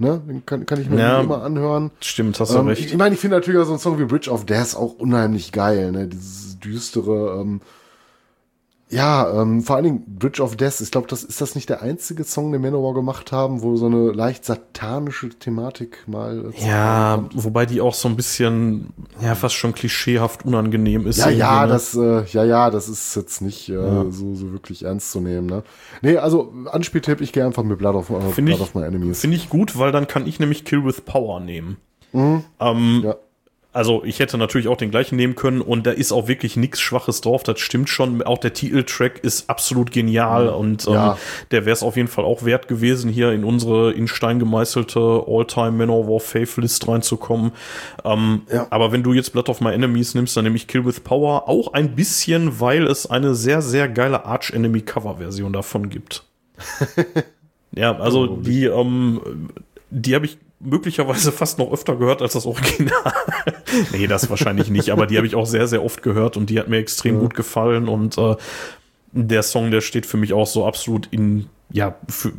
Ne? 0.02 0.20
Den 0.28 0.44
kann, 0.44 0.66
kann 0.66 0.80
ich 0.80 0.90
mir 0.90 0.98
Ja. 1.00 1.20
immer 1.20 1.42
anhören. 1.42 1.90
Stimmt, 2.00 2.38
hast 2.40 2.52
du 2.52 2.58
Ähm, 2.58 2.66
recht. 2.66 2.80
ich 2.84 2.92
ich 2.92 2.98
meine, 2.98 3.14
ich 3.14 3.20
finde 3.20 3.36
natürlich 3.36 3.60
auch 3.60 3.66
so 3.66 3.72
ein 3.72 3.78
Song 3.78 3.98
wie 4.00 4.04
Bridge 4.04 4.28
of 4.30 4.44
Death 4.44 4.74
auch 4.76 4.94
unheimlich 4.98 5.52
geil, 5.52 5.92
ne? 5.92 6.08
Dieses 6.08 6.58
düstere, 6.58 7.40
ähm, 7.40 7.60
ja, 8.92 9.40
ähm, 9.42 9.62
vor 9.62 9.76
allen 9.76 9.84
Dingen 9.84 10.02
Bridge 10.18 10.42
of 10.42 10.54
Death, 10.56 10.80
ich 10.80 10.90
glaube, 10.90 11.06
das 11.08 11.24
ist 11.24 11.40
das 11.40 11.54
nicht 11.54 11.68
der 11.68 11.82
einzige 11.82 12.24
Song, 12.24 12.52
den 12.52 12.60
Manowar 12.62 12.94
gemacht 12.94 13.32
haben, 13.32 13.62
wo 13.62 13.74
so 13.76 13.86
eine 13.86 14.12
leicht 14.12 14.44
satanische 14.44 15.30
Thematik 15.30 16.04
mal. 16.06 16.52
äh, 16.54 16.66
ja, 16.68 17.24
wobei 17.34 17.64
die 17.66 17.80
auch 17.80 17.94
so 17.94 18.08
ein 18.08 18.16
bisschen, 18.16 18.92
ja, 19.20 19.34
fast 19.34 19.54
schon 19.54 19.72
klischeehaft 19.74 20.44
unangenehm 20.44 21.06
ist. 21.06 21.18
Ja, 21.18 21.30
ja, 21.30 21.62
ne? 21.66 21.72
das, 21.72 21.94
äh, 21.94 22.24
ja, 22.26 22.44
ja, 22.44 22.70
das 22.70 22.88
ist 22.88 23.16
jetzt 23.16 23.40
nicht 23.40 23.68
äh, 23.70 24.10
so, 24.10 24.34
so 24.34 24.52
wirklich 24.52 24.84
ernst 24.84 25.10
zu 25.12 25.20
nehmen, 25.20 25.46
ne? 25.46 25.62
Nee, 26.02 26.18
also 26.18 26.52
Anspieltipp, 26.70 27.20
ich 27.20 27.32
gehe 27.32 27.44
einfach 27.44 27.62
mit 27.64 27.78
Blood 27.78 27.94
of, 27.94 28.10
äh, 28.10 28.12
Blood 28.42 28.48
ich- 28.48 28.60
of 28.60 28.74
My 28.74 28.82
Enemies. 28.82 29.20
Finde 29.20 29.36
ich 29.38 29.48
gut, 29.48 29.78
weil 29.78 29.90
dann 29.92 30.06
kann 30.06 30.26
ich 30.26 30.38
nämlich 30.38 30.64
Kill 30.64 30.84
with 30.84 31.00
Power 31.00 31.40
nehmen. 31.40 31.78
Ähm, 32.14 32.42
Ja. 33.04 33.16
Also 33.74 34.02
ich 34.04 34.18
hätte 34.18 34.36
natürlich 34.36 34.68
auch 34.68 34.76
den 34.76 34.90
gleichen 34.90 35.16
nehmen 35.16 35.34
können 35.34 35.62
und 35.62 35.86
da 35.86 35.92
ist 35.92 36.12
auch 36.12 36.28
wirklich 36.28 36.56
nichts 36.56 36.80
Schwaches 36.80 37.22
drauf, 37.22 37.42
das 37.42 37.58
stimmt 37.60 37.88
schon. 37.88 38.22
Auch 38.22 38.36
der 38.36 38.52
Titeltrack 38.52 39.20
ist 39.24 39.48
absolut 39.48 39.92
genial 39.92 40.50
und 40.50 40.86
ähm, 40.86 40.92
Ja. 40.92 41.18
der 41.52 41.64
wäre 41.64 41.72
es 41.72 41.82
auf 41.82 41.96
jeden 41.96 42.08
Fall 42.08 42.26
auch 42.26 42.44
wert 42.44 42.68
gewesen, 42.68 43.10
hier 43.10 43.32
in 43.32 43.44
unsere 43.44 43.92
in 43.92 44.08
Stein 44.08 44.38
gemeißelte 44.38 45.24
All-Time 45.26 45.70
Manowar 45.72 46.20
Faith 46.20 46.58
List 46.58 46.86
reinzukommen. 46.86 47.52
Ähm, 48.04 48.42
Ja. 48.52 48.66
Aber 48.68 48.92
wenn 48.92 49.02
du 49.02 49.14
jetzt 49.14 49.32
Blood 49.32 49.48
of 49.48 49.62
My 49.62 49.72
Enemies 49.72 50.14
nimmst, 50.14 50.36
dann 50.36 50.44
nehme 50.44 50.56
ich 50.56 50.66
Kill 50.66 50.84
with 50.84 51.00
Power 51.00 51.48
auch 51.48 51.72
ein 51.72 51.94
bisschen, 51.94 52.60
weil 52.60 52.86
es 52.86 53.10
eine 53.10 53.34
sehr, 53.34 53.62
sehr 53.62 53.88
geile 53.88 54.26
Arch 54.26 54.50
Enemy 54.52 54.82
Cover 54.82 55.16
Version 55.16 55.52
davon 55.54 55.88
gibt. 55.88 56.24
ja, 57.74 57.96
also 57.98 58.26
die, 58.36 58.64
ähm, 58.66 59.48
die 59.90 60.14
habe 60.14 60.26
ich 60.26 60.36
möglicherweise 60.62 61.32
fast 61.32 61.58
noch 61.58 61.72
öfter 61.72 61.96
gehört 61.96 62.22
als 62.22 62.34
das 62.34 62.46
Original. 62.46 63.12
nee, 63.92 64.06
das 64.06 64.30
wahrscheinlich 64.30 64.70
nicht, 64.70 64.90
aber 64.90 65.06
die 65.06 65.16
habe 65.16 65.26
ich 65.26 65.34
auch 65.34 65.46
sehr, 65.46 65.66
sehr 65.66 65.84
oft 65.84 66.02
gehört 66.02 66.36
und 66.36 66.50
die 66.50 66.58
hat 66.58 66.68
mir 66.68 66.78
extrem 66.78 67.18
gut 67.18 67.34
gefallen 67.34 67.88
und 67.88 68.16
äh, 68.18 68.36
der 69.12 69.42
Song, 69.42 69.70
der 69.70 69.80
steht 69.80 70.06
für 70.06 70.16
mich 70.16 70.32
auch 70.32 70.46
so 70.46 70.66
absolut 70.66 71.06
in, 71.10 71.46
ja, 71.72 71.96
für, 72.08 72.32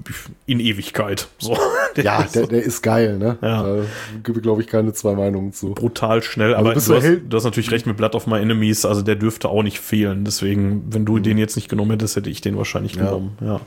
in 0.46 0.60
Ewigkeit. 0.60 1.28
So. 1.40 1.58
Der 1.96 2.04
Ja, 2.06 2.24
der, 2.34 2.48
der 2.48 2.64
ist 2.64 2.82
geil, 2.82 3.18
ne? 3.18 3.38
Ja. 3.42 3.64
Da 3.64 3.84
gibt 4.24 4.42
glaube 4.44 4.62
ich, 4.62 4.68
keine 4.68 4.94
zwei 4.94 5.14
Meinungen 5.16 5.54
zu. 5.54 5.74
brutal 5.74 6.22
schnell, 6.24 6.54
aber 6.56 6.74
bist 6.74 6.88
du 6.90 6.96
hast, 6.96 7.06
du 7.28 7.38
hast 7.38 7.44
natürlich 7.44 7.72
recht 7.72 7.86
mit 7.86 7.98
Blood 7.98 8.16
of 8.16 8.28
My 8.28 8.40
Enemies, 8.40 8.86
also 8.86 9.02
der 9.02 9.16
dürfte 9.16 9.50
auch 9.50 9.64
nicht 9.64 9.80
fehlen. 9.80 10.24
Deswegen, 10.26 10.84
wenn 10.94 11.02
Mhm. 11.02 11.06
du 11.06 11.20
den 11.20 11.38
jetzt 11.38 11.56
nicht 11.56 11.70
genommen 11.70 11.92
hättest, 11.92 12.16
hätte 12.16 12.30
ich 12.30 12.42
den 12.42 12.58
wahrscheinlich 12.58 12.94
genommen. 12.94 13.38
Ja. 13.42 13.60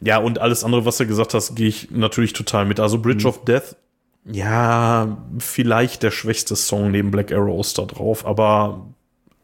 ja, 0.00 0.18
und 0.18 0.38
alles 0.40 0.64
andere, 0.64 0.84
was 0.84 0.96
du 0.98 1.06
gesagt 1.06 1.34
hast, 1.34 1.54
gehe 1.56 1.68
ich 1.68 1.90
natürlich 1.90 2.32
total 2.32 2.64
mit. 2.66 2.78
Also 2.80 2.98
Mhm. 2.98 3.02
Bridge 3.02 3.26
of 3.28 3.44
Death, 3.44 3.76
ja, 4.30 5.16
vielleicht 5.38 6.02
der 6.02 6.10
schwächste 6.10 6.54
Song 6.56 6.90
neben 6.90 7.10
Black 7.10 7.32
Arrows 7.32 7.72
da 7.74 7.84
drauf, 7.86 8.26
aber 8.26 8.86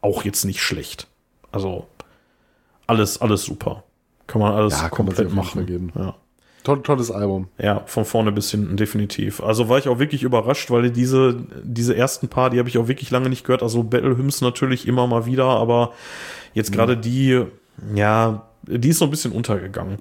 auch 0.01 0.23
jetzt 0.23 0.45
nicht 0.45 0.61
schlecht. 0.61 1.07
Also 1.51 1.87
alles, 2.85 3.19
alles 3.19 3.43
super. 3.43 3.83
Kann 4.27 4.41
man 4.41 4.53
alles 4.53 4.73
Ja, 4.73 4.83
man 4.83 4.91
komplett 4.91 5.27
Fall 5.27 5.35
machen. 5.35 5.91
Ja. 5.95 6.15
Toll, 6.63 6.81
tolles 6.83 7.11
Album. 7.11 7.47
Ja, 7.57 7.83
von 7.85 8.03
vorne 8.03 8.31
bis 8.33 8.51
hinten, 8.51 8.75
definitiv. 8.75 9.41
Also 9.41 9.69
war 9.69 9.77
ich 9.77 9.87
auch 9.87 9.99
wirklich 9.99 10.23
überrascht, 10.23 10.69
weil 10.69 10.91
diese, 10.91 11.37
diese 11.63 11.95
ersten 11.95 12.27
paar, 12.27 12.49
die 12.49 12.59
habe 12.59 12.67
ich 12.67 12.77
auch 12.77 12.89
wirklich 12.89 13.09
lange 13.09 13.29
nicht 13.29 13.45
gehört. 13.45 13.63
Also 13.63 13.83
Battle 13.83 14.17
Hymns 14.17 14.41
natürlich 14.41 14.85
immer 14.87 15.07
mal 15.07 15.25
wieder, 15.25 15.45
aber 15.45 15.93
jetzt 16.53 16.73
gerade 16.73 16.97
die, 16.97 17.41
ja, 17.95 18.47
die 18.63 18.89
ist 18.89 18.99
so 18.99 19.05
ein 19.05 19.11
bisschen 19.11 19.31
untergegangen. 19.31 19.99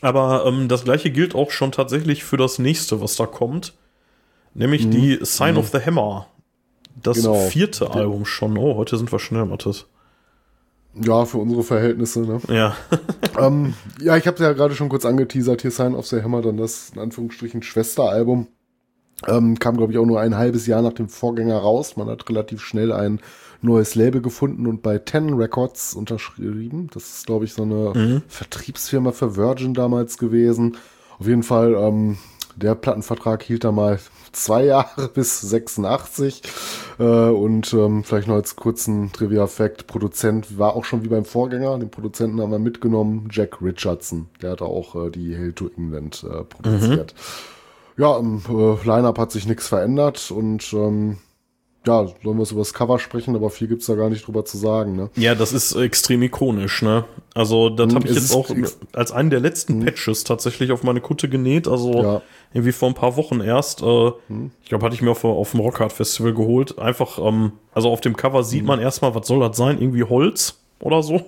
Aber 0.00 0.44
ähm, 0.46 0.68
das 0.68 0.84
gleiche 0.84 1.10
gilt 1.10 1.34
auch 1.34 1.50
schon 1.50 1.72
tatsächlich 1.72 2.22
für 2.22 2.36
das 2.36 2.58
nächste, 2.60 3.00
was 3.00 3.16
da 3.16 3.26
kommt. 3.26 3.74
Nämlich 4.54 4.88
die 4.90 5.18
Sign 5.22 5.56
of 5.56 5.70
the 5.70 5.78
Hammer. 5.84 6.28
Das 7.02 7.16
Genau. 7.16 7.34
vierte 7.48 7.90
Album 7.90 8.24
schon. 8.24 8.56
Oh, 8.56 8.76
heute 8.76 8.96
sind 8.96 9.10
wir 9.10 9.18
schnell, 9.18 9.44
Mathis. 9.46 9.86
Ja, 11.02 11.24
für 11.24 11.38
unsere 11.38 11.62
Verhältnisse, 11.62 12.20
ne? 12.20 12.40
Ja. 12.48 12.76
ähm, 13.38 13.74
ja, 14.00 14.16
ich 14.16 14.26
habe 14.26 14.42
ja 14.42 14.52
gerade 14.52 14.74
schon 14.74 14.88
kurz 14.88 15.04
angeteasert, 15.04 15.62
hier 15.62 15.70
Sign 15.70 15.94
of 15.94 16.06
the 16.06 16.22
Hammer, 16.22 16.42
dann 16.42 16.56
das 16.56 16.90
in 16.94 17.00
Anführungsstrichen 17.00 17.62
Schwesteralbum. 17.62 18.46
Ähm, 19.26 19.58
kam, 19.58 19.76
glaube 19.76 19.92
ich, 19.92 19.98
auch 19.98 20.06
nur 20.06 20.20
ein 20.20 20.36
halbes 20.36 20.66
Jahr 20.66 20.82
nach 20.82 20.92
dem 20.92 21.08
Vorgänger 21.08 21.56
raus. 21.56 21.96
Man 21.96 22.08
hat 22.08 22.28
relativ 22.28 22.60
schnell 22.60 22.92
ein 22.92 23.20
neues 23.62 23.94
Label 23.94 24.20
gefunden 24.20 24.66
und 24.66 24.82
bei 24.82 24.98
Ten 24.98 25.34
Records 25.34 25.94
unterschrieben. 25.94 26.90
Das 26.92 27.18
ist, 27.18 27.26
glaube 27.26 27.44
ich, 27.44 27.54
so 27.54 27.62
eine 27.62 28.22
Vertriebsfirma 28.28 29.12
für 29.12 29.36
Virgin 29.36 29.72
damals 29.72 30.18
gewesen. 30.18 30.76
Auf 31.18 31.26
jeden 31.26 31.42
Fall, 31.42 31.74
ähm, 31.74 32.18
der 32.56 32.74
Plattenvertrag 32.74 33.42
hielt 33.42 33.64
da 33.64 33.72
mal 33.72 33.98
zwei 34.34 34.64
Jahre 34.66 35.08
bis 35.08 35.40
86. 35.40 36.42
Äh, 36.98 37.02
und 37.02 37.72
ähm, 37.72 38.04
vielleicht 38.04 38.28
noch 38.28 38.34
als 38.34 38.56
kurzen 38.56 39.12
Trivia-Fact, 39.12 39.86
Produzent 39.86 40.58
war 40.58 40.76
auch 40.76 40.84
schon 40.84 41.02
wie 41.02 41.08
beim 41.08 41.24
Vorgänger. 41.24 41.78
Den 41.78 41.90
Produzenten 41.90 42.40
haben 42.40 42.52
wir 42.52 42.58
mitgenommen, 42.58 43.28
Jack 43.30 43.60
Richardson. 43.62 44.28
Der 44.42 44.52
hat 44.52 44.62
auch 44.62 44.94
äh, 44.94 45.10
die 45.10 45.36
Hail 45.36 45.52
to 45.52 45.70
England 45.76 46.24
äh, 46.24 46.44
produziert. 46.44 47.14
Ja, 47.96 48.16
im 48.18 48.42
äh, 48.48 48.86
Line-Up 48.86 49.18
hat 49.18 49.32
sich 49.32 49.46
nichts 49.46 49.68
verändert 49.68 50.30
und 50.30 50.72
ähm, 50.72 51.18
ja, 51.86 52.06
sollen 52.22 52.36
wir 52.38 52.42
es 52.42 52.50
über 52.52 52.60
das 52.60 52.72
Cover 52.72 52.98
sprechen, 52.98 53.36
aber 53.36 53.50
viel 53.50 53.68
gibt's 53.68 53.86
da 53.86 53.94
gar 53.94 54.08
nicht 54.10 54.26
drüber 54.26 54.44
zu 54.44 54.56
sagen. 54.56 54.96
Ne? 54.96 55.10
Ja, 55.16 55.34
das 55.34 55.52
ist 55.52 55.74
extrem 55.74 56.22
ikonisch, 56.22 56.82
ne? 56.82 57.04
Also, 57.34 57.68
das 57.68 57.88
Hm, 57.88 57.94
habe 57.96 58.08
ich 58.08 58.14
jetzt 58.14 58.34
auch 58.34 58.48
als 58.92 59.12
einen 59.12 59.30
der 59.30 59.40
letzten 59.40 59.84
Patches 59.84 60.24
tatsächlich 60.24 60.72
auf 60.72 60.82
meine 60.82 61.00
Kutte 61.00 61.28
genäht. 61.28 61.68
Also 61.68 61.92
Ja. 62.02 62.22
irgendwie 62.52 62.72
vor 62.72 62.88
ein 62.88 62.94
paar 62.94 63.16
Wochen 63.16 63.40
erst. 63.40 63.82
Äh, 63.82 64.12
Ich 64.62 64.68
glaube, 64.68 64.84
hatte 64.86 64.94
ich 64.94 65.02
mir 65.02 65.10
auf, 65.10 65.24
auf 65.24 65.50
dem 65.50 65.60
Rockhard 65.60 65.92
Festival 65.92 66.32
geholt. 66.32 66.78
Einfach, 66.78 67.18
ähm, 67.18 67.52
also 67.72 67.90
auf 67.90 68.00
dem 68.00 68.16
Cover 68.16 68.42
sieht 68.44 68.64
man 68.64 68.80
erstmal, 68.80 69.14
was 69.14 69.26
soll 69.26 69.40
das 69.40 69.56
sein? 69.56 69.80
Irgendwie 69.80 70.04
Holz 70.04 70.58
oder 70.80 71.02
so. 71.02 71.22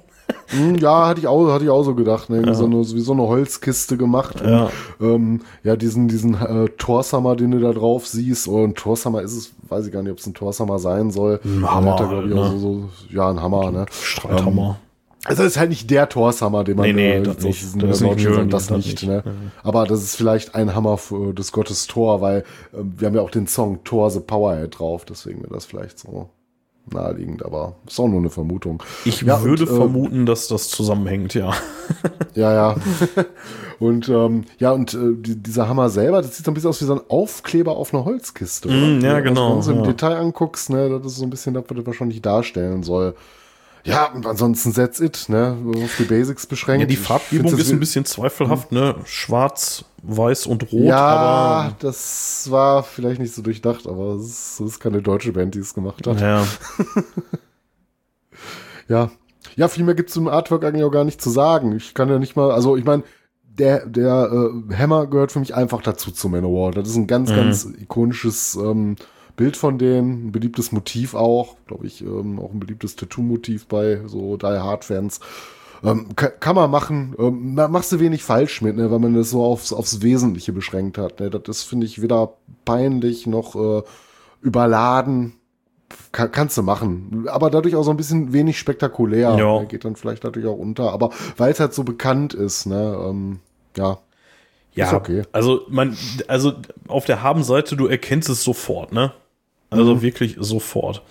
Hm, 0.48 0.76
ja, 0.76 1.06
hatte 1.08 1.20
ich 1.20 1.26
auch, 1.26 1.50
hatte 1.52 1.64
ich 1.64 1.70
auch 1.70 1.82
so 1.82 1.94
gedacht, 1.94 2.30
ne? 2.30 2.36
Irgendwie 2.36 2.54
so 2.54 2.64
eine, 2.66 2.76
wie 2.78 3.00
so 3.00 3.12
eine 3.12 3.22
Holzkiste 3.22 3.96
gemacht. 3.96 4.40
Ja. 4.44 4.70
Und, 4.98 5.06
ähm, 5.06 5.40
ja, 5.64 5.76
diesen, 5.76 6.08
diesen 6.08 6.34
äh, 6.34 6.68
Torsammer, 6.78 7.36
den 7.36 7.50
du 7.50 7.58
da 7.60 7.72
drauf 7.72 8.06
siehst, 8.06 8.46
oder 8.48 8.64
ein 8.64 8.74
Torsammer 8.74 9.22
ist 9.22 9.36
es, 9.36 9.52
weiß 9.68 9.86
ich 9.86 9.92
gar 9.92 10.02
nicht, 10.02 10.12
ob 10.12 10.18
es 10.18 10.26
ein 10.26 10.34
Torsammer 10.34 10.78
sein 10.78 11.10
soll. 11.10 11.40
Ein 11.44 11.68
Hammer 11.68 11.94
Hat 11.94 12.00
er, 12.00 12.08
glaub 12.08 12.24
ich, 12.26 12.32
auch 12.32 12.52
ne? 12.52 12.58
so, 12.58 12.58
so, 12.58 12.88
ja, 13.10 13.28
ein 13.30 13.40
Hammer, 13.42 13.70
ne? 13.70 13.86
Streithammer. 13.90 14.78
Also 15.24 15.42
das 15.42 15.52
ist 15.52 15.58
halt 15.58 15.70
nicht 15.70 15.90
der 15.90 16.08
Torhammer, 16.08 16.62
den 16.62 16.76
man 16.76 16.86
Nee, 16.86 16.92
nee, 16.92 17.16
äh, 17.16 17.22
das 17.22 17.38
nicht. 17.40 17.60
diesen 17.60 17.80
Das 17.80 18.00
ist 18.00 18.02
äh, 18.02 18.14
nicht 18.14 18.22
sagt, 18.32 18.52
das 18.52 18.66
das 18.68 18.76
nicht, 18.76 18.88
nicht. 19.02 19.06
ne? 19.08 19.24
Aber 19.64 19.84
das 19.84 20.02
ist 20.04 20.14
vielleicht 20.14 20.54
ein 20.54 20.74
Hammer 20.76 20.98
für, 20.98 21.32
des 21.34 21.50
Gottes 21.50 21.88
Thor, 21.88 22.20
weil 22.20 22.44
äh, 22.72 22.76
wir 22.96 23.08
haben 23.08 23.14
ja 23.16 23.22
auch 23.22 23.30
den 23.30 23.48
Song 23.48 23.82
Thor 23.82 24.10
the 24.10 24.20
Powerhead 24.20 24.78
drauf, 24.78 25.04
deswegen 25.04 25.42
wäre 25.42 25.52
das 25.54 25.66
vielleicht 25.66 25.98
so 25.98 26.28
naheliegend, 26.92 27.44
aber 27.44 27.76
ist 27.86 27.98
auch 27.98 28.08
nur 28.08 28.20
eine 28.20 28.30
Vermutung. 28.30 28.82
Ich 29.04 29.22
Ja, 29.22 29.42
würde 29.42 29.64
und, 29.64 29.70
äh, 29.70 29.74
vermuten, 29.76 30.26
dass 30.26 30.48
das 30.48 30.68
zusammenhängt, 30.68 31.34
ja. 31.34 31.52
Ja, 32.34 32.52
ja. 32.52 32.76
und 33.78 34.08
ähm, 34.10 34.44
ja, 34.58 34.72
und 34.72 34.92
äh, 34.92 35.14
die, 35.16 35.36
dieser 35.36 35.68
Hammer 35.68 35.88
selber, 35.88 36.20
das 36.20 36.36
sieht 36.36 36.44
so 36.44 36.50
ein 36.50 36.54
bisschen 36.54 36.68
aus 36.70 36.80
wie 36.82 36.84
so 36.84 36.94
ein 36.94 37.00
Aufkleber 37.08 37.76
auf 37.76 37.94
einer 37.94 38.04
Holzkiste. 38.04 38.68
Mm, 38.68 39.00
ja, 39.00 39.20
genau, 39.20 39.50
Wenn 39.50 39.56
du 39.56 39.62
so 39.62 39.72
im 39.72 39.78
ja. 39.78 39.84
Detail 39.84 40.16
anguckst, 40.16 40.68
ne, 40.70 40.90
das 40.90 41.12
ist 41.12 41.18
so 41.18 41.24
ein 41.24 41.30
bisschen 41.30 41.54
das, 41.54 41.64
was 41.66 41.76
das 41.76 41.86
wahrscheinlich 41.86 42.20
darstellen 42.20 42.82
soll. 42.82 43.14
Ja, 43.86 44.12
und 44.12 44.26
ansonsten 44.26 44.74
that's 44.74 45.00
it, 45.00 45.26
ne? 45.28 45.56
Auf 45.84 45.96
die 45.98 46.04
Basics 46.04 46.46
beschränkt. 46.46 46.80
ja 46.82 46.86
die 46.86 46.96
Farbgebung 46.96 47.56
ist 47.56 47.70
ein 47.70 47.78
bisschen 47.80 48.04
zweifelhaft, 48.04 48.72
ne? 48.72 48.96
Schwarz, 49.04 49.84
weiß 50.02 50.46
und 50.46 50.72
rot, 50.72 50.84
Ja, 50.84 50.98
aber. 51.06 51.76
das 51.78 52.50
war 52.50 52.82
vielleicht 52.82 53.20
nicht 53.20 53.32
so 53.34 53.42
durchdacht, 53.42 53.86
aber 53.86 54.14
es 54.16 54.58
ist, 54.60 54.80
keine 54.80 55.02
deutsche 55.02 55.32
Band, 55.32 55.54
die 55.54 55.60
es 55.60 55.72
gemacht 55.74 56.06
hat. 56.06 56.20
Ja. 56.20 56.44
Ja. 58.88 59.10
Ja, 59.56 59.68
viel 59.68 59.84
mehr 59.84 59.94
gibt's 59.94 60.12
zum 60.12 60.28
Artwork 60.28 60.64
eigentlich 60.64 60.84
auch 60.84 60.90
gar 60.90 61.04
nicht 61.04 61.20
zu 61.20 61.30
sagen. 61.30 61.74
Ich 61.74 61.94
kann 61.94 62.08
ja 62.08 62.18
nicht 62.18 62.36
mal, 62.36 62.50
also 62.52 62.76
ich 62.76 62.84
meine, 62.84 63.02
der, 63.42 63.86
der 63.86 64.30
äh, 64.30 64.74
Hammer 64.76 65.06
gehört 65.06 65.32
für 65.32 65.40
mich 65.40 65.54
einfach 65.54 65.82
dazu 65.82 66.10
zu 66.10 66.28
Manowar. 66.28 66.72
Das 66.72 66.88
ist 66.88 66.96
ein 66.96 67.06
ganz, 67.06 67.30
ganz 67.30 67.64
ikonisches 67.64 68.54
ähm, 68.56 68.96
Bild 69.36 69.56
von 69.56 69.78
denen, 69.78 70.28
ein 70.28 70.32
beliebtes 70.32 70.72
Motiv 70.72 71.14
auch, 71.14 71.56
glaube 71.66 71.86
ich, 71.86 72.02
ähm, 72.02 72.38
auch 72.40 72.52
ein 72.52 72.60
beliebtes 72.60 72.96
Tattoo-Motiv 72.96 73.66
bei 73.66 74.00
so 74.06 74.36
Die 74.36 74.46
Hard-Fans. 74.46 75.20
Ähm, 75.84 76.08
kann, 76.16 76.30
kann 76.40 76.56
man 76.56 76.70
machen, 76.70 77.14
ähm, 77.18 77.54
ma- 77.54 77.68
machst 77.68 77.92
du 77.92 78.00
wenig 78.00 78.24
falsch 78.24 78.62
mit, 78.62 78.76
ne, 78.76 78.90
weil 78.90 78.98
man 78.98 79.14
das 79.14 79.30
so 79.30 79.44
aufs, 79.44 79.74
aufs 79.74 80.00
Wesentliche 80.00 80.52
beschränkt 80.52 80.96
hat. 80.96 81.20
Ne? 81.20 81.28
Das 81.28 81.58
ist, 81.58 81.62
finde 81.64 81.84
ich, 81.84 82.00
weder 82.00 82.32
peinlich 82.64 83.26
noch 83.26 83.54
äh, 83.54 83.82
überladen. 84.40 85.34
Kann, 86.12 86.32
kannst 86.32 86.56
du 86.56 86.62
machen. 86.62 87.26
Aber 87.28 87.50
dadurch 87.50 87.76
auch 87.76 87.84
so 87.84 87.90
ein 87.90 87.96
bisschen 87.96 88.32
wenig 88.32 88.58
spektakulär. 88.58 89.36
Ja. 89.36 89.60
Ne? 89.60 89.66
Geht 89.66 89.84
dann 89.84 89.96
vielleicht 89.96 90.24
natürlich 90.24 90.48
auch 90.48 90.58
unter. 90.58 90.92
Aber 90.92 91.10
weil 91.36 91.52
es 91.52 91.60
halt 91.60 91.74
so 91.74 91.84
bekannt 91.84 92.32
ist, 92.32 92.66
ne, 92.66 92.98
ähm, 93.06 93.40
ja. 93.76 93.98
Ja, 94.72 94.92
okay. 94.92 95.22
also 95.32 95.62
man, 95.70 95.96
also 96.28 96.52
auf 96.86 97.06
der 97.06 97.22
Habenseite, 97.22 97.76
du 97.76 97.86
erkennst 97.86 98.28
es 98.28 98.44
sofort, 98.44 98.92
ne? 98.92 99.12
Also 99.70 99.96
Mhm. 99.96 100.02
wirklich 100.02 100.36
sofort. 100.38 101.02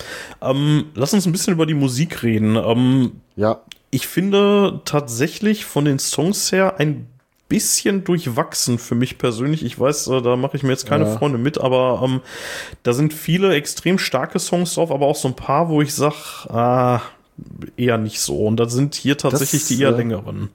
Ähm, 0.42 0.86
lass 0.96 1.14
uns 1.14 1.26
ein 1.26 1.32
bisschen 1.32 1.54
über 1.54 1.66
die 1.66 1.74
Musik 1.74 2.24
reden. 2.24 2.56
Ähm, 2.56 3.12
Ja. 3.36 3.60
ich 3.92 4.08
finde 4.08 4.82
tatsächlich 4.86 5.66
von 5.66 5.86
den 5.86 6.00
Songs 6.00 6.52
her 6.52 6.76
ein 6.80 7.08
bisschen 7.50 8.04
durchwachsen 8.04 8.80
für 8.80 8.96
mich 8.96 9.18
persönlich. 9.20 9.64
Ich 9.64 9.80
weiß, 9.80 10.08
äh, 10.08 10.22
da 10.22 10.36
mache 10.36 10.58
ich 10.58 10.64
mir 10.64 10.72
jetzt 10.72 10.88
keine 10.88 11.06
Ja. 11.06 11.18
Freunde 11.18 11.38
mit, 11.38 11.60
aber 11.60 12.02
ähm, 12.04 12.22
da 12.84 12.94
sind 12.94 13.14
viele 13.14 13.54
extrem 13.54 14.00
starke 14.00 14.40
Songs 14.40 14.74
drauf, 14.74 14.90
aber 14.92 15.06
auch 15.06 15.16
so 15.16 15.28
ein 15.28 15.36
paar, 15.36 15.70
wo 15.70 15.82
ich 15.82 15.94
sag, 15.94 16.46
ah, 16.50 17.02
eher 17.78 17.98
nicht 17.98 18.20
so. 18.22 18.38
Und 18.48 18.58
da 18.58 18.68
sind 18.68 18.96
hier 18.96 19.18
tatsächlich 19.18 19.62
Das, 19.62 19.68
die 19.68 19.82
eher 19.82 19.90
äh, 19.90 19.98
längeren. 19.98 20.50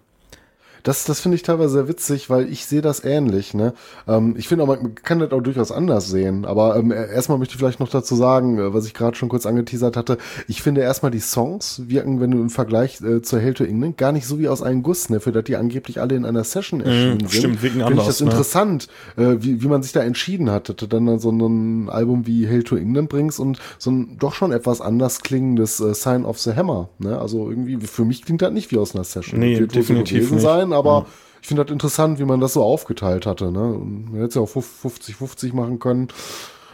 Das, 0.82 1.04
das 1.04 1.20
finde 1.20 1.36
ich 1.36 1.42
teilweise 1.42 1.74
sehr 1.74 1.88
witzig, 1.88 2.30
weil 2.30 2.50
ich 2.50 2.66
sehe 2.66 2.80
das 2.80 3.04
ähnlich. 3.04 3.54
Ne? 3.54 3.74
Ähm, 4.08 4.34
ich 4.36 4.48
finde 4.48 4.64
auch, 4.64 4.68
man 4.68 4.94
kann 4.94 5.18
das 5.18 5.32
auch 5.32 5.40
durchaus 5.40 5.72
anders 5.72 6.08
sehen. 6.08 6.44
Aber 6.44 6.76
ähm, 6.76 6.90
erstmal 6.92 7.38
möchte 7.38 7.54
ich 7.54 7.58
vielleicht 7.58 7.80
noch 7.80 7.88
dazu 7.88 8.14
sagen, 8.14 8.58
äh, 8.58 8.74
was 8.74 8.86
ich 8.86 8.94
gerade 8.94 9.16
schon 9.16 9.28
kurz 9.28 9.46
angeteasert 9.46 9.96
hatte. 9.96 10.18
Ich 10.48 10.62
finde 10.62 10.80
erstmal 10.80 11.10
die 11.10 11.20
Songs 11.20 11.82
wirken, 11.86 12.20
wenn 12.20 12.30
du 12.30 12.40
im 12.40 12.50
Vergleich 12.50 13.00
äh, 13.00 13.22
zur 13.22 13.40
Hail 13.40 13.54
to 13.54 13.64
England, 13.64 13.98
gar 13.98 14.12
nicht 14.12 14.26
so 14.26 14.38
wie 14.38 14.48
aus 14.48 14.62
einem 14.62 14.82
Guss, 14.82 15.10
ne? 15.10 15.20
für 15.20 15.32
das 15.32 15.44
die 15.44 15.56
angeblich 15.56 16.00
alle 16.00 16.14
in 16.14 16.24
einer 16.24 16.44
Session 16.44 16.80
erschienen 16.80 17.20
sind. 17.20 17.22
Mhm, 17.22 17.28
stimmt, 17.28 17.62
wirken 17.62 17.80
Finde 17.80 17.86
anders, 17.86 18.04
ich 18.04 18.08
das 18.08 18.20
ne? 18.20 18.26
interessant, 18.30 18.88
äh, 19.16 19.36
wie, 19.40 19.62
wie 19.62 19.68
man 19.68 19.82
sich 19.82 19.92
da 19.92 20.02
entschieden 20.02 20.50
hat, 20.50 20.68
dass 20.68 20.76
du 20.76 20.86
dann 20.86 21.18
so 21.18 21.30
ein 21.30 21.88
Album 21.88 22.26
wie 22.26 22.46
Hail 22.46 22.62
to 22.62 22.76
England 22.76 23.08
bringst 23.08 23.40
und 23.40 23.58
so 23.78 23.90
ein 23.90 24.16
doch 24.18 24.34
schon 24.34 24.52
etwas 24.52 24.80
anders 24.80 25.20
klingendes 25.22 25.80
äh, 25.80 25.94
Sign 25.94 26.24
of 26.24 26.38
the 26.38 26.54
Hammer. 26.54 26.88
Ne? 26.98 27.18
Also 27.18 27.50
irgendwie, 27.50 27.78
für 27.86 28.04
mich 28.04 28.24
klingt 28.24 28.42
das 28.42 28.52
nicht 28.52 28.70
wie 28.70 28.78
aus 28.78 28.94
einer 28.94 29.04
Session. 29.04 29.40
Nee, 29.40 29.66
definitiv 29.66 30.30
nicht. 30.30 30.42
sein, 30.42 30.69
aber 30.72 31.06
ich 31.42 31.48
finde 31.48 31.64
das 31.64 31.72
interessant, 31.72 32.18
wie 32.18 32.24
man 32.24 32.40
das 32.40 32.54
so 32.54 32.62
aufgeteilt 32.62 33.26
hatte. 33.26 33.50
Ne? 33.50 33.62
Und 33.62 34.12
man 34.12 34.14
hätte 34.14 34.26
es 34.26 34.34
ja 34.34 34.42
auch 34.42 34.50
50-50 34.50 35.54
machen 35.54 35.78
können. 35.78 36.08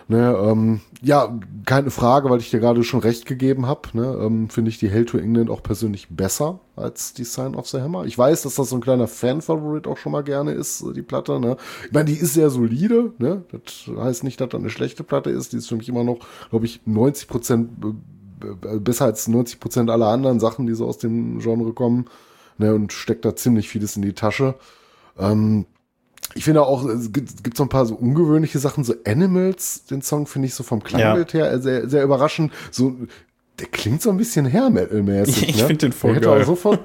Ne, 0.09 0.37
ähm, 0.41 0.83
ja, 1.03 1.37
keine 1.65 1.91
Frage, 1.91 2.31
weil 2.31 2.39
ich 2.39 2.51
dir 2.51 2.61
gerade 2.61 2.85
schon 2.85 3.01
recht 3.01 3.27
gegeben 3.27 3.67
habe. 3.67 3.89
Ne, 3.93 4.17
ähm, 4.23 4.49
finde 4.49 4.69
ich 4.69 4.79
die 4.79 4.89
Hell 4.89 5.05
to 5.05 5.19
England 5.19 5.51
auch 5.51 5.65
persönlich 5.65 6.07
besser 6.11 6.61
als 6.77 7.13
die 7.13 7.25
Sign 7.25 7.57
of 7.57 7.67
the 7.67 7.81
Hammer. 7.81 8.05
Ich 8.05 8.17
weiß, 8.17 8.43
dass 8.43 8.55
das 8.55 8.69
so 8.69 8.77
ein 8.77 8.81
kleiner 8.81 9.09
Fan-Favorit 9.09 9.89
auch 9.89 9.97
schon 9.97 10.13
mal 10.13 10.23
gerne 10.23 10.53
ist, 10.53 10.83
äh, 10.83 10.93
die 10.93 11.03
Platte. 11.03 11.41
Ne? 11.41 11.57
Ich 11.87 11.93
meine, 11.93 12.05
die 12.05 12.19
ist 12.19 12.35
sehr 12.35 12.51
solide. 12.51 13.15
Ne? 13.19 13.43
Das 13.51 13.91
heißt 13.97 14.23
nicht, 14.23 14.41
dass 14.41 14.51
das 14.51 14.61
eine 14.61 14.71
schlechte 14.71 15.03
Platte 15.03 15.31
ist. 15.31 15.53
Die 15.53 15.57
ist 15.57 15.68
für 15.68 15.77
mich 15.77 15.89
immer 15.89 16.05
noch, 16.05 16.18
glaube 16.51 16.67
ich, 16.67 16.83
90 16.85 17.27
Prozent 17.27 17.71
besser 18.81 19.07
als 19.07 19.27
90 19.27 19.59
Prozent 19.59 19.91
aller 19.91 20.07
anderen 20.07 20.39
Sachen, 20.39 20.68
die 20.68 20.75
so 20.75 20.87
aus 20.87 20.99
dem 20.99 21.41
Genre 21.41 21.73
kommen. 21.73 22.07
Ne, 22.58 22.74
und 22.74 22.92
steckt 22.92 23.24
da 23.24 23.37
ziemlich 23.37 23.68
vieles 23.68 23.96
in 23.96 24.03
die 24.03 24.14
Tasche. 24.14 24.54
Ähm, 25.18 25.66
ich 26.34 26.45
finde 26.45 26.62
auch, 26.62 26.84
es 26.84 27.12
gibt, 27.12 27.57
so 27.57 27.62
ein 27.62 27.68
paar 27.68 27.87
so 27.87 27.95
ungewöhnliche 27.95 28.58
Sachen, 28.58 28.84
so 28.84 28.95
Animals, 29.07 29.84
den 29.87 30.03
Song 30.03 30.26
finde 30.26 30.49
ich 30.49 30.54
so 30.54 30.62
vom 30.62 30.83
Klangbild 30.83 31.33
her 31.33 31.58
sehr, 31.61 31.88
sehr 31.88 32.03
überraschend. 32.03 32.53
So, 32.70 32.95
der 33.58 33.68
klingt 33.68 34.03
so 34.03 34.11
ein 34.11 34.16
bisschen 34.16 34.50
Hair 34.50 34.70
Metal 34.70 35.03
mäßig. 35.03 35.49
Ich 35.49 35.61
ne? 35.61 35.66
find 35.66 35.83
den 35.83 35.92
voll 35.92 36.18
geil. 36.20 36.42
Auch 36.42 36.46
so 36.46 36.57
von, 36.57 36.78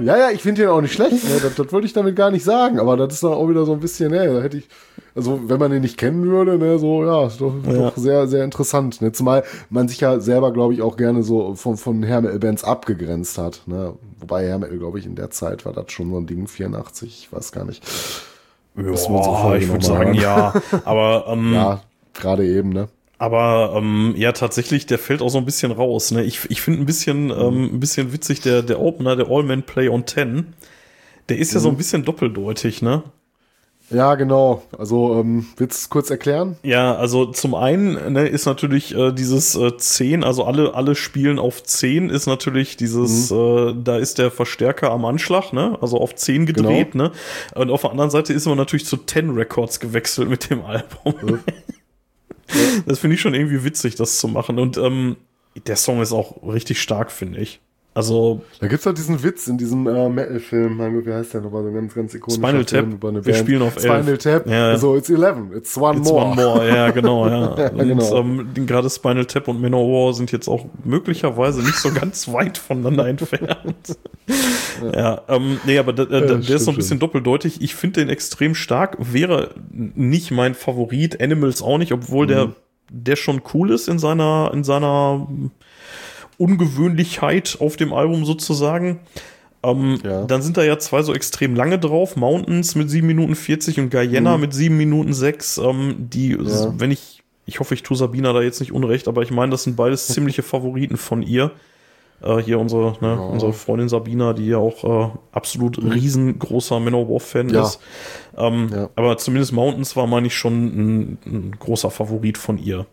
ja, 0.00 0.16
ja, 0.16 0.30
ich 0.30 0.42
finde 0.42 0.62
den 0.62 0.70
auch 0.70 0.80
nicht 0.80 0.92
schlecht. 0.92 1.24
Ne? 1.24 1.40
Das, 1.42 1.54
das 1.54 1.72
würde 1.72 1.86
ich 1.86 1.92
damit 1.92 2.14
gar 2.14 2.30
nicht 2.30 2.44
sagen. 2.44 2.78
Aber 2.78 2.96
das 2.96 3.14
ist 3.14 3.22
dann 3.22 3.32
auch 3.32 3.48
wieder 3.48 3.64
so 3.64 3.72
ein 3.72 3.80
bisschen, 3.80 4.10
ne, 4.10 4.26
da 4.32 4.42
hätte 4.42 4.58
ich, 4.58 4.68
also 5.14 5.40
wenn 5.48 5.58
man 5.58 5.70
den 5.70 5.82
nicht 5.82 5.96
kennen 5.96 6.24
würde, 6.26 6.58
ne, 6.58 6.78
so, 6.78 7.04
ja, 7.04 7.26
ist 7.26 7.40
doch, 7.40 7.54
Ja. 7.66 7.72
doch 7.90 7.96
sehr, 7.96 8.26
sehr 8.26 8.44
interessant. 8.44 9.00
Ne? 9.00 9.12
Zumal 9.12 9.44
man 9.70 9.88
sich 9.88 10.00
ja 10.00 10.18
selber, 10.20 10.52
glaube 10.52 10.74
ich, 10.74 10.82
auch 10.82 10.96
gerne 10.96 11.22
so 11.22 11.54
von, 11.54 11.76
von 11.76 12.02
Hair 12.04 12.22
Metal 12.22 12.38
Bands 12.38 12.64
abgegrenzt 12.64 13.38
hat. 13.38 13.62
Ne? 13.66 13.94
Wobei 14.20 14.46
Hair 14.48 14.58
Metal, 14.58 14.78
glaube 14.78 14.98
ich, 14.98 15.06
in 15.06 15.14
der 15.14 15.30
Zeit 15.30 15.64
war 15.64 15.72
das 15.72 15.92
schon 15.92 16.10
so 16.10 16.18
ein 16.18 16.26
Ding, 16.26 16.46
84, 16.48 17.26
ich 17.26 17.32
weiß 17.32 17.52
gar 17.52 17.64
nicht. 17.64 17.82
Müssen 18.74 18.86
wir 18.86 18.90
unsere 18.92 19.08
Boah, 19.34 19.42
Folge 19.42 19.64
ich 19.64 19.70
würde 19.70 19.84
sagen, 19.86 20.14
ja. 20.14 20.52
Aber, 20.84 21.26
ähm, 21.30 21.54
Ja, 21.54 21.80
gerade 22.12 22.44
eben, 22.46 22.70
ne? 22.70 22.88
aber 23.18 23.74
ähm, 23.76 24.14
ja, 24.16 24.32
tatsächlich, 24.32 24.86
der 24.86 24.98
fällt 24.98 25.22
auch 25.22 25.28
so 25.30 25.38
ein 25.38 25.44
bisschen 25.44 25.70
raus. 25.70 26.10
Ne? 26.10 26.24
Ich, 26.24 26.40
ich 26.50 26.60
finde 26.60 26.80
ein 26.82 26.86
bisschen, 26.86 27.30
ähm, 27.30 27.70
ein 27.74 27.80
bisschen 27.80 28.12
witzig, 28.12 28.40
der, 28.40 28.62
der 28.62 28.80
Opener, 28.80 29.14
der 29.14 29.28
All-Man 29.30 29.62
Play 29.62 29.88
on 29.88 30.04
10, 30.06 30.54
der 31.28 31.38
ist 31.38 31.54
ja 31.54 31.60
so 31.60 31.68
ein 31.68 31.76
bisschen 31.76 32.04
doppeldeutig, 32.04 32.82
ne? 32.82 33.04
Ja, 33.90 34.14
genau. 34.14 34.62
Also, 34.76 35.20
ähm, 35.20 35.46
willst 35.56 35.78
du 35.78 35.84
es 35.84 35.90
kurz 35.90 36.10
erklären? 36.10 36.56
Ja, 36.62 36.94
also 36.94 37.26
zum 37.26 37.54
einen 37.54 38.12
ne, 38.12 38.26
ist 38.26 38.46
natürlich 38.46 38.94
äh, 38.94 39.12
dieses 39.12 39.54
äh, 39.54 39.76
10, 39.76 40.24
also 40.24 40.44
alle, 40.44 40.74
alle 40.74 40.94
spielen 40.94 41.38
auf 41.38 41.62
10, 41.62 42.08
ist 42.08 42.26
natürlich 42.26 42.76
dieses, 42.76 43.30
äh, 43.30 43.74
da 43.74 43.98
ist 43.98 44.18
der 44.18 44.30
Verstärker 44.30 44.90
am 44.90 45.04
Anschlag, 45.04 45.52
ne? 45.52 45.78
Also 45.80 45.98
auf 46.00 46.14
10 46.14 46.46
gedreht, 46.46 46.94
ne? 46.94 47.12
Und 47.54 47.70
auf 47.70 47.82
der 47.82 47.90
anderen 47.90 48.10
Seite 48.10 48.32
ist 48.32 48.46
man 48.46 48.56
natürlich 48.56 48.86
zu 48.86 48.96
10 48.96 49.30
Records 49.30 49.80
gewechselt 49.80 50.30
mit 50.30 50.48
dem 50.48 50.64
Album. 50.64 51.40
das 52.86 52.98
finde 52.98 53.14
ich 53.14 53.20
schon 53.20 53.34
irgendwie 53.34 53.64
witzig, 53.64 53.96
das 53.96 54.18
zu 54.18 54.28
machen. 54.28 54.58
Und 54.58 54.78
ähm, 54.78 55.16
der 55.66 55.76
Song 55.76 56.00
ist 56.00 56.12
auch 56.12 56.42
richtig 56.42 56.80
stark, 56.80 57.12
finde 57.12 57.40
ich. 57.40 57.60
Also 57.96 58.42
Da 58.58 58.66
gibt's 58.66 58.84
halt 58.86 58.98
diesen 58.98 59.22
Witz 59.22 59.46
in 59.46 59.56
diesem 59.56 59.86
äh, 59.86 60.08
Metal-Film, 60.08 60.78
wie 61.06 61.12
heißt 61.12 61.32
der 61.34 61.42
nochmal, 61.42 61.62
so 61.62 61.68
ein 61.68 61.74
ganz, 61.74 61.94
ganz 61.94 62.12
ikonischer 62.12 62.40
Spinal 62.42 62.64
Film 62.64 62.84
Tap. 62.90 62.94
über 62.94 63.08
eine 63.10 63.24
Wir 63.24 63.32
Band. 63.32 63.44
spielen 63.44 63.62
auf 63.62 63.74
Spinal 63.78 64.08
11. 64.08 64.18
Tap, 64.18 64.46
Ja. 64.48 64.76
so 64.76 64.96
it's 64.96 65.08
11, 65.08 65.36
it's 65.56 65.76
one 65.78 65.98
It's 66.00 66.10
more. 66.10 66.24
one 66.26 66.34
more, 66.34 66.68
ja, 66.68 66.90
genau, 66.90 67.28
ja. 67.28 67.56
Ja, 67.58 67.68
Und 67.70 67.78
genau. 67.88 68.16
ähm, 68.16 68.48
die- 68.56 68.66
gerade 68.66 68.90
Spinal 68.90 69.24
Tap 69.26 69.46
und 69.46 69.60
Manowar 69.60 70.12
sind 70.12 70.32
jetzt 70.32 70.48
auch 70.48 70.66
möglicherweise 70.82 71.60
nicht 71.62 71.76
so 71.76 71.92
ganz 71.92 72.26
weit 72.32 72.58
voneinander 72.58 73.06
entfernt. 73.06 73.96
ja, 74.92 75.22
ähm, 75.28 75.60
nee, 75.64 75.78
aber 75.78 75.92
da, 75.92 76.04
da, 76.04 76.14
Ja, 76.18 76.20
der 76.26 76.42
stimmt 76.42 76.50
ist 76.50 76.64
so 76.64 76.70
ein 76.72 76.76
bisschen 76.76 76.98
doppeldeutig. 76.98 77.60
Ich 77.62 77.76
finde 77.76 78.00
den 78.00 78.08
extrem 78.08 78.56
stark. 78.56 78.96
Wäre 78.98 79.50
nicht 79.70 80.32
mein 80.32 80.54
Favorit, 80.54 81.22
Animals 81.22 81.62
auch 81.62 81.78
nicht, 81.78 81.92
obwohl 81.92 82.24
Mhm. 82.26 82.28
der, 82.28 82.52
der 82.90 83.16
schon 83.16 83.40
cool 83.54 83.70
ist 83.70 83.88
in 83.88 83.98
seiner, 84.00 84.50
in 84.52 84.64
seiner 84.64 85.28
Ungewöhnlichkeit 86.38 87.56
auf 87.60 87.76
dem 87.76 87.92
Album 87.92 88.24
sozusagen. 88.24 89.00
Ähm, 89.62 89.98
Ja. 90.04 90.24
Dann 90.24 90.42
sind 90.42 90.56
da 90.56 90.62
ja 90.64 90.78
zwei 90.78 91.02
so 91.02 91.14
extrem 91.14 91.54
lange 91.54 91.78
drauf. 91.78 92.16
Mountains 92.16 92.74
mit 92.74 92.90
7 92.90 93.06
Minuten 93.06 93.34
40 93.34 93.80
und 93.80 93.90
Guyana 93.90 94.36
mit 94.38 94.52
7 94.54 94.76
Minuten 94.76 95.12
6. 95.14 95.58
Ähm, 95.58 95.94
die, 95.98 96.36
Mhm. 96.36 96.46
Ja. 96.46 96.74
wenn 96.78 96.90
ich, 96.90 97.22
ich 97.46 97.60
hoffe, 97.60 97.74
ich 97.74 97.82
tue 97.82 97.96
Sabina 97.96 98.32
da 98.32 98.42
jetzt 98.42 98.60
nicht 98.60 98.72
unrecht, 98.72 99.08
aber 99.08 99.22
ich 99.22 99.30
meine, 99.30 99.50
das 99.52 99.64
sind 99.64 99.76
beides 99.76 100.06
ziemliche 100.08 100.42
Favoriten 100.42 100.96
von 100.96 101.22
ihr. 101.22 101.50
Äh, 102.22 102.38
hier 102.38 102.58
unsere, 102.58 102.96
ne, 103.00 103.20
unsere 103.20 103.52
Freundin 103.52 103.88
Sabina, 103.88 104.32
die 104.34 104.46
ja 104.48 104.58
auch 104.58 104.84
äh, 104.84 105.10
absolut 105.32 105.78
riesengroßer 105.82 106.78
Manowar-Fan 106.80 107.46
Mhm. 107.48 107.54
Ja. 107.54 107.62
ist. 107.64 107.80
Ähm, 108.36 108.68
Ja. 108.72 108.90
Aber 108.96 109.16
zumindest 109.18 109.52
Mountains 109.52 109.96
war, 109.96 110.06
meine 110.06 110.26
ich, 110.28 110.34
schon 110.36 110.52
ein, 110.66 111.18
ein 111.26 111.56
großer 111.58 111.90
Favorit 111.90 112.38
von 112.38 112.56
ihr. 112.58 112.86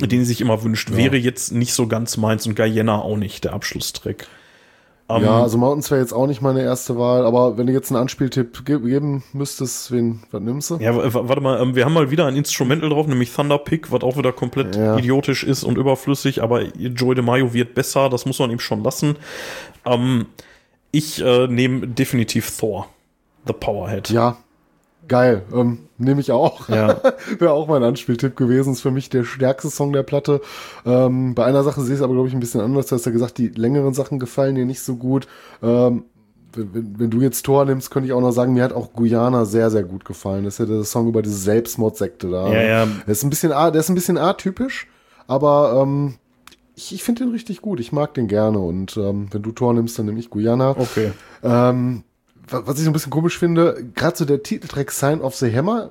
Den 0.00 0.20
sie 0.20 0.24
sich 0.26 0.40
immer 0.40 0.62
wünscht. 0.62 0.94
Wäre 0.96 1.16
jetzt 1.16 1.52
nicht 1.52 1.74
so 1.74 1.86
ganz 1.86 2.16
meins 2.16 2.46
und 2.46 2.56
Guyana 2.56 3.00
auch 3.02 3.16
nicht, 3.16 3.44
der 3.44 3.52
Abschlusstrick. 3.52 4.26
Ähm, 5.08 5.22
Ja, 5.24 5.42
also 5.42 5.58
Mountains 5.58 5.90
wäre 5.90 6.00
jetzt 6.00 6.12
auch 6.14 6.26
nicht 6.26 6.40
meine 6.40 6.62
erste 6.62 6.96
Wahl, 6.96 7.26
aber 7.26 7.58
wenn 7.58 7.66
du 7.66 7.72
jetzt 7.72 7.90
einen 7.90 8.00
Anspieltipp 8.00 8.64
ge 8.64 8.80
geben 8.80 9.22
müsstest, 9.32 9.92
wen, 9.92 10.22
was 10.30 10.40
nimmst 10.40 10.70
du? 10.70 10.76
Ja, 10.76 10.92
warte 10.94 11.40
mal, 11.42 11.60
ähm, 11.60 11.74
wir 11.74 11.84
haben 11.84 11.92
mal 11.92 12.10
wieder 12.10 12.26
ein 12.26 12.36
Instrumental 12.36 12.88
drauf, 12.88 13.06
nämlich 13.06 13.32
Thunder 13.34 13.58
Pick, 13.58 13.92
was 13.92 14.02
auch 14.02 14.16
wieder 14.16 14.32
komplett 14.32 14.76
Ja. 14.76 14.96
idiotisch 14.96 15.44
ist 15.44 15.64
und 15.64 15.76
überflüssig, 15.76 16.42
aber 16.42 16.62
Joey 16.76 17.14
DeMaio 17.14 17.52
wird 17.52 17.74
besser, 17.74 18.08
das 18.08 18.24
muss 18.24 18.38
man 18.38 18.50
ihm 18.50 18.60
schon 18.60 18.82
lassen. 18.82 19.16
Ähm, 19.84 20.26
ich 20.90 21.22
äh, 21.22 21.46
nehme 21.48 21.86
definitiv 21.88 22.56
Thor, 22.56 22.88
The 23.46 23.52
Powerhead. 23.52 24.10
Ja, 24.10 24.36
geil. 25.08 25.42
Ähm, 25.52 25.78
Nehme 26.02 26.20
ich 26.20 26.32
auch. 26.32 26.68
Ja. 26.68 27.00
Wäre 27.38 27.52
auch 27.52 27.68
mein 27.68 27.82
Anspieltipp 27.82 28.36
gewesen. 28.36 28.72
Ist 28.72 28.80
für 28.80 28.90
mich 28.90 29.08
der 29.08 29.24
stärkste 29.24 29.70
Song 29.70 29.92
der 29.92 30.02
Platte. 30.02 30.40
Ähm, 30.84 31.34
bei 31.34 31.44
einer 31.44 31.62
Sache 31.62 31.80
sehe 31.80 31.94
ich 31.94 32.00
es 32.00 32.02
aber, 32.02 32.14
glaube 32.14 32.28
ich, 32.28 32.34
ein 32.34 32.40
bisschen 32.40 32.60
anders. 32.60 32.86
Du 32.86 32.96
hast 32.96 33.06
ja 33.06 33.12
gesagt, 33.12 33.38
die 33.38 33.48
längeren 33.48 33.94
Sachen 33.94 34.18
gefallen 34.18 34.56
dir 34.56 34.66
nicht 34.66 34.82
so 34.82 34.96
gut. 34.96 35.28
Ähm, 35.62 36.04
wenn, 36.54 36.98
wenn, 36.98 37.10
du 37.10 37.20
jetzt 37.20 37.44
Tor 37.44 37.64
nimmst, 37.64 37.90
könnte 37.90 38.08
ich 38.08 38.12
auch 38.12 38.20
noch 38.20 38.32
sagen, 38.32 38.52
mir 38.52 38.64
hat 38.64 38.72
auch 38.72 38.92
Guyana 38.92 39.44
sehr, 39.44 39.70
sehr 39.70 39.84
gut 39.84 40.04
gefallen. 40.04 40.44
Das 40.44 40.54
ist 40.54 40.58
ja 40.58 40.66
der 40.66 40.84
Song 40.84 41.08
über 41.08 41.22
diese 41.22 41.36
Selbstmordsekte 41.36 42.28
da. 42.28 42.52
Ja, 42.52 42.62
ja. 42.62 42.86
Der 42.86 43.12
ist 43.12 43.22
ein 43.22 43.30
bisschen, 43.30 43.50
der 43.50 43.74
ist 43.74 43.88
ein 43.88 43.94
bisschen 43.94 44.18
atypisch, 44.18 44.88
aber 45.26 45.80
ähm, 45.82 46.14
ich, 46.74 46.94
ich 46.94 47.04
finde 47.04 47.24
den 47.24 47.32
richtig 47.32 47.62
gut. 47.62 47.80
Ich 47.80 47.92
mag 47.92 48.12
den 48.14 48.28
gerne. 48.28 48.58
Und 48.58 48.96
ähm, 48.96 49.28
wenn 49.30 49.42
du 49.42 49.52
Tor 49.52 49.72
nimmst, 49.72 49.98
dann 49.98 50.06
nehme 50.06 50.18
ich 50.18 50.30
Guyana. 50.30 50.70
Okay. 50.70 51.12
Ähm, 51.42 52.02
was 52.52 52.78
ich 52.78 52.84
so 52.84 52.90
ein 52.90 52.92
bisschen 52.92 53.10
komisch 53.10 53.38
finde, 53.38 53.84
gerade 53.94 54.16
so 54.16 54.24
der 54.24 54.42
Titeltrack 54.42 54.90
Sign 54.90 55.20
of 55.20 55.34
the 55.34 55.54
Hammer, 55.54 55.90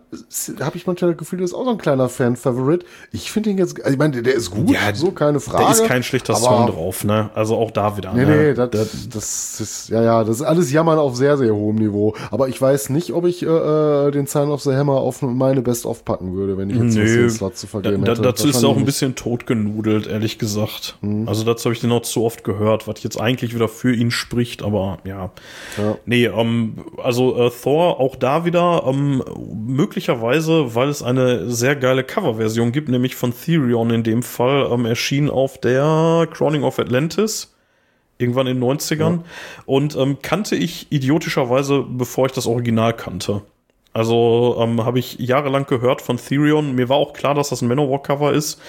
habe 0.59 0.77
ich 0.77 0.87
manchmal 0.87 1.11
das 1.11 1.17
Gefühl, 1.17 1.39
das 1.39 1.51
ist 1.51 1.55
auch 1.55 1.65
so 1.65 1.71
ein 1.71 1.77
kleiner 1.77 2.09
Fan-Favorite. 2.09 2.85
Ich 3.11 3.31
finde 3.31 3.49
ihn 3.49 3.57
jetzt, 3.57 3.79
also 3.79 3.91
ich 3.91 3.97
meine, 3.97 4.21
der, 4.21 4.33
ist 4.33 4.51
gut, 4.51 4.71
Ja, 4.71 4.93
so 4.93 5.11
keine 5.11 5.39
Frage. 5.39 5.65
Da 5.65 5.71
ist 5.71 5.85
kein 5.85 6.03
schlechter 6.03 6.35
Song 6.35 6.67
drauf, 6.67 7.03
ne? 7.03 7.29
Also 7.35 7.57
auch 7.57 7.71
da 7.71 7.97
wieder. 7.97 8.13
Nee, 8.13 8.25
ne? 8.25 8.35
nee, 8.35 8.53
das, 8.53 9.09
das 9.09 9.61
ist, 9.61 9.89
ja, 9.89 10.01
ja, 10.03 10.23
das 10.23 10.37
ist 10.37 10.41
alles 10.43 10.71
Jammern 10.71 10.99
auf 10.99 11.15
sehr, 11.15 11.37
sehr 11.37 11.53
hohem 11.53 11.75
Niveau. 11.75 12.15
Aber 12.29 12.49
ich 12.49 12.61
weiß 12.61 12.89
nicht, 12.89 13.13
ob 13.13 13.25
ich 13.25 13.43
äh, 13.43 13.47
äh, 13.47 14.11
den 14.11 14.27
Sign 14.27 14.49
of 14.49 14.61
the 14.61 14.71
Hammer 14.71 14.97
auf 14.97 15.21
meine 15.21 15.61
Best-of 15.61 16.05
packen 16.05 16.33
würde, 16.35 16.57
wenn 16.57 16.69
ich 16.69 16.77
jetzt 16.77 16.95
Nö, 16.95 17.05
den 17.05 17.29
Slot 17.29 17.57
zu 17.57 17.67
vergeben 17.67 18.03
da, 18.03 18.11
hätte. 18.11 18.21
dazu 18.21 18.47
ist 18.47 18.63
er 18.63 18.69
auch 18.69 18.77
ein 18.77 18.85
bisschen 18.85 19.15
totgenudelt, 19.15 20.07
ehrlich 20.07 20.37
gesagt. 20.37 20.97
Mhm. 21.01 21.27
Also 21.27 21.43
dazu 21.43 21.65
habe 21.65 21.73
ich 21.73 21.81
den 21.81 21.91
auch 21.91 22.01
zu 22.01 22.23
oft 22.23 22.43
gehört, 22.43 22.87
was 22.87 23.03
jetzt 23.03 23.19
eigentlich 23.19 23.55
wieder 23.55 23.67
für 23.67 23.93
ihn 23.93 24.11
spricht, 24.11 24.63
aber 24.63 24.99
ja. 25.03 25.31
Ja. 25.77 25.97
Nee, 26.05 26.25
ähm, 26.25 26.50
also 26.97 27.37
äh, 27.37 27.49
Thor 27.49 27.99
auch 27.99 28.15
da 28.15 28.45
wieder, 28.45 28.83
ähm, 28.87 29.23
möglicherweise, 29.53 30.75
weil 30.75 30.89
es 30.89 31.03
eine 31.03 31.49
sehr 31.49 31.75
geile 31.75 32.03
Coverversion 32.03 32.71
gibt, 32.71 32.89
nämlich 32.89 33.15
von 33.15 33.33
Therion 33.33 33.89
in 33.91 34.03
dem 34.03 34.23
Fall, 34.23 34.69
ähm, 34.71 34.85
erschien 34.85 35.29
auf 35.29 35.59
der 35.59 36.27
Crowning 36.31 36.63
of 36.63 36.79
Atlantis. 36.79 37.53
Irgendwann 38.17 38.45
in 38.45 38.59
den 38.59 38.63
90ern. 38.63 39.21
Und 39.65 39.95
ähm, 39.95 40.17
kannte 40.21 40.55
ich 40.55 40.91
idiotischerweise, 40.91 41.83
bevor 41.89 42.27
ich 42.27 42.31
das 42.33 42.45
Original 42.45 42.93
kannte. 42.93 43.41
Also 43.93 44.55
ähm, 44.59 44.85
habe 44.85 44.99
ich 44.99 45.19
jahrelang 45.19 45.65
gehört 45.65 46.01
von 46.01 46.15
Therion. 46.17 46.75
Mir 46.75 46.87
war 46.87 46.95
auch 46.95 47.11
klar, 47.11 47.33
dass 47.33 47.49
das 47.49 47.61
ein 47.61 47.67
Manowar-Cover 47.67 48.31
ist. 48.31 48.61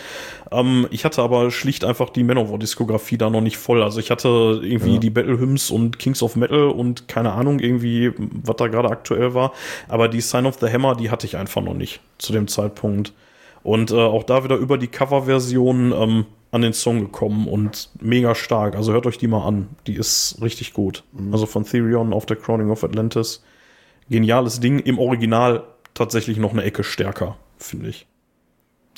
Ähm, 0.51 0.89
ich 0.91 1.05
hatte 1.05 1.23
aber 1.23 1.51
schlicht 1.53 1.85
einfach 1.85 2.11
die 2.11 2.25
Manowar-Diskografie 2.25 3.19
da 3.19 3.31
noch 3.31 3.41
nicht 3.41 3.57
voll. 3.57 3.83
Also 3.83 4.01
ich 4.01 4.11
hatte 4.11 4.61
irgendwie 4.63 4.99
die 4.99 5.11
Battle 5.11 5.39
Hymns 5.39 5.71
und 5.71 6.01
Kings 6.01 6.23
of 6.25 6.35
Metal 6.35 6.69
und 6.69 7.07
keine 7.07 7.33
Ahnung 7.33 7.61
irgendwie, 7.61 8.13
was 8.19 8.57
da 8.57 8.67
gerade 8.67 8.91
aktuell 8.91 9.33
war. 9.33 9.53
Aber 9.89 10.09
die 10.09 10.21
Sign 10.21 10.47
of 10.47 10.59
the 10.61 10.69
Hammer, 10.69 10.97
die 10.97 11.11
hatte 11.11 11.27
ich 11.27 11.37
einfach 11.37 11.63
noch 11.63 11.75
nicht 11.75 12.01
zu 12.19 12.33
dem 12.33 12.49
Zeitpunkt. 12.49 13.13
Und 13.63 13.93
äh, 13.93 13.95
auch 13.95 14.25
da 14.25 14.43
wieder 14.43 14.57
über 14.57 14.77
die 14.77 14.89
Coverversion 14.89 15.93
ähm, 15.93 16.27
an 16.51 16.63
den 16.63 16.73
Song 16.73 16.99
gekommen 16.99 17.47
und 17.47 17.91
mega 18.01 18.35
stark. 18.35 18.75
Also 18.75 18.93
hört 18.93 19.07
euch 19.07 19.19
die 19.19 19.29
mal 19.29 19.47
an. 19.47 19.69
Die 19.87 19.95
ist 19.95 20.39
richtig 20.43 20.75
gut. 20.75 21.05
Also 21.31 21.47
von 21.47 21.65
Therion 21.65 22.13
auf 22.13 22.27
der 22.27 22.37
Crowning 22.37 22.71
of 22.71 22.83
Atlantis. 22.83 23.45
Geniales 24.09 24.61
Ding. 24.61 24.79
Im 24.79 24.99
Original 24.99 25.65
tatsächlich 25.95 26.39
noch 26.39 26.53
eine 26.53 26.65
Ecke 26.65 26.85
stärker, 26.85 27.37
finde 27.59 27.89
ich. 27.89 28.07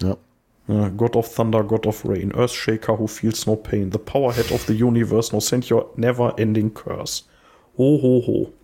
Ja. 0.00 0.16
God 0.96 1.14
of 1.14 1.34
Thunder, 1.34 1.62
God 1.62 1.86
of 1.86 2.06
Rain, 2.06 2.32
Earthshaker 2.32 2.98
who 2.98 3.06
feels 3.06 3.46
no 3.46 3.54
pain, 3.54 3.92
the 3.92 3.98
powerhead 3.98 4.50
of 4.50 4.64
the 4.66 4.72
universe, 4.72 5.30
no 5.30 5.38
send 5.38 5.70
your 5.70 5.90
never-ending 5.96 6.72
curse. 6.72 7.24
Ho, 7.76 8.00
ho, 8.00 8.22
ho. 8.26 8.52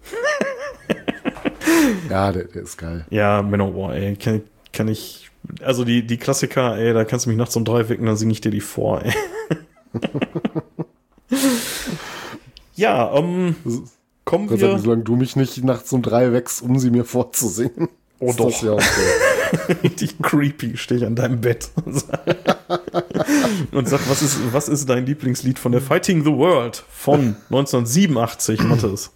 Ja, 2.08 2.32
der, 2.32 2.44
der 2.44 2.62
ist 2.62 2.76
geil. 2.76 3.06
Ja, 3.10 3.42
Manowar, 3.42 3.94
ey, 3.94 4.16
kann, 4.16 4.42
kann 4.72 4.88
ich, 4.88 5.30
also 5.62 5.84
die, 5.84 6.06
die 6.06 6.16
Klassiker, 6.16 6.76
ey, 6.76 6.92
da 6.92 7.04
kannst 7.04 7.26
du 7.26 7.30
mich 7.30 7.38
nachts 7.38 7.56
um 7.56 7.64
drei 7.64 7.88
wecken, 7.88 8.06
dann 8.06 8.16
singe 8.16 8.32
ich 8.32 8.40
dir 8.40 8.50
die 8.50 8.60
vor, 8.60 9.02
ey. 9.02 9.12
ja, 12.74 13.14
ähm, 13.14 13.54
kommen 14.30 14.46
Gott 14.46 14.60
wir, 14.60 14.78
solange 14.78 15.02
du 15.02 15.16
mich 15.16 15.34
nicht 15.34 15.64
nachts 15.64 15.92
um 15.92 16.02
drei 16.02 16.32
wächst, 16.32 16.62
um 16.62 16.78
sie 16.78 16.90
mir 16.90 17.04
vorzusingen. 17.04 17.88
Oh, 18.20 18.32
doch. 18.36 18.62
Ja 18.62 18.74
okay. 18.74 18.84
richtig 19.82 20.18
creepy, 20.22 20.76
stehe 20.76 21.00
ich 21.00 21.06
an 21.06 21.16
deinem 21.16 21.40
Bett 21.40 21.70
und 21.84 21.94
sag, 21.94 22.20
und 23.72 23.88
sag 23.88 24.08
was, 24.08 24.22
ist, 24.22 24.38
was 24.52 24.68
ist 24.68 24.88
dein 24.88 25.06
Lieblingslied 25.06 25.58
von 25.58 25.72
der 25.72 25.80
Fighting 25.80 26.22
the 26.22 26.30
World 26.30 26.84
von 26.88 27.34
1987, 27.50 28.62
Mathis? 28.62 29.10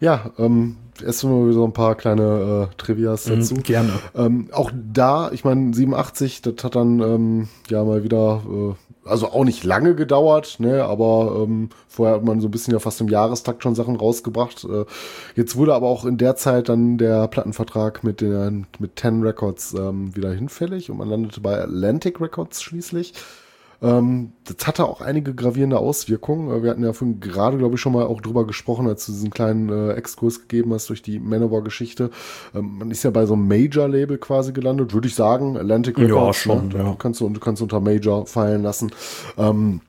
Ja, 0.00 0.32
ähm, 0.38 0.76
erst 1.02 1.24
mal 1.24 1.44
wieder 1.44 1.54
so 1.54 1.64
ein 1.64 1.72
paar 1.72 1.94
kleine 1.94 2.68
äh, 2.70 2.74
Trivias 2.76 3.24
dazu. 3.24 3.54
Gerne. 3.54 3.92
Ähm, 4.14 4.48
auch 4.52 4.70
da, 4.74 5.30
ich 5.32 5.44
meine, 5.44 5.72
87, 5.72 6.42
das 6.42 6.62
hat 6.62 6.74
dann 6.74 7.00
ähm, 7.00 7.48
ja 7.68 7.84
mal 7.84 8.02
wieder, 8.02 8.42
äh, 8.46 8.89
also 9.10 9.28
auch 9.28 9.44
nicht 9.44 9.64
lange 9.64 9.94
gedauert, 9.94 10.56
ne, 10.58 10.84
aber 10.84 11.44
ähm, 11.44 11.70
vorher 11.88 12.16
hat 12.16 12.24
man 12.24 12.40
so 12.40 12.48
ein 12.48 12.50
bisschen 12.50 12.72
ja 12.72 12.78
fast 12.78 13.00
im 13.00 13.08
Jahrestakt 13.08 13.62
schon 13.62 13.74
Sachen 13.74 13.96
rausgebracht. 13.96 14.64
Äh, 14.64 14.84
jetzt 15.36 15.56
wurde 15.56 15.74
aber 15.74 15.88
auch 15.88 16.04
in 16.04 16.18
der 16.18 16.36
Zeit 16.36 16.68
dann 16.68 16.98
der 16.98 17.28
Plattenvertrag 17.28 18.04
mit 18.04 18.20
den 18.20 18.66
mit 18.78 18.96
Ten 18.96 19.22
Records 19.22 19.74
ähm, 19.74 20.14
wieder 20.16 20.32
hinfällig 20.32 20.90
und 20.90 20.98
man 20.98 21.08
landete 21.08 21.40
bei 21.40 21.60
Atlantic 21.60 22.20
Records 22.20 22.62
schließlich. 22.62 23.14
Ähm, 23.82 24.32
das 24.44 24.66
hatte 24.66 24.84
auch 24.86 25.00
einige 25.00 25.34
gravierende 25.34 25.78
Auswirkungen. 25.78 26.50
Äh, 26.50 26.62
wir 26.62 26.70
hatten 26.70 26.84
ja 26.84 26.92
vorhin 26.92 27.20
gerade, 27.20 27.56
glaube 27.56 27.76
ich, 27.76 27.80
schon 27.80 27.92
mal 27.92 28.04
auch 28.04 28.20
drüber 28.20 28.46
gesprochen, 28.46 28.86
als 28.86 29.06
du 29.06 29.12
diesen 29.12 29.30
kleinen 29.30 29.70
äh, 29.70 29.92
Exkurs 29.92 30.40
gegeben 30.42 30.74
hast 30.74 30.88
durch 30.88 31.02
die 31.02 31.18
Manowar-Geschichte. 31.18 32.10
Ähm, 32.54 32.78
man 32.78 32.90
ist 32.90 33.02
ja 33.02 33.10
bei 33.10 33.26
so 33.26 33.34
einem 33.34 33.48
Major-Label 33.48 34.18
quasi 34.18 34.52
gelandet, 34.52 34.92
würde 34.92 35.08
ich 35.08 35.14
sagen. 35.14 35.56
Atlantic 35.56 35.98
Records. 35.98 36.44
Ja, 36.44 36.54
schon, 36.54 36.68
ne? 36.68 36.78
ja. 36.78 36.96
Kannst 36.98 37.20
du, 37.20 37.30
kannst 37.34 37.62
unter 37.62 37.80
Major 37.80 38.26
fallen 38.26 38.62
lassen. 38.62 38.90
Ähm, 39.38 39.80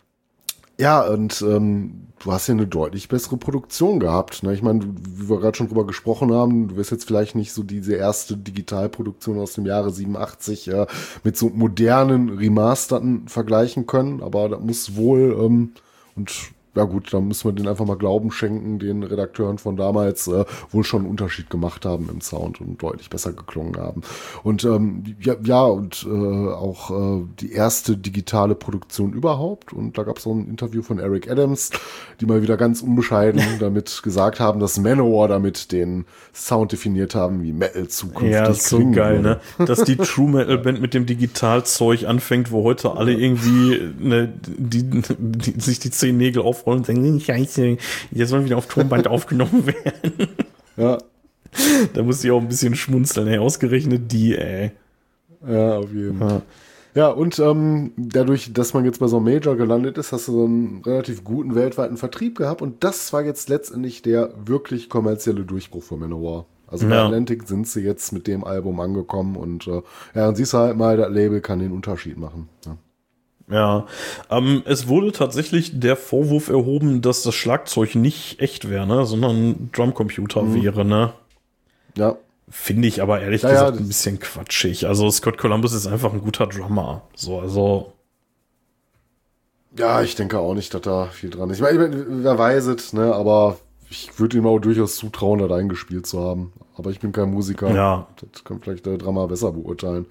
ja, 0.82 1.02
und 1.02 1.44
ähm, 1.44 2.08
du 2.18 2.32
hast 2.32 2.48
ja 2.48 2.56
eine 2.56 2.66
deutlich 2.66 3.08
bessere 3.08 3.38
Produktion 3.38 4.00
gehabt. 4.00 4.42
Ne? 4.42 4.52
Ich 4.54 4.64
meine, 4.64 4.84
wie 4.84 5.30
wir 5.30 5.40
gerade 5.40 5.56
schon 5.56 5.68
drüber 5.68 5.86
gesprochen 5.86 6.34
haben, 6.34 6.70
du 6.70 6.76
wirst 6.76 6.90
jetzt 6.90 7.06
vielleicht 7.06 7.36
nicht 7.36 7.54
so 7.54 7.62
diese 7.62 7.94
erste 7.94 8.36
Digitalproduktion 8.36 9.38
aus 9.38 9.54
dem 9.54 9.68
Jahre 9.68 9.92
87 9.92 10.70
äh, 10.70 10.88
mit 11.24 11.38
so 11.38 11.50
modernen 11.50 12.30
Remasterten 12.30 13.28
vergleichen 13.28 13.86
können, 13.86 14.24
aber 14.24 14.50
da 14.50 14.58
muss 14.58 14.96
wohl 14.96 15.38
ähm, 15.40 15.74
und 16.16 16.32
ja 16.76 16.86
gut, 16.86 17.14
dann 17.14 17.28
müssen 17.28 17.50
wir 17.50 17.54
den 17.54 17.68
einfach 17.68 17.86
mal 17.86 17.98
Glauben 17.98 18.32
schenken, 18.32 18.80
den 18.80 19.04
Redakteuren 19.04 19.58
von 19.58 19.76
damals 19.76 20.28
äh, 20.28 20.46
wohl 20.70 20.84
schon 20.84 21.02
einen 21.02 21.10
Unterschied 21.10 21.50
gemacht 21.50 21.86
haben 21.86 22.10
im 22.10 22.22
Sound 22.22 22.62
und 22.62 22.82
deutlich 22.82 23.10
besser 23.10 23.34
geklungen 23.34 23.76
haben. 23.78 24.02
Und 24.44 24.64
ähm, 24.64 25.04
ja, 25.20 25.36
ja, 25.44 25.64
und 25.66 26.08
äh, 26.10 26.10
auch 26.10 26.92
äh, 26.92 27.24
die 27.40 27.52
erste 27.52 27.98
digitale 27.98 28.56
Produktion 28.56 29.12
überhaupt. 29.12 29.74
Und 29.74 29.98
da 29.98 30.04
gab 30.04 30.18
es 30.18 30.24
so 30.24 30.34
ein 30.34 30.48
Interview 30.48 30.82
von 30.82 31.00
Eric 31.00 31.30
Adams, 31.30 31.72
die 32.22 32.26
mal 32.26 32.42
wieder 32.42 32.56
ganz 32.56 32.82
unbescheiden 32.82 33.42
damit 33.60 34.02
gesagt 34.02 34.40
haben, 34.40 34.62
dass 34.62 34.80
Manowar 34.80 35.28
damit 35.28 35.74
den 35.74 36.06
Sound 36.34 36.72
definiert 36.72 37.16
haben, 37.16 37.44
wie 37.44 37.52
Metal 37.52 37.90
zukünftig 37.90 38.32
Ja, 38.32 38.48
ist 38.48 38.68
so 38.68 38.92
geil, 38.92 39.24
würde. 39.24 39.42
ne? 39.58 39.66
Dass 39.66 39.84
die 39.84 39.98
True 39.98 40.30
Metal 40.30 40.58
Band 40.58 40.80
mit 40.80 40.94
dem 40.94 41.06
Digitalzeug 41.06 42.06
anfängt, 42.06 42.52
wo 42.52 42.64
heute 42.64 42.96
alle 42.96 43.14
irgendwie 43.14 43.94
ne, 44.00 44.32
die, 44.46 44.84
die, 44.84 45.60
sich 45.60 45.80
die 45.80 45.92
zehn 45.92 46.16
Nägel 46.16 46.42
auf 46.42 46.61
aufrollen 46.62 46.80
und 46.80 46.86
sagen, 46.86 47.20
scheiße, 47.20 47.78
jetzt 48.12 48.30
soll 48.30 48.46
wieder 48.46 48.58
auf 48.58 48.68
Tonband 48.68 49.08
aufgenommen 49.08 49.66
werden. 49.66 50.30
Ja. 50.78 50.98
Da 51.94 52.04
muss 52.04 52.24
ich 52.24 52.32
auch 52.32 52.40
ein 52.40 52.48
bisschen 52.48 52.76
schmunzeln, 52.76 53.28
ey. 53.28 53.38
Ausgerechnet 53.38 54.12
die, 54.12 54.38
ey. 54.38 54.72
Ja, 55.46 55.78
auf 55.78 55.92
jeden 55.92 56.20
Fall. 56.20 56.30
Ja. 56.30 56.42
Ja, 56.94 57.08
und 57.08 57.40
ähm, 57.40 57.94
dadurch, 57.96 58.52
dass 58.52 58.74
man 58.74 58.84
jetzt 58.84 59.00
bei 59.00 59.08
so 59.08 59.16
einem 59.16 59.26
Major 59.26 59.56
gelandet 59.56 59.98
ist, 59.98 60.12
hast 60.12 60.28
du 60.28 60.34
so 60.34 60.44
einen 60.44 60.82
relativ 60.86 61.24
guten 61.24 61.56
weltweiten 61.56 61.96
Vertrieb 61.96 62.38
gehabt 62.38 62.62
und 62.62 62.84
das 62.84 63.14
war 63.14 63.24
jetzt 63.24 63.48
letztendlich 63.48 64.02
der 64.02 64.34
wirklich 64.46 64.90
kommerzielle 64.90 65.46
Durchbruch 65.46 65.84
von 65.84 66.00
Manowar. 66.00 66.48
Also 66.68 66.90
bei 66.90 66.98
Atlantic 66.98 67.48
sind 67.48 67.66
sie 67.66 67.80
jetzt 67.82 68.12
mit 68.12 68.28
dem 68.28 68.44
Album 68.44 68.82
angekommen 68.82 69.38
und 69.38 69.68
äh, 69.68 69.82
ja, 70.16 70.28
und 70.28 70.36
siehst 70.36 70.54
halt 70.54 70.76
mal, 70.76 70.98
das 70.98 71.10
Label 71.10 71.40
kann 71.40 71.60
den 71.60 71.72
Unterschied 71.72 72.18
machen. 72.18 72.50
Ja. 72.66 72.76
Ja, 73.52 73.86
ähm, 74.30 74.64
es 74.66 74.88
wurde 74.88 75.12
tatsächlich 75.12 75.80
der 75.80 75.98
Vorwurf 75.98 76.48
erhoben, 76.48 77.02
dass 77.02 77.24
das 77.24 77.36
Schlagzeug 77.36 77.96
nicht 77.96 78.40
echt 78.40 78.70
wäre, 78.70 78.88
ne, 78.88 79.06
sondern 79.06 79.70
Drumcomputer 79.74 80.44
mhm. 80.44 80.64
wäre, 80.64 80.86
ne? 80.86 81.14
Ja. 81.98 82.16
Finde 82.50 82.88
ich 82.88 83.02
aber 83.02 83.22
ehrlich 83.22 83.44
ja, 83.44 83.50
gesagt 83.50 83.76
ja, 83.76 83.82
ein 83.82 83.88
bisschen 83.88 84.20
quatschig. 84.20 84.88
Also 84.88 85.10
Scott 85.10 85.38
Columbus 85.38 85.74
ist 85.74 85.88
einfach 85.88 86.14
ein 86.14 86.22
guter 86.22 86.48
Drummer. 86.48 87.02
So, 87.16 87.40
also. 87.40 87.94
Ja, 89.78 90.02
ich 90.02 90.16
denke 90.16 90.40
auch 90.40 90.54
nicht, 90.54 90.74
dass 90.74 90.82
da 90.82 91.06
viel 91.08 91.30
dran 91.30 91.50
ist. 91.50 91.58
Ich 91.58 91.64
meine, 91.64 92.24
wer 92.24 92.38
weiß 92.38 92.66
es, 92.68 92.94
ne, 92.94 93.14
aber 93.14 93.58
ich 93.90 94.18
würde 94.20 94.38
ihm 94.38 94.48
auch 94.48 94.60
durchaus 94.60 94.96
zutrauen, 94.96 95.40
das 95.40 95.52
eingespielt 95.52 96.06
zu 96.06 96.22
haben. 96.22 96.54
Aber 96.78 96.92
ich 96.92 97.00
bin 97.00 97.12
kein 97.12 97.32
Musiker. 97.32 97.74
Ja. 97.74 98.08
Das 98.34 98.44
kann 98.44 98.62
vielleicht 98.62 98.86
der 98.86 98.98
Drummer 98.98 99.28
besser 99.28 99.52
beurteilen. 99.52 100.06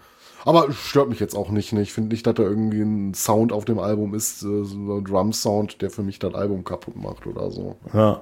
Aber 0.44 0.72
stört 0.72 1.08
mich 1.08 1.20
jetzt 1.20 1.34
auch 1.36 1.50
nicht. 1.50 1.72
Ne? 1.72 1.82
Ich 1.82 1.92
finde 1.92 2.10
nicht, 2.10 2.26
dass 2.26 2.34
da 2.34 2.42
irgendwie 2.42 2.80
ein 2.80 3.14
Sound 3.14 3.52
auf 3.52 3.64
dem 3.64 3.78
Album 3.78 4.14
ist, 4.14 4.42
äh, 4.42 4.64
so 4.64 4.98
ein 4.98 5.04
Drum-Sound, 5.04 5.82
der 5.82 5.90
für 5.90 6.02
mich 6.02 6.18
das 6.18 6.34
Album 6.34 6.64
kaputt 6.64 6.96
macht 6.96 7.26
oder 7.26 7.50
so. 7.50 7.76
Ja. 7.92 8.20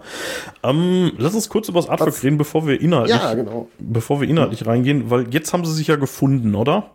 Ähm, 0.62 1.12
lass 1.18 1.34
uns 1.34 1.48
kurz 1.48 1.68
über 1.68 1.80
das 1.80 1.88
Artwork 1.88 2.10
Was? 2.10 2.22
reden, 2.22 2.38
bevor 2.38 2.66
wir 2.66 2.80
inhaltlich, 2.80 3.16
ja, 3.16 3.34
genau. 3.34 3.68
bevor 3.78 4.20
wir 4.20 4.28
inhaltlich 4.28 4.66
reingehen, 4.66 5.10
weil 5.10 5.32
jetzt 5.32 5.52
haben 5.52 5.64
sie 5.64 5.72
sich 5.72 5.86
ja 5.86 5.96
gefunden, 5.96 6.54
oder? 6.54 6.90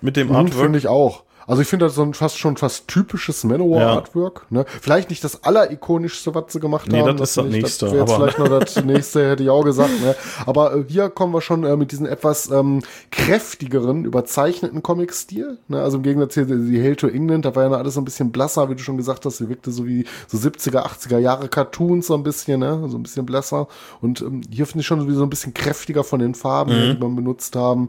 Mit 0.00 0.16
dem 0.16 0.28
mhm, 0.28 0.36
Artwork. 0.36 0.64
Finde 0.64 0.78
ich 0.78 0.88
auch. 0.88 1.22
Also 1.46 1.62
ich 1.62 1.68
finde 1.68 1.86
das 1.86 1.94
so 1.94 2.02
ein 2.02 2.14
fast 2.14 2.38
schon 2.38 2.56
fast 2.56 2.88
typisches 2.88 3.44
Manowar-Artwork. 3.44 4.46
Ja. 4.50 4.58
Ne? 4.58 4.66
Vielleicht 4.80 5.10
nicht 5.10 5.22
das 5.22 5.44
allerikonischste, 5.44 6.34
was 6.34 6.52
sie 6.52 6.60
gemacht 6.60 6.90
nee, 6.90 7.00
haben. 7.00 7.16
Das 7.16 7.30
ist 7.30 7.36
das, 7.36 7.46
nächste. 7.46 7.86
Das 7.86 7.94
wäre 7.94 8.06
vielleicht 8.06 8.38
noch 8.38 8.48
das 8.48 8.76
nächste, 8.84 9.30
hätte 9.30 9.42
ich 9.42 9.50
auch 9.50 9.64
gesagt. 9.64 10.00
Ne? 10.00 10.16
Aber 10.44 10.74
äh, 10.74 10.84
hier 10.88 11.08
kommen 11.08 11.32
wir 11.32 11.40
schon 11.40 11.64
äh, 11.64 11.76
mit 11.76 11.92
diesem 11.92 12.06
etwas 12.06 12.50
ähm, 12.50 12.82
kräftigeren, 13.10 14.04
überzeichneten 14.04 14.82
Comic-Stil. 14.82 15.58
Ne? 15.68 15.80
Also 15.80 15.98
im 15.98 16.02
Gegensatz 16.02 16.34
hier 16.34 16.46
die 16.46 16.82
Hail 16.82 16.96
to 16.96 17.06
England, 17.08 17.44
da 17.44 17.54
war 17.54 17.70
ja 17.70 17.76
alles 17.76 17.94
so 17.94 18.00
ein 18.00 18.04
bisschen 18.04 18.32
blasser, 18.32 18.68
wie 18.68 18.74
du 18.74 18.82
schon 18.82 18.96
gesagt 18.96 19.24
hast. 19.24 19.38
Sie 19.38 19.48
wirkte 19.48 19.70
so 19.70 19.86
wie 19.86 20.04
so 20.26 20.38
70er, 20.38 20.84
80er 20.84 21.18
Jahre 21.18 21.48
Cartoons 21.48 22.08
so 22.08 22.14
ein 22.14 22.24
bisschen, 22.24 22.60
ne? 22.60 22.88
so 22.88 22.98
ein 22.98 23.02
bisschen 23.02 23.24
blasser. 23.24 23.68
Und 24.00 24.20
ähm, 24.20 24.40
hier 24.50 24.66
finde 24.66 24.80
ich 24.80 24.86
schon 24.86 25.14
so 25.14 25.22
ein 25.22 25.30
bisschen 25.30 25.54
kräftiger 25.54 26.02
von 26.02 26.18
den 26.18 26.34
Farben, 26.34 26.72
mhm. 26.72 26.94
die 26.94 27.00
man 27.00 27.14
benutzt 27.14 27.54
haben. 27.54 27.88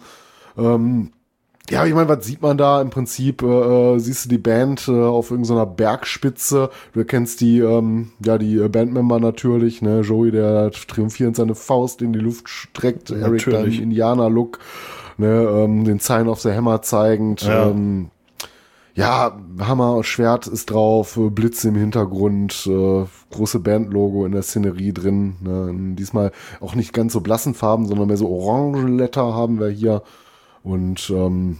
Ähm, 0.58 1.12
ja, 1.69 1.85
ich 1.85 1.94
meine, 1.94 2.07
was 2.07 2.26
sieht 2.26 2.41
man 2.41 2.57
da? 2.57 2.81
Im 2.81 2.89
Prinzip 2.89 3.41
äh, 3.41 3.95
äh, 3.95 3.99
siehst 3.99 4.26
du 4.26 4.30
die 4.30 4.38
Band 4.38 4.88
äh, 4.88 4.91
auf 4.91 5.31
irgendeiner 5.31 5.65
Bergspitze. 5.65 6.69
Du 6.94 6.99
erkennst 6.99 7.41
die, 7.41 7.60
ähm, 7.60 8.11
ja, 8.23 8.38
die 8.38 8.57
äh, 8.57 8.69
Bandmember 8.69 9.19
natürlich, 9.19 9.81
ne? 9.81 10.02
Joey, 10.02 10.31
der 10.31 10.72
triumphierend 10.72 11.35
seine 11.35 11.56
Faust 11.56 12.02
in 12.02 12.14
die 12.14 12.19
Luft 12.19 12.48
streckt, 12.48 13.10
natürlich. 13.10 13.48
Eric 13.48 13.65
dann 13.65 13.84
Indianer-Look, 13.84 14.60
ne? 15.18 15.27
Ähm, 15.27 15.84
den 15.84 15.99
Sign 15.99 16.30
of 16.30 16.39
the 16.39 16.53
Hammer 16.53 16.81
zeigend. 16.81 17.41
Ja. 17.41 17.68
Ähm, 17.68 18.11
ja, 18.98 19.38
Hammer, 19.60 20.03
Schwert 20.03 20.48
ist 20.48 20.72
drauf, 20.72 21.18
äh, 21.18 21.30
Blitze 21.30 21.68
im 21.68 21.76
Hintergrund, 21.76 22.65
äh, 22.65 23.06
große 23.30 23.60
Bandlogo 23.60 24.26
in 24.26 24.31
der 24.31 24.41
Szenerie 24.41 24.91
drin. 24.91 25.35
Ne? 25.41 25.95
Diesmal 25.95 26.31
auch 26.61 26.73
nicht 26.73 26.94
ganz 26.94 27.14
so 27.14 27.22
blassen 27.22 27.53
Farben, 27.53 27.85
sondern 27.85 28.07
mehr 28.07 28.18
so 28.18 28.27
orange 28.27 28.88
Letter 28.88 29.35
haben 29.35 29.60
wir 29.60 29.69
hier. 29.69 30.02
Und 30.68 31.10
ähm, 31.11 31.60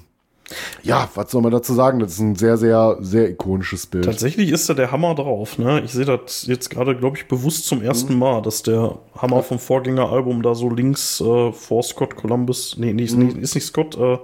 ja, 0.84 1.10
was 1.16 1.32
soll 1.32 1.42
man 1.42 1.52
dazu 1.52 1.74
sagen? 1.74 2.00
Das 2.00 2.14
ist 2.14 2.20
ein 2.20 2.36
sehr, 2.36 2.58
sehr, 2.58 2.98
sehr 3.00 3.30
ikonisches 3.30 3.86
Bild. 3.86 4.04
Tatsächlich 4.04 4.52
ist 4.52 4.70
da 4.70 4.74
der 4.74 4.92
Hammer 4.92 5.16
drauf. 5.16 5.58
Ne? 5.58 5.82
Ich 5.82 5.94
sehe 5.94 6.04
das 6.04 6.46
jetzt 6.46 6.70
gerade, 6.70 6.96
glaube 6.96 7.18
ich, 7.18 7.30
bewusst 7.30 7.66
zum 7.68 7.82
ersten 7.82 8.14
mhm. 8.14 8.20
Mal, 8.20 8.42
dass 8.42 8.64
der 8.64 8.98
Hammer 9.18 9.44
vom 9.44 9.60
Vorgängeralbum 9.60 10.42
da 10.42 10.56
so 10.56 10.70
links 10.70 11.22
äh, 11.22 11.54
vor 11.54 11.84
Scott 11.84 12.18
Columbus. 12.18 12.76
Nee, 12.78 12.92
nee, 12.92 13.08
mhm. 13.10 13.40
ist 13.40 13.56
nicht 13.56 13.66
Scott. 13.66 13.96
Äh, 13.96 14.00
wer 14.00 14.20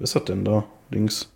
ist 0.00 0.16
das 0.16 0.24
denn 0.24 0.44
da? 0.44 0.64
Links. 0.90 1.30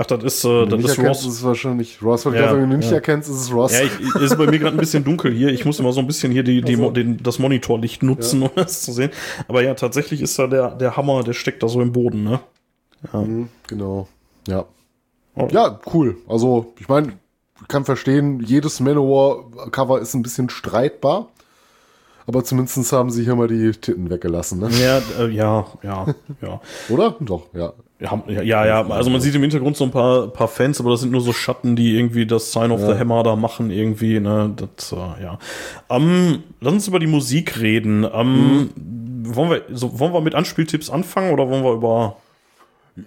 Ach, 0.00 0.06
das 0.06 0.22
ist, 0.22 0.44
äh, 0.44 0.64
das 0.66 0.84
ist 0.84 0.98
Ross. 1.00 1.24
Das 1.24 1.26
ist 1.26 1.42
wahrscheinlich 1.42 2.00
Ross. 2.00 2.24
Wenn 2.24 2.34
ja, 2.34 2.52
du 2.52 2.66
nicht 2.68 2.88
ja. 2.88 2.96
erkennst, 2.96 3.28
ist 3.28 3.40
es 3.40 3.52
Ross. 3.52 3.72
Ja, 3.72 3.80
ich, 3.80 4.14
ist 4.22 4.38
bei 4.38 4.46
mir 4.46 4.60
gerade 4.60 4.76
ein 4.76 4.78
bisschen 4.78 5.02
dunkel 5.02 5.32
hier. 5.32 5.48
Ich 5.48 5.64
muss 5.64 5.80
immer 5.80 5.92
so 5.92 5.98
ein 5.98 6.06
bisschen 6.06 6.30
hier 6.30 6.44
die, 6.44 6.62
die, 6.62 6.76
also. 6.76 6.90
den, 6.90 7.20
das 7.20 7.40
Monitorlicht 7.40 8.04
nutzen, 8.04 8.42
ja. 8.42 8.46
um 8.46 8.52
das 8.54 8.82
zu 8.82 8.92
sehen. 8.92 9.10
Aber 9.48 9.64
ja, 9.64 9.74
tatsächlich 9.74 10.22
ist 10.22 10.38
da 10.38 10.46
der, 10.46 10.70
der 10.76 10.96
Hammer, 10.96 11.24
der 11.24 11.32
steckt 11.32 11.64
da 11.64 11.68
so 11.68 11.82
im 11.82 11.90
Boden, 11.90 12.22
ne? 12.22 12.38
Ja. 13.12 13.20
Mhm, 13.20 13.48
genau. 13.66 14.06
Ja. 14.46 14.66
Oh. 15.34 15.48
Ja, 15.50 15.80
cool. 15.92 16.16
Also, 16.28 16.72
ich 16.78 16.88
meine, 16.88 17.14
ich 17.60 17.66
kann 17.66 17.84
verstehen, 17.84 18.38
jedes 18.40 18.78
Manowar-Cover 18.78 20.00
ist 20.00 20.14
ein 20.14 20.22
bisschen 20.22 20.48
streitbar. 20.48 21.28
Aber 22.28 22.44
zumindest 22.44 22.92
haben 22.92 23.10
sie 23.10 23.24
hier 23.24 23.34
mal 23.34 23.48
die 23.48 23.72
Titten 23.72 24.10
weggelassen, 24.10 24.60
ne? 24.60 24.68
Ja, 24.80 25.00
äh, 25.18 25.28
ja, 25.30 25.66
ja, 25.82 26.06
ja. 26.40 26.60
Oder? 26.88 27.16
Doch, 27.20 27.46
ja. 27.52 27.72
Ja, 28.00 28.22
ja, 28.28 28.64
ja, 28.64 28.88
also 28.90 29.10
man 29.10 29.20
sieht 29.20 29.34
im 29.34 29.40
Hintergrund 29.40 29.76
so 29.76 29.82
ein 29.82 29.90
paar, 29.90 30.28
paar 30.28 30.46
Fans, 30.46 30.78
aber 30.78 30.90
das 30.90 31.00
sind 31.00 31.10
nur 31.10 31.20
so 31.20 31.32
Schatten, 31.32 31.74
die 31.74 31.96
irgendwie 31.96 32.26
das 32.26 32.52
Sign 32.52 32.70
of 32.70 32.80
ja. 32.80 32.92
the 32.92 32.98
Hammer 33.00 33.24
da 33.24 33.34
machen, 33.34 33.70
irgendwie, 33.70 34.20
ne, 34.20 34.54
das, 34.54 34.92
äh, 34.92 35.22
ja. 35.22 35.38
Ähm, 35.90 36.44
lass 36.60 36.74
uns 36.74 36.86
über 36.86 37.00
die 37.00 37.08
Musik 37.08 37.58
reden. 37.58 38.06
Ähm, 38.12 38.70
mhm. 38.76 39.34
wollen 39.34 39.50
wir, 39.50 39.62
so, 39.72 39.98
wollen 39.98 40.12
wir 40.12 40.20
mit 40.20 40.36
Anspieltipps 40.36 40.90
anfangen 40.90 41.32
oder 41.32 41.50
wollen 41.50 41.64
wir 41.64 41.72
über 41.72 42.16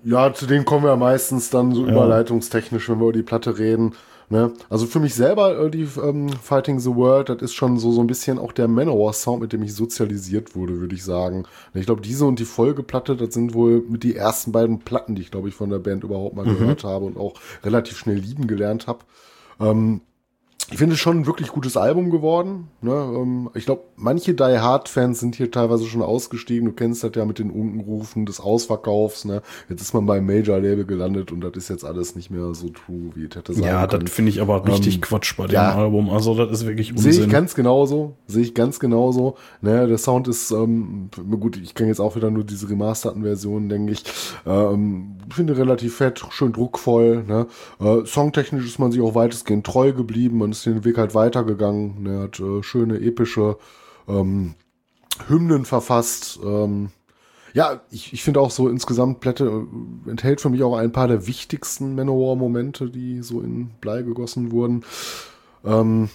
ja, 0.04 0.34
zu 0.34 0.46
denen 0.46 0.66
kommen 0.66 0.86
wir 0.86 0.96
meistens 0.96 1.50
dann 1.50 1.74
so 1.74 1.86
ja. 1.86 1.92
überleitungstechnisch, 1.92 2.90
wenn 2.90 3.00
wir 3.00 3.10
über 3.10 3.14
die 3.14 3.24
Platte 3.24 3.58
reden. 3.58 3.94
Ne? 4.32 4.54
Also 4.70 4.86
für 4.86 5.02
mich 5.02 5.14
selber, 5.14 5.60
äh, 5.60 5.70
die 5.70 5.86
ähm, 6.02 6.30
Fighting 6.30 6.80
the 6.80 6.96
World, 6.96 7.28
das 7.28 7.42
ist 7.42 7.54
schon 7.54 7.78
so, 7.78 7.92
so 7.92 8.00
ein 8.00 8.08
bisschen 8.08 8.40
auch 8.40 8.54
der 8.54 8.70
Manowar-Sound, 8.70 9.42
mit 9.42 9.52
dem 9.52 9.62
ich 9.62 9.76
sozialisiert 9.76 10.56
wurde, 10.56 10.80
würde 10.80 10.96
ich 10.96 11.04
sagen. 11.04 11.44
Ich 11.74 11.86
glaube, 11.86 12.00
diese 12.00 12.24
und 12.24 12.40
die 12.40 12.46
Folgeplatte, 12.46 13.18
das 13.18 13.34
sind 13.34 13.54
wohl 13.54 13.84
mit 13.90 14.04
die 14.04 14.16
ersten 14.16 14.54
beiden 14.54 14.80
Platten, 14.80 15.16
die 15.16 15.22
ich, 15.22 15.32
glaube 15.32 15.50
ich, 15.50 15.56
von 15.56 15.70
der 15.70 15.80
Band 15.80 16.06
überhaupt 16.06 16.38
mal 16.38 16.46
mhm. 16.46 16.58
gehört 16.58 16.86
habe 16.86 17.04
und 17.04 17.18
auch 17.18 17.34
relativ 17.66 17.98
schnell 17.98 18.16
lieben 18.16 18.48
gelernt 18.48 18.88
habe. 18.88 19.00
Ähm, 19.60 20.00
ich 20.72 20.78
finde 20.78 20.94
es 20.96 21.00
schon 21.00 21.20
ein 21.20 21.26
wirklich 21.26 21.50
gutes 21.50 21.76
Album 21.78 22.10
geworden. 22.10 22.70
Ne? 22.82 22.92
Ähm, 22.92 23.50
ich 23.54 23.66
glaube, 23.66 23.84
manche 23.98 24.34
Die 24.34 24.44
Hard-Fans 24.44 25.20
sind 25.20 25.36
hier 25.36 25.52
teilweise 25.52 25.86
schon 25.86 26.02
ausgestiegen. 26.02 26.66
Du 26.66 26.72
kennst 26.74 27.04
das 27.04 27.12
ja 27.16 27.26
mit 27.26 27.40
den 27.40 27.52
Unkenrufen 27.52 28.26
des 28.26 28.40
Ausverkaufs. 28.40 29.26
Ne? 29.26 29.42
Jetzt 29.70 29.82
ist 29.82 29.94
man 29.94 30.06
beim 30.06 30.26
Major-Label 30.26 30.86
gelandet 30.86 31.32
und 31.32 31.42
das 31.42 31.54
ist 31.56 31.70
jetzt 31.70 31.84
alles 31.86 32.16
nicht 32.16 32.32
mehr 32.32 32.54
so 32.56 32.70
true, 32.70 33.12
wie 33.16 33.26
es 33.26 33.36
hätte 33.36 33.54
sein 33.54 33.64
Ja, 33.64 33.86
können. 33.86 34.06
das 34.06 34.14
finde 34.14 34.30
ich 34.30 34.42
aber 34.42 34.66
richtig 34.66 34.96
Ähm, 34.96 35.02
Quatsch 35.02 35.36
bei 35.38 35.46
dem 35.48 35.54
ja. 35.56 35.76
Album. 35.76 36.10
Also, 36.10 36.34
das 36.36 36.50
ist 36.62 36.66
wirklich 36.66 36.94
Sehe 36.96 37.12
ich 37.12 37.18
Unsinn. 37.18 37.30
ganz 37.30 37.54
genauso. 37.54 38.16
Sehe 38.28 38.44
ich 38.44 38.54
ganz 38.56 38.80
genauso. 38.80 39.36
Ne, 39.62 39.88
der 39.88 39.98
Sound 39.98 40.28
ist, 40.30 40.52
ähm, 40.52 41.10
gut, 41.40 41.58
ich 41.58 41.76
kann 41.76 41.88
jetzt 41.88 42.00
auch 42.00 42.16
wieder 42.16 42.32
nur 42.32 42.44
diese 42.46 42.70
remasterten 42.70 43.24
Versionen, 43.24 43.68
denke 43.70 43.92
ich. 43.92 44.04
Ähm, 44.46 45.16
finde 45.30 45.58
relativ 45.58 45.98
fett, 45.98 46.24
schön 46.30 46.54
druckvoll. 46.54 47.24
Ne? 47.28 47.48
Äh, 47.80 48.06
songtechnisch 48.06 48.66
ist 48.66 48.80
man 48.80 48.92
sich 48.92 49.02
auch 49.02 49.16
weitestgehend 49.16 49.66
treu 49.66 49.92
geblieben. 49.92 50.38
Man 50.38 50.52
ist 50.52 50.61
den 50.64 50.84
Weg 50.84 50.98
halt 50.98 51.16
weitergegangen. 51.16 52.04
Ne? 52.04 52.20
Hat 52.22 52.40
äh, 52.40 52.64
schöne, 52.64 53.00
epische 53.00 53.58
ähm, 54.08 54.56
Hymnen 55.28 55.66
verfasst. 55.66 56.40
Ähm, 56.44 56.90
ja, 57.54 57.82
ich, 57.92 58.14
ich 58.14 58.24
finde 58.24 58.40
auch 58.40 58.52
so 58.52 58.70
insgesamt 58.70 59.20
Platte 59.20 59.46
äh, 59.46 60.10
enthält 60.10 60.42
für 60.42 60.50
mich 60.50 60.64
auch 60.64 60.76
ein 60.78 60.92
paar 60.92 61.08
der 61.08 61.28
wichtigsten 61.28 61.96
Manowar-Momente, 61.96 62.90
die 62.90 63.22
so 63.22 63.42
in 63.42 63.72
Blei 63.82 64.02
gegossen 64.04 64.52
wurden. 64.52 64.84
Ähm, 65.66 66.10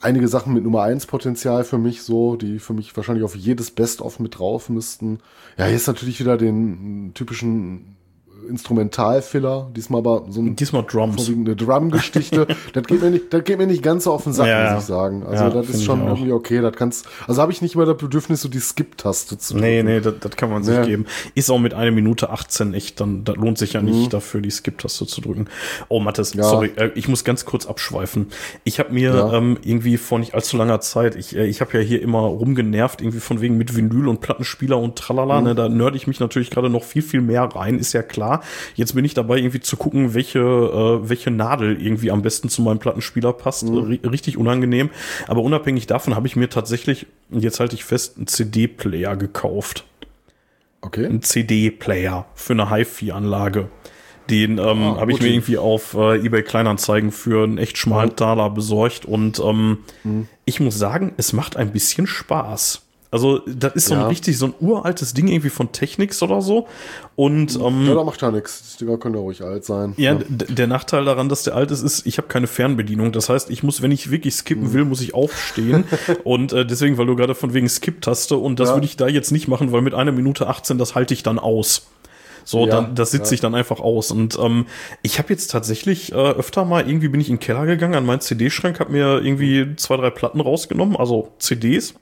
einige 0.00 0.28
Sachen 0.28 0.54
mit 0.54 0.64
Nummer 0.64 0.82
1 0.82 1.06
Potenzial 1.06 1.64
für 1.64 1.78
mich 1.78 2.02
so, 2.02 2.36
die 2.36 2.58
für 2.58 2.72
mich 2.72 2.96
wahrscheinlich 2.96 3.24
auf 3.24 3.34
jedes 3.34 3.70
Best-of 3.70 4.20
mit 4.20 4.38
drauf 4.38 4.68
müssten. 4.68 5.18
Ja, 5.56 5.66
hier 5.66 5.76
ist 5.76 5.88
natürlich 5.88 6.20
wieder 6.20 6.36
den 6.36 7.12
typischen 7.14 7.96
Instrumentalfiller, 8.48 9.68
diesmal 9.76 10.00
aber 10.00 10.24
so 10.30 10.40
ein 10.40 10.56
Diesmal 10.56 10.84
Drums. 10.84 11.28
eine 11.28 11.54
Drum-Geschichte. 11.56 12.46
das 12.72 12.84
geht 12.84 13.02
mir 13.02 13.10
nicht, 13.10 13.32
das 13.32 13.44
geht 13.44 13.58
mir 13.58 13.66
nicht 13.66 13.82
ganz 13.82 14.04
so 14.04 14.12
auf 14.12 14.24
den 14.24 14.32
Sack, 14.32 14.46
Ja, 14.48 14.72
muss 14.74 14.82
ich 14.82 14.86
sagen. 14.88 15.22
Also 15.24 15.44
Ja, 15.44 15.50
das 15.50 15.68
ist 15.68 15.84
schon 15.84 16.06
irgendwie 16.06 16.32
okay. 16.32 16.60
Das 16.60 16.74
kannst, 16.76 17.06
also 17.26 17.42
habe 17.42 17.52
ich 17.52 17.62
nicht 17.62 17.76
mal 17.76 17.86
das 17.86 17.96
Bedürfnis, 17.96 18.42
so 18.42 18.48
die 18.48 18.60
Skip-Taste 18.60 19.38
zu 19.38 19.56
Nee, 19.56 19.82
drücken. 19.82 19.86
nee, 19.94 20.00
das, 20.00 20.14
das 20.20 20.36
kann 20.36 20.50
man 20.50 20.62
sich 20.64 20.74
Ja. 20.76 20.84
geben. 20.84 21.06
Ist 21.34 21.50
auch 21.50 21.58
mit 21.58 21.74
einer 21.74 21.90
Minute 21.90 22.30
18 22.30 22.74
echt, 22.74 23.00
dann 23.00 23.24
das 23.24 23.36
lohnt 23.36 23.58
sich 23.58 23.72
ja 23.74 23.82
nicht, 23.82 24.06
Mhm. 24.06 24.10
dafür 24.10 24.40
die 24.40 24.50
Skip-Taste 24.50 25.06
zu 25.06 25.20
drücken. 25.20 25.46
Oh, 25.88 26.00
Mathis, 26.00 26.34
Ja. 26.34 26.44
sorry, 26.44 26.72
äh, 26.76 26.90
ich 26.94 27.08
muss 27.08 27.24
ganz 27.24 27.44
kurz 27.44 27.66
abschweifen. 27.66 28.28
Ich 28.64 28.78
habe 28.78 28.92
mir 28.92 29.30
ähm, 29.32 29.58
irgendwie 29.62 29.96
vor 29.96 30.18
nicht 30.18 30.34
allzu 30.34 30.56
langer 30.56 30.80
Zeit, 30.80 31.16
ich, 31.16 31.36
äh, 31.36 31.46
ich 31.46 31.60
habe 31.60 31.76
ja 31.78 31.80
hier 31.80 32.02
immer 32.02 32.20
rumgenervt, 32.20 33.00
irgendwie 33.00 33.20
von 33.20 33.40
wegen 33.40 33.56
mit 33.58 33.76
Vinyl 33.76 34.08
und 34.08 34.20
Plattenspieler 34.20 34.78
und 34.78 34.88
Mhm. 34.90 34.94
tralala, 34.94 35.40
ne, 35.40 35.54
da 35.54 35.68
nerd 35.68 35.94
ich 35.96 36.06
mich 36.06 36.20
natürlich 36.20 36.50
gerade 36.50 36.70
noch 36.70 36.84
viel, 36.84 37.02
viel 37.02 37.20
mehr 37.20 37.42
rein, 37.44 37.78
ist 37.78 37.92
ja 37.92 38.02
klar. 38.02 38.37
Jetzt 38.74 38.94
bin 38.94 39.04
ich 39.04 39.14
dabei, 39.14 39.38
irgendwie 39.38 39.60
zu 39.60 39.76
gucken, 39.76 40.14
welche, 40.14 40.38
äh, 40.40 41.08
welche 41.08 41.30
Nadel 41.30 41.80
irgendwie 41.80 42.10
am 42.10 42.22
besten 42.22 42.48
zu 42.48 42.62
meinem 42.62 42.78
Plattenspieler 42.78 43.32
passt. 43.32 43.64
Mhm. 43.64 43.78
Ri- 43.78 44.10
Richtig 44.10 44.36
unangenehm. 44.36 44.90
Aber 45.26 45.42
unabhängig 45.42 45.86
davon 45.86 46.14
habe 46.16 46.26
ich 46.26 46.36
mir 46.36 46.48
tatsächlich, 46.48 47.06
jetzt 47.30 47.60
halte 47.60 47.74
ich 47.74 47.84
fest, 47.84 48.16
einen 48.16 48.26
CD-Player 48.26 49.16
gekauft 49.16 49.84
Okay. 50.80 51.06
ein 51.06 51.22
CD-Player 51.22 52.26
für 52.34 52.52
eine 52.52 52.70
HiFi-Anlage. 52.70 53.68
Den 54.30 54.58
ähm, 54.58 54.82
Ah, 54.82 55.00
habe 55.00 55.10
ich 55.10 55.20
mir 55.20 55.28
irgendwie 55.28 55.56
auf 55.58 55.94
äh, 55.94 56.18
eBay 56.24 56.42
Kleinanzeigen 56.42 57.10
für 57.12 57.44
einen 57.44 57.56
echt 57.58 57.78
schmalen 57.78 58.14
Taler 58.14 58.50
besorgt 58.50 59.04
und 59.06 59.38
ähm, 59.40 59.78
Mhm. 60.04 60.28
ich 60.44 60.60
muss 60.60 60.78
sagen, 60.78 61.14
es 61.16 61.32
macht 61.32 61.56
ein 61.56 61.72
bisschen 61.72 62.06
Spaß. 62.06 62.82
Also 63.10 63.38
das 63.46 63.74
ist 63.74 63.86
so 63.86 63.94
ein 63.94 64.00
Ja. 64.00 64.06
richtig 64.08 64.36
so 64.36 64.46
ein 64.46 64.54
uraltes 64.60 65.14
Ding 65.14 65.28
irgendwie 65.28 65.48
von 65.48 65.72
Technics 65.72 66.22
oder 66.22 66.42
so 66.42 66.66
und 67.16 67.56
ähm, 67.56 67.86
Ja, 67.86 67.94
da 67.94 68.04
macht 68.04 68.20
ja 68.20 68.30
nichts. 68.30 68.76
Die 68.76 68.84
Dinger 68.84 68.98
können 68.98 69.14
ja 69.14 69.20
ruhig 69.22 69.42
alt 69.42 69.64
sein. 69.64 69.94
ja, 69.96 70.14
d- 70.14 70.52
der 70.52 70.66
Nachteil 70.66 71.06
daran, 71.06 71.30
dass 71.30 71.42
der 71.42 71.54
alt 71.56 71.70
ist, 71.70 71.80
ist, 71.82 72.06
ich 72.06 72.18
habe 72.18 72.28
keine 72.28 72.46
Fernbedienung. 72.46 73.12
Das 73.12 73.30
heißt, 73.30 73.48
ich 73.48 73.62
muss, 73.62 73.80
wenn 73.80 73.92
ich 73.92 74.10
wirklich 74.10 74.34
Mhm. 74.34 74.38
skippen 74.38 74.72
will, 74.74 74.84
muss 74.84 75.00
ich 75.00 75.14
aufstehen. 75.14 75.84
und 76.24 76.52
äh, 76.52 76.66
deswegen, 76.66 76.98
weil 76.98 77.06
du 77.06 77.16
gerade 77.16 77.34
von 77.34 77.54
wegen 77.54 77.68
Skip-Taste 77.68 78.36
und 78.36 78.60
das 78.60 78.68
Ja. 78.68 78.74
würde 78.76 78.84
ich 78.86 78.96
da 78.98 79.08
jetzt 79.08 79.32
nicht 79.32 79.48
machen, 79.48 79.72
weil 79.72 79.80
mit 79.80 79.94
einer 79.94 80.12
Minute 80.12 80.46
18, 80.46 80.76
das 80.76 80.94
halte 80.94 81.14
ich 81.14 81.22
dann 81.22 81.38
aus. 81.38 81.86
So, 82.44 82.66
Ja, 82.66 82.72
dann, 82.82 82.94
das 82.94 83.10
sitze 83.10 83.30
ja. 83.30 83.34
ich 83.36 83.40
dann 83.40 83.54
einfach 83.54 83.80
aus. 83.80 84.10
Und 84.10 84.38
ähm, 84.38 84.66
ich 85.02 85.18
habe 85.18 85.30
jetzt 85.30 85.50
tatsächlich 85.50 86.12
äh, 86.12 86.14
öfter 86.14 86.64
mal, 86.66 86.86
irgendwie 86.86 87.08
bin 87.08 87.20
ich 87.22 87.28
in 87.30 87.36
den 87.36 87.40
Keller 87.40 87.64
gegangen 87.64 87.94
an 87.94 88.04
meinen 88.06 88.20
CD-Schrank, 88.20 88.80
habe 88.80 88.92
mir 88.92 89.22
irgendwie 89.22 89.76
zwei, 89.76 89.96
drei 89.96 90.10
Platten 90.10 90.40
rausgenommen, 90.42 90.94
also 90.96 91.32
CDs 91.38 91.94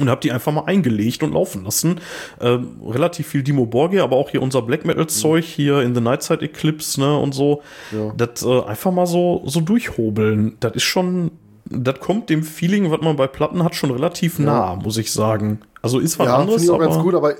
und 0.00 0.10
habe 0.10 0.20
die 0.20 0.32
einfach 0.32 0.52
mal 0.52 0.64
eingelegt 0.64 1.22
und 1.22 1.32
laufen 1.32 1.64
lassen. 1.64 2.00
Ähm, 2.40 2.80
relativ 2.86 3.28
viel 3.28 3.42
Dimo 3.42 3.66
Borgia, 3.66 4.02
aber 4.02 4.16
auch 4.16 4.30
hier 4.30 4.42
unser 4.42 4.62
Black 4.62 4.84
Metal 4.84 5.06
Zeug 5.06 5.44
hier 5.44 5.80
in 5.82 5.94
The 5.94 6.00
Nightside 6.00 6.42
Eclipse, 6.44 7.00
ne, 7.00 7.18
und 7.18 7.34
so. 7.34 7.62
Ja. 7.92 8.12
Das 8.16 8.42
äh, 8.42 8.62
einfach 8.62 8.92
mal 8.92 9.06
so 9.06 9.42
so 9.46 9.60
durchhobeln. 9.60 10.56
Das 10.60 10.74
ist 10.74 10.82
schon 10.84 11.30
das 11.70 12.00
kommt 12.00 12.30
dem 12.30 12.42
Feeling, 12.42 12.90
was 12.90 13.00
man 13.00 13.16
bei 13.16 13.26
Platten 13.28 13.62
hat, 13.62 13.74
schon 13.74 13.90
relativ 13.90 14.38
nah, 14.38 14.74
muss 14.74 14.98
ich 14.98 15.12
sagen. 15.12 15.60
Also 15.82 15.98
ist 16.00 16.18
was 16.18 16.26
Ja, 16.26 16.38
finde 16.38 16.42
anderes, 16.42 16.64
ich 16.64 16.70
auch 16.70 16.74
aber 16.74 16.86
ganz 16.86 16.98
gut, 16.98 17.14
aber, 17.14 17.34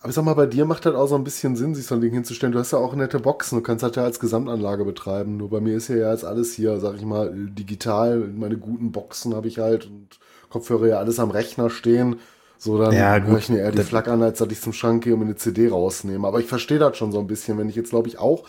aber 0.00 0.08
ich 0.08 0.14
sag 0.14 0.24
mal, 0.24 0.34
bei 0.34 0.46
dir 0.46 0.64
macht 0.64 0.86
das 0.86 0.94
auch 0.94 1.06
so 1.06 1.14
ein 1.14 1.24
bisschen 1.24 1.56
Sinn, 1.56 1.74
sich 1.74 1.86
so 1.86 1.94
ein 1.94 2.00
Ding 2.00 2.12
hinzustellen. 2.12 2.52
Du 2.52 2.58
hast 2.58 2.72
ja 2.72 2.78
auch 2.78 2.94
nette 2.94 3.20
Boxen, 3.20 3.56
du 3.56 3.62
kannst 3.62 3.82
das 3.82 3.96
ja 3.96 4.04
als 4.04 4.20
Gesamtanlage 4.20 4.84
betreiben. 4.84 5.38
Nur 5.38 5.50
bei 5.50 5.60
mir 5.60 5.76
ist 5.76 5.88
ja 5.88 6.12
jetzt 6.12 6.24
alles 6.24 6.54
hier, 6.54 6.78
sag 6.78 6.96
ich 6.96 7.04
mal, 7.04 7.32
digital. 7.34 8.18
Meine 8.18 8.58
guten 8.58 8.92
Boxen 8.92 9.34
habe 9.34 9.48
ich 9.48 9.58
halt 9.58 9.86
und 9.86 10.18
Kopfhörer 10.50 10.88
ja 10.88 10.98
alles 10.98 11.18
am 11.20 11.30
Rechner 11.30 11.70
stehen. 11.70 12.16
So, 12.58 12.78
dann 12.78 13.08
Ja, 13.08 13.18
höre 13.22 13.38
ich 13.38 13.48
mir 13.48 13.58
eher 13.60 13.72
die 13.72 13.80
Flak 13.80 14.08
an, 14.08 14.22
als 14.22 14.38
dass 14.38 14.50
ich 14.52 14.60
zum 14.60 14.72
Schrank 14.74 15.04
gehe 15.04 15.14
und 15.14 15.20
mir 15.20 15.26
eine 15.26 15.36
CD 15.36 15.68
rausnehme. 15.68 16.26
Aber 16.28 16.40
ich 16.40 16.46
verstehe 16.46 16.78
das 16.78 16.96
schon 16.98 17.12
so 17.12 17.18
ein 17.20 17.26
bisschen, 17.26 17.56
wenn 17.58 17.68
ich 17.70 17.76
jetzt, 17.76 17.90
glaube 17.90 18.08
ich, 18.08 18.18
auch 18.18 18.44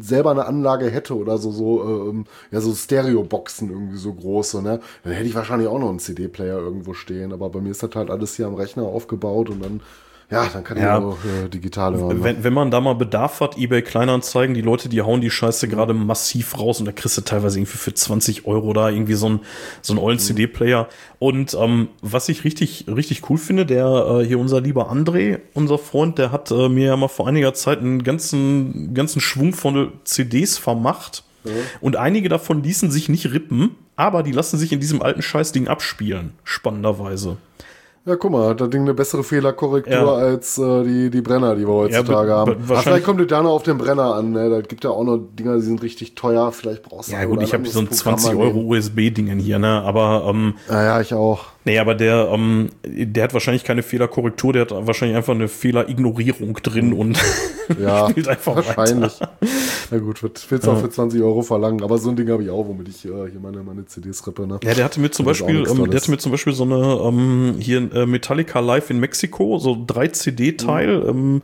selber 0.00 0.32
eine 0.32 0.46
Anlage 0.46 0.90
hätte 0.90 1.16
oder 1.16 1.38
so, 1.38 1.50
so, 1.52 1.84
ähm, 2.10 2.24
ja, 2.50 2.60
so 2.60 2.74
Stereo-Boxen 2.74 3.70
irgendwie 3.70 3.96
so 3.96 4.12
große, 4.12 4.60
ne? 4.62 4.80
Dann 5.04 5.12
hätte 5.12 5.28
ich 5.28 5.34
wahrscheinlich 5.36 5.68
auch 5.68 5.78
noch 5.78 5.90
einen 5.90 6.00
CD-Player 6.00 6.58
irgendwo 6.58 6.94
stehen. 6.94 7.32
Aber 7.32 7.48
bei 7.50 7.60
mir 7.60 7.70
ist 7.70 7.82
das 7.82 7.94
halt 7.94 8.10
alles 8.10 8.34
hier 8.36 8.46
am 8.46 8.54
Rechner 8.54 8.82
aufgebaut 8.84 9.50
und 9.50 9.62
dann, 9.64 9.80
ja, 10.30 10.46
dann 10.52 10.62
kann 10.64 10.76
Ja. 10.76 10.98
ich 10.98 11.04
auch 11.04 11.18
äh, 11.24 11.48
digital 11.48 11.94
hören. 11.96 12.18
ne? 12.18 12.24
Wenn, 12.24 12.44
wenn 12.44 12.52
man 12.52 12.70
da 12.70 12.80
mal 12.80 12.94
Bedarf 12.94 13.40
hat, 13.40 13.56
eBay 13.56 13.82
Kleinanzeigen, 13.82 14.54
die 14.54 14.60
Leute, 14.60 14.88
die 14.88 15.00
hauen 15.02 15.20
die 15.20 15.30
Scheiße 15.30 15.68
gerade 15.68 15.94
massiv 15.94 16.58
raus 16.58 16.80
und 16.80 16.86
da 16.86 16.92
kriegst 16.92 17.16
du 17.16 17.22
teilweise 17.22 17.58
irgendwie 17.58 17.78
für 17.78 17.94
20 17.94 18.46
Euro 18.46 18.72
da 18.72 18.90
irgendwie 18.90 19.14
so 19.14 19.28
ein 19.28 19.40
so 19.82 19.92
einen 19.94 20.00
ollen 20.00 20.18
CD-Player. 20.18 20.88
Und 21.18 21.54
ähm, 21.58 21.88
was 22.02 22.28
ich 22.28 22.44
richtig, 22.44 22.84
richtig 22.88 23.28
cool 23.30 23.38
finde, 23.38 23.64
der 23.66 23.86
äh, 24.20 24.24
hier 24.26 24.38
unser 24.38 24.60
lieber 24.60 24.92
André, 24.92 25.38
unser 25.54 25.78
Freund, 25.78 26.18
der 26.18 26.30
hat 26.32 26.50
äh, 26.50 26.68
mir 26.68 26.86
ja 26.86 26.96
mal 26.96 27.08
vor 27.08 27.26
einiger 27.26 27.54
Zeit 27.54 27.78
einen 27.78 28.02
ganzen, 28.02 28.92
ganzen 28.94 29.20
Schwung 29.20 29.52
von 29.54 29.92
CDs 30.04 30.58
vermacht. 30.58 31.24
Und 31.80 31.96
einige 31.96 32.28
davon 32.28 32.62
ließen 32.62 32.90
sich 32.90 33.08
nicht 33.08 33.32
rippen, 33.32 33.70
aber 33.96 34.22
die 34.22 34.32
lassen 34.32 34.58
sich 34.58 34.70
in 34.70 34.80
diesem 34.80 35.00
alten 35.00 35.22
Scheißding 35.22 35.66
abspielen. 35.66 36.32
Spannenderweise. 36.44 37.38
Ja, 38.08 38.16
guck 38.16 38.30
mal, 38.32 38.48
hat 38.48 38.60
das 38.62 38.70
Ding 38.70 38.80
eine 38.82 38.94
bessere 38.94 39.22
Fehlerkorrektur 39.22 39.92
Ja. 39.92 40.12
als 40.14 40.56
äh, 40.56 40.82
die, 40.82 41.10
die 41.10 41.20
Brenner, 41.20 41.54
die 41.54 41.66
wir 41.66 41.74
heutzutage 41.74 42.28
be- 42.30 42.34
haben. 42.34 42.66
be- 42.66 42.74
Ach, 42.74 42.82
vielleicht 42.82 43.04
kommt 43.04 43.20
es 43.20 43.26
da 43.26 43.42
noch 43.42 43.50
auf 43.50 43.64
den 43.64 43.76
Brenner 43.76 44.14
an. 44.14 44.30
Ne? 44.32 44.48
Da 44.48 44.60
gibt 44.62 44.82
ja 44.84 44.90
auch 44.90 45.04
noch 45.04 45.18
Dinger, 45.38 45.56
die 45.56 45.60
sind 45.62 45.82
richtig 45.82 46.14
teuer. 46.14 46.50
Vielleicht 46.52 46.82
brauchst 46.82 47.10
du 47.10 47.12
Ja 47.12 47.24
gut, 47.26 47.42
ich 47.42 47.52
habe 47.52 47.66
so 47.68 47.80
ein 47.80 47.86
Programm 47.86 48.16
20 48.18 48.32
mal 48.34 48.40
Euro 48.40 48.54
nehmen. 48.54 48.68
USB-Dingen 48.70 49.38
hier, 49.38 49.58
ne? 49.58 49.82
Aber 49.82 50.24
ähm, 50.28 50.54
Ja, 50.70 50.82
ja, 50.84 51.00
ich 51.02 51.12
auch. 51.12 51.44
Nee, 51.68 51.78
aber 51.78 51.94
der, 51.94 52.30
ähm, 52.32 52.70
der 52.82 53.24
hat 53.24 53.34
wahrscheinlich 53.34 53.62
keine 53.62 53.82
Fehlerkorrektur, 53.82 54.54
der 54.54 54.62
hat 54.62 54.70
wahrscheinlich 54.72 55.18
einfach 55.18 55.34
eine 55.34 55.48
Fehlerignorierung 55.48 56.54
drin 56.54 56.94
und 56.94 57.18
Ja, 57.78 58.08
spielt 58.10 58.28
einfach 58.28 58.56
wahrscheinlich. 58.56 59.20
weiter. 59.20 59.32
Na 59.90 59.98
gut, 59.98 60.22
wird 60.22 60.66
du 60.66 60.70
auch 60.70 60.80
für 60.80 60.88
20 60.88 61.20
Euro 61.22 61.42
verlangen. 61.42 61.82
Aber 61.82 61.98
so 61.98 62.08
ein 62.08 62.16
Ding 62.16 62.30
habe 62.30 62.42
ich 62.42 62.48
auch, 62.48 62.66
womit 62.66 62.88
ich 62.88 63.04
äh, 63.04 63.08
hier 63.30 63.40
meine, 63.40 63.62
meine 63.62 63.84
CDs 63.84 64.26
rippe. 64.26 64.46
Ne? 64.46 64.58
Ja, 64.64 64.72
der 64.72 64.84
hatte 64.84 64.98
mir 65.00 65.10
zum 65.10 65.26
Das 65.26 65.38
Beispiel, 65.38 65.66
ähm, 65.68 65.90
der 65.90 66.00
hatte 66.00 66.10
mir 66.10 66.18
zum 66.18 66.32
Beispiel 66.32 66.52
so 66.54 66.64
eine 66.64 67.00
ähm, 67.04 67.56
hier 67.58 67.92
äh, 67.92 68.06
Metallica 68.06 68.60
Live 68.60 68.88
in 68.88 68.98
Mexiko, 69.00 69.58
so 69.58 69.76
drei 69.86 70.08
CD-Teil. 70.08 71.00
Mhm. 71.00 71.08
Ähm, 71.08 71.42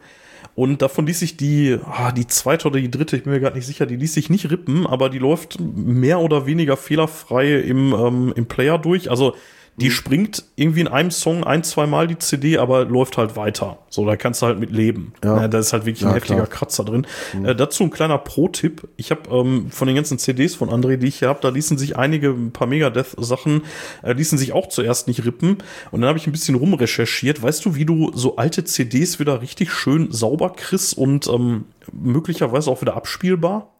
und 0.55 0.83
davon 0.83 1.07
ließ 1.07 1.19
sich 1.19 1.37
die, 1.37 1.79
ah, 1.85 2.13
die 2.13 2.29
zweite 2.29 2.69
oder 2.69 2.81
die 2.81 2.91
dritte, 2.91 3.17
ich 3.17 3.25
bin 3.25 3.33
mir 3.33 3.41
gerade 3.41 3.57
nicht 3.57 3.67
sicher, 3.67 3.87
die 3.87 3.97
ließ 3.97 4.15
sich 4.15 4.31
nicht 4.31 4.51
rippen, 4.51 4.87
aber 4.87 5.11
die 5.11 5.19
läuft 5.19 5.59
mehr 5.61 6.21
oder 6.21 6.47
weniger 6.47 6.77
fehlerfrei 6.77 7.57
im, 7.61 7.93
ähm, 7.93 8.33
im 8.37 8.47
Player 8.47 8.79
durch. 8.79 9.11
Also 9.11 9.35
die 9.77 9.91
springt 9.91 10.45
irgendwie 10.55 10.83
in 10.83 10.89
einem 10.89 11.11
Song 11.11 11.43
ein, 11.43 11.65
zwei 11.65 11.87
Mal 11.87 12.07
die 12.07 12.19
CD, 12.19 12.59
aber 12.59 12.85
läuft 12.85 13.19
halt 13.19 13.35
weiter. 13.37 13.79
So, 13.91 14.07
da 14.07 14.17
kannst 14.17 14.41
du 14.41 14.47
halt 14.47 14.61
mit 14.61 14.71
leben. 14.71 15.13
Ja. 15.25 15.43
Ja. 15.43 15.49
da 15.49 15.59
ist 15.59 15.73
halt 15.73 15.85
wirklich 15.85 16.03
Ja, 16.03 16.09
ein 16.09 16.15
heftiger 16.15 16.47
klar. 16.47 16.47
Kratzer 16.47 16.85
drin. 16.85 17.07
Äh, 17.45 17.57
dazu 17.57 17.83
ein 17.85 17.91
kleiner 17.91 18.19
Pro-Tipp. 18.19 18.87
Ich 18.97 19.11
habe 19.11 19.29
ähm, 19.31 19.71
von 19.71 19.87
den 19.89 19.97
ganzen 19.97 20.19
CDs 20.19 20.55
von 20.55 20.71
André, 20.71 20.97
die 20.97 21.09
ich 21.09 21.19
hier 21.19 21.29
habe, 21.29 21.41
da 21.43 21.49
ließen 21.49 21.77
sich 21.77 21.97
einige, 21.97 22.31
ein 22.31 22.53
paar 22.53 22.69
Megadeth-Sachen, 22.69 23.63
äh, 24.03 24.13
ließen 24.13 24.39
sich 24.39 24.53
auch 24.53 24.69
zuerst 24.69 25.09
nicht 25.09 25.25
rippen. 25.25 25.59
Und 25.91 26.01
dann 26.01 26.09
habe 26.09 26.19
ich 26.19 26.27
ein 26.27 26.33
bisschen 26.33 26.55
rumrecherchiert. 26.55 27.43
Weißt 27.43 27.65
du, 27.65 27.75
wie 27.75 27.85
du 27.85 28.13
so 28.15 28.37
alte 28.37 28.65
CDs 28.65 29.19
wieder 29.19 29.43
richtig 29.43 29.73
schön 29.73 30.13
sauber 30.13 30.51
kriegst 30.51 30.97
und 30.97 31.27
ähm, 31.27 31.65
möglicherweise 31.93 32.71
auch 32.71 32.81
wieder 32.81 32.97
abspielbar? 32.97 33.74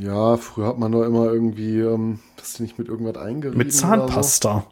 Ja, 0.00 0.36
früher 0.36 0.66
hat 0.66 0.78
man 0.78 0.92
doch 0.92 1.02
immer 1.04 1.32
irgendwie, 1.32 1.78
ähm, 1.80 2.20
das 2.36 2.60
nicht 2.60 2.78
mit 2.78 2.88
irgendwas 2.88 3.16
eingerieben. 3.16 3.58
Mit 3.58 3.68
oder 3.68 3.72
So. 3.74 3.80
Zahnpasta. 3.86 4.66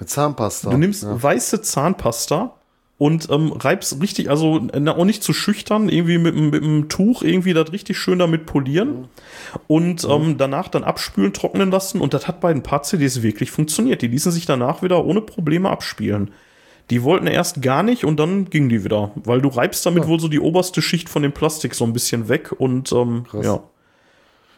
Mit 0.00 0.10
Zahnpasta. 0.10 0.70
Du 0.70 0.76
nimmst 0.76 1.02
ja. 1.04 1.22
weiße 1.22 1.62
Zahnpasta 1.62 2.54
und 2.98 3.28
ähm, 3.30 3.52
reib's 3.52 3.96
richtig, 4.00 4.30
also 4.30 4.60
na, 4.78 4.96
auch 4.96 5.04
nicht 5.04 5.22
zu 5.22 5.32
schüchtern, 5.32 5.88
irgendwie 5.88 6.18
mit, 6.18 6.34
mit 6.34 6.62
einem 6.62 6.88
Tuch 6.88 7.22
irgendwie 7.22 7.52
das 7.54 7.72
richtig 7.72 7.96
schön 7.98 8.18
damit 8.18 8.46
polieren 8.46 9.08
und 9.66 10.04
ähm, 10.08 10.36
danach 10.38 10.68
dann 10.68 10.82
abspülen, 10.84 11.32
trocknen 11.32 11.70
lassen 11.70 12.00
und 12.00 12.14
das 12.14 12.26
hat 12.26 12.40
bei 12.40 12.50
ein 12.50 12.62
paar 12.62 12.82
CDs 12.82 13.22
wirklich 13.22 13.50
funktioniert. 13.50 14.02
Die 14.02 14.08
ließen 14.08 14.32
sich 14.32 14.46
danach 14.46 14.82
wieder 14.82 15.04
ohne 15.04 15.20
Probleme 15.20 15.70
abspielen. 15.70 16.30
Die 16.90 17.02
wollten 17.02 17.26
erst 17.26 17.62
gar 17.62 17.82
nicht 17.82 18.04
und 18.04 18.18
dann 18.18 18.46
ging 18.48 18.68
die 18.68 18.84
wieder, 18.84 19.10
weil 19.16 19.40
du 19.42 19.48
reibst 19.48 19.84
damit 19.86 20.04
Ja. 20.04 20.08
wohl 20.08 20.20
so 20.20 20.28
die 20.28 20.40
oberste 20.40 20.80
Schicht 20.82 21.08
von 21.08 21.22
dem 21.22 21.32
Plastik 21.32 21.74
so 21.74 21.84
ein 21.84 21.92
bisschen 21.92 22.28
weg 22.28 22.52
und 22.56 22.92
ähm, 22.92 23.24
Krass. 23.30 23.44
ja. 23.44 23.60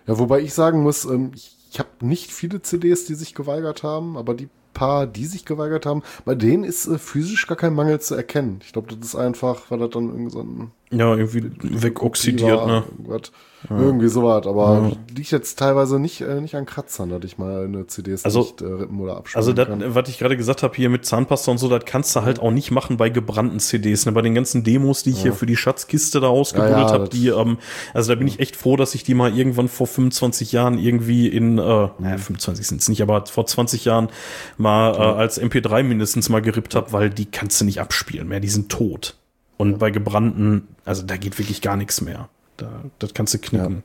Ja, 0.08 0.18
wobei 0.18 0.40
ich 0.40 0.54
sagen 0.54 0.82
muss, 0.82 1.04
ähm, 1.04 1.30
ich, 1.34 1.56
ich 1.70 1.78
habe 1.78 1.90
nicht 2.00 2.32
viele 2.32 2.62
CDs, 2.62 3.04
die 3.04 3.14
sich 3.14 3.34
geweigert 3.34 3.82
haben, 3.82 4.16
aber 4.16 4.34
die 4.34 4.48
paar, 4.72 5.06
die 5.06 5.26
sich 5.26 5.44
geweigert 5.44 5.86
haben, 5.86 6.02
bei 6.24 6.34
denen 6.34 6.64
ist 6.64 6.86
äh, 6.86 6.98
physisch 6.98 7.46
gar 7.46 7.56
kein 7.56 7.74
Mangel 7.74 8.00
zu 8.00 8.14
erkennen. 8.14 8.60
Ich 8.64 8.72
glaube, 8.72 8.94
das 8.94 9.08
ist 9.08 9.16
einfach, 9.16 9.70
weil 9.70 9.78
das 9.78 9.90
dann 9.90 10.08
irgendwie 10.08 10.30
so 10.30 10.40
ein 10.40 10.70
Ja, 10.90 11.14
irgendwie 11.14 11.50
wegoxidiert, 11.62 12.66
ne? 12.66 12.84
Irgendwas, 12.90 13.32
Irgendwie 13.68 14.06
sowas, 14.08 14.46
aber 14.46 14.92
liegt 15.14 15.32
jetzt 15.32 15.58
teilweise 15.58 15.98
nicht, 15.98 16.20
äh, 16.20 16.40
nicht 16.40 16.54
an 16.54 16.64
Kratzern, 16.64 17.10
dass 17.10 17.24
ich 17.24 17.38
mal 17.38 17.64
eine 17.64 17.86
CDs 17.88 18.24
Also- 18.24 18.40
nicht 18.40 18.60
äh, 18.62 18.66
rippen 18.66 19.00
oder 19.00 19.16
abspielen 19.16 19.38
Also, 19.48 19.52
kann. 19.64 19.94
was 19.94 20.08
ich 20.08 20.18
gerade 20.18 20.36
gesagt 20.36 20.62
habe 20.62 20.76
hier 20.76 20.88
mit 20.88 21.04
Zahnpasta 21.04 21.50
und 21.50 21.58
so, 21.58 21.68
das 21.68 21.84
kannst 21.84 22.14
du 22.14 22.22
halt 22.22 22.38
auch 22.38 22.52
nicht 22.52 22.70
machen 22.70 22.96
bei 22.98 23.08
gebrannten 23.08 23.58
CDs. 23.58 24.06
Ne? 24.06 24.12
Bei 24.12 24.22
den 24.22 24.34
ganzen 24.34 24.62
Demos, 24.62 25.02
die 25.02 25.10
ich 25.10 25.22
hier 25.22 25.32
für 25.32 25.46
die 25.46 25.56
Schatzkiste 25.56 26.20
da 26.20 26.28
ausgebuddelt 26.28 26.72
Ja, 26.76 26.86
ja, 26.86 26.92
habe, 26.92 27.08
die, 27.08 27.28
ähm, 27.28 27.58
also 27.94 28.12
da 28.12 28.18
bin 28.18 28.28
ich 28.28 28.38
echt 28.38 28.54
froh, 28.54 28.76
dass 28.76 28.94
ich 28.94 29.02
die 29.02 29.14
mal 29.14 29.36
irgendwann 29.36 29.68
vor 29.68 29.88
25 29.88 30.52
Jahren 30.52 30.78
irgendwie 30.78 31.26
in, 31.26 31.58
äh, 31.58 31.62
naja, 31.62 32.16
25 32.16 32.66
sind 32.66 32.80
es 32.80 32.88
nicht, 32.88 33.02
aber 33.02 33.26
vor 33.26 33.46
20 33.46 33.84
Jahren 33.84 34.08
mal 34.56 34.94
äh, 34.94 34.98
als 34.98 35.40
MP3 35.40 35.82
mindestens 35.82 36.28
mal 36.28 36.42
gerippt 36.42 36.76
habe, 36.76 36.92
weil 36.92 37.10
die 37.10 37.24
kannst 37.26 37.60
du 37.60 37.64
nicht 37.64 37.80
abspielen 37.80 38.28
mehr, 38.28 38.38
die 38.40 38.48
sind 38.48 38.70
tot. 38.70 39.16
Und 39.56 39.78
bei 39.80 39.90
gebrannten, 39.90 40.68
also 40.84 41.02
da 41.02 41.16
geht 41.16 41.38
wirklich 41.38 41.60
gar 41.60 41.76
nichts 41.76 42.00
mehr. 42.00 42.28
Da, 42.58 42.82
das 42.98 43.14
kannst 43.14 43.32
du 43.34 43.38
knicken. 43.38 43.84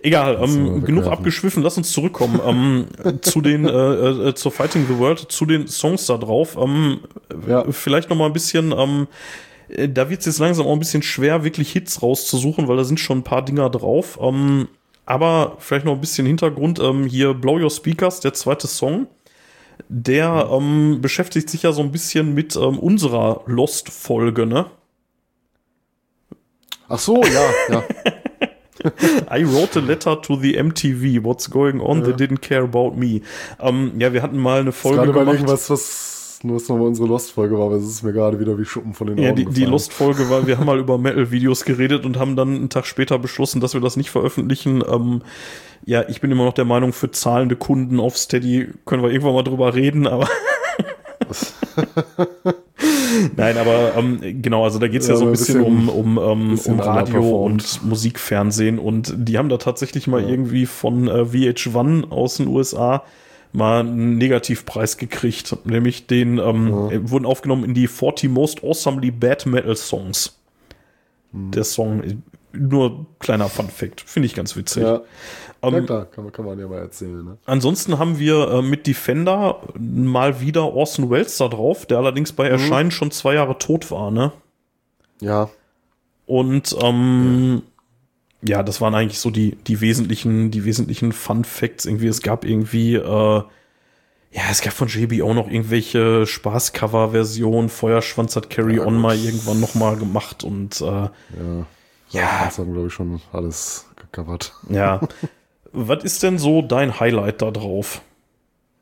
Egal, 0.00 0.36
Kannst 0.36 0.54
du 0.54 0.60
ähm, 0.60 0.84
genug 0.84 1.06
abgeschwiffen, 1.06 1.62
lass 1.64 1.76
uns 1.76 1.90
zurückkommen 1.90 2.40
ähm, 2.46 3.20
zu 3.20 3.40
den 3.40 3.66
äh, 3.66 4.28
äh, 4.28 4.34
zur 4.34 4.52
Fighting 4.52 4.86
the 4.86 4.96
World, 4.96 5.18
zu 5.18 5.44
den 5.44 5.66
Songs 5.66 6.06
da 6.06 6.16
drauf. 6.16 6.56
Ähm, 6.56 7.00
Ja. 7.48 7.64
Vielleicht 7.70 8.08
noch 8.08 8.16
mal 8.16 8.26
ein 8.26 8.32
bisschen, 8.32 8.72
ähm, 8.72 9.08
äh, 9.68 9.88
da 9.88 10.08
wird 10.08 10.20
es 10.20 10.26
jetzt 10.26 10.38
langsam 10.38 10.66
auch 10.66 10.72
ein 10.72 10.78
bisschen 10.78 11.02
schwer, 11.02 11.42
wirklich 11.42 11.72
Hits 11.72 12.00
rauszusuchen, 12.00 12.68
weil 12.68 12.76
da 12.76 12.84
sind 12.84 13.00
schon 13.00 13.18
ein 13.18 13.24
paar 13.24 13.44
Dinger 13.44 13.70
drauf. 13.70 14.18
Ähm, 14.22 14.68
aber 15.04 15.56
vielleicht 15.58 15.84
noch 15.84 15.94
ein 15.94 16.00
bisschen 16.00 16.26
Hintergrund. 16.26 16.78
Ähm, 16.78 17.06
hier 17.06 17.34
Blow 17.34 17.60
Your 17.60 17.70
Speakers, 17.70 18.20
der 18.20 18.34
zweite 18.34 18.68
Song. 18.68 19.08
Der 19.88 20.48
ähm, 20.52 21.00
beschäftigt 21.00 21.50
sich 21.50 21.62
ja 21.64 21.72
so 21.72 21.82
ein 21.82 21.90
bisschen 21.92 22.34
mit 22.34 22.54
ähm, 22.56 22.78
unserer 22.78 23.42
Lost-Folge, 23.46 24.46
ne? 24.46 24.66
Ach 26.88 26.98
so, 26.98 27.22
ja, 27.22 27.74
ja. 27.74 27.82
I 29.30 29.44
wrote 29.44 29.76
a 29.76 29.82
letter 29.82 30.20
to 30.22 30.36
the 30.36 30.56
MTV. 30.56 31.24
What's 31.24 31.50
going 31.50 31.80
on? 31.80 32.02
They 32.02 32.12
didn't 32.12 32.40
care 32.40 32.62
about 32.62 32.92
me. 32.96 33.22
Ähm, 33.60 33.92
ja, 33.98 34.12
wir 34.12 34.22
hatten 34.22 34.38
mal 34.38 34.60
eine 34.60 34.72
Folge 34.72 34.98
Gerade 34.98 35.12
gemacht. 35.12 35.24
überlegen, 35.26 35.48
was, 35.48 35.70
was, 35.70 36.40
nur 36.42 36.56
was 36.56 36.68
nochmal 36.68 36.86
unsere 36.86 37.08
Lost-Folge 37.08 37.58
war, 37.58 37.70
weil 37.70 37.78
es 37.78 37.88
ist 37.88 38.02
mir 38.02 38.12
gerade 38.12 38.38
wieder 38.38 38.58
wie 38.58 38.64
Schuppen 38.64 38.94
von 38.94 39.08
den 39.08 39.18
ja, 39.18 39.30
Augen 39.30 39.36
die, 39.36 39.44
die 39.44 39.50
gefallen. 39.50 39.70
Lost-Folge 39.70 40.30
war, 40.30 40.46
wir 40.46 40.58
haben 40.58 40.66
mal 40.66 40.78
über 40.78 40.98
Metal-Videos 40.98 41.64
geredet 41.64 42.04
und 42.04 42.18
haben 42.18 42.36
dann 42.36 42.54
einen 42.54 42.68
Tag 42.68 42.86
später 42.86 43.18
beschlossen, 43.18 43.60
dass 43.60 43.74
wir 43.74 43.80
das 43.80 43.96
nicht 43.96 44.10
veröffentlichen. 44.10 44.84
Ähm, 44.88 45.22
ja, 45.84 46.08
ich 46.08 46.20
bin 46.20 46.30
immer 46.30 46.44
noch 46.44 46.54
der 46.54 46.64
Meinung, 46.64 46.92
für 46.92 47.10
zahlende 47.10 47.56
Kunden 47.56 47.98
auf 47.98 48.16
Steady 48.16 48.68
können 48.84 49.02
wir 49.02 49.10
irgendwann 49.10 49.34
mal 49.34 49.42
drüber 49.42 49.74
reden, 49.74 50.06
aber. 50.06 50.28
Nein, 53.36 53.56
aber 53.56 53.94
ähm, 53.96 54.20
genau, 54.42 54.64
also 54.64 54.78
da 54.78 54.88
geht's 54.88 55.06
ja, 55.06 55.14
Ja, 55.14 55.18
so 55.20 55.26
ein 55.26 55.30
bisschen, 55.32 55.64
bisschen- 55.64 55.88
um, 55.88 56.18
um, 56.18 56.20
ähm, 56.42 56.50
bisschen 56.50 56.74
um 56.74 56.80
Radio 56.80 57.44
und 57.44 57.84
Musikfernsehen 57.84 58.78
und 58.78 59.14
die 59.16 59.38
haben 59.38 59.48
da 59.48 59.56
tatsächlich 59.56 60.06
mal 60.06 60.22
irgendwie 60.22 60.66
von 60.66 61.08
äh, 61.08 61.22
VH1 61.22 62.10
aus 62.10 62.36
den 62.36 62.48
USA 62.48 63.02
mal 63.52 63.80
einen 63.80 64.18
Negativpreis 64.18 64.98
gekriegt, 64.98 65.56
nämlich 65.64 66.06
den 66.06 66.38
ähm, 66.38 66.90
äh, 66.90 67.10
wurden 67.10 67.24
aufgenommen 67.24 67.64
in 67.64 67.74
die 67.74 67.86
40 67.88 68.30
Most 68.30 68.62
Awesomely 68.62 69.10
Bad 69.10 69.46
Metal 69.46 69.76
Songs. 69.76 70.36
Hm. 71.32 71.52
Der 71.52 71.64
Song, 71.64 72.02
äh, 72.02 72.16
nur 72.52 73.06
kleiner 73.18 73.48
Fun 73.48 73.68
Fact, 73.68 74.02
finde 74.02 74.26
ich 74.26 74.34
ganz 74.34 74.56
witzig. 74.56 74.82
Ja, 74.82 75.00
Ähm, 75.68 75.74
ja 75.74 75.80
klar, 75.82 76.04
kann, 76.06 76.24
man- 76.24 76.32
kann 76.32 76.44
man 76.44 76.58
ja 76.58 76.66
mal 76.68 76.78
erzählen. 76.78 77.24
Ne? 77.24 77.38
Ansonsten 77.46 77.98
haben 77.98 78.18
wir 78.18 78.48
äh, 78.50 78.62
mit 78.62 78.86
Defender 78.86 79.60
mal 79.78 80.40
wieder 80.40 80.72
Orson 80.72 81.10
Welles 81.10 81.36
da 81.38 81.48
drauf, 81.48 81.86
der 81.86 81.98
allerdings 81.98 82.32
Mhm. 82.32 82.36
bei 82.36 82.48
Erscheinen 82.48 82.90
schon 82.90 83.10
zwei 83.10 83.34
Jahre 83.34 83.58
tot 83.58 83.90
war, 83.90 84.10
ne? 84.10 84.32
Ja, 85.20 85.48
Und 86.26 86.76
ähm, 86.82 87.62
ja, 88.42 88.62
das 88.62 88.80
waren 88.80 88.94
eigentlich 88.94 89.18
so 89.18 89.30
die, 89.30 89.56
die 89.66 89.80
wesentlichen, 89.80 90.50
die 90.50 90.64
wesentlichen 90.64 91.12
Fun 91.12 91.44
Facts. 91.44 91.86
Irgendwie, 91.86 92.06
es 92.08 92.20
gab 92.20 92.44
irgendwie, 92.44 92.94
äh, 92.96 93.42
ja, 94.32 94.42
es 94.50 94.60
gab 94.60 94.74
von 94.74 94.88
JB 94.88 95.22
auch 95.22 95.32
noch 95.34 95.48
irgendwelche 95.48 96.26
Spaß-Cover-Versionen. 96.26 97.68
Feuerschwanz 97.70 98.36
hat 98.36 98.50
Carry 98.50 98.76
Ja, 98.76 98.84
On 98.84 98.96
mal 99.00 99.16
irgendwann 99.16 99.60
noch 99.60 99.74
mal 99.74 99.96
gemacht 99.96 100.44
und 100.44 100.80
äh, 100.82 100.84
ja. 100.84 101.10
ja, 102.10 102.44
Das 102.44 102.58
haben, 102.58 102.72
glaube 102.72 102.88
ich, 102.88 102.92
schon 102.92 103.20
alles 103.32 103.86
gecovert. 103.96 104.52
ja. 104.68 105.00
Was 105.78 106.02
ist 106.04 106.22
denn 106.22 106.38
so 106.38 106.62
dein 106.62 106.98
Highlight 106.98 107.42
da 107.42 107.50
drauf? 107.50 108.00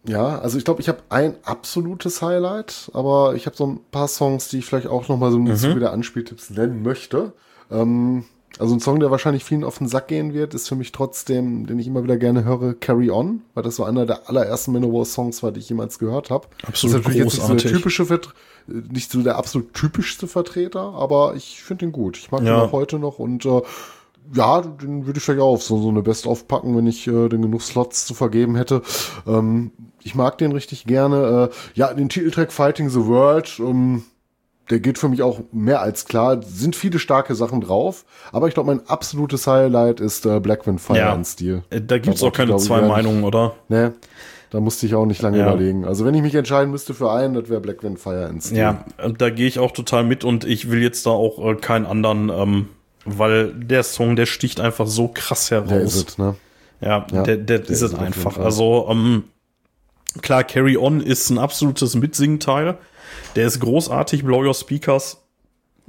Ja, 0.06 0.38
also 0.38 0.58
ich 0.58 0.64
glaube, 0.64 0.80
ich 0.80 0.88
habe 0.88 0.98
ein 1.08 1.34
absolutes 1.44 2.22
Highlight, 2.22 2.90
aber 2.92 3.34
ich 3.34 3.46
habe 3.46 3.56
so 3.56 3.66
ein 3.66 3.80
paar 3.90 4.06
Songs, 4.06 4.48
die 4.48 4.58
ich 4.58 4.66
vielleicht 4.66 4.86
auch 4.86 5.08
noch 5.08 5.16
mal 5.18 5.32
so 5.32 5.38
im 5.38 5.56
Zuge 5.56 5.80
der 5.80 5.92
Anspieltipps 5.92 6.50
nennen 6.50 6.82
möchte. 6.82 7.32
Ähm, 7.70 8.24
also 8.58 8.74
ein 8.74 8.80
Song, 8.80 9.00
der 9.00 9.10
wahrscheinlich 9.10 9.44
vielen 9.44 9.64
auf 9.64 9.78
den 9.78 9.88
Sack 9.88 10.06
gehen 10.08 10.32
wird, 10.34 10.54
ist 10.54 10.68
für 10.68 10.76
mich 10.76 10.92
trotzdem, 10.92 11.66
den 11.66 11.78
ich 11.78 11.86
immer 11.88 12.04
wieder 12.04 12.16
gerne 12.18 12.44
höre, 12.44 12.74
Carry 12.74 13.10
On, 13.10 13.42
weil 13.54 13.64
das 13.64 13.76
so 13.76 13.84
einer 13.84 14.06
der 14.06 14.28
allerersten 14.28 14.72
Manowar-Songs 14.72 15.42
war, 15.42 15.50
die 15.50 15.58
ich 15.60 15.68
jemals 15.70 15.98
gehört 15.98 16.30
habe. 16.30 16.46
Absolut 16.64 16.74
das 16.74 16.82
ist 16.84 16.92
natürlich 16.94 17.18
jetzt 17.18 17.24
nicht 17.24 17.34
so, 17.34 17.40
der 17.48 17.54
großartig. 17.56 17.72
typische 17.78 18.06
Vert 18.06 18.34
nicht 18.66 19.10
so 19.10 19.22
der 19.22 19.36
absolut 19.36 19.74
typischste 19.74 20.26
Vertreter, 20.28 20.80
aber 20.94 21.34
ich 21.34 21.62
finde 21.62 21.86
ihn 21.86 21.92
gut. 21.92 22.16
Ich 22.16 22.30
mag 22.30 22.42
Ja. 22.42 22.54
ihn 22.62 22.68
auch 22.68 22.72
heute 22.72 22.98
noch 22.98 23.18
und 23.18 23.44
äh, 23.44 23.60
ja, 24.32 24.60
den 24.62 25.06
würde 25.06 25.18
ich 25.18 25.24
vielleicht 25.24 25.40
auch 25.42 25.52
auf 25.54 25.62
so, 25.62 25.80
so 25.80 25.88
eine 25.88 26.02
Best 26.02 26.26
aufpacken, 26.26 26.76
wenn 26.76 26.86
ich 26.86 27.06
äh, 27.06 27.28
den 27.28 27.42
genug 27.42 27.62
Slots 27.62 28.06
zu 28.06 28.14
vergeben 28.14 28.56
hätte. 28.56 28.82
Ähm, 29.26 29.70
ich 30.02 30.14
mag 30.14 30.38
den 30.38 30.52
richtig 30.52 30.86
gerne. 30.86 31.50
Äh, 31.50 31.54
ja, 31.78 31.92
den 31.92 32.08
Titeltrack 32.08 32.52
Fighting 32.52 32.88
the 32.90 33.06
World, 33.06 33.58
ähm, 33.58 34.04
der 34.70 34.80
geht 34.80 34.96
für 34.98 35.08
mich 35.10 35.22
auch 35.22 35.40
mehr 35.52 35.82
als 35.82 36.06
klar. 36.06 36.42
Sind 36.42 36.74
viele 36.74 36.98
starke 36.98 37.34
Sachen 37.34 37.60
drauf, 37.60 38.04
aber 38.32 38.48
ich 38.48 38.54
glaube, 38.54 38.68
mein 38.74 38.86
absolutes 38.88 39.46
Highlight 39.46 40.00
ist 40.00 40.24
äh, 40.24 40.40
Black 40.40 40.66
Wind 40.66 40.80
Fire 40.80 40.98
Ja. 40.98 41.14
in 41.14 41.24
Stil. 41.24 41.62
Äh, 41.70 41.80
Da 41.82 41.98
gibt's 41.98 42.22
auch 42.22 42.32
keine 42.32 42.56
zwei 42.56 42.80
Meinungen, 42.82 43.24
oder? 43.24 43.54
Ne, 43.68 43.92
da 44.50 44.60
musste 44.60 44.86
ich 44.86 44.94
auch 44.94 45.04
nicht 45.04 45.20
lange 45.20 45.38
Ja. 45.38 45.48
überlegen. 45.52 45.84
Also 45.84 46.04
wenn 46.06 46.14
ich 46.14 46.22
mich 46.22 46.34
entscheiden 46.34 46.70
müsste 46.70 46.94
für 46.94 47.10
einen, 47.12 47.34
das 47.34 47.48
wäre 47.50 47.60
Black 47.60 47.82
Wind 47.82 47.98
Fire 47.98 48.26
in 48.30 48.40
Stil. 48.40 48.56
Ja, 48.56 48.84
und 49.04 49.20
da 49.20 49.28
gehe 49.28 49.46
ich 49.46 49.58
auch 49.58 49.72
total 49.72 50.04
mit 50.04 50.24
und 50.24 50.44
ich 50.44 50.70
will 50.70 50.80
jetzt 50.82 51.04
da 51.04 51.10
auch 51.10 51.44
äh, 51.46 51.56
keinen 51.56 51.84
anderen, 51.84 52.30
ähm, 52.30 52.68
weil 53.04 53.52
der 53.54 53.82
Song, 53.82 54.16
der 54.16 54.26
sticht 54.26 54.60
einfach 54.60 54.86
so 54.86 55.08
krass 55.08 55.50
heraus. 55.50 55.68
Der 55.68 55.80
ist 55.80 56.08
es, 56.10 56.18
ne? 56.18 56.36
Ja, 56.80 57.06
Ja, 57.12 57.22
der, 57.22 57.36
der, 57.36 57.58
der 57.60 57.70
ist 57.70 57.82
es 57.82 57.94
einfach. 57.94 58.38
Also, 58.38 58.86
ähm, 58.90 59.24
klar, 60.22 60.44
Carry 60.44 60.76
On 60.76 61.00
ist 61.00 61.30
ein 61.30 61.38
absolutes 61.38 61.94
Mitsingteil. 61.94 62.78
Der 63.36 63.46
ist 63.46 63.60
großartig, 63.60 64.24
Blow 64.24 64.44
Your 64.44 64.54
Speakers. 64.54 65.18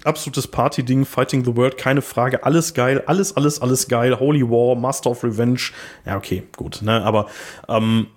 Absolutes 0.03 0.47
Party-Ding, 0.47 1.05
Fighting 1.05 1.45
the 1.45 1.55
World, 1.55 1.77
keine 1.77 2.01
Frage. 2.01 2.43
Alles 2.43 2.73
geil, 2.73 3.03
alles, 3.05 3.37
alles, 3.37 3.61
alles 3.61 3.87
geil. 3.87 4.19
Holy 4.19 4.41
War, 4.43 4.75
Master 4.75 5.11
of 5.11 5.23
Revenge. 5.23 5.71
Ja, 6.05 6.17
okay, 6.17 6.43
gut, 6.57 6.81
ne, 6.81 7.01
aber 7.03 7.27
ähm, 7.69 8.07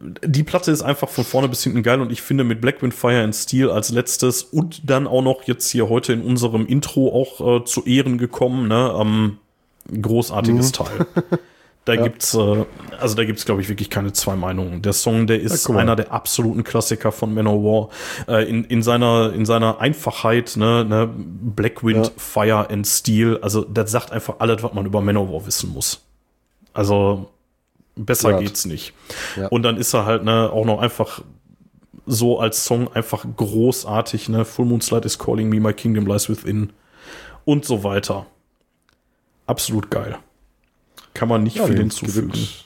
die 0.00 0.44
Platte 0.44 0.70
ist 0.70 0.82
einfach 0.82 1.08
von 1.08 1.24
vorne 1.24 1.48
bis 1.48 1.64
hinten 1.64 1.82
geil 1.82 2.00
und 2.00 2.12
ich 2.12 2.22
finde 2.22 2.44
mit 2.44 2.60
Black 2.60 2.82
Wind 2.82 2.94
Fire 2.94 3.22
in 3.22 3.32
Steel 3.32 3.70
als 3.70 3.90
letztes 3.90 4.42
und 4.42 4.88
dann 4.88 5.06
auch 5.06 5.22
noch 5.22 5.42
jetzt 5.44 5.70
hier 5.70 5.88
heute 5.88 6.12
in 6.12 6.22
unserem 6.22 6.66
Intro 6.66 7.08
auch 7.12 7.62
äh, 7.62 7.64
zu 7.64 7.84
Ehren 7.84 8.16
gekommen, 8.16 8.68
ne, 8.68 8.94
ähm, 8.96 9.38
großartiges 10.00 10.72
Teil. 10.72 11.06
Da 11.84 11.96
gibt's, 12.02 12.34
äh, 12.34 12.64
also 13.00 13.16
da 13.16 13.24
gibt's, 13.24 13.44
glaube 13.44 13.60
ich, 13.60 13.68
wirklich 13.68 13.90
keine 13.90 14.12
zwei 14.12 14.36
Meinungen. 14.36 14.82
Der 14.82 14.92
Song, 14.92 15.26
der 15.26 15.40
ist 15.40 15.68
mal. 15.68 15.80
einer 15.80 15.96
der 15.96 16.12
absoluten 16.12 16.62
Klassiker 16.62 17.10
von 17.10 17.34
Manowar. 17.34 17.88
Äh, 18.28 18.48
in, 18.48 18.64
in 18.64 18.82
seiner, 18.82 19.32
in 19.32 19.46
seiner 19.46 19.80
Einfachheit, 19.80 20.56
ne, 20.56 20.84
ne, 20.84 21.10
Black 21.12 21.82
Wind, 21.82 22.06
Ja. 22.06 22.12
Fire 22.16 22.70
and 22.70 22.86
Steel. 22.86 23.38
Also, 23.42 23.64
das 23.64 23.90
sagt 23.90 24.12
einfach 24.12 24.36
alles, 24.38 24.62
was 24.62 24.74
man 24.74 24.86
über 24.86 25.00
Manowar 25.00 25.46
wissen 25.46 25.72
muss. 25.72 26.02
Also, 26.74 27.30
besser 28.06 28.30
Ja. 28.30 28.38
geht's 28.40 28.64
nicht. 28.64 28.94
Ja. 29.36 29.48
Und 29.48 29.62
dann 29.62 29.76
ist 29.76 29.94
er 29.94 30.04
halt, 30.06 30.24
ne, 30.24 30.50
auch 30.52 30.64
noch 30.64 30.80
einfach 30.80 31.22
so 32.06 32.38
als 32.40 32.64
Song 32.64 32.88
einfach 32.94 33.26
großartig, 33.36 34.28
ne? 34.28 34.44
Full 34.44 34.64
Moon 34.64 34.80
Slide 34.80 35.06
is 35.06 35.18
calling 35.18 35.48
me, 35.48 35.60
my 35.60 35.72
kingdom 35.72 36.06
lies 36.06 36.28
within. 36.28 36.72
Und 37.44 37.64
so 37.64 37.84
weiter. 37.84 38.26
Absolut 39.46 39.90
geil. 39.90 40.18
Kann 41.14 41.28
man 41.28 41.42
nicht 41.42 41.58
viel 41.58 41.68
den 41.68 41.76
hinzufügen. 41.78 42.32
Gibt, 42.32 42.64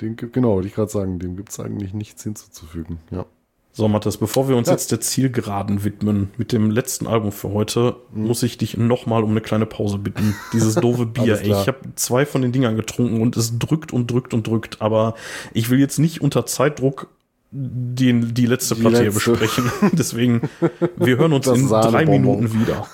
den 0.00 0.16
gibt, 0.16 0.32
genau, 0.32 0.54
wollte 0.54 0.68
ich 0.68 0.74
gerade 0.74 0.90
sagen, 0.90 1.18
dem 1.18 1.36
gibt's 1.36 1.58
eigentlich 1.58 1.94
nichts 1.94 2.22
hinzuzufügen. 2.22 2.98
Ja. 3.10 3.26
So, 3.76 3.88
Mathis, 3.88 4.18
bevor 4.18 4.48
wir 4.48 4.56
uns 4.56 4.68
ja. 4.68 4.74
jetzt 4.74 4.92
der 4.92 5.00
Zielgeraden 5.00 5.82
widmen 5.82 6.30
mit 6.36 6.52
dem 6.52 6.70
letzten 6.70 7.08
Album 7.08 7.32
für 7.32 7.52
heute, 7.52 7.96
mhm. 8.12 8.28
muss 8.28 8.44
ich 8.44 8.56
dich 8.56 8.76
nochmal 8.76 9.24
um 9.24 9.30
eine 9.32 9.40
kleine 9.40 9.66
Pause 9.66 9.98
bitten. 9.98 10.36
Dieses 10.52 10.76
doofe 10.76 11.06
Bier, 11.06 11.40
ey. 11.40 11.50
Ich 11.50 11.66
habe 11.66 11.80
zwei 11.96 12.24
von 12.24 12.40
den 12.40 12.52
Dingern 12.52 12.76
getrunken 12.76 13.20
und 13.20 13.36
es 13.36 13.58
drückt 13.58 13.92
und 13.92 14.08
drückt 14.12 14.32
und 14.32 14.46
drückt. 14.46 14.80
Aber 14.80 15.16
ich 15.54 15.70
will 15.70 15.80
jetzt 15.80 15.98
nicht 15.98 16.20
unter 16.20 16.46
Zeitdruck 16.46 17.08
den, 17.50 18.32
die 18.32 18.46
letzte 18.46 18.76
die 18.76 18.82
Platte 18.82 19.02
letzte. 19.02 19.20
hier 19.20 19.32
besprechen. 19.32 19.72
Deswegen, 19.92 20.48
wir 20.94 21.16
hören 21.16 21.32
uns 21.32 21.46
das 21.46 21.58
in 21.58 21.66
drei 21.66 22.06
Minuten 22.06 22.52
wieder. 22.52 22.86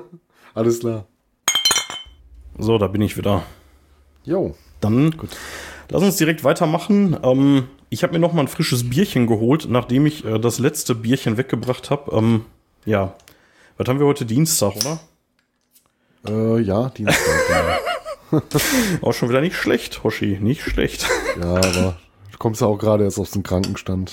Alles 0.54 0.80
klar. 0.80 1.06
So, 2.58 2.76
da 2.78 2.88
bin 2.88 3.02
ich 3.02 3.16
wieder. 3.16 3.44
Jo. 4.24 4.56
Dann 4.80 5.12
Gut. 5.12 5.30
lass 5.90 6.02
uns 6.02 6.16
direkt 6.16 6.42
weitermachen. 6.42 7.16
Ähm, 7.22 7.68
ich 7.94 8.02
habe 8.02 8.12
mir 8.12 8.18
noch 8.18 8.32
mal 8.32 8.40
ein 8.40 8.48
frisches 8.48 8.90
Bierchen 8.90 9.28
geholt, 9.28 9.68
nachdem 9.70 10.04
ich 10.04 10.24
äh, 10.24 10.40
das 10.40 10.58
letzte 10.58 10.96
Bierchen 10.96 11.36
weggebracht 11.36 11.90
habe. 11.90 12.14
Ähm, 12.16 12.44
ja, 12.84 13.14
was 13.78 13.88
haben 13.88 14.00
wir 14.00 14.06
heute? 14.06 14.26
Dienstag, 14.26 14.74
oder? 14.74 14.98
Äh, 16.26 16.60
ja, 16.62 16.88
Dienstag. 16.88 17.20
auch 19.02 19.12
schon 19.12 19.28
wieder 19.28 19.40
nicht 19.40 19.54
schlecht, 19.54 20.02
Hoshi, 20.02 20.38
nicht 20.40 20.62
schlecht. 20.62 21.08
ja, 21.40 21.54
aber 21.54 21.96
du 22.32 22.38
kommst 22.38 22.60
ja 22.60 22.66
auch 22.66 22.78
gerade 22.78 23.04
erst 23.04 23.20
aus 23.20 23.30
dem 23.30 23.44
Krankenstand. 23.44 24.12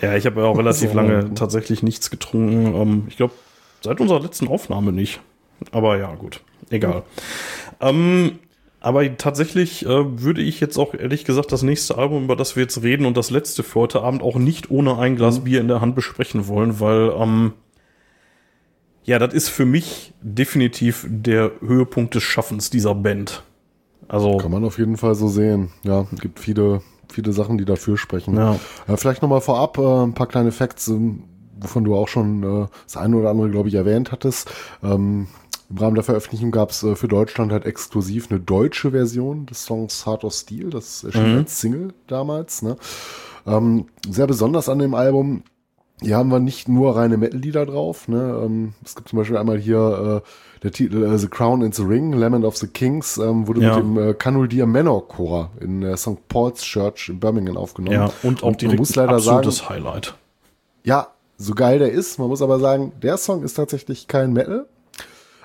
ja, 0.00 0.14
ich 0.14 0.24
habe 0.24 0.42
ja 0.42 0.46
auch 0.46 0.56
relativ 0.56 0.90
so, 0.90 0.96
lange 0.96 1.34
tatsächlich 1.34 1.82
nichts 1.82 2.10
getrunken. 2.10 2.76
Ähm, 2.76 3.04
ich 3.08 3.16
glaube, 3.16 3.34
seit 3.80 4.00
unserer 4.00 4.20
letzten 4.20 4.46
Aufnahme 4.46 4.92
nicht. 4.92 5.20
Aber 5.72 5.98
ja, 5.98 6.14
gut, 6.14 6.42
egal. 6.70 7.02
Ähm, 7.80 8.38
aber 8.84 9.16
tatsächlich 9.16 9.86
äh, 9.86 10.22
würde 10.22 10.42
ich 10.42 10.60
jetzt 10.60 10.76
auch 10.76 10.92
ehrlich 10.92 11.24
gesagt 11.24 11.52
das 11.52 11.62
nächste 11.62 11.96
Album, 11.96 12.24
über 12.24 12.36
das 12.36 12.54
wir 12.54 12.64
jetzt 12.64 12.82
reden 12.82 13.06
und 13.06 13.16
das 13.16 13.30
letzte 13.30 13.62
für 13.62 13.80
heute 13.80 14.02
Abend 14.02 14.22
auch 14.22 14.36
nicht 14.36 14.70
ohne 14.70 14.98
ein 14.98 15.16
Glas 15.16 15.40
mhm. 15.40 15.44
Bier 15.44 15.60
in 15.62 15.68
der 15.68 15.80
Hand 15.80 15.94
besprechen 15.94 16.48
wollen, 16.48 16.80
weil 16.80 17.12
ähm, 17.18 17.52
ja, 19.04 19.18
das 19.18 19.32
ist 19.32 19.48
für 19.48 19.64
mich 19.64 20.12
definitiv 20.20 21.06
der 21.08 21.52
Höhepunkt 21.60 22.14
des 22.14 22.22
Schaffens 22.24 22.68
dieser 22.68 22.94
Band. 22.94 23.42
Also 24.06 24.36
kann 24.36 24.50
man 24.50 24.64
auf 24.64 24.78
jeden 24.78 24.98
Fall 24.98 25.14
so 25.14 25.28
sehen. 25.28 25.70
Ja, 25.82 26.06
gibt 26.20 26.38
viele 26.38 26.82
viele 27.10 27.32
Sachen, 27.32 27.56
die 27.56 27.64
dafür 27.64 27.96
sprechen. 27.96 28.36
Ja. 28.36 28.58
Äh, 28.86 28.96
vielleicht 28.98 29.22
noch 29.22 29.28
mal 29.30 29.40
vorab 29.40 29.78
äh, 29.78 30.02
ein 30.02 30.14
paar 30.14 30.26
kleine 30.26 30.52
Facts, 30.52 30.88
äh, 30.88 30.98
wovon 31.58 31.84
du 31.84 31.94
auch 31.94 32.08
schon 32.08 32.42
äh, 32.42 32.66
das 32.84 32.96
eine 32.98 33.16
oder 33.16 33.30
andere, 33.30 33.50
glaube 33.50 33.68
ich, 33.68 33.74
erwähnt 33.74 34.12
hattest. 34.12 34.50
Ähm, 34.82 35.28
im 35.74 35.78
Rahmen 35.78 35.94
der 35.96 36.04
Veröffentlichung 36.04 36.52
gab 36.52 36.70
es 36.70 36.82
äh, 36.82 36.94
für 36.94 37.08
Deutschland 37.08 37.50
halt 37.50 37.64
exklusiv 37.64 38.30
eine 38.30 38.38
deutsche 38.38 38.92
Version 38.92 39.46
des 39.46 39.64
Songs 39.64 40.06
Heart 40.06 40.24
of 40.24 40.32
Steel. 40.32 40.70
Das 40.70 41.02
erschien 41.02 41.32
mhm. 41.32 41.38
als 41.38 41.60
Single 41.60 41.94
damals. 42.06 42.62
Ne? 42.62 42.76
Ähm, 43.46 43.86
sehr 44.08 44.26
besonders 44.26 44.68
an 44.68 44.78
dem 44.78 44.94
Album, 44.94 45.42
hier 46.00 46.16
haben 46.16 46.30
wir 46.30 46.38
nicht 46.38 46.68
nur 46.68 46.96
reine 46.96 47.16
Metal-Lieder 47.16 47.66
drauf. 47.66 48.06
Ne? 48.06 48.40
Ähm, 48.44 48.74
es 48.84 48.94
gibt 48.94 49.08
zum 49.08 49.18
Beispiel 49.18 49.36
einmal 49.36 49.58
hier 49.58 50.22
äh, 50.22 50.28
der 50.62 50.70
Titel 50.70 51.02
äh, 51.02 51.18
The 51.18 51.28
Crown 51.28 51.64
and 51.64 51.74
the 51.74 51.82
Ring, 51.82 52.12
Lament 52.12 52.44
of 52.44 52.56
the 52.56 52.68
Kings, 52.68 53.18
ähm, 53.18 53.48
wurde 53.48 53.62
ja. 53.62 53.76
mit 53.76 53.84
dem 53.84 54.10
äh, 54.10 54.14
Canuldier 54.14 54.66
Manor 54.66 55.08
Chor 55.08 55.50
in 55.60 55.80
der 55.80 55.96
St. 55.96 56.28
Paul's 56.28 56.62
Church 56.62 57.08
in 57.08 57.18
Birmingham 57.18 57.56
aufgenommen. 57.56 57.96
Ja, 57.96 58.12
und 58.22 58.44
auch 58.44 58.54
direkt 58.54 58.78
muss 58.78 58.94
leider 58.94 59.10
ein 59.10 59.16
absolutes 59.16 59.58
sagen, 59.58 59.70
Highlight. 59.70 60.14
Ja, 60.84 61.08
so 61.36 61.54
geil 61.54 61.80
der 61.80 61.90
ist, 61.90 62.18
man 62.20 62.28
muss 62.28 62.42
aber 62.42 62.60
sagen, 62.60 62.92
der 63.02 63.16
Song 63.16 63.42
ist 63.42 63.54
tatsächlich 63.54 64.06
kein 64.06 64.32
Metal. 64.32 64.66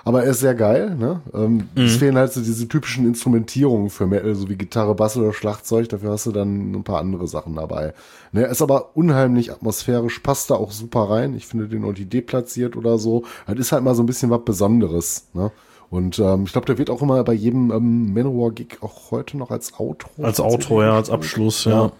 Aber 0.03 0.23
er 0.23 0.31
ist 0.31 0.39
sehr 0.39 0.55
geil, 0.55 0.95
ne? 0.95 1.21
Ähm, 1.33 1.69
mhm. 1.75 1.83
Es 1.83 1.97
fehlen 1.97 2.17
halt 2.17 2.33
so 2.33 2.41
diese 2.41 2.67
typischen 2.67 3.05
Instrumentierungen 3.05 3.89
für 3.89 4.07
Metal, 4.07 4.33
so 4.35 4.49
wie 4.49 4.55
Gitarre, 4.55 4.95
Bass 4.95 5.17
oder 5.17 5.33
Schlagzeug. 5.33 5.89
Dafür 5.89 6.11
hast 6.11 6.25
du 6.25 6.31
dann 6.31 6.71
ein 6.73 6.83
paar 6.83 6.99
andere 6.99 7.27
Sachen 7.27 7.55
dabei. 7.55 7.93
Ne, 8.31 8.45
ist 8.45 8.61
aber 8.61 8.95
unheimlich 8.95 9.51
atmosphärisch, 9.51 10.19
passt 10.19 10.51
da 10.51 10.55
auch 10.55 10.71
super 10.71 11.09
rein. 11.09 11.33
Ich 11.35 11.47
finde 11.47 11.67
den 11.67 11.83
auch 11.83 11.93
die 11.93 12.05
deplatziert 12.05 12.75
oder 12.75 12.97
so. 12.97 13.23
Das 13.47 13.57
ist 13.57 13.71
halt 13.71 13.83
mal 13.83 13.95
so 13.95 14.03
ein 14.03 14.05
bisschen 14.05 14.29
was 14.29 14.43
Besonderes, 14.45 15.27
ne? 15.33 15.51
Und 15.89 16.19
ähm, 16.19 16.43
ich 16.45 16.51
glaube, 16.51 16.67
der 16.67 16.77
wird 16.77 16.91
auch 16.91 17.01
immer 17.01 17.23
bei 17.23 17.33
jedem 17.33 17.71
ähm, 17.71 18.13
Manowar-Gig 18.13 18.77
auch 18.81 19.09
heute 19.09 19.37
noch 19.37 19.49
als 19.49 19.79
Outro. 19.79 20.23
Als 20.23 20.39
Outro, 20.39 20.83
ja, 20.83 20.95
als 20.95 21.09
Abschluss, 21.09 21.65
ja. 21.65 21.71
ja. 21.71 21.91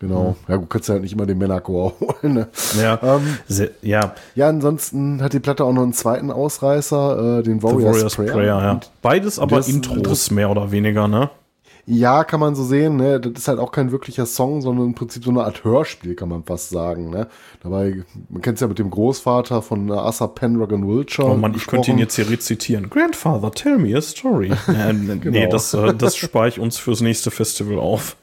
Genau. 0.00 0.34
Ja, 0.48 0.56
du 0.56 0.64
kannst 0.64 0.88
ja 0.88 0.94
halt 0.94 1.02
nicht 1.02 1.12
immer 1.12 1.26
den 1.26 1.36
Männerchor 1.36 1.92
holen. 2.00 2.34
Ne? 2.34 2.48
Ja. 2.80 2.98
Ähm, 3.02 3.68
ja. 3.82 4.14
Ja, 4.34 4.48
ansonsten 4.48 5.22
hat 5.22 5.34
die 5.34 5.40
Platte 5.40 5.64
auch 5.64 5.72
noch 5.72 5.82
einen 5.82 5.92
zweiten 5.92 6.30
Ausreißer, 6.30 7.38
äh, 7.38 7.42
den 7.42 7.62
Warriors, 7.62 7.96
Warriors 7.96 8.16
Prayer. 8.16 8.32
Prayer 8.32 8.62
ja. 8.62 8.80
Beides 9.02 9.38
aber 9.38 9.66
Intros 9.66 10.30
mehr 10.30 10.50
oder 10.50 10.72
weniger, 10.72 11.06
ne? 11.06 11.30
Ja, 11.86 12.24
kann 12.24 12.40
man 12.40 12.54
so 12.54 12.64
sehen. 12.64 12.96
Ne? 12.96 13.20
Das 13.20 13.32
ist 13.32 13.48
halt 13.48 13.58
auch 13.58 13.72
kein 13.72 13.90
wirklicher 13.90 14.24
Song, 14.24 14.62
sondern 14.62 14.86
im 14.86 14.94
Prinzip 14.94 15.24
so 15.24 15.30
eine 15.30 15.44
Art 15.44 15.64
Hörspiel, 15.64 16.14
kann 16.14 16.28
man 16.28 16.44
fast 16.44 16.70
sagen. 16.70 17.10
Ne? 17.10 17.26
Dabei, 17.62 18.04
man 18.28 18.40
kennt 18.42 18.56
es 18.56 18.60
ja 18.60 18.68
mit 18.68 18.78
dem 18.78 18.90
Großvater 18.90 19.60
von 19.60 19.90
Asa 19.90 20.28
Pendragon 20.28 20.86
Wiltshire. 20.88 21.32
Oh 21.32 21.36
Mann, 21.36 21.54
ich 21.54 21.66
könnte 21.66 21.90
ihn 21.90 21.98
jetzt 21.98 22.16
hier 22.16 22.30
rezitieren. 22.30 22.88
Grandfather, 22.88 23.50
tell 23.50 23.76
me 23.76 23.96
a 23.96 24.00
story. 24.00 24.52
äh, 24.68 24.92
genau. 24.92 25.30
Nee, 25.30 25.48
das, 25.48 25.74
äh, 25.74 25.94
das 25.94 26.16
spare 26.16 26.48
ich 26.48 26.60
uns 26.60 26.78
fürs 26.78 27.00
nächste 27.00 27.30
Festival 27.30 27.78
auf. 27.78 28.16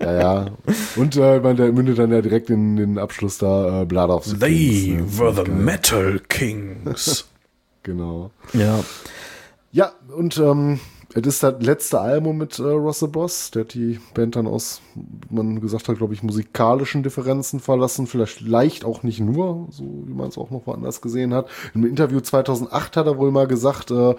Ja, 0.00 0.12
ja. 0.12 0.46
Und 0.96 1.16
äh, 1.16 1.40
man, 1.40 1.56
der 1.56 1.72
mündet 1.72 1.98
dann 1.98 2.12
ja 2.12 2.20
direkt 2.22 2.50
in 2.50 2.76
den 2.76 2.98
Abschluss 2.98 3.38
da 3.38 3.82
äh, 3.82 3.84
Blood 3.84 4.10
of 4.10 4.24
the 4.24 4.36
They 4.36 4.96
Kings. 4.96 5.12
Ne? 5.12 5.18
were 5.18 5.34
the 5.34 5.44
geil. 5.44 5.54
Metal 5.54 6.20
Kings. 6.28 7.28
genau. 7.82 8.30
Ja. 8.52 8.80
Ja, 9.72 9.92
und 10.16 10.38
ähm, 10.38 10.80
es 11.14 11.26
ist 11.26 11.42
das 11.42 11.54
letzte 11.60 12.00
Album 12.00 12.36
mit 12.36 12.58
äh, 12.58 12.62
Ross 12.62 13.00
the 13.00 13.06
Boss. 13.06 13.50
Der 13.50 13.62
hat 13.62 13.72
die 13.72 13.98
Band 14.12 14.36
dann 14.36 14.46
aus, 14.46 14.82
man 15.30 15.58
gesagt 15.60 15.88
hat, 15.88 15.96
glaube 15.96 16.12
ich, 16.12 16.22
musikalischen 16.22 17.02
Differenzen 17.02 17.60
verlassen. 17.60 18.06
Vielleicht 18.06 18.42
leicht 18.42 18.84
auch 18.84 19.02
nicht 19.02 19.18
nur, 19.18 19.68
so 19.70 19.84
wie 20.06 20.12
man 20.12 20.28
es 20.28 20.36
auch 20.36 20.50
noch 20.50 20.66
woanders 20.66 21.00
gesehen 21.00 21.32
hat. 21.32 21.48
Im 21.74 21.86
Interview 21.86 22.20
2008 22.20 22.98
hat 22.98 23.06
er 23.06 23.16
wohl 23.16 23.30
mal 23.30 23.46
gesagt, 23.46 23.90
äh, 23.90 24.16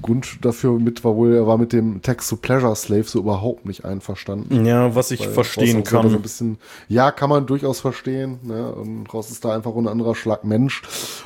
Grund 0.00 0.38
dafür 0.42 0.78
mit 0.78 1.04
war 1.04 1.16
wohl, 1.16 1.34
er 1.34 1.46
war 1.46 1.58
mit 1.58 1.74
dem 1.74 2.00
Text 2.00 2.28
zu 2.28 2.36
Pleasure 2.36 2.74
Slave 2.76 3.04
so 3.04 3.18
überhaupt 3.18 3.66
nicht 3.66 3.84
einverstanden. 3.84 4.64
Ja, 4.64 4.94
was 4.94 5.10
ich 5.10 5.28
verstehen 5.28 5.84
kann. 5.84 6.08
So 6.08 6.16
ein 6.16 6.22
bisschen, 6.22 6.56
ja, 6.88 7.10
kann 7.10 7.28
man 7.28 7.44
durchaus 7.44 7.80
verstehen. 7.80 8.38
Ne? 8.42 8.72
Und 8.72 9.12
Ross 9.12 9.30
ist 9.30 9.44
da 9.44 9.54
einfach 9.54 9.76
ein 9.76 9.86
anderer 9.86 10.14
Schlag 10.14 10.44
Mensch. 10.44 10.80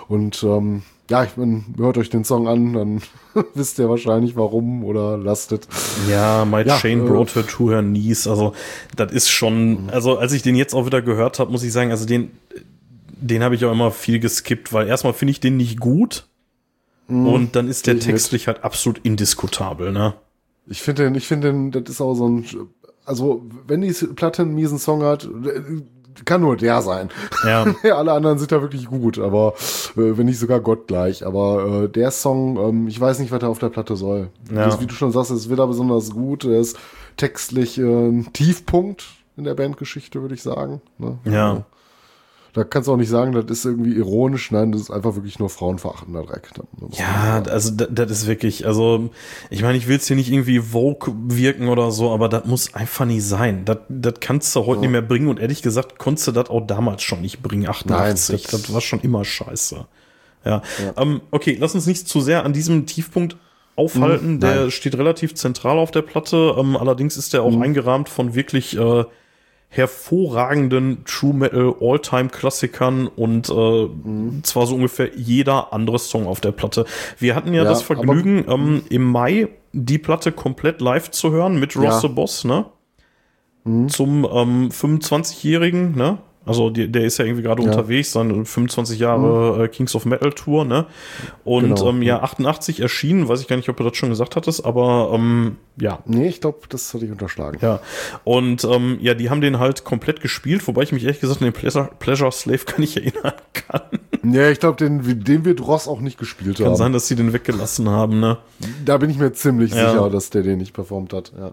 Und 0.08 0.42
ähm, 0.42 0.82
ja, 1.08 1.24
ich 1.24 1.36
meine, 1.36 1.64
hört 1.76 1.98
euch 1.98 2.10
den 2.10 2.24
Song 2.24 2.48
an, 2.48 2.72
dann 2.72 3.02
wisst 3.54 3.78
ihr 3.78 3.88
wahrscheinlich 3.88 4.36
warum 4.36 4.84
oder 4.84 5.16
lastet. 5.16 5.68
Ja, 6.10 6.44
My 6.44 6.62
ja, 6.62 6.76
Chain 6.78 7.04
äh, 7.04 7.08
brought 7.08 7.34
her 7.34 7.46
to 7.46 7.70
her 7.70 7.82
knees. 7.82 8.26
Also, 8.26 8.54
das 8.96 9.12
ist 9.12 9.28
schon, 9.30 9.84
mhm. 9.84 9.90
also 9.90 10.18
als 10.18 10.32
ich 10.32 10.42
den 10.42 10.56
jetzt 10.56 10.74
auch 10.74 10.86
wieder 10.86 11.02
gehört 11.02 11.38
habe, 11.38 11.52
muss 11.52 11.62
ich 11.62 11.72
sagen, 11.72 11.90
also 11.90 12.06
den, 12.06 12.30
den 13.06 13.42
habe 13.42 13.54
ich 13.54 13.64
auch 13.64 13.72
immer 13.72 13.92
viel 13.92 14.18
geskippt, 14.18 14.72
weil 14.72 14.88
erstmal 14.88 15.12
finde 15.12 15.30
ich 15.30 15.40
den 15.40 15.56
nicht 15.56 15.78
gut. 15.78 16.26
Mhm, 17.08 17.26
und 17.26 17.56
dann 17.56 17.68
ist 17.68 17.86
der 17.86 18.00
textlich 18.00 18.48
halt 18.48 18.64
absolut 18.64 18.98
indiskutabel, 19.04 19.92
ne? 19.92 20.14
Ich 20.66 20.82
finde 20.82 21.04
den, 21.04 21.14
ich 21.14 21.28
finde 21.28 21.52
den, 21.52 21.70
das 21.70 21.84
ist 21.88 22.00
auch 22.00 22.14
so 22.14 22.28
ein, 22.28 22.44
also, 23.04 23.46
wenn 23.68 23.82
die 23.82 23.92
Platte 23.92 24.42
einen 24.42 24.54
miesen 24.54 24.80
Song 24.80 25.04
hat, 25.04 25.28
kann 26.24 26.40
nur 26.40 26.56
der 26.56 26.82
sein. 26.82 27.10
Ja. 27.44 27.64
Alle 27.94 28.12
anderen 28.12 28.38
sind 28.38 28.50
da 28.50 28.60
wirklich 28.60 28.86
gut, 28.86 29.18
aber 29.18 29.54
äh, 29.96 30.16
wenn 30.16 30.26
nicht 30.26 30.38
sogar 30.38 30.60
gottgleich. 30.60 31.24
Aber 31.24 31.84
äh, 31.84 31.88
der 31.88 32.10
Song, 32.10 32.56
ähm, 32.56 32.88
ich 32.88 33.00
weiß 33.00 33.18
nicht, 33.18 33.30
was 33.30 33.42
er 33.42 33.48
auf 33.48 33.58
der 33.58 33.68
Platte 33.68 33.94
soll. 33.94 34.28
Ja. 34.50 34.66
Das, 34.66 34.80
wie 34.80 34.86
du 34.86 34.94
schon 34.94 35.12
sagst, 35.12 35.30
ist 35.30 35.50
wieder 35.50 35.66
besonders 35.66 36.10
gut. 36.10 36.44
Er 36.44 36.58
ist 36.58 36.76
textlich 37.16 37.78
äh, 37.78 37.82
ein 37.82 38.32
Tiefpunkt 38.32 39.04
in 39.36 39.44
der 39.44 39.54
Bandgeschichte, 39.54 40.22
würde 40.22 40.34
ich 40.34 40.42
sagen. 40.42 40.80
Ne? 40.98 41.18
Ja. 41.24 41.64
Da 42.56 42.64
kannst 42.64 42.88
du 42.88 42.94
auch 42.94 42.96
nicht 42.96 43.10
sagen, 43.10 43.32
das 43.32 43.44
ist 43.50 43.66
irgendwie 43.66 43.92
ironisch. 43.92 44.50
Nein, 44.50 44.72
das 44.72 44.80
ist 44.80 44.90
einfach 44.90 45.14
wirklich 45.14 45.38
nur 45.38 45.50
frauenverachtender 45.50 46.22
Dreck. 46.22 46.48
Ja, 46.92 47.42
also 47.42 47.70
das, 47.70 48.10
ist 48.10 48.26
wirklich, 48.26 48.66
also 48.66 49.10
ich 49.50 49.60
meine, 49.60 49.76
ich 49.76 49.88
will 49.88 49.98
es 49.98 50.06
hier 50.06 50.16
nicht 50.16 50.32
irgendwie 50.32 50.60
Vogue 50.60 51.14
wirken 51.26 51.68
oder 51.68 51.90
so, 51.90 52.12
aber 52.12 52.30
das 52.30 52.46
muss 52.46 52.72
einfach 52.72 53.04
nicht 53.04 53.24
sein. 53.24 53.66
Das, 53.66 53.76
das 53.90 54.14
kannst 54.20 54.56
du 54.56 54.60
heute 54.60 54.76
ja. 54.76 54.80
nicht 54.80 54.90
mehr 54.92 55.02
bringen 55.02 55.28
und 55.28 55.38
ehrlich 55.38 55.60
gesagt 55.60 55.98
konntest 55.98 56.28
du 56.28 56.32
das 56.32 56.48
auch 56.48 56.66
damals 56.66 57.02
schon 57.02 57.20
nicht 57.20 57.42
bringen, 57.42 57.68
88. 57.68 58.30
Nein, 58.30 58.48
das, 58.50 58.72
war 58.72 58.80
schon 58.80 59.00
immer 59.00 59.22
scheiße. 59.22 59.86
Ja, 60.46 60.62
ja. 60.82 60.94
Ähm, 60.96 61.20
okay, 61.32 61.58
lass 61.60 61.74
uns 61.74 61.86
nicht 61.86 62.08
zu 62.08 62.22
sehr 62.22 62.46
an 62.46 62.54
diesem 62.54 62.86
Tiefpunkt 62.86 63.36
aufhalten. 63.74 64.36
Mhm, 64.36 64.40
der 64.40 64.70
steht 64.70 64.96
relativ 64.96 65.34
zentral 65.34 65.78
auf 65.78 65.90
der 65.90 66.00
Platte. 66.00 66.54
Ähm, 66.56 66.74
allerdings 66.74 67.18
ist 67.18 67.34
der 67.34 67.42
auch 67.42 67.52
mhm. 67.54 67.60
eingerahmt 67.60 68.08
von 68.08 68.34
wirklich 68.34 68.78
äh, 68.78 69.04
hervorragenden 69.68 71.04
True 71.04 71.34
Metal 71.34 71.74
All-Time 71.80 72.28
Klassikern 72.28 73.08
und 73.08 73.50
äh, 73.50 73.52
mhm. 73.52 74.40
zwar 74.42 74.66
so 74.66 74.74
ungefähr 74.74 75.16
jeder 75.16 75.72
andere 75.72 75.98
Song 75.98 76.26
auf 76.26 76.40
der 76.40 76.52
Platte. 76.52 76.86
Wir 77.18 77.34
hatten 77.34 77.52
ja, 77.52 77.64
ja 77.64 77.68
das 77.68 77.82
Vergnügen, 77.82 78.44
ähm, 78.48 78.82
im 78.88 79.04
Mai 79.04 79.48
die 79.72 79.98
Platte 79.98 80.32
komplett 80.32 80.80
live 80.80 81.10
zu 81.10 81.30
hören 81.30 81.60
mit 81.60 81.76
Ross 81.76 81.84
ja. 81.84 82.00
the 82.00 82.08
Boss, 82.08 82.44
ne? 82.44 82.66
Mhm. 83.64 83.88
Zum 83.88 84.24
ähm, 84.24 84.68
25-Jährigen, 84.70 85.94
ne? 85.96 86.18
Also 86.46 86.70
die, 86.70 86.90
der 86.90 87.04
ist 87.04 87.18
ja 87.18 87.24
irgendwie 87.24 87.42
gerade 87.42 87.62
Ja. 87.62 87.68
unterwegs, 87.70 88.12
seine 88.12 88.44
25 88.44 88.98
Jahre 88.98 89.64
äh, 89.64 89.68
Kings 89.68 89.94
of 89.94 90.04
Metal 90.06 90.32
Tour, 90.32 90.64
ne? 90.64 90.86
Und 91.44 91.64
Genau, 91.74 91.88
ähm, 91.90 92.02
ja, 92.02 92.16
ja. 92.16 92.22
88 92.22 92.80
erschienen, 92.80 93.28
weiß 93.28 93.40
ich 93.40 93.48
gar 93.48 93.56
nicht, 93.56 93.68
ob 93.68 93.76
du 93.76 93.84
das 93.84 93.96
schon 93.96 94.08
gesagt 94.10 94.36
hattest, 94.36 94.64
aber 94.64 95.10
ähm, 95.12 95.56
ja, 95.80 95.98
Nee, 96.06 96.28
ich 96.28 96.40
glaube, 96.40 96.60
das 96.68 96.94
hatte 96.94 97.04
ich 97.04 97.10
unterschlagen. 97.10 97.58
ja. 97.60 97.80
Und 98.24 98.64
ähm, 98.64 98.98
ja, 99.00 99.14
die 99.14 99.28
haben 99.28 99.40
den 99.40 99.58
halt 99.58 99.84
komplett 99.84 100.20
gespielt, 100.20 100.66
wobei 100.66 100.82
ich 100.82 100.92
mich 100.92 101.02
ehrlich 101.04 101.20
gesagt 101.20 101.40
an 101.42 101.46
den 101.46 101.52
Pleasure, 101.52 101.90
Pleasure 101.98 102.32
Slave 102.32 102.64
gar 102.64 102.80
nicht 102.80 102.96
erinnern 102.96 103.32
kann. 103.52 103.82
Nee, 104.22 104.50
ich 104.50 104.58
glaube, 104.60 104.76
den, 104.76 105.24
den 105.24 105.44
wird 105.44 105.60
Ross 105.66 105.86
auch 105.86 106.00
nicht 106.00 106.18
gespielt 106.18 106.56
Kann 106.58 106.66
haben. 106.66 106.76
sein, 106.76 106.92
dass 106.92 107.06
sie 107.06 107.14
den 107.16 107.32
weggelassen 107.32 107.88
haben, 107.88 108.18
ne? 108.18 108.38
Da 108.84 108.96
bin 108.98 109.10
ich 109.10 109.18
mir 109.18 109.32
ziemlich 109.32 109.72
Ja. 109.72 109.90
sicher, 109.90 110.10
dass 110.10 110.30
der 110.30 110.42
den 110.42 110.58
nicht 110.58 110.72
performt 110.72 111.12
hat. 111.12 111.32
Ja. 111.38 111.52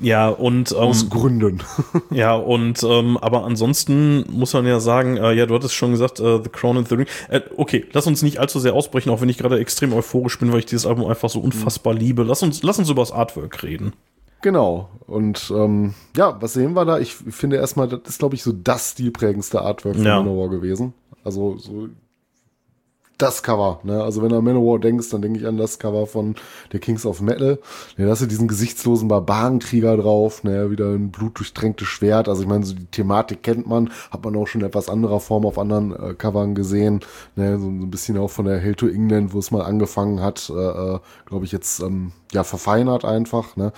Ja, 0.00 0.28
und 0.28 0.70
ähm, 0.72 0.76
Aus 0.78 1.08
Gründen. 1.10 1.60
Ja, 2.10 2.34
und 2.34 2.82
ähm, 2.82 3.18
aber 3.18 3.44
ansonsten 3.44 4.24
muss 4.34 4.52
man 4.52 4.66
ja 4.66 4.80
sagen, 4.80 5.16
äh, 5.16 5.32
ja, 5.32 5.46
du 5.46 5.54
hattest 5.54 5.74
schon 5.74 5.92
gesagt, 5.92 6.20
äh, 6.20 6.40
The 6.42 6.48
Crown 6.50 6.78
and 6.78 6.88
the 6.88 6.94
Ring. 6.96 7.06
Äh, 7.28 7.40
okay, 7.56 7.86
lass 7.92 8.06
uns 8.06 8.22
nicht 8.22 8.38
allzu 8.38 8.58
sehr 8.60 8.74
ausbrechen, 8.74 9.10
auch 9.10 9.20
wenn 9.20 9.28
ich 9.28 9.38
gerade 9.38 9.58
extrem 9.58 9.92
euphorisch 9.92 10.38
bin, 10.38 10.52
weil 10.52 10.58
ich 10.60 10.66
dieses 10.66 10.86
Album 10.86 11.06
einfach 11.06 11.30
so 11.30 11.40
unfassbar 11.40 11.94
liebe. 11.94 12.22
Lass 12.22 12.42
uns, 12.42 12.62
lass 12.62 12.78
uns 12.78 12.90
über 12.90 13.02
das 13.02 13.12
Artwork 13.12 13.62
reden. 13.62 13.92
Genau. 14.42 14.90
Und 15.06 15.50
ähm, 15.56 15.94
ja, 16.16 16.36
was 16.40 16.52
sehen 16.52 16.74
wir 16.74 16.84
da? 16.84 16.98
Ich 16.98 17.14
finde 17.14 17.56
erstmal, 17.56 17.88
das 17.88 18.00
ist, 18.04 18.18
glaube 18.18 18.34
ich, 18.34 18.42
so 18.42 18.52
das 18.52 18.90
stilprägendste 18.90 19.62
Artwork 19.62 19.96
von 19.96 20.04
Ja. 20.04 20.18
Manowar 20.22 20.50
gewesen. 20.50 20.92
Also 21.24 21.56
so 21.56 21.88
das 23.18 23.42
Cover. 23.42 23.80
Ne? 23.84 24.02
Also 24.02 24.22
wenn 24.22 24.30
du 24.30 24.36
an 24.36 24.44
Manowar 24.44 24.78
denkst, 24.78 25.10
dann 25.10 25.22
denke 25.22 25.38
ich 25.38 25.46
an 25.46 25.56
das 25.56 25.78
Cover 25.78 26.06
von 26.06 26.34
der 26.72 26.80
Kings 26.80 27.06
of 27.06 27.20
Metal. 27.20 27.58
Ja, 27.96 28.06
da 28.06 28.10
hast 28.10 28.22
du 28.22 28.26
diesen 28.26 28.48
gesichtslosen 28.48 29.08
Barbarenkrieger 29.08 29.96
drauf, 29.96 30.42
ne? 30.42 30.70
wieder 30.70 30.90
ein 30.90 31.10
blutdurchtränktes 31.10 31.86
Schwert. 31.86 32.28
Also 32.28 32.42
ich 32.42 32.48
meine, 32.48 32.64
so 32.64 32.74
die 32.74 32.86
Thematik 32.86 33.42
kennt 33.42 33.66
man, 33.66 33.90
hat 34.10 34.24
man 34.24 34.36
auch 34.36 34.46
schon 34.46 34.62
in 34.62 34.66
etwas 34.66 34.88
anderer 34.88 35.20
Form 35.20 35.46
auf 35.46 35.58
anderen 35.58 35.92
äh, 35.92 36.14
Covern 36.14 36.54
gesehen. 36.54 37.00
Ne? 37.36 37.58
So, 37.58 37.64
so 37.64 37.68
ein 37.68 37.90
bisschen 37.90 38.18
auch 38.18 38.30
von 38.30 38.46
der 38.46 38.58
Hell 38.58 38.74
to 38.74 38.88
England, 38.88 39.32
wo 39.32 39.38
es 39.38 39.50
mal 39.50 39.62
angefangen 39.62 40.20
hat, 40.20 40.50
äh, 40.50 40.54
äh, 40.54 40.98
glaube 41.26 41.44
ich 41.44 41.52
jetzt 41.52 41.80
ähm, 41.80 42.12
ja 42.32 42.44
verfeinert 42.44 43.04
einfach. 43.04 43.56
Ne? 43.56 43.72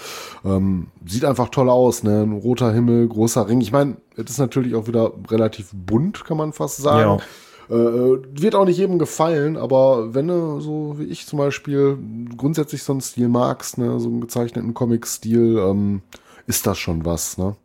Ähm, 0.45 0.89
sieht 1.05 1.25
einfach 1.25 1.51
toll 1.51 1.69
aus, 1.69 2.03
ne? 2.03 2.23
Ein 2.23 2.33
roter 2.33 2.73
Himmel, 2.73 3.07
großer 3.09 3.49
Ring. 3.49 3.61
Ich 3.61 3.73
meine, 3.73 3.97
es 4.17 4.31
ist 4.31 4.39
natürlich 4.39 4.75
auch 4.75 4.87
wieder 4.87 5.13
relativ 5.29 5.71
bunt, 5.73 6.25
kann 6.25 6.37
man 6.37 6.53
fast 6.53 6.79
sagen. 6.79 7.19
Äh, 7.19 7.23
äh, 7.69 7.73
wird 7.75 8.55
auch 8.55 8.65
nicht 8.65 8.79
jedem 8.79 8.99
gefallen, 8.99 9.57
aber 9.57 10.15
wenn 10.15 10.29
du 10.29 10.61
so 10.61 10.95
wie 10.99 11.05
ich 11.05 11.27
zum 11.27 11.39
Beispiel 11.39 11.99
grundsätzlich 12.37 12.83
so 12.83 12.93
einen 12.93 13.01
Stil 13.01 13.29
magst, 13.29 13.79
ne, 13.79 13.99
so 14.01 14.09
einen 14.09 14.21
gezeichneten 14.21 14.75
Comic-Stil, 14.75 15.59
ähm, 15.59 16.03
ist 16.47 16.67
das 16.67 16.79
schon 16.79 17.05
was, 17.05 17.39
ne? 17.39 17.57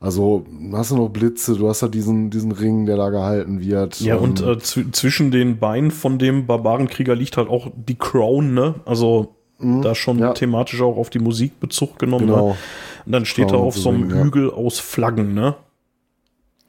Also 0.00 0.44
hast 0.72 0.90
du 0.90 0.96
noch 0.96 1.08
Blitze, 1.08 1.54
du 1.56 1.66
hast 1.68 1.80
ja 1.80 1.88
diesen, 1.88 2.28
diesen 2.28 2.52
Ring, 2.52 2.84
der 2.84 2.96
da 2.98 3.08
gehalten 3.08 3.60
wird. 3.60 4.00
Ja, 4.00 4.16
und 4.16 4.42
ähm, 4.42 4.48
äh, 4.48 4.52
zw- 4.56 4.92
zwischen 4.92 5.30
den 5.30 5.58
Beinen 5.58 5.90
von 5.90 6.18
dem 6.18 6.46
Barbarenkrieger 6.46 7.14
liegt 7.14 7.38
halt 7.38 7.48
auch 7.48 7.68
die 7.74 7.94
Crown, 7.94 8.52
ne? 8.52 8.74
Also 8.84 9.34
da 9.60 9.94
schon 9.94 10.16
Mhm. 10.16 10.22
ja. 10.22 10.32
thematisch 10.34 10.82
auch 10.82 10.98
auf 10.98 11.08
die 11.08 11.20
Musik 11.20 11.58
Bezug 11.58 11.98
genommen. 11.98 12.26
Genau. 12.26 12.48
Ne? 12.48 12.56
Und 13.06 13.12
dann 13.12 13.24
steht 13.24 13.48
Crown 13.48 13.60
er 13.60 13.64
auf 13.64 13.78
so 13.78 13.88
einem 13.88 14.02
Ring, 14.08 14.10
ja. 14.18 14.24
Hügel 14.24 14.50
aus 14.50 14.78
Flaggen, 14.78 15.32
ne? 15.32 15.54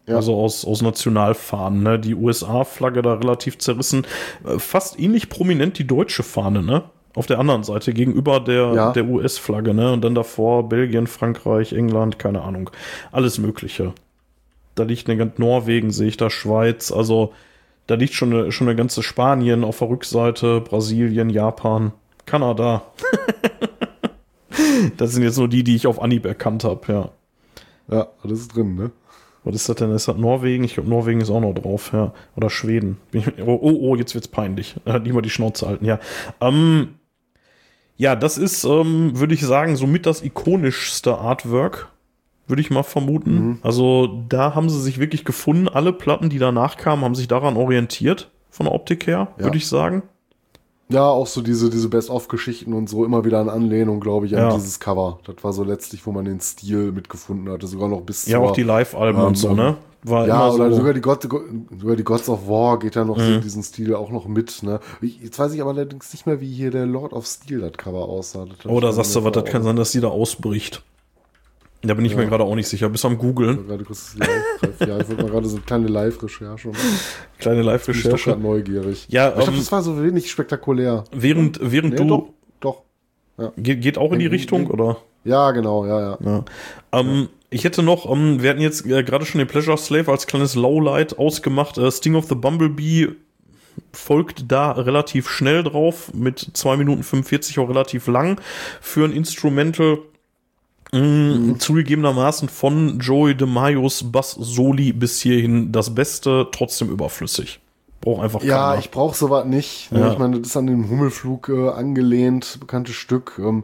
Ja. 0.07 0.17
Also 0.17 0.35
aus, 0.35 0.65
aus 0.65 0.81
Nationalfahnen, 0.81 1.81
ne? 1.81 1.99
Die 1.99 2.13
USA-Flagge 2.13 3.01
da 3.01 3.15
relativ 3.15 3.57
zerrissen. 3.57 4.05
Äh, 4.45 4.59
Fast 4.59 4.99
ähnlich 4.99 5.29
prominent 5.29 5.79
die 5.79 5.87
deutsche 5.87 6.23
Fahne, 6.23 6.61
ne? 6.61 6.83
Auf 7.15 7.25
der 7.27 7.39
anderen 7.39 7.63
Seite, 7.63 7.93
gegenüber 7.93 8.39
der, 8.39 8.73
Ja. 8.73 8.91
der 8.91 9.05
US-Flagge, 9.05 9.73
ne? 9.73 9.93
Und 9.93 10.03
dann 10.03 10.13
davor 10.15 10.69
Belgien, 10.69 11.07
Frankreich, 11.07 11.73
England, 11.73 12.19
keine 12.19 12.41
Ahnung. 12.41 12.69
Alles 13.11 13.39
Mögliche. 13.39 13.93
Da 14.75 14.83
liegt 14.83 15.07
eine 15.09 15.17
ganze 15.17 15.41
Norwegen, 15.41 15.91
sehe 15.91 16.09
ich 16.09 16.17
da, 16.17 16.29
Schweiz, 16.29 16.91
also 16.91 17.31
da 17.87 17.95
liegt 17.95 18.13
schon 18.13 18.33
eine, 18.33 18.51
schon 18.51 18.67
eine 18.67 18.75
ganze 18.75 19.03
Spanien 19.03 19.63
auf 19.63 19.79
der 19.79 19.89
Rückseite, 19.89 20.59
Brasilien, 20.61 21.29
Japan, 21.29 21.93
Kanada. 22.25 22.81
das 24.97 25.13
sind 25.13 25.23
jetzt 25.23 25.37
nur 25.37 25.47
die, 25.47 25.63
die 25.63 25.75
ich 25.75 25.87
auf 25.87 26.01
Anhieb 26.01 26.25
erkannt 26.25 26.63
habe, 26.63 26.81
ja. 26.91 27.09
ja, 27.89 28.07
alles 28.23 28.41
ist 28.41 28.55
drin, 28.55 28.75
ne? 28.75 28.91
Was 29.45 29.55
ist 29.55 29.69
das 29.69 29.75
denn? 29.77 29.91
Ist 29.91 30.07
das 30.07 30.17
Norwegen? 30.17 30.63
Ich 30.63 30.73
glaube, 30.73 30.89
Norwegen 30.89 31.21
ist 31.21 31.29
auch 31.29 31.39
noch 31.39 31.53
drauf, 31.53 31.91
ja. 31.93 32.11
Oder 32.35 32.49
Schweden. 32.49 32.97
Oh, 33.45 33.59
oh, 33.61 33.77
oh 33.81 33.95
jetzt 33.95 34.13
wird's 34.15 34.27
peinlich. 34.27 34.75
Äh, 34.85 34.99
nicht 34.99 35.13
mal 35.13 35.21
die 35.21 35.29
Schnauze 35.29 35.67
halten, 35.67 35.85
ja. 35.85 35.99
Ähm, 36.41 36.95
ja, 37.97 38.15
das 38.15 38.37
ist, 38.37 38.65
ähm, 38.65 39.11
würde 39.17 39.33
ich 39.35 39.41
sagen, 39.41 39.75
somit 39.77 40.05
das 40.05 40.21
ikonischste 40.23 41.17
Artwork, 41.17 41.87
würde 42.47 42.61
ich 42.61 42.69
mal 42.71 42.83
vermuten. 42.83 43.59
Also 43.63 44.23
da 44.29 44.53
haben 44.53 44.69
sie 44.69 44.81
sich 44.81 44.99
wirklich 44.99 45.25
gefunden. 45.25 45.67
Alle 45.69 45.93
Platten, 45.93 46.29
die 46.29 46.37
danach 46.39 46.77
kamen, 46.77 47.03
haben 47.03 47.15
sich 47.15 47.27
daran 47.27 47.55
orientiert, 47.55 48.29
von 48.49 48.65
der 48.65 48.75
Optik 48.75 49.07
her, 49.07 49.29
Ja. 49.37 49.45
würde 49.45 49.57
ich 49.57 49.67
sagen. 49.67 50.03
Ja, 50.87 51.07
auch 51.07 51.25
so 51.25 51.41
diese, 51.41 51.69
diese 51.71 51.89
Best-of-Geschichten 51.89 52.71
und 52.73 52.87
so 52.89 53.05
immer 53.05 53.25
wieder 53.25 53.41
in 53.41 53.49
Anlehnung, 53.49 53.99
glaube 53.99 54.27
ich, 54.27 54.35
an 54.35 54.43
Ja. 54.49 54.53
dieses 54.55 54.79
Cover. 54.79 55.19
Das 55.25 55.43
war 55.43 55.51
so 55.51 55.63
letztlich, 55.63 56.05
wo 56.05 56.11
man 56.11 56.25
den 56.25 56.39
Stil 56.39 56.91
mitgefunden 56.91 57.51
hatte, 57.51 57.65
sogar 57.65 57.89
noch 57.89 58.01
bis 58.01 58.27
Ja, 58.27 58.37
zur, 58.37 58.49
auch 58.49 58.53
die 58.53 58.61
Live-Alben 58.63 59.19
ähm, 59.19 59.25
und 59.27 59.35
so, 59.37 59.53
ne? 59.53 59.77
War 60.03 60.27
Ja, 60.27 60.45
immer 60.49 60.51
so. 60.51 60.63
oder 60.63 60.73
sogar 60.75 60.93
die, 60.93 61.01
God, 61.01 61.23
sogar 61.23 61.95
die 61.95 62.03
Gods 62.03 62.29
of 62.29 62.47
War 62.47 62.77
geht 62.77 62.93
ja 62.93 63.03
noch 63.03 63.17
Mhm. 63.17 63.33
so 63.35 63.39
diesen 63.39 63.63
Stil 63.63 63.95
auch 63.95 64.11
noch 64.11 64.27
mit. 64.27 64.61
Ne? 64.61 64.79
Ich, 65.01 65.19
jetzt 65.19 65.39
weiß 65.39 65.53
ich 65.53 65.61
aber 65.61 65.71
allerdings 65.71 66.13
nicht 66.13 66.27
mehr, 66.27 66.39
wie 66.39 66.53
hier 66.53 66.69
der 66.69 66.85
Lord 66.85 67.13
of 67.13 67.25
Steel 67.25 67.61
das 67.61 67.71
Cover 67.73 68.07
aussah. 68.07 68.45
Das 68.45 68.71
Oder 68.71 68.89
ich 68.89 68.95
sagst 68.95 69.15
du, 69.15 69.23
was, 69.23 69.31
das 69.31 69.45
kann 69.45 69.63
sein, 69.63 69.75
dass 69.77 69.91
die 69.91 70.01
da 70.01 70.09
ausbricht. 70.09 70.83
Da 71.85 71.93
bin 71.93 72.05
ich 72.05 72.11
Ja. 72.13 72.17
mir 72.17 72.27
gerade 72.27 72.43
auch 72.43 72.55
nicht 72.55 72.67
sicher. 72.67 72.89
Bis 72.89 73.05
am 73.05 73.17
Googeln. 73.17 73.65
Ja, 73.69 74.97
ich 74.99 75.07
wollte 75.09 75.15
mal 75.23 75.29
gerade 75.31 75.47
so 75.47 75.55
eine 75.57 75.65
kleine 75.65 75.87
Live-Recherche 75.87 76.69
machen. 76.69 76.79
Kleine 77.37 77.57
Bin 77.57 77.65
ich 77.65 77.71
Live-Recherche. 77.71 78.29
gerade 78.31 78.41
neugierig. 78.41 79.05
Ja, 79.09 79.27
Aber 79.27 79.37
ich 79.37 79.43
glaube, 79.43 79.51
ähm, 79.53 79.57
das 79.59 79.71
war 79.71 79.81
so 79.83 80.01
wenig 80.01 80.29
spektakulär. 80.31 81.03
Während, 81.13 81.59
während 81.61 81.91
Nee, 81.93 81.97
du. 81.97 82.07
doch, 82.59 82.81
doch. 83.37 83.51
Geht, 83.57 83.81
geht 83.81 83.97
auch 83.97 84.11
in 84.13 84.19
die 84.19 84.25
Richtung, 84.27 84.67
oder? 84.67 84.97
Ja, 85.23 85.51
genau, 85.51 85.85
ja, 85.85 85.99
ja. 85.99 86.17
Ja. 86.23 86.45
Ähm, 86.93 87.29
ich 87.49 87.63
hätte 87.63 87.83
noch, 87.83 88.09
ähm, 88.11 88.41
wir 88.41 88.49
hatten 88.49 88.61
jetzt 88.61 88.85
äh, 88.85 89.03
gerade 89.03 89.25
schon 89.25 89.39
den 89.39 89.47
Pleasure 89.47 89.77
Slave 89.77 90.09
als 90.11 90.27
kleines 90.27 90.55
Lowlight 90.55 91.17
ausgemacht. 91.19 91.77
Äh, 91.77 91.91
Sting 91.91 92.15
of 92.15 92.25
the 92.27 92.35
Bumblebee 92.35 93.09
folgt 93.91 94.51
da 94.51 94.71
relativ 94.71 95.29
schnell 95.29 95.63
drauf, 95.63 96.13
mit 96.13 96.39
2 96.53 96.77
Minuten 96.77 97.03
45 97.03 97.59
auch 97.59 97.69
relativ 97.69 98.07
lang 98.07 98.39
für 98.81 99.05
ein 99.05 99.11
Instrumental. 99.11 99.99
Mm, 100.99 101.59
Zugegebenermaßen 101.59 102.47
von 102.49 102.99
Joey 102.99 103.35
DeMaios 103.35 104.11
Bass 104.11 104.31
Soli 104.31 104.93
bis 104.93 105.19
hierhin 105.21 105.71
das 105.71 105.93
Beste, 105.93 106.47
trotzdem 106.51 106.89
überflüssig. 106.89 107.59
Braucht 108.01 108.23
einfach 108.23 108.43
Ja, 108.43 108.69
keiner. 108.69 108.79
ich 108.79 108.91
brauche 108.91 109.15
sowas 109.17 109.45
nicht. 109.45 109.91
Ne? 109.91 109.99
Ja. 109.99 110.13
Ich 110.13 110.19
meine, 110.19 110.39
das 110.39 110.49
ist 110.49 110.57
an 110.57 110.67
den 110.67 110.89
Hummelflug 110.89 111.49
äh, 111.49 111.69
angelehnt, 111.69 112.57
bekanntes 112.59 112.95
Stück. 112.95 113.39
Ähm, 113.39 113.63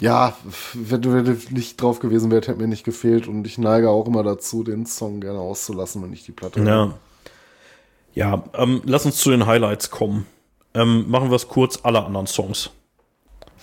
ja, 0.00 0.34
wenn 0.72 1.02
du 1.02 1.10
nicht 1.50 1.82
drauf 1.82 1.98
gewesen 1.98 2.30
wärt, 2.30 2.48
hätte 2.48 2.58
mir 2.60 2.68
nicht 2.68 2.84
gefehlt. 2.84 3.28
Und 3.28 3.46
ich 3.46 3.58
neige 3.58 3.90
auch 3.90 4.06
immer 4.06 4.22
dazu, 4.22 4.62
den 4.64 4.86
Song 4.86 5.20
gerne 5.20 5.38
auszulassen, 5.40 6.02
wenn 6.02 6.12
ich 6.12 6.24
die 6.24 6.32
Platte 6.32 6.62
Ja. 6.62 6.94
Ja, 8.14 8.42
ähm, 8.54 8.80
lass 8.86 9.04
uns 9.06 9.18
zu 9.18 9.30
den 9.30 9.46
Highlights 9.46 9.90
kommen. 9.90 10.26
Ähm, 10.74 11.08
machen 11.10 11.30
wir 11.30 11.36
es 11.36 11.48
kurz, 11.48 11.80
alle 11.82 12.04
anderen 12.04 12.26
Songs. 12.26 12.70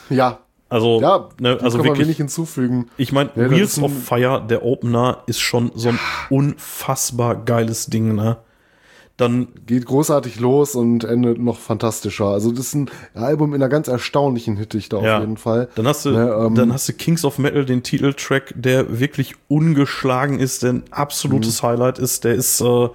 Ja, 0.10 0.39
Also, 0.69 0.99
ja, 1.02 1.30
ne, 1.39 1.57
also 1.61 1.77
kann 1.77 1.85
wirklich, 1.88 2.07
wenig 2.07 2.18
hinzufügen. 2.18 2.89
ich 2.98 3.11
meine, 3.14 3.30
Ja, 3.35 3.49
Wheels 3.49 3.81
of 3.81 3.91
Fire, 4.03 4.44
der 4.48 4.64
Opener, 4.65 5.23
ist 5.27 5.39
schon 5.39 5.72
so 5.76 5.89
ein 5.89 5.99
unfassbar 6.30 7.35
geiles 7.35 7.88
Ding, 7.88 8.15
ne? 8.15 8.38
Dann, 9.15 9.48
Geht 9.65 9.88
großartig 9.88 10.39
los 10.39 10.76
und 10.76 11.03
endet 11.03 11.39
noch 11.39 11.57
fantastischer. 11.57 12.26
Also 12.26 12.52
das 12.52 12.68
ist 12.68 12.76
ein 12.76 12.89
Album 13.15 13.56
in 13.56 13.64
einer 13.64 13.69
ganz 13.69 13.88
erstaunlichen 13.88 14.57
Hitdichte 14.57 14.95
auf 14.98 15.03
Ja. 15.03 15.19
jeden 15.22 15.38
Fall. 15.38 15.69
dann 15.73 15.88
hast 15.88 16.06
du, 16.06 16.11
Ne, 16.11 16.30
ähm, 16.39 16.53
dann 16.53 16.72
hast 16.72 16.88
du 16.88 16.94
Kings 16.94 17.26
of 17.26 17.39
Metal, 17.39 17.65
den 17.65 17.81
Titeltrack, 17.81 18.53
der 18.56 18.99
wirklich 18.99 19.34
ungeschlagen 19.48 20.39
ist, 20.39 20.61
der 20.61 20.73
ein 20.73 20.84
absolutes 20.91 21.64
Mhm. 21.64 21.68
Highlight 21.68 21.98
ist. 21.98 22.26
Der 22.26 22.35
ist, 22.35 22.61
äh, 22.61 22.89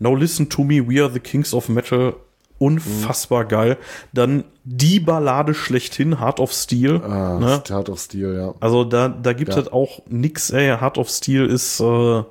Now 0.00 0.14
Listen 0.16 0.48
to 0.48 0.64
Me, 0.64 0.86
We 0.88 1.00
Are 1.00 1.12
the 1.12 1.20
Kings 1.20 1.54
of 1.54 1.68
Metal. 1.68 2.14
Unfassbar 2.58 3.44
geil. 3.44 3.76
Dann 4.12 4.44
die 4.64 4.98
Ballade 4.98 5.52
schlechthin, 5.52 6.20
Heart 6.20 6.40
of 6.40 6.52
Steel. 6.52 7.02
Ah, 7.02 7.38
ne? 7.38 7.62
Tat 7.62 7.88
of 7.90 7.98
Steel, 8.00 8.34
ja. 8.34 8.54
Also 8.60 8.84
da, 8.84 9.08
da 9.08 9.32
gibt 9.34 9.52
Ja. 9.54 9.60
es 9.60 9.68
auch 9.72 10.00
nix, 10.08 10.50
ey. 10.50 10.76
Heart 10.78 10.96
of 10.98 11.08
Steel 11.10 11.46
ist, 11.46 11.80
äh, 11.80 11.84
ja, 11.84 12.24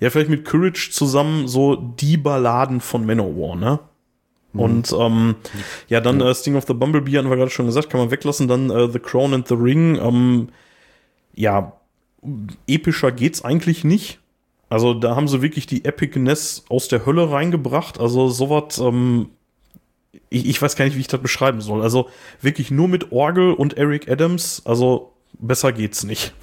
vielleicht 0.00 0.30
mit 0.30 0.44
Courage 0.46 0.90
zusammen 0.92 1.46
so 1.46 1.76
die 1.76 2.16
Balladen 2.16 2.80
von 2.80 3.04
Manowar, 3.04 3.56
ne? 3.56 3.78
Mhm. 4.54 4.60
Und 4.60 4.92
ähm, 4.98 5.34
ja, 5.88 6.00
dann 6.00 6.20
äh, 6.22 6.34
Sting 6.34 6.56
of 6.56 6.64
the 6.66 6.74
Bumblebee 6.74 7.18
hatten 7.18 7.28
wir 7.28 7.36
gerade 7.36 7.50
schon 7.50 7.66
gesagt, 7.66 7.90
kann 7.90 8.00
man 8.00 8.10
weglassen. 8.10 8.48
Dann 8.48 8.70
äh, 8.70 8.88
The 8.90 8.98
Crown 8.98 9.34
and 9.34 9.46
the 9.46 9.54
Ring. 9.54 9.96
Ähm, 9.96 10.48
ja, 11.34 11.72
epischer 12.66 13.12
geht's 13.12 13.44
eigentlich 13.44 13.84
nicht. 13.84 14.18
Also 14.68 14.94
da 14.94 15.14
haben 15.14 15.28
sie 15.28 15.42
wirklich 15.42 15.66
die 15.66 15.84
Epicness 15.84 16.64
aus 16.68 16.88
der 16.88 17.06
Hölle 17.06 17.30
reingebracht. 17.30 18.00
Also 18.00 18.28
sowas, 18.28 18.78
ähm, 18.78 19.28
ich, 20.28 20.46
ich 20.46 20.60
weiß 20.60 20.76
gar 20.76 20.84
nicht, 20.84 20.96
wie 20.96 21.00
ich 21.00 21.08
das 21.08 21.20
beschreiben 21.20 21.60
soll. 21.60 21.82
Also 21.82 22.08
wirklich 22.40 22.70
nur 22.70 22.88
mit 22.88 23.12
Orgel 23.12 23.52
und 23.52 23.76
Eric 23.76 24.10
Adams. 24.10 24.62
Also 24.64 25.12
besser 25.38 25.72
geht's 25.72 26.04
nicht. 26.04 26.34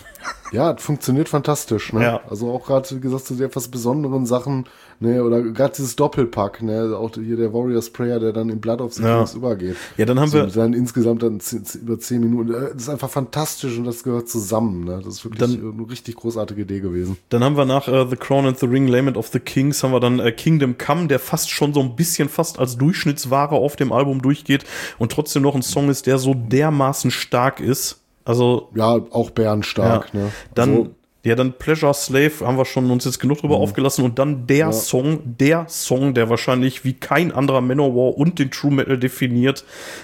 Ja, 0.51 0.75
funktioniert 0.77 1.29
fantastisch. 1.29 1.93
Ne? 1.93 2.03
Ja. 2.03 2.21
Also 2.29 2.51
auch 2.51 2.65
gerade, 2.67 2.87
wie 2.91 2.99
gesagt, 2.99 3.25
so 3.25 3.33
die 3.35 3.41
etwas 3.43 3.67
besonderen 3.69 4.27
Sachen, 4.27 4.65
ne, 4.99 5.23
oder 5.23 5.41
gerade 5.41 5.73
dieses 5.75 5.95
Doppelpack, 5.95 6.61
ne, 6.61 6.95
auch 6.95 7.09
hier 7.15 7.37
der 7.37 7.51
Warriors 7.53 7.89
Prayer, 7.89 8.19
der 8.19 8.33
dann 8.33 8.49
in 8.49 8.61
Blood 8.61 8.79
of 8.79 8.93
the 8.93 9.01
Ja. 9.01 9.17
Kings 9.17 9.33
übergeht. 9.33 9.75
Ja, 9.97 10.05
dann 10.05 10.19
haben 10.19 10.29
so, 10.29 10.37
wir- 10.37 10.45
dann 10.45 10.73
insgesamt 10.73 11.23
dann 11.23 11.39
über 11.81 11.97
zehn 11.99 12.21
Minuten. 12.21 12.53
Äh, 12.53 12.69
Das 12.73 12.83
ist 12.83 12.89
einfach 12.89 13.09
fantastisch 13.09 13.75
und 13.77 13.85
das 13.85 14.03
gehört 14.03 14.29
zusammen. 14.29 14.83
Ne? 14.83 15.01
Das 15.03 15.15
ist 15.15 15.25
wirklich 15.25 15.39
Dann- 15.39 15.73
eine 15.79 15.89
richtig 15.89 16.15
großartige 16.17 16.61
Idee 16.61 16.79
gewesen. 16.81 17.17
Dann 17.29 17.43
haben 17.43 17.57
wir 17.57 17.65
nach 17.65 17.87
äh, 17.87 18.05
The 18.07 18.15
Crown 18.15 18.45
and 18.45 18.59
the 18.59 18.67
Ring, 18.67 18.87
Lament 18.87 19.17
of 19.17 19.29
the 19.29 19.39
Kings, 19.39 19.81
haben 19.83 19.91
wir 19.91 19.99
dann 19.99 20.19
äh, 20.19 20.31
Kingdom 20.31 20.77
Come, 20.77 21.07
der 21.07 21.17
fast 21.17 21.49
schon 21.49 21.73
so 21.73 21.79
ein 21.79 21.95
bisschen 21.95 22.29
fast 22.29 22.59
als 22.59 22.77
Durchschnittsware 22.77 23.53
auf 23.55 23.75
dem 23.75 23.91
Album 23.91 24.21
durchgeht 24.21 24.65
und 24.99 25.11
trotzdem 25.11 25.41
noch 25.41 25.55
ein 25.55 25.63
Song 25.63 25.89
ist, 25.89 26.05
der 26.05 26.19
so 26.19 26.35
dermaßen 26.35 27.09
stark 27.09 27.59
ist. 27.59 27.99
Also 28.25 28.69
Ja, 28.75 28.99
auch 29.11 29.29
bärenstark. 29.31 30.09
Ja. 30.13 30.19
Ne? 30.21 30.31
Dann, 30.55 30.69
Also, 30.69 30.89
ja, 31.25 31.35
dann 31.35 31.53
Pleasure 31.53 31.93
Slave 31.93 32.31
haben 32.41 32.57
wir 32.57 32.65
schon 32.65 32.89
uns 32.91 33.05
jetzt 33.05 33.19
genug 33.19 33.39
drüber 33.39 33.55
aufgelassen 33.57 34.03
und 34.03 34.19
dann 34.19 34.45
der 34.47 34.73
Song, 34.73 35.19
der 35.37 35.67
Song, 35.69 36.13
der 36.13 36.29
wahrscheinlich 36.29 36.83
wie 36.83 36.93
kein 36.93 37.31
anderer 37.31 37.61
Manowar 37.61 38.17
und 38.17 38.39
den 38.39 38.51
True 38.51 38.71
Metal 38.73 38.97
definiert, 38.97 39.63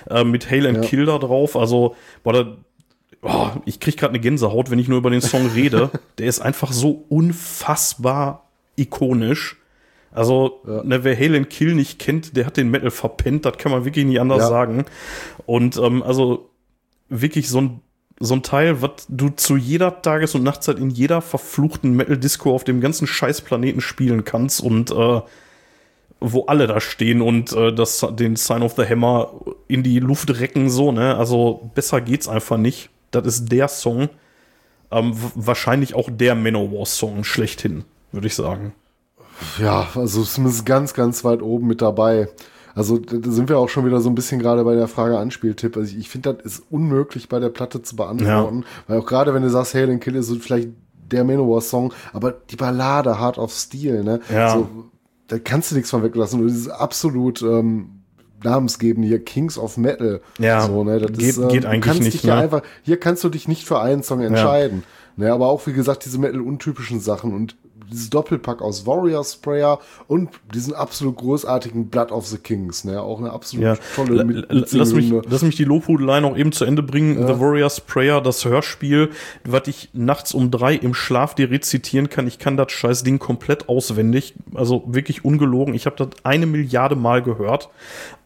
äh, 0.09 0.23
mit 0.23 0.49
Hail 0.49 0.65
and 0.67 0.77
Ja. 0.77 0.83
Kill 0.83 1.05
da 1.05 1.17
drauf. 1.17 1.55
Also, 1.57 1.95
boah, 2.23 2.33
da, 2.33 2.57
oh, 3.21 3.47
ich 3.65 3.81
krieg 3.81 3.97
gerade 3.97 4.11
eine 4.11 4.21
Gänsehaut, 4.21 4.71
wenn 4.71 4.79
ich 4.79 4.87
nur 4.87 4.97
über 4.99 5.09
den 5.09 5.19
Song 5.21 5.47
rede. 5.47 5.89
der 6.19 6.27
ist 6.27 6.39
einfach 6.39 6.71
so 6.71 7.03
unfassbar 7.09 8.47
ikonisch. 8.77 9.57
Also, 10.11 10.61
ne, 10.83 11.03
wer 11.03 11.15
Hail 11.15 11.35
and 11.35 11.49
Kill 11.49 11.75
nicht 11.75 11.99
kennt, 11.99 12.35
der 12.35 12.45
hat 12.45 12.57
den 12.57 12.71
Metal 12.71 12.91
verpennt, 12.91 13.45
das 13.45 13.57
kann 13.57 13.71
man 13.71 13.85
wirklich 13.85 14.05
nicht 14.05 14.19
anders 14.19 14.39
Ja. 14.39 14.47
sagen. 14.47 14.85
Und 15.45 15.77
ähm, 15.77 16.01
also 16.01 16.49
wirklich 17.09 17.47
so 17.49 17.59
ein, 17.61 17.81
so 18.19 18.33
ein 18.33 18.43
Teil, 18.43 18.81
was 18.81 19.05
du 19.07 19.29
zu 19.29 19.55
jeder 19.55 20.01
Tages- 20.01 20.35
und 20.35 20.43
Nachtzeit 20.43 20.77
in 20.77 20.89
jeder 20.89 21.21
verfluchten 21.21 21.93
Metal-Disco 21.93 22.53
auf 22.53 22.63
dem 22.63 22.81
ganzen 22.81 23.07
Scheißplaneten 23.07 23.81
spielen 23.81 24.25
kannst 24.25 24.61
und 24.61 24.91
äh, 24.91 25.21
wo 26.19 26.45
alle 26.45 26.67
da 26.67 26.81
stehen 26.81 27.21
und 27.21 27.53
äh, 27.53 27.73
das, 27.73 28.05
den 28.11 28.35
Sign 28.35 28.61
of 28.61 28.75
the 28.75 28.85
Hammer 28.85 29.31
in 29.67 29.83
die 29.83 29.99
Luft 29.99 30.37
recken, 30.39 30.69
so, 30.69 30.91
ne? 30.91 31.15
Also 31.15 31.71
besser 31.75 32.01
geht's 32.01 32.27
einfach 32.27 32.57
nicht. 32.57 32.89
Das 33.11 33.25
ist 33.25 33.51
der 33.51 33.69
Song. 33.69 34.09
Ähm, 34.91 35.13
wahrscheinlich 35.35 35.93
auch 35.93 36.09
der 36.11 36.35
Manowar-Song 36.35 37.23
schlechthin, 37.23 37.85
würde 38.11 38.27
ich 38.27 38.35
sagen. 38.35 38.73
Ja, 39.59 39.87
also 39.95 40.23
zumindest 40.23 40.65
ganz, 40.65 40.93
ganz 40.93 41.23
weit 41.23 41.41
oben 41.41 41.67
mit 41.67 41.81
dabei. 41.81 42.27
Also 42.79 42.97
da 42.97 43.29
sind 43.29 43.49
wir 43.49 43.57
auch 43.57 43.67
schon 43.67 43.85
wieder 43.85 43.99
so 43.99 44.09
ein 44.09 44.15
bisschen 44.15 44.39
gerade 44.39 44.63
bei 44.63 44.73
der 44.73 44.87
Frage 44.87 45.17
Anspieltipp. 45.19 45.75
Also 45.75 45.89
ich, 45.91 45.97
ich 45.99 46.09
finde, 46.09 46.33
das 46.35 46.53
ist 46.53 46.63
unmöglich 46.69 47.27
bei 47.27 47.39
der 47.39 47.49
Platte 47.49 47.81
zu 47.81 47.97
beantworten, 47.97 48.63
weil 48.87 48.99
auch 48.99 49.05
gerade 49.05 49.33
wenn 49.33 49.43
du 49.43 49.49
sagst, 49.49 49.73
Hail 49.73 49.89
and 49.89 50.01
Kill 50.01 50.15
ist 50.15 50.27
so 50.27 50.35
vielleicht 50.35 50.69
der 51.11 51.25
Manowar-Song, 51.25 51.91
aber 52.13 52.31
die 52.31 52.55
Ballade 52.55 53.19
Heart 53.19 53.37
of 53.37 53.51
Steel, 53.51 54.03
ne? 54.05 54.21
Ja. 54.33 54.53
So, 54.53 54.69
da 55.27 55.39
kannst 55.39 55.71
du 55.71 55.75
nichts 55.75 55.89
von 55.89 56.03
weglassen. 56.03 56.39
Und 56.39 56.47
dieses 56.47 56.69
absolut 56.69 57.41
ähm, 57.41 57.89
namensgebende 58.43 59.07
hier 59.09 59.23
Kings 59.25 59.57
of 59.57 59.75
Metal. 59.75 60.21
Ja, 60.39 60.61
so, 60.61 60.83
ne? 60.85 60.99
das 60.99 61.11
geht- 61.17 61.29
ist, 61.31 61.37
ähm, 61.37 61.47
geht 61.49 61.65
eigentlich 61.65 61.99
nicht, 61.99 62.23
ja 62.23 62.35
ne? 62.35 62.41
einfach, 62.43 62.61
hier 62.83 62.97
kannst 62.97 63.23
du 63.25 63.29
dich 63.29 63.47
nicht 63.49 63.65
für 63.67 63.79
einen 63.81 64.03
Song 64.03 64.21
entscheiden. 64.21 64.83
Ne, 65.17 65.33
aber 65.33 65.47
auch, 65.47 65.67
wie 65.67 65.73
gesagt, 65.73 66.05
diese 66.05 66.17
Metal-untypischen 66.17 67.01
Sachen 67.01 67.33
und 67.33 67.57
dieses 67.91 68.09
Doppelpack 68.09 68.61
aus 68.61 68.85
Warrior 68.85 69.23
Sprayer 69.23 69.79
und 70.07 70.29
diesen 70.53 70.73
absolut 70.73 71.17
großartigen 71.17 71.87
Blood 71.87 72.11
of 72.11 72.27
the 72.27 72.37
Kings, 72.37 72.83
ne, 72.83 73.01
auch 73.01 73.19
eine 73.19 73.31
absolut 73.31 73.65
Ja, 73.65 73.75
tolle 73.95 74.23
mit, 74.23 74.45
lass, 74.49 74.93
mich, 74.93 75.11
lass 75.29 75.41
mich 75.41 75.55
die 75.55 75.63
Lobhudelei 75.63 76.19
noch 76.19 76.37
eben 76.37 76.51
zu 76.51 76.65
Ende 76.65 76.83
bringen. 76.83 77.27
The 77.27 77.39
Warrior's 77.39 77.81
Prayer, 77.81 78.21
das 78.21 78.45
Hörspiel, 78.45 79.09
was 79.43 79.67
ich 79.67 79.89
nachts 79.93 80.33
um 80.33 80.51
drei 80.51 80.75
im 80.75 80.93
Schlaf 80.93 81.35
dir 81.35 81.51
rezitieren 81.51 82.09
kann. 82.09 82.27
Ich 82.27 82.39
kann 82.39 82.57
das 82.57 82.71
scheiß 82.71 83.03
Ding 83.03 83.19
komplett 83.19 83.69
auswendig. 83.69 84.33
Also 84.53 84.83
wirklich 84.87 85.25
ungelogen. 85.25 85.73
Ich 85.73 85.85
habe 85.85 85.95
das 85.95 86.09
eine 86.23 86.45
Milliarde 86.45 86.95
Mal 86.95 87.21
gehört. 87.21 87.69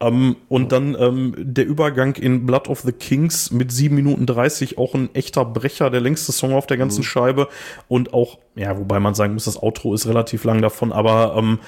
Ähm, 0.00 0.36
und 0.48 0.72
dann 0.72 0.96
ähm, 0.98 1.34
der 1.38 1.66
Übergang 1.66 2.14
in 2.16 2.46
Blood 2.46 2.68
of 2.68 2.80
the 2.80 2.92
Kings 2.92 3.50
mit 3.50 3.72
7 3.72 3.94
Minuten 3.94 4.26
30, 4.26 4.78
auch 4.78 4.94
ein 4.94 5.14
echter 5.14 5.44
Brecher, 5.44 5.90
der 5.90 6.00
längste 6.00 6.32
Song 6.32 6.52
auf 6.52 6.66
der 6.66 6.76
ganzen 6.76 7.02
Scheibe. 7.02 7.48
Und 7.88 8.12
auch, 8.12 8.38
ja, 8.56 8.78
wobei 8.78 9.00
man 9.00 9.14
sagen 9.14 9.34
muss, 9.34 9.44
das 9.44 9.60
Outro 9.62 9.94
ist 9.94 10.06
relativ 10.06 10.44
lang 10.44 10.62
davon, 10.62 10.92
aber 10.92 11.34
ähm, 11.36 11.58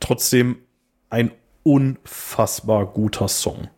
trotzdem 0.00 0.56
ein 1.10 1.30
unfassbar 1.62 2.86
guter 2.86 3.28
Song. 3.28 3.68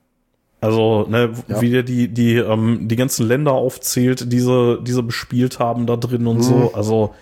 Also, 0.60 1.06
ne, 1.10 1.30
Ja. 1.48 1.60
wie 1.60 1.70
der 1.70 1.82
die, 1.82 2.08
die, 2.08 2.36
ähm, 2.36 2.88
die 2.88 2.96
ganzen 2.96 3.26
Länder 3.28 3.52
aufzählt, 3.52 4.32
diese, 4.32 4.80
diese 4.82 5.02
bespielt 5.02 5.58
haben 5.58 5.86
da 5.86 5.96
drin 5.96 6.26
und 6.26 6.40
so. 6.42 6.72
Also, 6.74 7.14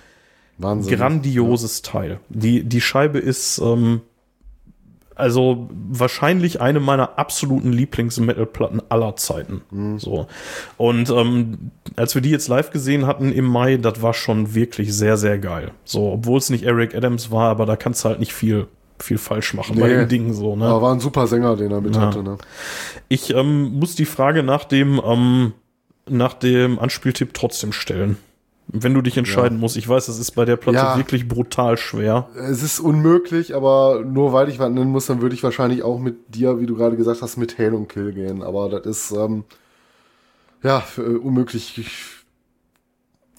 Wahnsinn. 0.58 0.96
grandioses 0.96 1.82
Teil. 1.82 2.20
Die, 2.28 2.62
die 2.62 2.80
Scheibe 2.80 3.18
ist, 3.18 3.58
ähm, 3.58 4.02
also 5.14 5.68
wahrscheinlich 5.72 6.60
eine 6.60 6.80
meiner 6.80 7.18
absoluten 7.18 7.72
Lieblings-Metal-Platten 7.72 8.80
aller 8.88 9.16
Zeiten. 9.16 9.62
So. 9.98 10.26
Und 10.76 11.10
ähm, 11.10 11.70
als 11.96 12.14
wir 12.14 12.22
die 12.22 12.30
jetzt 12.30 12.48
live 12.48 12.70
gesehen 12.70 13.06
hatten 13.06 13.30
im 13.32 13.44
Mai, 13.44 13.76
das 13.76 14.02
war 14.02 14.14
schon 14.14 14.54
wirklich 14.54 14.94
sehr, 14.94 15.16
sehr 15.16 15.38
geil. 15.38 15.70
So, 15.84 16.12
obwohl 16.12 16.38
es 16.38 16.50
nicht 16.50 16.64
Eric 16.64 16.94
Adams 16.94 17.30
war, 17.30 17.50
aber 17.50 17.66
da 17.66 17.76
kannst 17.76 18.04
du 18.04 18.08
halt 18.08 18.20
nicht 18.20 18.32
viel, 18.32 18.66
viel 18.98 19.18
falsch 19.18 19.54
machen 19.54 19.78
bei 19.78 19.88
Nee. 19.88 19.94
den 19.96 20.08
Dingen 20.08 20.32
so, 20.34 20.56
ne? 20.56 20.66
Aber 20.66 20.82
war 20.82 20.94
ein 20.94 21.00
super 21.00 21.26
Sänger, 21.26 21.56
den 21.56 21.70
er 21.72 21.80
mit 21.80 21.94
Ja. 21.94 22.02
hatte, 22.02 22.22
ne? 22.22 22.38
Ich 23.08 23.34
ähm, 23.34 23.78
muss 23.78 23.94
die 23.94 24.06
Frage 24.06 24.42
nach 24.42 24.64
dem, 24.64 25.00
ähm, 25.04 25.52
nach 26.08 26.34
dem 26.34 26.78
Anspieltipp 26.78 27.34
trotzdem 27.34 27.72
stellen. 27.72 28.16
Wenn 28.68 28.94
du 28.94 29.02
dich 29.02 29.16
entscheiden 29.18 29.58
musst. 29.58 29.76
Ich 29.76 29.88
weiß, 29.88 30.06
das 30.06 30.18
ist 30.18 30.30
bei 30.32 30.44
der 30.44 30.56
Platte 30.56 30.78
Ja. 30.78 30.96
wirklich 30.96 31.28
brutal 31.28 31.76
schwer. 31.76 32.28
Es 32.34 32.62
ist 32.62 32.80
unmöglich, 32.80 33.54
aber 33.54 34.02
nur 34.04 34.32
weil 34.32 34.48
ich 34.48 34.58
was 34.58 34.70
nennen 34.70 34.90
muss, 34.90 35.06
dann 35.06 35.20
würde 35.20 35.34
ich 35.34 35.42
wahrscheinlich 35.42 35.82
auch 35.82 35.98
mit 35.98 36.34
dir, 36.34 36.60
wie 36.60 36.66
du 36.66 36.76
gerade 36.76 36.96
gesagt 36.96 37.22
hast, 37.22 37.36
mit 37.36 37.58
Hail 37.58 37.74
und 37.74 37.88
Kill 37.88 38.12
gehen. 38.12 38.42
Aber 38.42 38.68
das 38.70 38.86
ist, 38.86 39.10
ähm, 39.12 39.44
ja, 40.62 40.82
äh, 40.96 41.00
unmöglich. 41.00 41.76
Ich, 41.76 42.04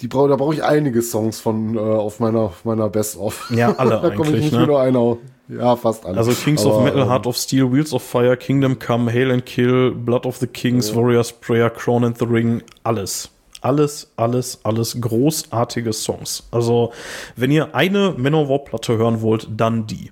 die 0.02 0.08
brau, 0.08 0.28
da 0.28 0.36
brauche 0.36 0.54
ich 0.54 0.64
einige 0.64 1.02
Songs 1.02 1.40
von 1.40 1.78
äh, 1.78 1.80
auf 1.80 2.20
meiner, 2.20 2.40
auf 2.40 2.66
meiner 2.66 2.90
Best-of. 2.90 3.50
Ja, 3.56 3.74
alle 3.78 4.02
da 4.02 4.10
komme 4.12 4.36
ich 4.36 4.44
nicht 4.44 4.54
ne? 4.54 4.68
nur 4.68 4.82
einer. 4.82 5.18
Ja, 5.48 5.76
fast 5.76 6.06
alle. 6.06 6.18
Also 6.18 6.32
Kings 6.32 6.66
Aber, 6.66 6.78
of 6.78 6.84
Metal, 6.84 7.02
ähm, 7.02 7.10
Heart 7.10 7.28
of 7.28 7.38
Steel, 7.38 7.72
Wheels 7.72 7.94
of 7.94 8.02
Fire, 8.02 8.36
Kingdom 8.38 8.80
Come, 8.80 9.12
Hail 9.12 9.32
and 9.32 9.46
Kill, 9.46 9.92
Blood 9.92 10.26
of 10.26 10.38
the 10.38 10.48
Kings, 10.48 10.94
Warriors 10.96 11.32
Prayer, 11.32 11.70
Crown 11.70 12.04
and 12.04 12.18
the 12.18 12.26
Ring, 12.26 12.62
alles. 12.84 13.30
Alles, 13.64 14.12
alles, 14.18 14.60
alles 14.64 15.00
großartige 15.00 15.94
Songs. 15.94 16.44
Also, 16.52 16.92
wenn 17.38 17.50
ihr 17.50 17.74
eine 17.74 18.14
Manowar-Platte 18.18 18.98
hören 18.98 19.22
wollt, 19.22 19.48
dann 19.56 19.88
die. 19.88 20.12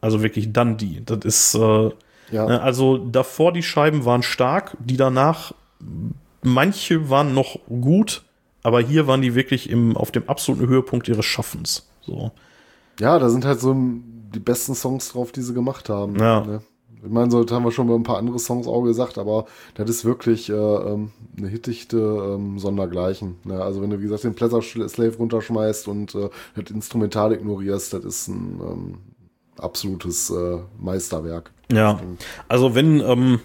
Also 0.00 0.20
wirklich 0.22 0.52
dann 0.52 0.76
die. 0.76 1.00
Das 1.04 1.18
ist, 1.24 1.54
äh, 1.54 1.90
Ja. 2.32 2.46
ne, 2.46 2.60
also 2.60 2.98
davor 2.98 3.52
die 3.52 3.62
Scheiben 3.62 4.04
waren 4.04 4.24
stark, 4.24 4.76
die 4.80 4.96
danach, 4.96 5.52
manche 6.42 7.08
waren 7.08 7.34
noch 7.34 7.58
gut, 7.68 8.24
aber 8.64 8.80
hier 8.80 9.06
waren 9.06 9.22
die 9.22 9.34
wirklich 9.36 9.70
im, 9.70 9.96
auf 9.96 10.10
dem 10.10 10.28
absoluten 10.28 10.66
Höhepunkt 10.66 11.06
ihres 11.06 11.24
Schaffens. 11.24 11.88
So. 12.00 12.32
Ja, 12.98 13.18
da 13.20 13.28
sind 13.28 13.44
halt 13.44 13.60
so 13.60 13.76
die 14.34 14.40
besten 14.40 14.74
Songs 14.74 15.12
drauf, 15.12 15.30
die 15.30 15.42
sie 15.42 15.54
gemacht 15.54 15.88
haben. 15.88 16.18
Ja. 16.18 16.40
Ne? 16.40 16.62
Ich 17.04 17.10
meine, 17.10 17.30
so 17.30 17.42
das 17.42 17.52
haben 17.52 17.64
wir 17.64 17.72
schon 17.72 17.88
bei 17.88 17.94
ein 17.94 18.04
paar 18.04 18.18
andere 18.18 18.38
Songs 18.38 18.66
auch 18.66 18.82
gesagt, 18.82 19.18
aber 19.18 19.46
das 19.74 19.90
ist 19.90 20.04
wirklich 20.04 20.48
äh, 20.48 20.54
ähm, 20.54 21.10
eine 21.36 21.48
Hittichte 21.48 21.96
ähm, 21.98 22.58
Sondergleichen. 22.58 23.36
Ne? 23.44 23.60
Also 23.60 23.82
wenn 23.82 23.90
du, 23.90 23.98
wie 23.98 24.04
gesagt, 24.04 24.24
den 24.24 24.34
Pleasure 24.34 24.88
Slave 24.88 25.16
runterschmeißt 25.16 25.88
und 25.88 26.14
äh, 26.14 26.28
das 26.54 26.70
Instrumental 26.70 27.32
ignorierst, 27.32 27.92
das 27.92 28.04
ist 28.04 28.28
ein 28.28 28.60
ähm, 28.60 28.98
absolutes 29.58 30.30
äh, 30.30 30.58
Meisterwerk. 30.78 31.50
Ja, 31.72 32.00
also 32.48 32.74
wenn, 32.74 33.00
ähm, 33.00 33.40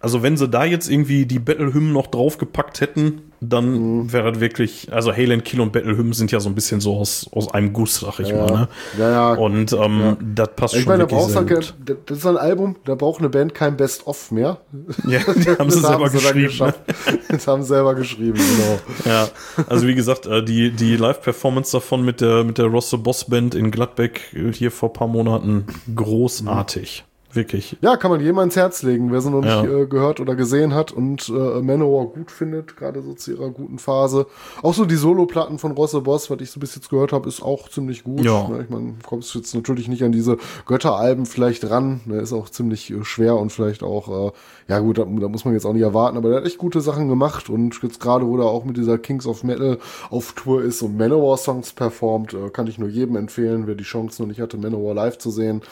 also 0.00 0.22
wenn 0.22 0.36
sie 0.36 0.48
da 0.48 0.64
jetzt 0.64 0.90
irgendwie 0.90 1.24
die 1.24 1.38
Battle-Hymnen 1.38 1.92
noch 1.92 2.08
draufgepackt 2.08 2.80
hätten, 2.80 3.32
dann 3.48 4.12
wäre 4.12 4.32
das 4.32 4.40
wirklich, 4.40 4.92
also 4.92 5.12
Hail 5.12 5.32
and 5.32 5.44
Kill 5.44 5.60
und 5.60 5.72
Battle-Hymnen 5.72 6.12
sind 6.12 6.30
ja 6.32 6.40
so 6.40 6.48
ein 6.48 6.54
bisschen 6.54 6.80
so 6.80 6.96
aus, 6.96 7.28
aus 7.32 7.52
einem 7.52 7.72
Guss, 7.72 8.00
sag 8.00 8.18
ich 8.20 8.32
mal, 8.32 8.46
ne? 8.46 8.68
Ja, 8.98 9.10
ja. 9.10 9.32
Und 9.34 9.72
ähm, 9.72 10.16
das 10.34 10.48
passt 10.56 10.74
ich 10.74 10.82
schon 10.82 10.90
meine, 10.90 11.02
wirklich 11.04 11.18
brauchst 11.18 11.32
sehr 11.32 11.40
halt, 11.40 11.48
gut. 11.50 11.74
kein- 11.86 11.96
das 12.06 12.18
ist 12.18 12.26
ein 12.26 12.36
Album, 12.36 12.76
da 12.84 12.94
braucht 12.94 13.20
eine 13.20 13.28
Band 13.28 13.54
kein 13.54 13.76
Best-of 13.76 14.30
mehr. 14.30 14.58
Ja, 15.06 15.20
die 15.20 15.48
haben 15.58 15.70
sie 15.70 15.80
Das 15.80 15.88
selber 15.90 16.08
sie 16.08 16.18
dann 16.18 16.34
geschrieben. 16.34 16.38
Ne? 16.40 16.42
geschafft. 16.46 16.80
Das 17.28 17.46
haben 17.46 17.62
sie 17.62 17.68
selber 17.68 17.94
geschrieben, 17.94 18.34
genau. 18.38 18.78
Ja, 19.04 19.28
also 19.68 19.86
wie 19.86 19.94
gesagt, 19.94 20.26
äh, 20.26 20.42
die, 20.44 20.70
die 20.70 20.96
Live-Performance 20.96 21.72
davon 21.72 22.04
mit 22.04 22.20
der, 22.20 22.44
mit 22.44 22.58
der 22.58 22.66
Rosse 22.66 22.98
Boss 22.98 23.24
Band 23.24 23.54
in 23.54 23.70
Gladbeck 23.70 24.32
äh, 24.34 24.52
hier 24.52 24.70
vor 24.70 24.90
ein 24.90 24.92
paar 24.92 25.08
Monaten, 25.08 25.66
großartig. 25.94 27.04
Wirklich. 27.34 27.76
Ja, 27.80 27.96
kann 27.96 28.10
man 28.10 28.20
jedem 28.20 28.38
ans 28.38 28.56
Herz 28.56 28.82
legen, 28.82 29.12
wer 29.12 29.20
sie 29.20 29.30
noch 29.30 29.44
Ja. 29.44 29.62
nicht 29.62 29.72
äh, 29.72 29.86
gehört 29.86 30.20
oder 30.20 30.34
gesehen 30.34 30.74
hat 30.74 30.92
und 30.92 31.28
äh, 31.28 31.32
Manowar 31.62 32.06
gut 32.06 32.30
findet, 32.30 32.76
gerade 32.76 33.02
so 33.02 33.14
zu 33.14 33.32
ihrer 33.32 33.50
guten 33.50 33.78
Phase. 33.78 34.26
Auch 34.62 34.74
so 34.74 34.84
die 34.84 34.96
Solo-Platten 34.96 35.58
von 35.58 35.72
Rosse 35.72 36.00
Boss, 36.00 36.30
was 36.30 36.40
ich 36.40 36.50
so 36.50 36.60
bis 36.60 36.74
jetzt 36.74 36.90
gehört 36.90 37.12
habe, 37.12 37.28
ist 37.28 37.42
auch 37.42 37.68
ziemlich 37.68 38.04
gut. 38.04 38.20
Ja. 38.24 38.48
Ne, 38.48 38.62
ich 38.62 38.70
meine, 38.70 38.94
kommst 39.06 39.34
jetzt 39.34 39.54
natürlich 39.54 39.88
nicht 39.88 40.02
an 40.02 40.12
diese 40.12 40.36
Götteralben 40.66 41.26
vielleicht 41.26 41.68
ran. 41.70 42.00
Ne, 42.06 42.20
ist 42.20 42.32
auch 42.32 42.48
ziemlich 42.48 42.90
äh, 42.90 43.04
schwer 43.04 43.36
und 43.36 43.50
vielleicht 43.50 43.82
auch, 43.82 44.28
äh, 44.28 44.32
ja 44.68 44.78
gut, 44.78 44.98
da, 44.98 45.04
da 45.04 45.28
muss 45.28 45.44
man 45.44 45.54
jetzt 45.54 45.66
auch 45.66 45.72
nicht 45.72 45.82
erwarten, 45.82 46.16
aber 46.16 46.28
der 46.30 46.38
hat 46.38 46.46
echt 46.46 46.58
gute 46.58 46.80
Sachen 46.80 47.08
gemacht 47.08 47.50
und 47.50 47.82
jetzt 47.82 48.00
gerade, 48.00 48.26
wo 48.26 48.36
er 48.38 48.46
auch 48.46 48.64
mit 48.64 48.76
dieser 48.76 48.98
Kings 48.98 49.26
of 49.26 49.44
Metal 49.44 49.78
auf 50.10 50.32
Tour 50.32 50.62
ist 50.62 50.82
und 50.82 50.96
Manowar-Songs 50.96 51.72
performt, 51.72 52.34
äh, 52.34 52.50
kann 52.50 52.66
ich 52.66 52.78
nur 52.78 52.88
jedem 52.88 53.16
empfehlen, 53.16 53.66
wer 53.66 53.74
die 53.74 53.84
Chance 53.84 54.22
noch 54.22 54.28
nicht 54.28 54.40
hatte, 54.40 54.56
Manowar 54.56 54.94
live 54.94 55.18
zu 55.18 55.30
sehen. 55.30 55.62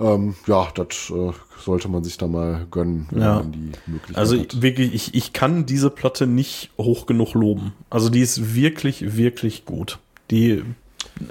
Ähm, 0.00 0.34
ja, 0.46 0.68
das 0.74 1.10
äh, 1.10 1.32
sollte 1.64 1.88
man 1.88 2.04
sich 2.04 2.16
da 2.18 2.26
mal 2.28 2.66
gönnen, 2.70 3.08
wenn 3.10 3.20
Ja. 3.22 3.34
man 3.36 3.52
die 3.52 3.72
Möglichkeit 3.86 4.16
Also 4.16 4.38
hat. 4.38 4.62
wirklich, 4.62 4.94
ich, 4.94 5.14
ich 5.14 5.32
kann 5.32 5.66
diese 5.66 5.90
Platte 5.90 6.26
nicht 6.26 6.70
hoch 6.78 7.06
genug 7.06 7.34
loben. 7.34 7.72
Also 7.90 8.08
die 8.08 8.20
ist 8.20 8.54
wirklich, 8.54 9.16
wirklich 9.16 9.64
gut. 9.64 9.98
Die, 10.30 10.62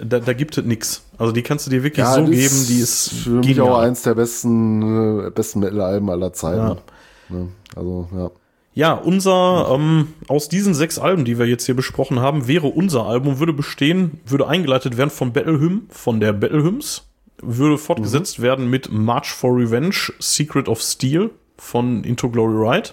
da, 0.04 0.20
da 0.20 0.34
gibt 0.34 0.58
es 0.58 0.66
nix. 0.66 1.04
Also 1.18 1.32
die 1.32 1.44
kannst 1.44 1.66
du 1.66 1.72
dir 1.72 1.84
wirklich 1.84 2.06
so 2.06 2.22
das 2.22 2.30
geben, 2.30 2.66
die 2.68 2.80
ist 2.80 3.10
für 3.14 3.30
mich 3.30 3.62
auch 3.62 3.78
eins 3.80 4.02
der 4.02 4.16
besten, 4.16 5.28
äh, 5.28 5.30
besten 5.30 5.60
Metal-Alben 5.62 6.10
aller 6.10 6.34
Zeiten. 6.34 6.58
Ja. 6.58 6.78
Ne? 7.30 7.48
Also, 7.76 8.10
ja. 8.14 8.32
Ja, 8.74 8.94
unser, 8.94 9.70
ähm, 9.74 10.10
aus 10.28 10.50
diesen 10.50 10.76
sechs 10.76 11.00
Alben, 11.00 11.26
die 11.26 11.40
wir 11.40 11.48
jetzt 11.48 11.66
hier 11.66 11.76
besprochen 11.76 12.20
haben, 12.20 12.48
wäre 12.48 12.68
unser 12.68 13.08
Album, 13.08 13.40
würde 13.40 13.54
bestehen, 13.54 14.20
würde 14.28 14.48
eingeleitet 14.48 14.98
werden 14.98 15.10
von 15.10 15.34
Battle 15.34 15.60
Hymn, 15.60 15.88
von 15.90 16.20
der 16.20 16.32
Battle 16.34 16.62
Hymns, 16.64 17.07
würde 17.42 17.78
fortgesetzt 17.78 18.42
werden 18.42 18.70
mit 18.70 18.92
March 18.92 19.32
for 19.32 19.56
Revenge, 19.56 20.12
Secret 20.20 20.68
of 20.68 20.82
Steel 20.82 21.32
von 21.58 22.04
Into 22.04 22.30
Glory 22.30 22.70
Ride, 22.70 22.90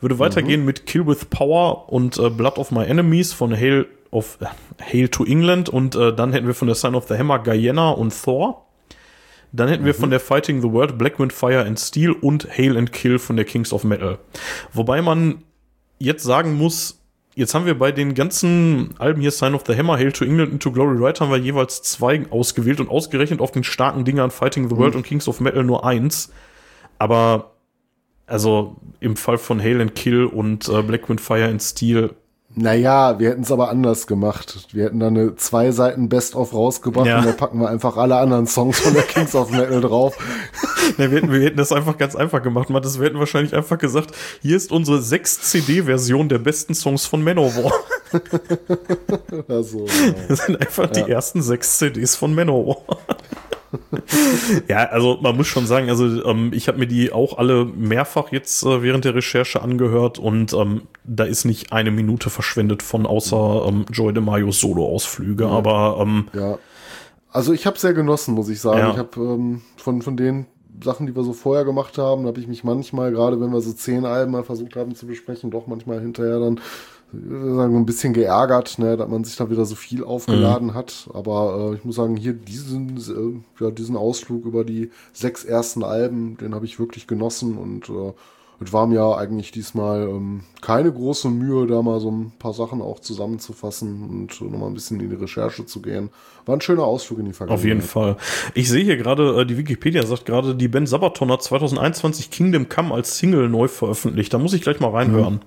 würde 0.00 0.18
weitergehen 0.18 0.64
mit 0.64 0.86
Kill 0.86 1.06
with 1.06 1.26
Power 1.26 1.92
und 1.92 2.18
äh, 2.18 2.30
Blood 2.30 2.58
of 2.58 2.70
My 2.70 2.84
Enemies 2.84 3.32
von 3.32 3.54
Hail 3.54 3.86
of 4.10 4.38
äh, 4.40 4.46
Hail 4.82 5.08
to 5.08 5.24
England 5.24 5.68
und 5.68 5.94
äh, 5.94 6.14
dann 6.14 6.32
hätten 6.32 6.46
wir 6.46 6.54
von 6.54 6.68
der 6.68 6.74
Sign 6.74 6.94
of 6.94 7.06
the 7.08 7.16
Hammer 7.16 7.38
Guyana 7.38 7.90
und 7.90 8.14
Thor. 8.22 8.66
Dann 9.52 9.68
hätten 9.68 9.84
wir 9.84 9.94
von 9.94 10.10
der 10.10 10.20
Fighting 10.20 10.62
the 10.62 10.70
World 10.70 10.96
Black 10.96 11.18
Wind 11.18 11.32
Fire 11.32 11.64
and 11.64 11.78
Steel 11.78 12.12
und 12.12 12.46
Hail 12.56 12.76
and 12.76 12.92
Kill 12.92 13.18
von 13.18 13.34
der 13.34 13.44
Kings 13.44 13.72
of 13.72 13.82
Metal. 13.82 14.18
Wobei 14.72 15.02
man 15.02 15.42
jetzt 15.98 16.22
sagen 16.22 16.54
muss, 16.54 16.99
jetzt 17.34 17.54
haben 17.54 17.66
wir 17.66 17.78
bei 17.78 17.92
den 17.92 18.14
ganzen 18.14 18.94
Alben 18.98 19.20
hier 19.20 19.30
Sign 19.30 19.54
of 19.54 19.64
the 19.66 19.76
Hammer, 19.76 19.96
Hail 19.96 20.12
to 20.12 20.24
England, 20.24 20.52
Into 20.52 20.72
Glory 20.72 20.96
Ride 20.96 21.20
haben 21.20 21.30
wir 21.30 21.38
jeweils 21.38 21.82
zwei 21.82 22.26
ausgewählt 22.30 22.80
und 22.80 22.88
ausgerechnet 22.88 23.40
auf 23.40 23.52
den 23.52 23.64
starken 23.64 24.04
Dingern 24.04 24.30
Fighting 24.30 24.68
the 24.68 24.76
World 24.76 24.94
und 24.96 25.04
Kings 25.04 25.28
of 25.28 25.40
Metal 25.40 25.64
nur 25.64 25.84
eins. 25.84 26.32
Aber 26.98 27.52
also 28.26 28.76
im 29.00 29.16
Fall 29.16 29.38
von 29.38 29.60
Hail 29.60 29.80
and 29.80 29.94
Kill 29.94 30.24
und 30.24 30.68
äh, 30.68 30.82
Black 30.82 31.08
Wind 31.08 31.20
Fire 31.20 31.46
and 31.46 31.62
Steel 31.62 32.14
Naja, 32.56 33.18
wir 33.20 33.30
hätten 33.30 33.42
es 33.42 33.52
aber 33.52 33.70
anders 33.70 34.08
gemacht. 34.08 34.66
Wir 34.72 34.86
hätten 34.86 34.98
da 34.98 35.06
eine 35.06 35.36
zwei 35.36 35.70
Seiten 35.70 36.08
Best-of 36.08 36.52
rausgebracht 36.52 37.06
Ja. 37.06 37.18
und 37.20 37.26
da 37.26 37.32
packen 37.32 37.60
wir 37.60 37.68
einfach 37.68 37.96
alle 37.96 38.16
anderen 38.16 38.46
Songs 38.48 38.80
von 38.80 38.92
der 38.92 39.04
Kings 39.04 39.34
of 39.36 39.50
Metal 39.50 39.80
drauf. 39.80 40.16
Ne, 40.98 41.08
wir, 41.12 41.18
hätten, 41.18 41.30
wir 41.32 41.40
hätten 41.42 41.56
das 41.56 41.70
einfach 41.70 41.96
ganz 41.98 42.16
einfach 42.16 42.42
gemacht. 42.42 42.68
Mathis, 42.68 42.98
wir 42.98 43.06
hätten 43.06 43.18
wahrscheinlich 43.20 43.54
einfach 43.54 43.78
gesagt, 43.78 44.12
hier 44.42 44.56
ist 44.56 44.72
unsere 44.72 44.98
6-CD-Version 44.98 46.28
der 46.28 46.38
besten 46.38 46.74
Songs 46.74 47.06
von 47.06 47.22
Manowar. 47.22 47.72
Also, 49.48 49.86
Das 50.28 50.46
sind 50.46 50.60
einfach 50.60 50.90
die 50.90 51.08
ersten 51.08 51.42
sechs 51.42 51.78
CDs 51.78 52.16
von 52.16 52.34
Manowar. 52.34 52.78
Ja, 54.68 54.84
also 54.86 55.18
man 55.20 55.36
muss 55.36 55.46
schon 55.46 55.66
sagen, 55.66 55.88
also 55.88 56.24
ähm, 56.24 56.52
ich 56.52 56.68
habe 56.68 56.78
mir 56.78 56.86
die 56.86 57.12
auch 57.12 57.38
alle 57.38 57.64
mehrfach 57.64 58.32
jetzt 58.32 58.64
äh, 58.64 58.82
während 58.82 59.04
der 59.04 59.14
Recherche 59.14 59.62
angehört 59.62 60.18
und 60.18 60.52
ähm, 60.52 60.82
da 61.04 61.24
ist 61.24 61.44
nicht 61.44 61.72
eine 61.72 61.90
Minute 61.90 62.30
verschwendet 62.30 62.82
von 62.82 63.06
außer 63.06 63.66
ähm, 63.68 63.86
Joy 63.92 64.12
DeMaios 64.12 64.60
Solo-Ausflüge, 64.60 65.46
aber 65.46 65.98
ähm, 66.00 66.28
ja. 66.32 66.58
Also 67.32 67.52
ich 67.52 67.64
habe 67.66 67.78
sehr 67.78 67.94
genossen, 67.94 68.34
muss 68.34 68.48
ich 68.48 68.60
sagen. 68.60 68.78
Ja. 68.78 68.90
Ich 68.90 68.98
habe 68.98 69.20
ähm, 69.20 69.62
von, 69.76 70.02
von 70.02 70.16
den 70.16 70.46
Sachen, 70.82 71.06
die 71.06 71.14
wir 71.14 71.22
so 71.22 71.32
vorher 71.32 71.64
gemacht 71.64 71.98
haben, 71.98 72.26
habe 72.26 72.40
ich 72.40 72.48
mich 72.48 72.64
manchmal, 72.64 73.12
gerade 73.12 73.40
wenn 73.40 73.52
wir 73.52 73.60
so 73.60 73.72
zehn 73.72 74.04
Alben 74.04 74.32
mal 74.32 74.44
versucht 74.44 74.76
haben 74.76 74.94
zu 74.94 75.06
besprechen, 75.06 75.50
doch 75.50 75.66
manchmal 75.66 76.00
hinterher 76.00 76.40
dann 76.40 76.60
sagen, 77.12 77.76
ein 77.76 77.86
bisschen 77.86 78.12
geärgert, 78.12 78.78
ne, 78.78 78.96
dass 78.96 79.08
man 79.08 79.24
sich 79.24 79.36
da 79.36 79.50
wieder 79.50 79.64
so 79.64 79.74
viel 79.74 80.04
aufgeladen 80.04 80.68
Mhm. 80.68 80.74
hat. 80.74 81.08
Aber 81.12 81.70
äh, 81.72 81.76
ich 81.76 81.84
muss 81.84 81.96
sagen, 81.96 82.16
hier 82.16 82.32
diesen, 82.32 82.96
äh, 83.58 83.64
ja, 83.64 83.70
diesen 83.70 83.96
Ausflug 83.96 84.44
über 84.44 84.64
die 84.64 84.90
sechs 85.12 85.44
ersten 85.44 85.82
Alben, 85.84 86.36
den 86.38 86.54
habe 86.54 86.64
ich 86.66 86.78
wirklich 86.78 87.06
genossen 87.06 87.58
und 87.58 87.88
äh, 87.88 88.12
es 88.62 88.74
war 88.74 88.86
mir 88.86 89.16
eigentlich 89.16 89.52
diesmal 89.52 90.02
ähm, 90.02 90.42
keine 90.60 90.92
große 90.92 91.30
Mühe, 91.30 91.66
da 91.66 91.80
mal 91.80 91.98
so 91.98 92.10
ein 92.10 92.32
paar 92.38 92.52
Sachen 92.52 92.82
auch 92.82 93.00
zusammenzufassen 93.00 94.02
und 94.02 94.38
nochmal 94.52 94.68
ein 94.68 94.74
bisschen 94.74 95.00
in 95.00 95.08
die 95.08 95.16
Recherche 95.16 95.64
zu 95.64 95.80
gehen. 95.80 96.10
War 96.44 96.56
ein 96.58 96.60
schöner 96.60 96.84
Ausflug 96.84 97.20
in 97.20 97.24
die 97.24 97.32
Vergangenheit. 97.32 97.58
auf 97.58 97.64
jeden 97.66 97.80
Fall. 97.80 98.16
Ich 98.54 98.68
sehe 98.68 98.84
hier 98.84 98.98
gerade, 98.98 99.40
äh, 99.40 99.46
die 99.46 99.56
Wikipedia 99.56 100.04
sagt 100.04 100.26
gerade, 100.26 100.54
die 100.54 100.68
Band 100.68 100.90
Sabaton 100.90 101.32
hat 101.32 101.42
2021 101.42 102.30
Kingdom 102.30 102.68
Come 102.68 102.92
als 102.94 103.16
Single 103.16 103.48
neu 103.48 103.66
veröffentlicht. 103.66 104.34
Da 104.34 104.38
muss 104.38 104.52
ich 104.52 104.60
gleich 104.60 104.78
mal 104.78 104.90
reinhören. 104.90 105.40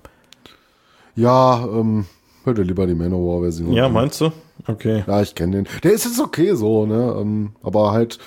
Ja, 1.16 1.66
ähm, 1.66 2.06
hört 2.44 2.58
ihr 2.58 2.64
lieber 2.66 2.88
die 2.88 2.96
Manowar-Version. 2.96 3.74
Ja, 3.74 3.88
meinst 3.90 4.22
du? 4.22 4.32
Okay. 4.68 5.04
Ja, 5.08 5.22
ich 5.22 5.36
kenne 5.36 5.58
den. 5.64 5.68
Der 5.84 5.92
ist 5.94 6.06
jetzt 6.06 6.20
okay 6.20 6.54
so, 6.56 6.86
ne? 6.86 7.16
Ähm, 7.20 7.52
aber 7.62 7.92
halt, 7.92 8.18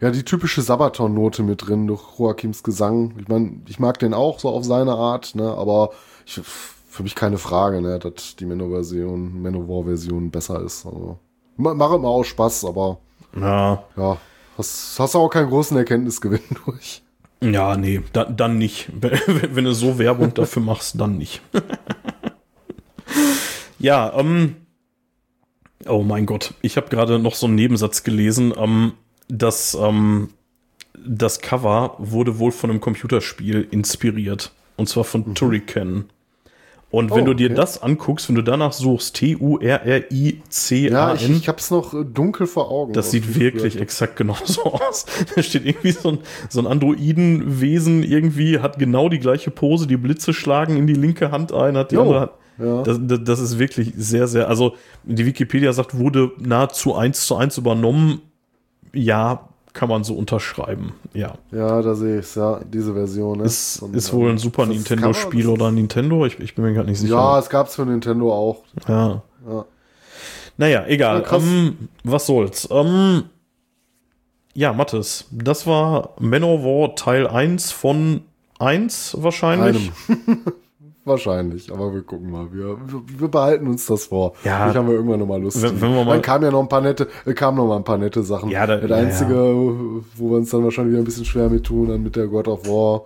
ja, 0.00 0.10
die 0.10 0.24
typische 0.24 0.60
Sabaton-Note 0.62 1.42
mit 1.42 1.66
drin 1.66 1.86
durch 1.86 2.02
Joachims 2.18 2.62
Gesang. 2.62 3.14
Ich 3.20 3.28
meine, 3.28 3.60
ich 3.68 3.78
mag 3.78 3.98
den 3.98 4.12
auch 4.14 4.38
so 4.38 4.48
auf 4.50 4.64
seine 4.64 4.92
Art, 4.92 5.34
ne? 5.34 5.50
Aber 5.56 5.90
ich, 6.26 6.40
für 6.42 7.02
mich 7.02 7.14
keine 7.14 7.38
Frage, 7.38 7.80
ne, 7.80 7.98
dass 7.98 8.36
die 8.36 8.46
Manowar-Version, 8.46 9.42
Manowar-Version 9.42 10.30
besser 10.30 10.60
ist. 10.62 10.84
Also, 10.86 11.18
ma- 11.56 11.74
macht 11.74 11.94
immer 11.96 12.08
auch 12.08 12.24
Spaß, 12.24 12.64
aber 12.66 12.98
Ja. 13.40 13.82
ja, 13.96 14.16
hast, 14.58 14.98
hast 15.00 15.16
auch 15.16 15.28
keinen 15.28 15.48
großen 15.48 15.76
Erkenntnisgewinn 15.76 16.40
durch. 16.66 17.02
Ja, 17.42 17.76
nee, 17.76 18.00
da, 18.12 18.24
dann 18.24 18.58
nicht. 18.58 18.88
Wenn, 18.98 19.12
wenn 19.54 19.64
du 19.64 19.72
so 19.74 19.98
Werbung 19.98 20.32
dafür 20.34 20.62
machst, 20.62 21.00
dann 21.00 21.18
nicht. 21.18 21.40
ja, 23.78 24.12
ähm. 24.18 24.56
Oh 25.86 26.02
mein 26.02 26.24
Gott, 26.24 26.54
ich 26.62 26.76
habe 26.78 26.88
gerade 26.88 27.18
noch 27.18 27.34
so 27.34 27.46
einen 27.46 27.56
Nebensatz 27.56 28.04
gelesen. 28.04 28.54
Ähm, 28.56 28.92
das, 29.28 29.74
ähm, 29.80 30.30
das 31.04 31.40
Cover 31.40 31.96
wurde 31.98 32.38
wohl 32.38 32.52
von 32.52 32.70
einem 32.70 32.80
Computerspiel 32.80 33.66
inspiriert. 33.70 34.52
Und 34.76 34.88
zwar 34.88 35.04
von 35.04 35.34
Turrican. 35.34 36.06
Und 36.90 37.10
wenn 37.10 37.22
Oh, 37.22 37.26
du 37.26 37.34
dir 37.34 37.46
okay. 37.48 37.54
das 37.56 37.82
anguckst, 37.82 38.28
wenn 38.28 38.36
du 38.36 38.42
danach 38.42 38.72
suchst, 38.72 39.20
Ja, 39.20 39.26
ich, 39.28 39.36
T-U-R-R-I-C-A-N, 39.38 41.36
ich 41.36 41.48
hab's 41.48 41.70
noch 41.70 41.92
äh, 41.92 42.04
dunkel 42.04 42.46
vor 42.46 42.70
Augen. 42.70 42.92
das 42.92 43.10
sieht 43.10 43.24
ich 43.28 43.38
wirklich 43.40 43.72
früher- 43.74 43.82
exakt 43.82 44.16
genauso 44.16 44.62
aus. 44.72 45.04
Da 45.34 45.42
steht 45.42 45.66
irgendwie 45.66 45.90
so 45.90 46.10
ein, 46.10 46.18
so 46.48 46.60
ein 46.60 46.66
Androidenwesen 46.68 48.04
irgendwie, 48.04 48.60
hat 48.60 48.78
genau 48.78 49.08
die 49.08 49.18
gleiche 49.18 49.50
Pose, 49.50 49.86
die 49.88 49.96
Blitze 49.96 50.32
schlagen 50.32 50.76
in 50.76 50.86
die 50.86 50.94
linke 50.94 51.30
Hand 51.32 51.52
ein, 51.52 51.76
hat 51.76 51.90
die 51.90 51.96
Jo, 51.96 52.02
andere 52.02 52.20
Hand. 52.20 52.30
Ja. 52.58 52.82
Das, 52.82 52.98
das, 53.00 53.40
ist 53.40 53.58
wirklich 53.58 53.92
sehr, 53.96 54.26
sehr, 54.26 54.48
also 54.48 54.74
die 55.02 55.26
Wikipedia 55.26 55.72
sagt, 55.72 55.98
wurde 55.98 56.32
nahezu 56.38 56.94
eins 56.94 57.26
zu 57.26 57.36
eins 57.36 57.58
übernommen. 57.58 58.20
Ja, 58.92 59.48
kann 59.72 59.88
man 59.88 60.04
so 60.04 60.14
unterschreiben. 60.14 60.94
Ja. 61.12 61.34
Ja, 61.50 61.82
da 61.82 61.94
sehe 61.94 62.20
ich's, 62.20 62.36
ja, 62.36 62.60
diese 62.64 62.94
Version. 62.94 63.38
Ne? 63.38 63.44
Ist, 63.44 63.82
Und, 63.82 63.94
ist 63.94 64.12
wohl 64.12 64.30
ein 64.30 64.38
Super 64.38 64.62
ist 64.62 64.68
das 64.68 64.76
Nintendo-Spiel 64.76 65.48
oder 65.48 65.72
Nintendo? 65.72 66.24
Ich, 66.26 66.38
ich 66.38 66.54
bin 66.54 66.64
mir 66.64 66.74
gerade 66.74 66.88
nicht 66.88 67.00
sicher. 67.00 67.14
Ja, 67.14 67.38
es 67.38 67.48
gab's 67.48 67.74
für 67.74 67.84
Nintendo 67.84 68.32
auch. 68.32 68.62
Ja. 68.88 69.22
Ja. 69.46 69.64
Naja, 70.56 70.84
egal. 70.86 71.16
Ja, 71.16 71.22
krass. 71.22 71.42
ähm, 71.42 71.88
was 72.04 72.26
soll's. 72.26 72.68
Ähm, 72.70 73.24
ja, 74.54 74.72
Mathis, 74.72 75.26
das 75.32 75.66
war 75.66 76.10
Manowar 76.20 76.94
Teil 76.94 77.26
1 77.26 77.72
von 77.72 78.22
1 78.60 79.16
wahrscheinlich. 79.18 79.90
Wahrscheinlich, 81.06 81.70
aber 81.70 81.92
wir 81.92 82.02
gucken 82.02 82.30
mal. 82.30 82.46
Wir, 82.50 82.78
wir, 83.18 83.28
behalten 83.28 83.66
uns 83.66 83.84
das 83.86 84.06
vor. 84.06 84.32
Ja. 84.42 84.60
Vielleicht 84.62 84.76
haben 84.76 84.88
wir 84.88 84.94
irgendwann 84.94 85.20
nochmal 85.20 85.42
Lust. 85.42 85.60
Wenn- 85.62 85.80
wenn 85.80 86.06
dann 86.06 86.22
kamen 86.22 86.44
ja 86.44 86.50
noch 86.50 86.62
ein 86.62 86.68
paar 86.68 86.80
nette, 86.80 87.08
äh, 87.26 87.34
kamen 87.34 87.58
noch 87.58 87.66
mal 87.66 87.76
ein 87.76 87.84
paar 87.84 87.98
nette 87.98 88.22
Sachen. 88.22 88.48
Ja, 88.48 88.66
da- 88.66 88.78
das 88.78 88.88
ja, 88.88 88.96
einzige, 88.96 89.34
wo 90.16 90.30
wir 90.30 90.36
uns 90.38 90.48
dann 90.50 90.64
wahrscheinlich 90.64 90.92
wieder 90.92 91.02
ein 91.02 91.04
bisschen 91.04 91.26
schwer 91.26 91.50
mit 91.50 91.64
tun, 91.64 91.88
dann 91.88 92.02
mit 92.02 92.16
der 92.16 92.26
God 92.26 92.48
of 92.48 92.66
War 92.66 93.02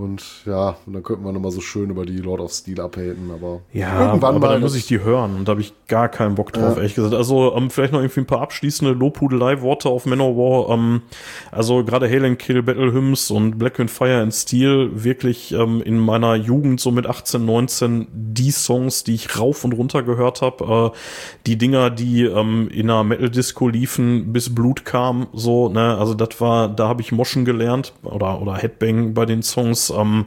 Und 0.00 0.24
ja, 0.46 0.76
und 0.86 0.94
dann 0.94 1.02
könnten 1.02 1.24
wir 1.24 1.32
nochmal 1.32 1.50
so 1.50 1.60
schön 1.60 1.90
über 1.90 2.06
die 2.06 2.16
Lord 2.16 2.40
of 2.40 2.52
Steel 2.52 2.80
abhaten, 2.80 3.30
aber 3.30 3.60
ja, 3.74 4.06
irgendwann 4.06 4.36
aber 4.36 4.46
mal 4.46 4.52
dann 4.54 4.62
muss 4.62 4.74
ich 4.74 4.86
die 4.86 5.00
hören 5.00 5.36
und 5.36 5.46
da 5.46 5.50
habe 5.50 5.60
ich 5.60 5.74
gar 5.88 6.08
keinen 6.08 6.36
Bock 6.36 6.54
drauf, 6.54 6.70
ja. 6.70 6.76
ehrlich 6.76 6.94
gesagt. 6.94 7.12
Also 7.14 7.54
ähm, 7.54 7.68
vielleicht 7.68 7.92
noch 7.92 8.00
irgendwie 8.00 8.20
ein 8.20 8.26
paar 8.26 8.40
abschließende 8.40 8.94
Lobhudelei-Worte 8.94 9.90
auf 9.90 10.06
Manowar. 10.06 10.70
Ähm, 10.70 11.02
also 11.50 11.84
gerade 11.84 12.08
Hail 12.08 12.24
and 12.24 12.38
Kill, 12.38 12.62
Battle 12.62 12.94
Hymns 12.94 13.30
und 13.30 13.58
Black 13.58 13.78
and 13.78 13.90
Fire 13.90 14.22
and 14.22 14.32
Steel 14.32 14.90
wirklich 14.94 15.52
ähm, 15.52 15.82
in 15.82 15.98
meiner 15.98 16.34
Jugend 16.34 16.80
so 16.80 16.90
mit 16.90 17.06
18, 17.06 17.44
19 17.44 18.06
die 18.10 18.52
Songs, 18.52 19.04
die 19.04 19.14
ich 19.14 19.38
rauf 19.38 19.64
und 19.64 19.74
runter 19.74 20.02
gehört 20.02 20.40
habe. 20.40 20.92
Äh, 20.94 20.98
die 21.46 21.58
Dinger, 21.58 21.90
die 21.90 22.22
ähm, 22.22 22.70
in 22.70 22.88
einer 22.88 23.04
Metal-Disco 23.04 23.68
liefen, 23.68 24.32
bis 24.32 24.54
Blut 24.54 24.86
kam, 24.86 25.26
so, 25.34 25.68
ne, 25.68 25.98
also 25.98 26.14
das 26.14 26.40
war, 26.40 26.70
da 26.70 26.88
habe 26.88 27.02
ich 27.02 27.12
Moschen 27.12 27.44
gelernt 27.44 27.92
oder, 28.02 28.40
oder 28.40 28.56
Headbang 28.56 29.12
bei 29.12 29.26
den 29.26 29.42
Songs 29.42 29.89
ähm, 29.90 30.26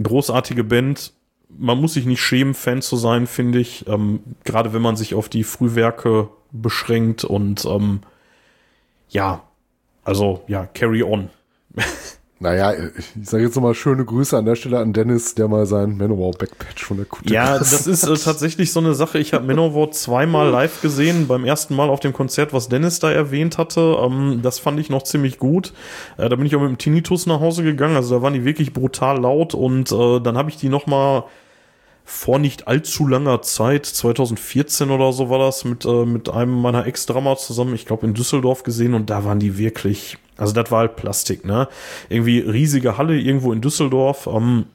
großartige 0.00 0.64
Band. 0.64 1.12
Man 1.48 1.80
muss 1.80 1.94
sich 1.94 2.06
nicht 2.06 2.20
schämen, 2.20 2.54
Fan 2.54 2.82
zu 2.82 2.96
sein, 2.96 3.26
finde 3.26 3.60
ich. 3.60 3.86
Ähm, 3.88 4.20
Gerade 4.44 4.72
wenn 4.72 4.82
man 4.82 4.96
sich 4.96 5.14
auf 5.14 5.28
die 5.28 5.44
Frühwerke 5.44 6.28
beschränkt 6.52 7.24
und 7.24 7.64
ähm, 7.64 8.00
ja, 9.08 9.42
also 10.04 10.42
ja, 10.48 10.66
carry 10.66 11.02
on. 11.02 11.30
Naja, 12.38 12.74
ich 12.74 13.26
sage 13.26 13.44
jetzt 13.44 13.56
nochmal 13.56 13.74
schöne 13.74 14.04
Grüße 14.04 14.36
an 14.36 14.44
der 14.44 14.56
Stelle 14.56 14.78
an 14.78 14.92
Dennis, 14.92 15.34
der 15.34 15.48
mal 15.48 15.64
sein 15.64 15.96
Manowar 15.96 16.32
Backpatch 16.32 16.84
von 16.84 16.98
der 16.98 17.06
Kutte 17.06 17.32
Ja, 17.32 17.58
das 17.58 17.86
ist 17.86 18.04
äh, 18.04 18.14
tatsächlich 18.14 18.72
so 18.72 18.80
eine 18.80 18.92
Sache. 18.92 19.18
Ich 19.18 19.32
habe 19.32 19.46
Manowar 19.46 19.90
zweimal 19.92 20.50
live 20.50 20.82
gesehen. 20.82 21.28
Beim 21.28 21.46
ersten 21.46 21.74
Mal 21.74 21.88
auf 21.88 22.00
dem 22.00 22.12
Konzert, 22.12 22.52
was 22.52 22.68
Dennis 22.68 22.98
da 22.98 23.10
erwähnt 23.10 23.56
hatte. 23.56 23.96
Ähm, 24.02 24.40
das 24.42 24.58
fand 24.58 24.78
ich 24.78 24.90
noch 24.90 25.02
ziemlich 25.04 25.38
gut. 25.38 25.72
Äh, 26.18 26.28
da 26.28 26.36
bin 26.36 26.44
ich 26.44 26.54
auch 26.54 26.60
mit 26.60 26.68
dem 26.68 26.78
Tinnitus 26.78 27.24
nach 27.24 27.40
Hause 27.40 27.62
gegangen. 27.62 27.96
Also 27.96 28.16
da 28.16 28.22
waren 28.22 28.34
die 28.34 28.44
wirklich 28.44 28.74
brutal 28.74 29.18
laut 29.18 29.54
und 29.54 29.90
äh, 29.90 30.20
dann 30.20 30.36
habe 30.36 30.50
ich 30.50 30.58
die 30.58 30.68
nochmal 30.68 31.24
vor 32.08 32.38
nicht 32.38 32.68
allzu 32.68 33.08
langer 33.08 33.42
Zeit, 33.42 33.84
2014 33.84 34.90
oder 34.90 35.12
so 35.12 35.28
war 35.28 35.40
das, 35.40 35.64
mit, 35.64 35.84
äh, 35.84 36.06
mit 36.06 36.28
einem 36.28 36.54
meiner 36.62 36.86
Ex-Drama 36.86 37.36
zusammen, 37.36 37.74
ich 37.74 37.84
glaube 37.84 38.06
in 38.06 38.14
Düsseldorf 38.14 38.62
gesehen 38.62 38.94
und 38.94 39.10
da 39.10 39.24
waren 39.24 39.40
die 39.40 39.58
wirklich, 39.58 40.16
also 40.36 40.52
das 40.52 40.70
war 40.70 40.78
halt 40.78 40.94
Plastik, 40.94 41.44
ne? 41.44 41.68
Irgendwie 42.08 42.38
riesige 42.38 42.96
Halle 42.96 43.18
irgendwo 43.18 43.52
in 43.52 43.60
Düsseldorf, 43.60 44.28
ähm, 44.28 44.66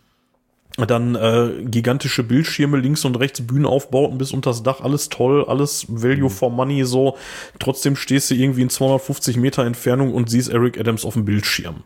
dann 0.75 1.15
äh, 1.15 1.63
gigantische 1.63 2.23
Bildschirme 2.23 2.77
links 2.77 3.05
und 3.05 3.17
rechts, 3.17 3.39
Bühnenaufbauten 3.39 4.17
bis 4.17 4.33
unters 4.33 4.61
Dach, 4.61 4.81
alles 4.81 5.07
toll, 5.07 5.45
alles 5.47 5.85
Value 5.87 6.25
mhm. 6.25 6.29
for 6.29 6.51
Money 6.51 6.83
so. 6.83 7.15
Trotzdem 7.59 7.95
stehst 7.95 8.29
du 8.29 8.35
irgendwie 8.35 8.61
in 8.61 8.69
250 8.69 9.37
Meter 9.37 9.63
Entfernung 9.63 10.13
und 10.13 10.29
siehst 10.29 10.49
Eric 10.49 10.77
Adams 10.77 11.05
auf 11.05 11.13
dem 11.13 11.23
Bildschirm. 11.23 11.83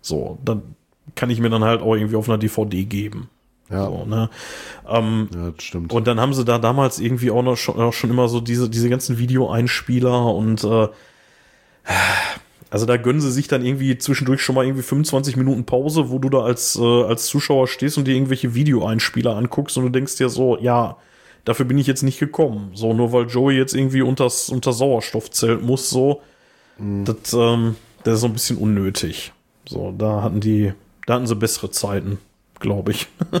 So, 0.00 0.38
dann 0.42 0.62
kann 1.14 1.28
ich 1.28 1.40
mir 1.40 1.50
dann 1.50 1.64
halt 1.64 1.82
auch 1.82 1.94
irgendwie 1.94 2.16
auf 2.16 2.28
einer 2.28 2.38
DVD 2.38 2.84
geben. 2.84 3.28
Ja. 3.70 3.86
So, 3.86 4.04
ne? 4.04 4.30
ähm, 4.88 5.28
ja, 5.34 5.50
das 5.50 5.64
stimmt. 5.64 5.92
Und 5.92 6.06
dann 6.06 6.20
haben 6.20 6.34
sie 6.34 6.44
da 6.44 6.58
damals 6.58 6.98
irgendwie 6.98 7.30
auch 7.30 7.42
noch 7.42 7.56
schon, 7.56 7.76
auch 7.76 7.92
schon 7.92 8.10
immer 8.10 8.28
so 8.28 8.40
diese, 8.40 8.70
diese 8.70 8.88
ganzen 8.88 9.18
Videoeinspieler 9.18 10.34
und 10.34 10.62
äh, 10.64 10.88
also 12.70 12.84
da 12.86 12.96
gönnen 12.96 13.20
sie 13.20 13.30
sich 13.30 13.48
dann 13.48 13.64
irgendwie 13.64 13.96
zwischendurch 13.98 14.42
schon 14.42 14.54
mal 14.54 14.64
irgendwie 14.64 14.82
25 14.82 15.36
Minuten 15.36 15.64
Pause, 15.64 16.10
wo 16.10 16.18
du 16.18 16.28
da 16.28 16.42
als, 16.42 16.76
äh, 16.76 17.02
als 17.04 17.26
Zuschauer 17.26 17.68
stehst 17.68 17.96
und 17.98 18.06
dir 18.06 18.14
irgendwelche 18.14 18.54
Videoeinspieler 18.54 19.36
anguckst 19.36 19.76
und 19.78 19.84
du 19.84 19.90
denkst 19.90 20.16
dir 20.16 20.28
so, 20.28 20.58
ja, 20.58 20.96
dafür 21.44 21.64
bin 21.64 21.78
ich 21.78 21.86
jetzt 21.86 22.02
nicht 22.02 22.18
gekommen. 22.18 22.70
So, 22.74 22.92
nur 22.92 23.12
weil 23.12 23.26
Joey 23.26 23.56
jetzt 23.56 23.74
irgendwie 23.74 24.02
unters, 24.02 24.48
unter 24.48 24.72
Sauerstoffzelt 24.72 25.62
muss, 25.62 25.90
so, 25.90 26.22
mhm. 26.78 27.04
das, 27.04 27.32
ähm, 27.34 27.76
das 28.04 28.14
ist 28.14 28.20
so 28.20 28.26
ein 28.26 28.32
bisschen 28.32 28.58
unnötig. 28.58 29.32
So, 29.68 29.94
da 29.96 30.22
hatten 30.22 30.40
die, 30.40 30.72
da 31.06 31.14
hatten 31.14 31.26
sie 31.26 31.36
bessere 31.36 31.70
Zeiten 31.70 32.18
glaube 32.60 32.92
ich. 32.92 33.08
ja, 33.32 33.38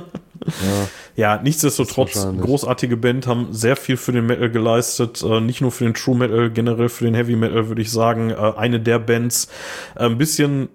ja, 1.36 1.42
nichtsdestotrotz, 1.42 2.26
großartige 2.40 2.96
Band, 2.96 3.26
haben 3.26 3.52
sehr 3.52 3.76
viel 3.76 3.96
für 3.96 4.12
den 4.12 4.26
Metal 4.26 4.50
geleistet, 4.50 5.22
äh, 5.22 5.40
nicht 5.40 5.60
nur 5.60 5.72
für 5.72 5.84
den 5.84 5.94
True 5.94 6.16
Metal, 6.16 6.50
generell 6.50 6.88
für 6.88 7.04
den 7.04 7.14
Heavy 7.14 7.36
Metal, 7.36 7.68
würde 7.68 7.82
ich 7.82 7.90
sagen. 7.90 8.30
Äh, 8.30 8.52
eine 8.56 8.80
der 8.80 8.98
Bands, 8.98 9.48
äh, 9.96 10.04
ein 10.04 10.18
bisschen 10.18 10.68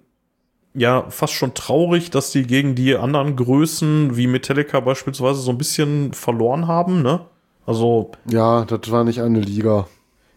ja, 0.74 1.04
fast 1.10 1.34
schon 1.34 1.54
traurig, 1.54 2.10
dass 2.10 2.30
die 2.30 2.46
gegen 2.46 2.74
die 2.74 2.96
anderen 2.96 3.36
Größen 3.36 4.16
wie 4.16 4.26
Metallica 4.26 4.80
beispielsweise 4.80 5.40
so 5.40 5.50
ein 5.50 5.58
bisschen 5.58 6.12
verloren 6.14 6.66
haben, 6.66 7.02
ne? 7.02 7.20
Also. 7.66 8.12
Ja, 8.28 8.64
das 8.64 8.90
war 8.90 9.04
nicht 9.04 9.20
eine 9.20 9.40
Liga. 9.40 9.86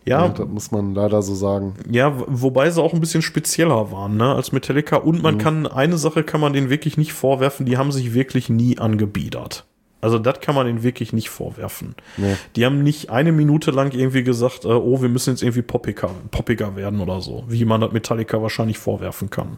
Ja, 0.07 0.25
ja, 0.25 0.29
das 0.29 0.47
muss 0.47 0.71
man 0.71 0.93
leider 0.93 1.21
so 1.23 1.33
sagen. 1.33 1.73
Ja, 1.89 2.13
wobei 2.27 2.69
sie 2.69 2.81
auch 2.81 2.93
ein 2.93 2.99
bisschen 2.99 3.23
spezieller 3.23 3.91
waren, 3.91 4.17
ne, 4.17 4.35
als 4.35 4.51
Metallica. 4.51 4.97
Und 4.97 5.23
man 5.23 5.35
mhm. 5.35 5.39
kann, 5.39 5.67
eine 5.67 5.97
Sache 5.97 6.23
kann 6.23 6.41
man 6.41 6.53
denen 6.53 6.69
wirklich 6.69 6.97
nicht 6.97 7.13
vorwerfen, 7.13 7.65
die 7.65 7.77
haben 7.77 7.91
sich 7.91 8.13
wirklich 8.13 8.49
nie 8.49 8.77
angebiedert. 8.77 9.65
Also 10.01 10.19
das 10.19 10.39
kann 10.41 10.53
man 10.53 10.67
ihnen 10.67 10.83
wirklich 10.83 11.13
nicht 11.13 11.29
vorwerfen. 11.29 11.95
Nee. 12.17 12.35
Die 12.55 12.63
haben 12.65 12.83
nicht 12.83 13.09
eine 13.09 13.31
Minute 13.31 13.71
lang 13.71 13.91
irgendwie 13.93 14.21
gesagt, 14.21 14.63
äh, 14.63 14.67
oh, 14.67 15.01
wir 15.01 15.09
müssen 15.09 15.31
jetzt 15.31 15.41
irgendwie 15.41 15.63
poppiger, 15.63 16.11
poppiger 16.29 16.75
werden 16.75 16.99
oder 16.99 17.21
so, 17.21 17.43
wie 17.47 17.65
man 17.65 17.81
das 17.81 17.91
Metallica 17.91 18.39
wahrscheinlich 18.39 18.77
vorwerfen 18.77 19.31
kann. 19.31 19.57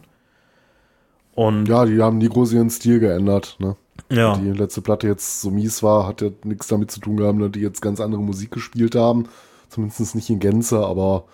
Und 1.34 1.68
ja, 1.68 1.84
die 1.84 2.00
haben 2.00 2.16
nie 2.16 2.30
groß 2.30 2.54
ihren 2.54 2.70
Stil 2.70 2.98
geändert, 2.98 3.56
ne? 3.58 3.76
Ja. 4.10 4.36
Die 4.38 4.50
letzte 4.52 4.80
Platte 4.80 5.06
jetzt 5.06 5.42
so 5.42 5.50
mies 5.50 5.82
war, 5.82 6.06
hat 6.06 6.22
ja 6.22 6.30
nichts 6.44 6.68
damit 6.68 6.90
zu 6.90 7.00
tun 7.00 7.18
gehabt, 7.18 7.40
dass 7.42 7.50
die 7.50 7.60
jetzt 7.60 7.82
ganz 7.82 8.00
andere 8.00 8.22
Musik 8.22 8.50
gespielt 8.50 8.94
haben 8.94 9.28
Zumindest 9.68 10.14
nicht 10.14 10.30
in 10.30 10.38
Gänze, 10.38 10.84
aber 10.84 11.24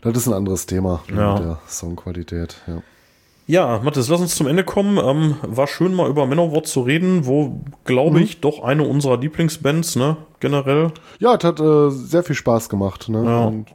das 0.00 0.16
ist 0.16 0.28
ein 0.28 0.34
anderes 0.34 0.66
Thema 0.66 1.02
ja. 1.08 1.34
mit 1.34 1.44
der 1.44 1.58
Songqualität. 1.66 2.56
Ja. 2.66 2.82
Ja, 3.48 3.80
Mathis, 3.82 4.08
lass 4.08 4.20
uns 4.20 4.34
zum 4.34 4.48
Ende 4.48 4.64
kommen. 4.64 4.98
Ähm, 4.98 5.36
war 5.42 5.68
schön 5.68 5.94
mal 5.94 6.10
über 6.10 6.26
Manowar 6.26 6.64
zu 6.64 6.80
reden, 6.80 7.26
wo, 7.26 7.60
glaube 7.84 8.18
mhm. 8.18 8.24
ich, 8.24 8.40
doch 8.40 8.62
eine 8.62 8.82
unserer 8.82 9.18
Lieblingsbands, 9.18 9.94
ne, 9.94 10.16
generell. 10.40 10.90
Ja, 11.20 11.36
es 11.36 11.44
hat 11.44 11.60
äh, 11.60 11.90
sehr 11.90 12.24
viel 12.24 12.34
Spaß 12.34 12.68
gemacht, 12.68 13.08
ne. 13.08 13.24
Ja. 13.24 13.44
Und 13.44 13.68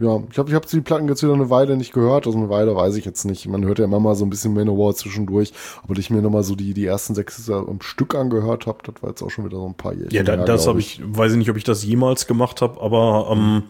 ja, 0.00 0.20
ich 0.30 0.38
habe 0.38 0.50
ich 0.50 0.54
hab 0.54 0.66
die 0.66 0.80
Platten 0.80 1.08
jetzt 1.08 1.22
wieder 1.22 1.34
eine 1.34 1.50
Weile 1.50 1.76
nicht 1.76 1.92
gehört. 1.92 2.26
Also 2.26 2.36
eine 2.36 2.48
Weile 2.48 2.74
weiß 2.74 2.96
ich 2.96 3.04
jetzt 3.04 3.24
nicht. 3.24 3.46
Man 3.46 3.64
hört 3.64 3.78
ja 3.78 3.84
immer 3.84 4.00
mal 4.00 4.14
so 4.16 4.24
ein 4.24 4.30
bisschen 4.30 4.52
Manowar 4.52 4.94
zwischendurch. 4.94 5.52
Aber 5.82 5.96
ich 5.96 6.10
mir 6.10 6.20
nochmal 6.20 6.42
so 6.42 6.56
die, 6.56 6.74
die 6.74 6.84
ersten 6.84 7.14
sechs 7.14 7.48
am 7.48 7.80
Stück 7.80 8.14
angehört 8.14 8.66
habe, 8.66 8.78
das 8.82 9.02
war 9.02 9.10
jetzt 9.10 9.22
auch 9.22 9.30
schon 9.30 9.44
wieder 9.44 9.58
so 9.58 9.66
ein 9.66 9.74
paar 9.74 9.92
Jahre. 9.92 10.12
Ja, 10.12 10.22
da, 10.22 10.36
das 10.36 10.66
habe 10.66 10.80
ich, 10.80 11.00
weiß 11.04 11.32
ich 11.32 11.38
nicht, 11.38 11.50
ob 11.50 11.56
ich 11.56 11.64
das 11.64 11.84
jemals 11.84 12.26
gemacht 12.26 12.60
habe, 12.60 12.80
aber 12.80 13.28
ähm, 13.30 13.62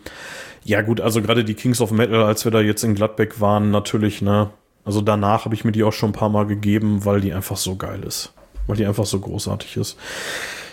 ja 0.64 0.80
gut, 0.80 1.00
also 1.00 1.20
gerade 1.20 1.44
die 1.44 1.54
Kings 1.54 1.80
of 1.80 1.90
Metal, 1.90 2.22
als 2.22 2.44
wir 2.44 2.52
da 2.52 2.60
jetzt 2.60 2.84
in 2.84 2.94
Gladbeck 2.94 3.40
waren, 3.40 3.70
natürlich, 3.70 4.22
ne. 4.22 4.50
Also 4.84 5.00
danach 5.00 5.44
habe 5.44 5.54
ich 5.54 5.64
mir 5.64 5.72
die 5.72 5.84
auch 5.84 5.92
schon 5.92 6.10
ein 6.10 6.14
paar 6.14 6.28
Mal 6.28 6.46
gegeben, 6.46 7.04
weil 7.04 7.20
die 7.20 7.32
einfach 7.32 7.56
so 7.56 7.76
geil 7.76 8.02
ist. 8.02 8.32
Weil 8.66 8.76
die 8.76 8.86
einfach 8.86 9.06
so 9.06 9.20
großartig 9.20 9.76
ist. 9.76 9.98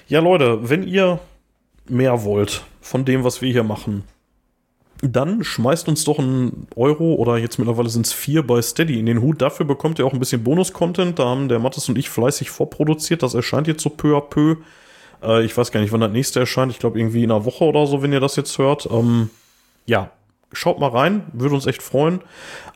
Ja, 0.08 0.20
Leute, 0.20 0.70
wenn 0.70 0.84
ihr 0.84 1.20
mehr 1.88 2.24
wollt 2.24 2.64
von 2.82 3.06
dem, 3.06 3.24
was 3.24 3.42
wir 3.42 3.52
hier 3.52 3.64
machen, 3.64 4.04
dann 5.02 5.44
schmeißt 5.44 5.88
uns 5.88 6.04
doch 6.04 6.20
ein 6.20 6.68
Euro 6.76 7.16
oder 7.16 7.38
jetzt 7.38 7.58
mittlerweile 7.58 7.90
sind 7.90 8.06
es 8.06 8.14
vier 8.14 8.46
bei 8.46 8.62
Steady 8.62 9.00
in 9.00 9.08
den 9.08 9.22
Hut. 9.22 9.42
Dafür 9.42 9.66
bekommt 9.66 9.98
ihr 9.98 10.06
auch 10.06 10.14
ein 10.14 10.20
bisschen 10.20 10.44
Bonus-Content. 10.44 11.18
Da 11.18 11.26
haben 11.26 11.50
der 11.50 11.60
Mattes 11.60 11.90
und 11.90 11.98
ich 11.98 12.10
fleißig 12.10 12.52
vorproduziert. 12.52 13.24
Das 13.24 13.34
erscheint 13.34 13.68
jetzt 13.68 13.82
so 13.82 13.90
peu 13.90 14.16
à 14.16 14.22
peu. 14.22 14.58
Äh, 15.24 15.44
ich 15.44 15.58
weiß 15.58 15.72
gar 15.72 15.82
nicht, 15.82 15.92
wann 15.92 16.02
das 16.02 16.12
nächste 16.12 16.40
erscheint. 16.40 16.72
Ich 16.72 16.80
glaube 16.80 17.00
irgendwie 17.00 17.24
in 17.24 17.32
einer 17.32 17.46
Woche 17.46 17.64
oder 17.64 17.88
so, 17.88 18.04
wenn 18.04 18.14
ihr 18.14 18.20
das 18.20 18.36
jetzt 18.36 18.58
hört. 18.60 18.88
Ähm, 18.92 19.32
ja, 19.88 20.12
schaut 20.54 20.80
mal 20.80 20.90
rein. 20.90 21.24
Würde 21.34 21.56
uns 21.56 21.66
echt 21.66 21.82
freuen. 21.82 22.22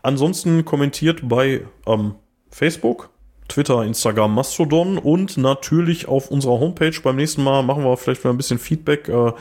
Ansonsten 0.02 0.65
kommentiert 0.65 1.27
bei 1.30 1.61
ähm, 1.85 2.15
Facebook, 2.49 3.10
Twitter, 3.49 3.84
Instagram, 3.84 4.34
Mastodon 4.34 4.97
und 4.97 5.38
natürlich 5.38 6.07
auf 6.07 6.31
unserer 6.31 6.60
Homepage. 6.60 6.99
Beim 7.03 7.18
nächsten 7.18 7.43
Mal 7.43 7.61
machen 7.61 7.84
wir 7.84 7.97
vielleicht 7.97 8.23
mal 8.23 8.31
ein 8.31 8.38
bisschen 8.38 8.57
Feedback. 8.57 9.10
Äh, 9.10 9.34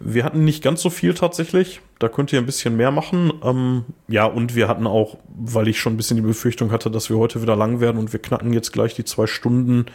wir 0.00 0.24
hatten 0.24 0.44
nicht 0.44 0.62
ganz 0.62 0.82
so 0.82 0.90
viel 0.90 1.14
tatsächlich. 1.14 1.80
Da 1.98 2.08
könnt 2.08 2.32
ihr 2.32 2.38
ein 2.38 2.46
bisschen 2.46 2.76
mehr 2.76 2.90
machen. 2.90 3.32
Ähm, 3.42 3.84
ja, 4.08 4.26
und 4.26 4.54
wir 4.54 4.68
hatten 4.68 4.86
auch, 4.86 5.16
weil 5.28 5.68
ich 5.68 5.80
schon 5.80 5.94
ein 5.94 5.96
bisschen 5.96 6.16
die 6.16 6.22
Befürchtung 6.22 6.70
hatte, 6.70 6.90
dass 6.90 7.08
wir 7.08 7.16
heute 7.16 7.40
wieder 7.40 7.56
lang 7.56 7.80
werden 7.80 7.98
und 7.98 8.12
wir 8.12 8.20
knacken 8.20 8.52
jetzt 8.52 8.72
gleich 8.72 8.94
die 8.94 9.04
zwei 9.04 9.26
Stunden. 9.26 9.86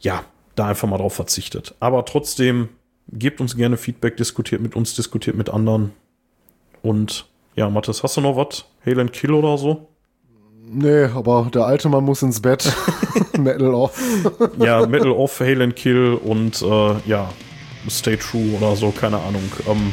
Ja, 0.00 0.24
da 0.54 0.68
einfach 0.68 0.88
mal 0.88 0.98
drauf 0.98 1.14
verzichtet. 1.14 1.74
Aber 1.80 2.04
trotzdem, 2.04 2.68
gebt 3.12 3.40
uns 3.40 3.56
gerne 3.56 3.76
Feedback, 3.76 4.16
diskutiert 4.16 4.62
mit 4.62 4.76
uns, 4.76 4.94
diskutiert 4.94 5.36
mit 5.36 5.50
anderen. 5.50 5.92
Und 6.82 7.26
ja, 7.54 7.68
Mathis, 7.68 8.02
hast 8.02 8.16
du 8.16 8.20
noch 8.20 8.36
was? 8.36 8.64
Hail 8.84 9.00
and 9.00 9.12
Kill 9.12 9.32
oder 9.32 9.58
so? 9.58 9.88
Nee, 10.66 11.04
aber 11.04 11.50
der 11.52 11.66
alte 11.66 11.88
Mann 11.88 12.04
muss 12.04 12.22
ins 12.22 12.40
Bett. 12.40 12.72
Metal 13.38 13.74
off. 13.74 14.00
ja, 14.58 14.86
Metal 14.86 15.12
off, 15.12 15.40
Hail 15.40 15.60
and 15.60 15.76
Kill 15.76 16.14
und 16.14 16.62
äh, 16.62 16.94
ja, 17.06 17.30
Stay 17.88 18.16
True 18.16 18.56
oder 18.56 18.74
so, 18.74 18.90
keine 18.90 19.18
Ahnung. 19.18 19.42
Ähm, 19.68 19.92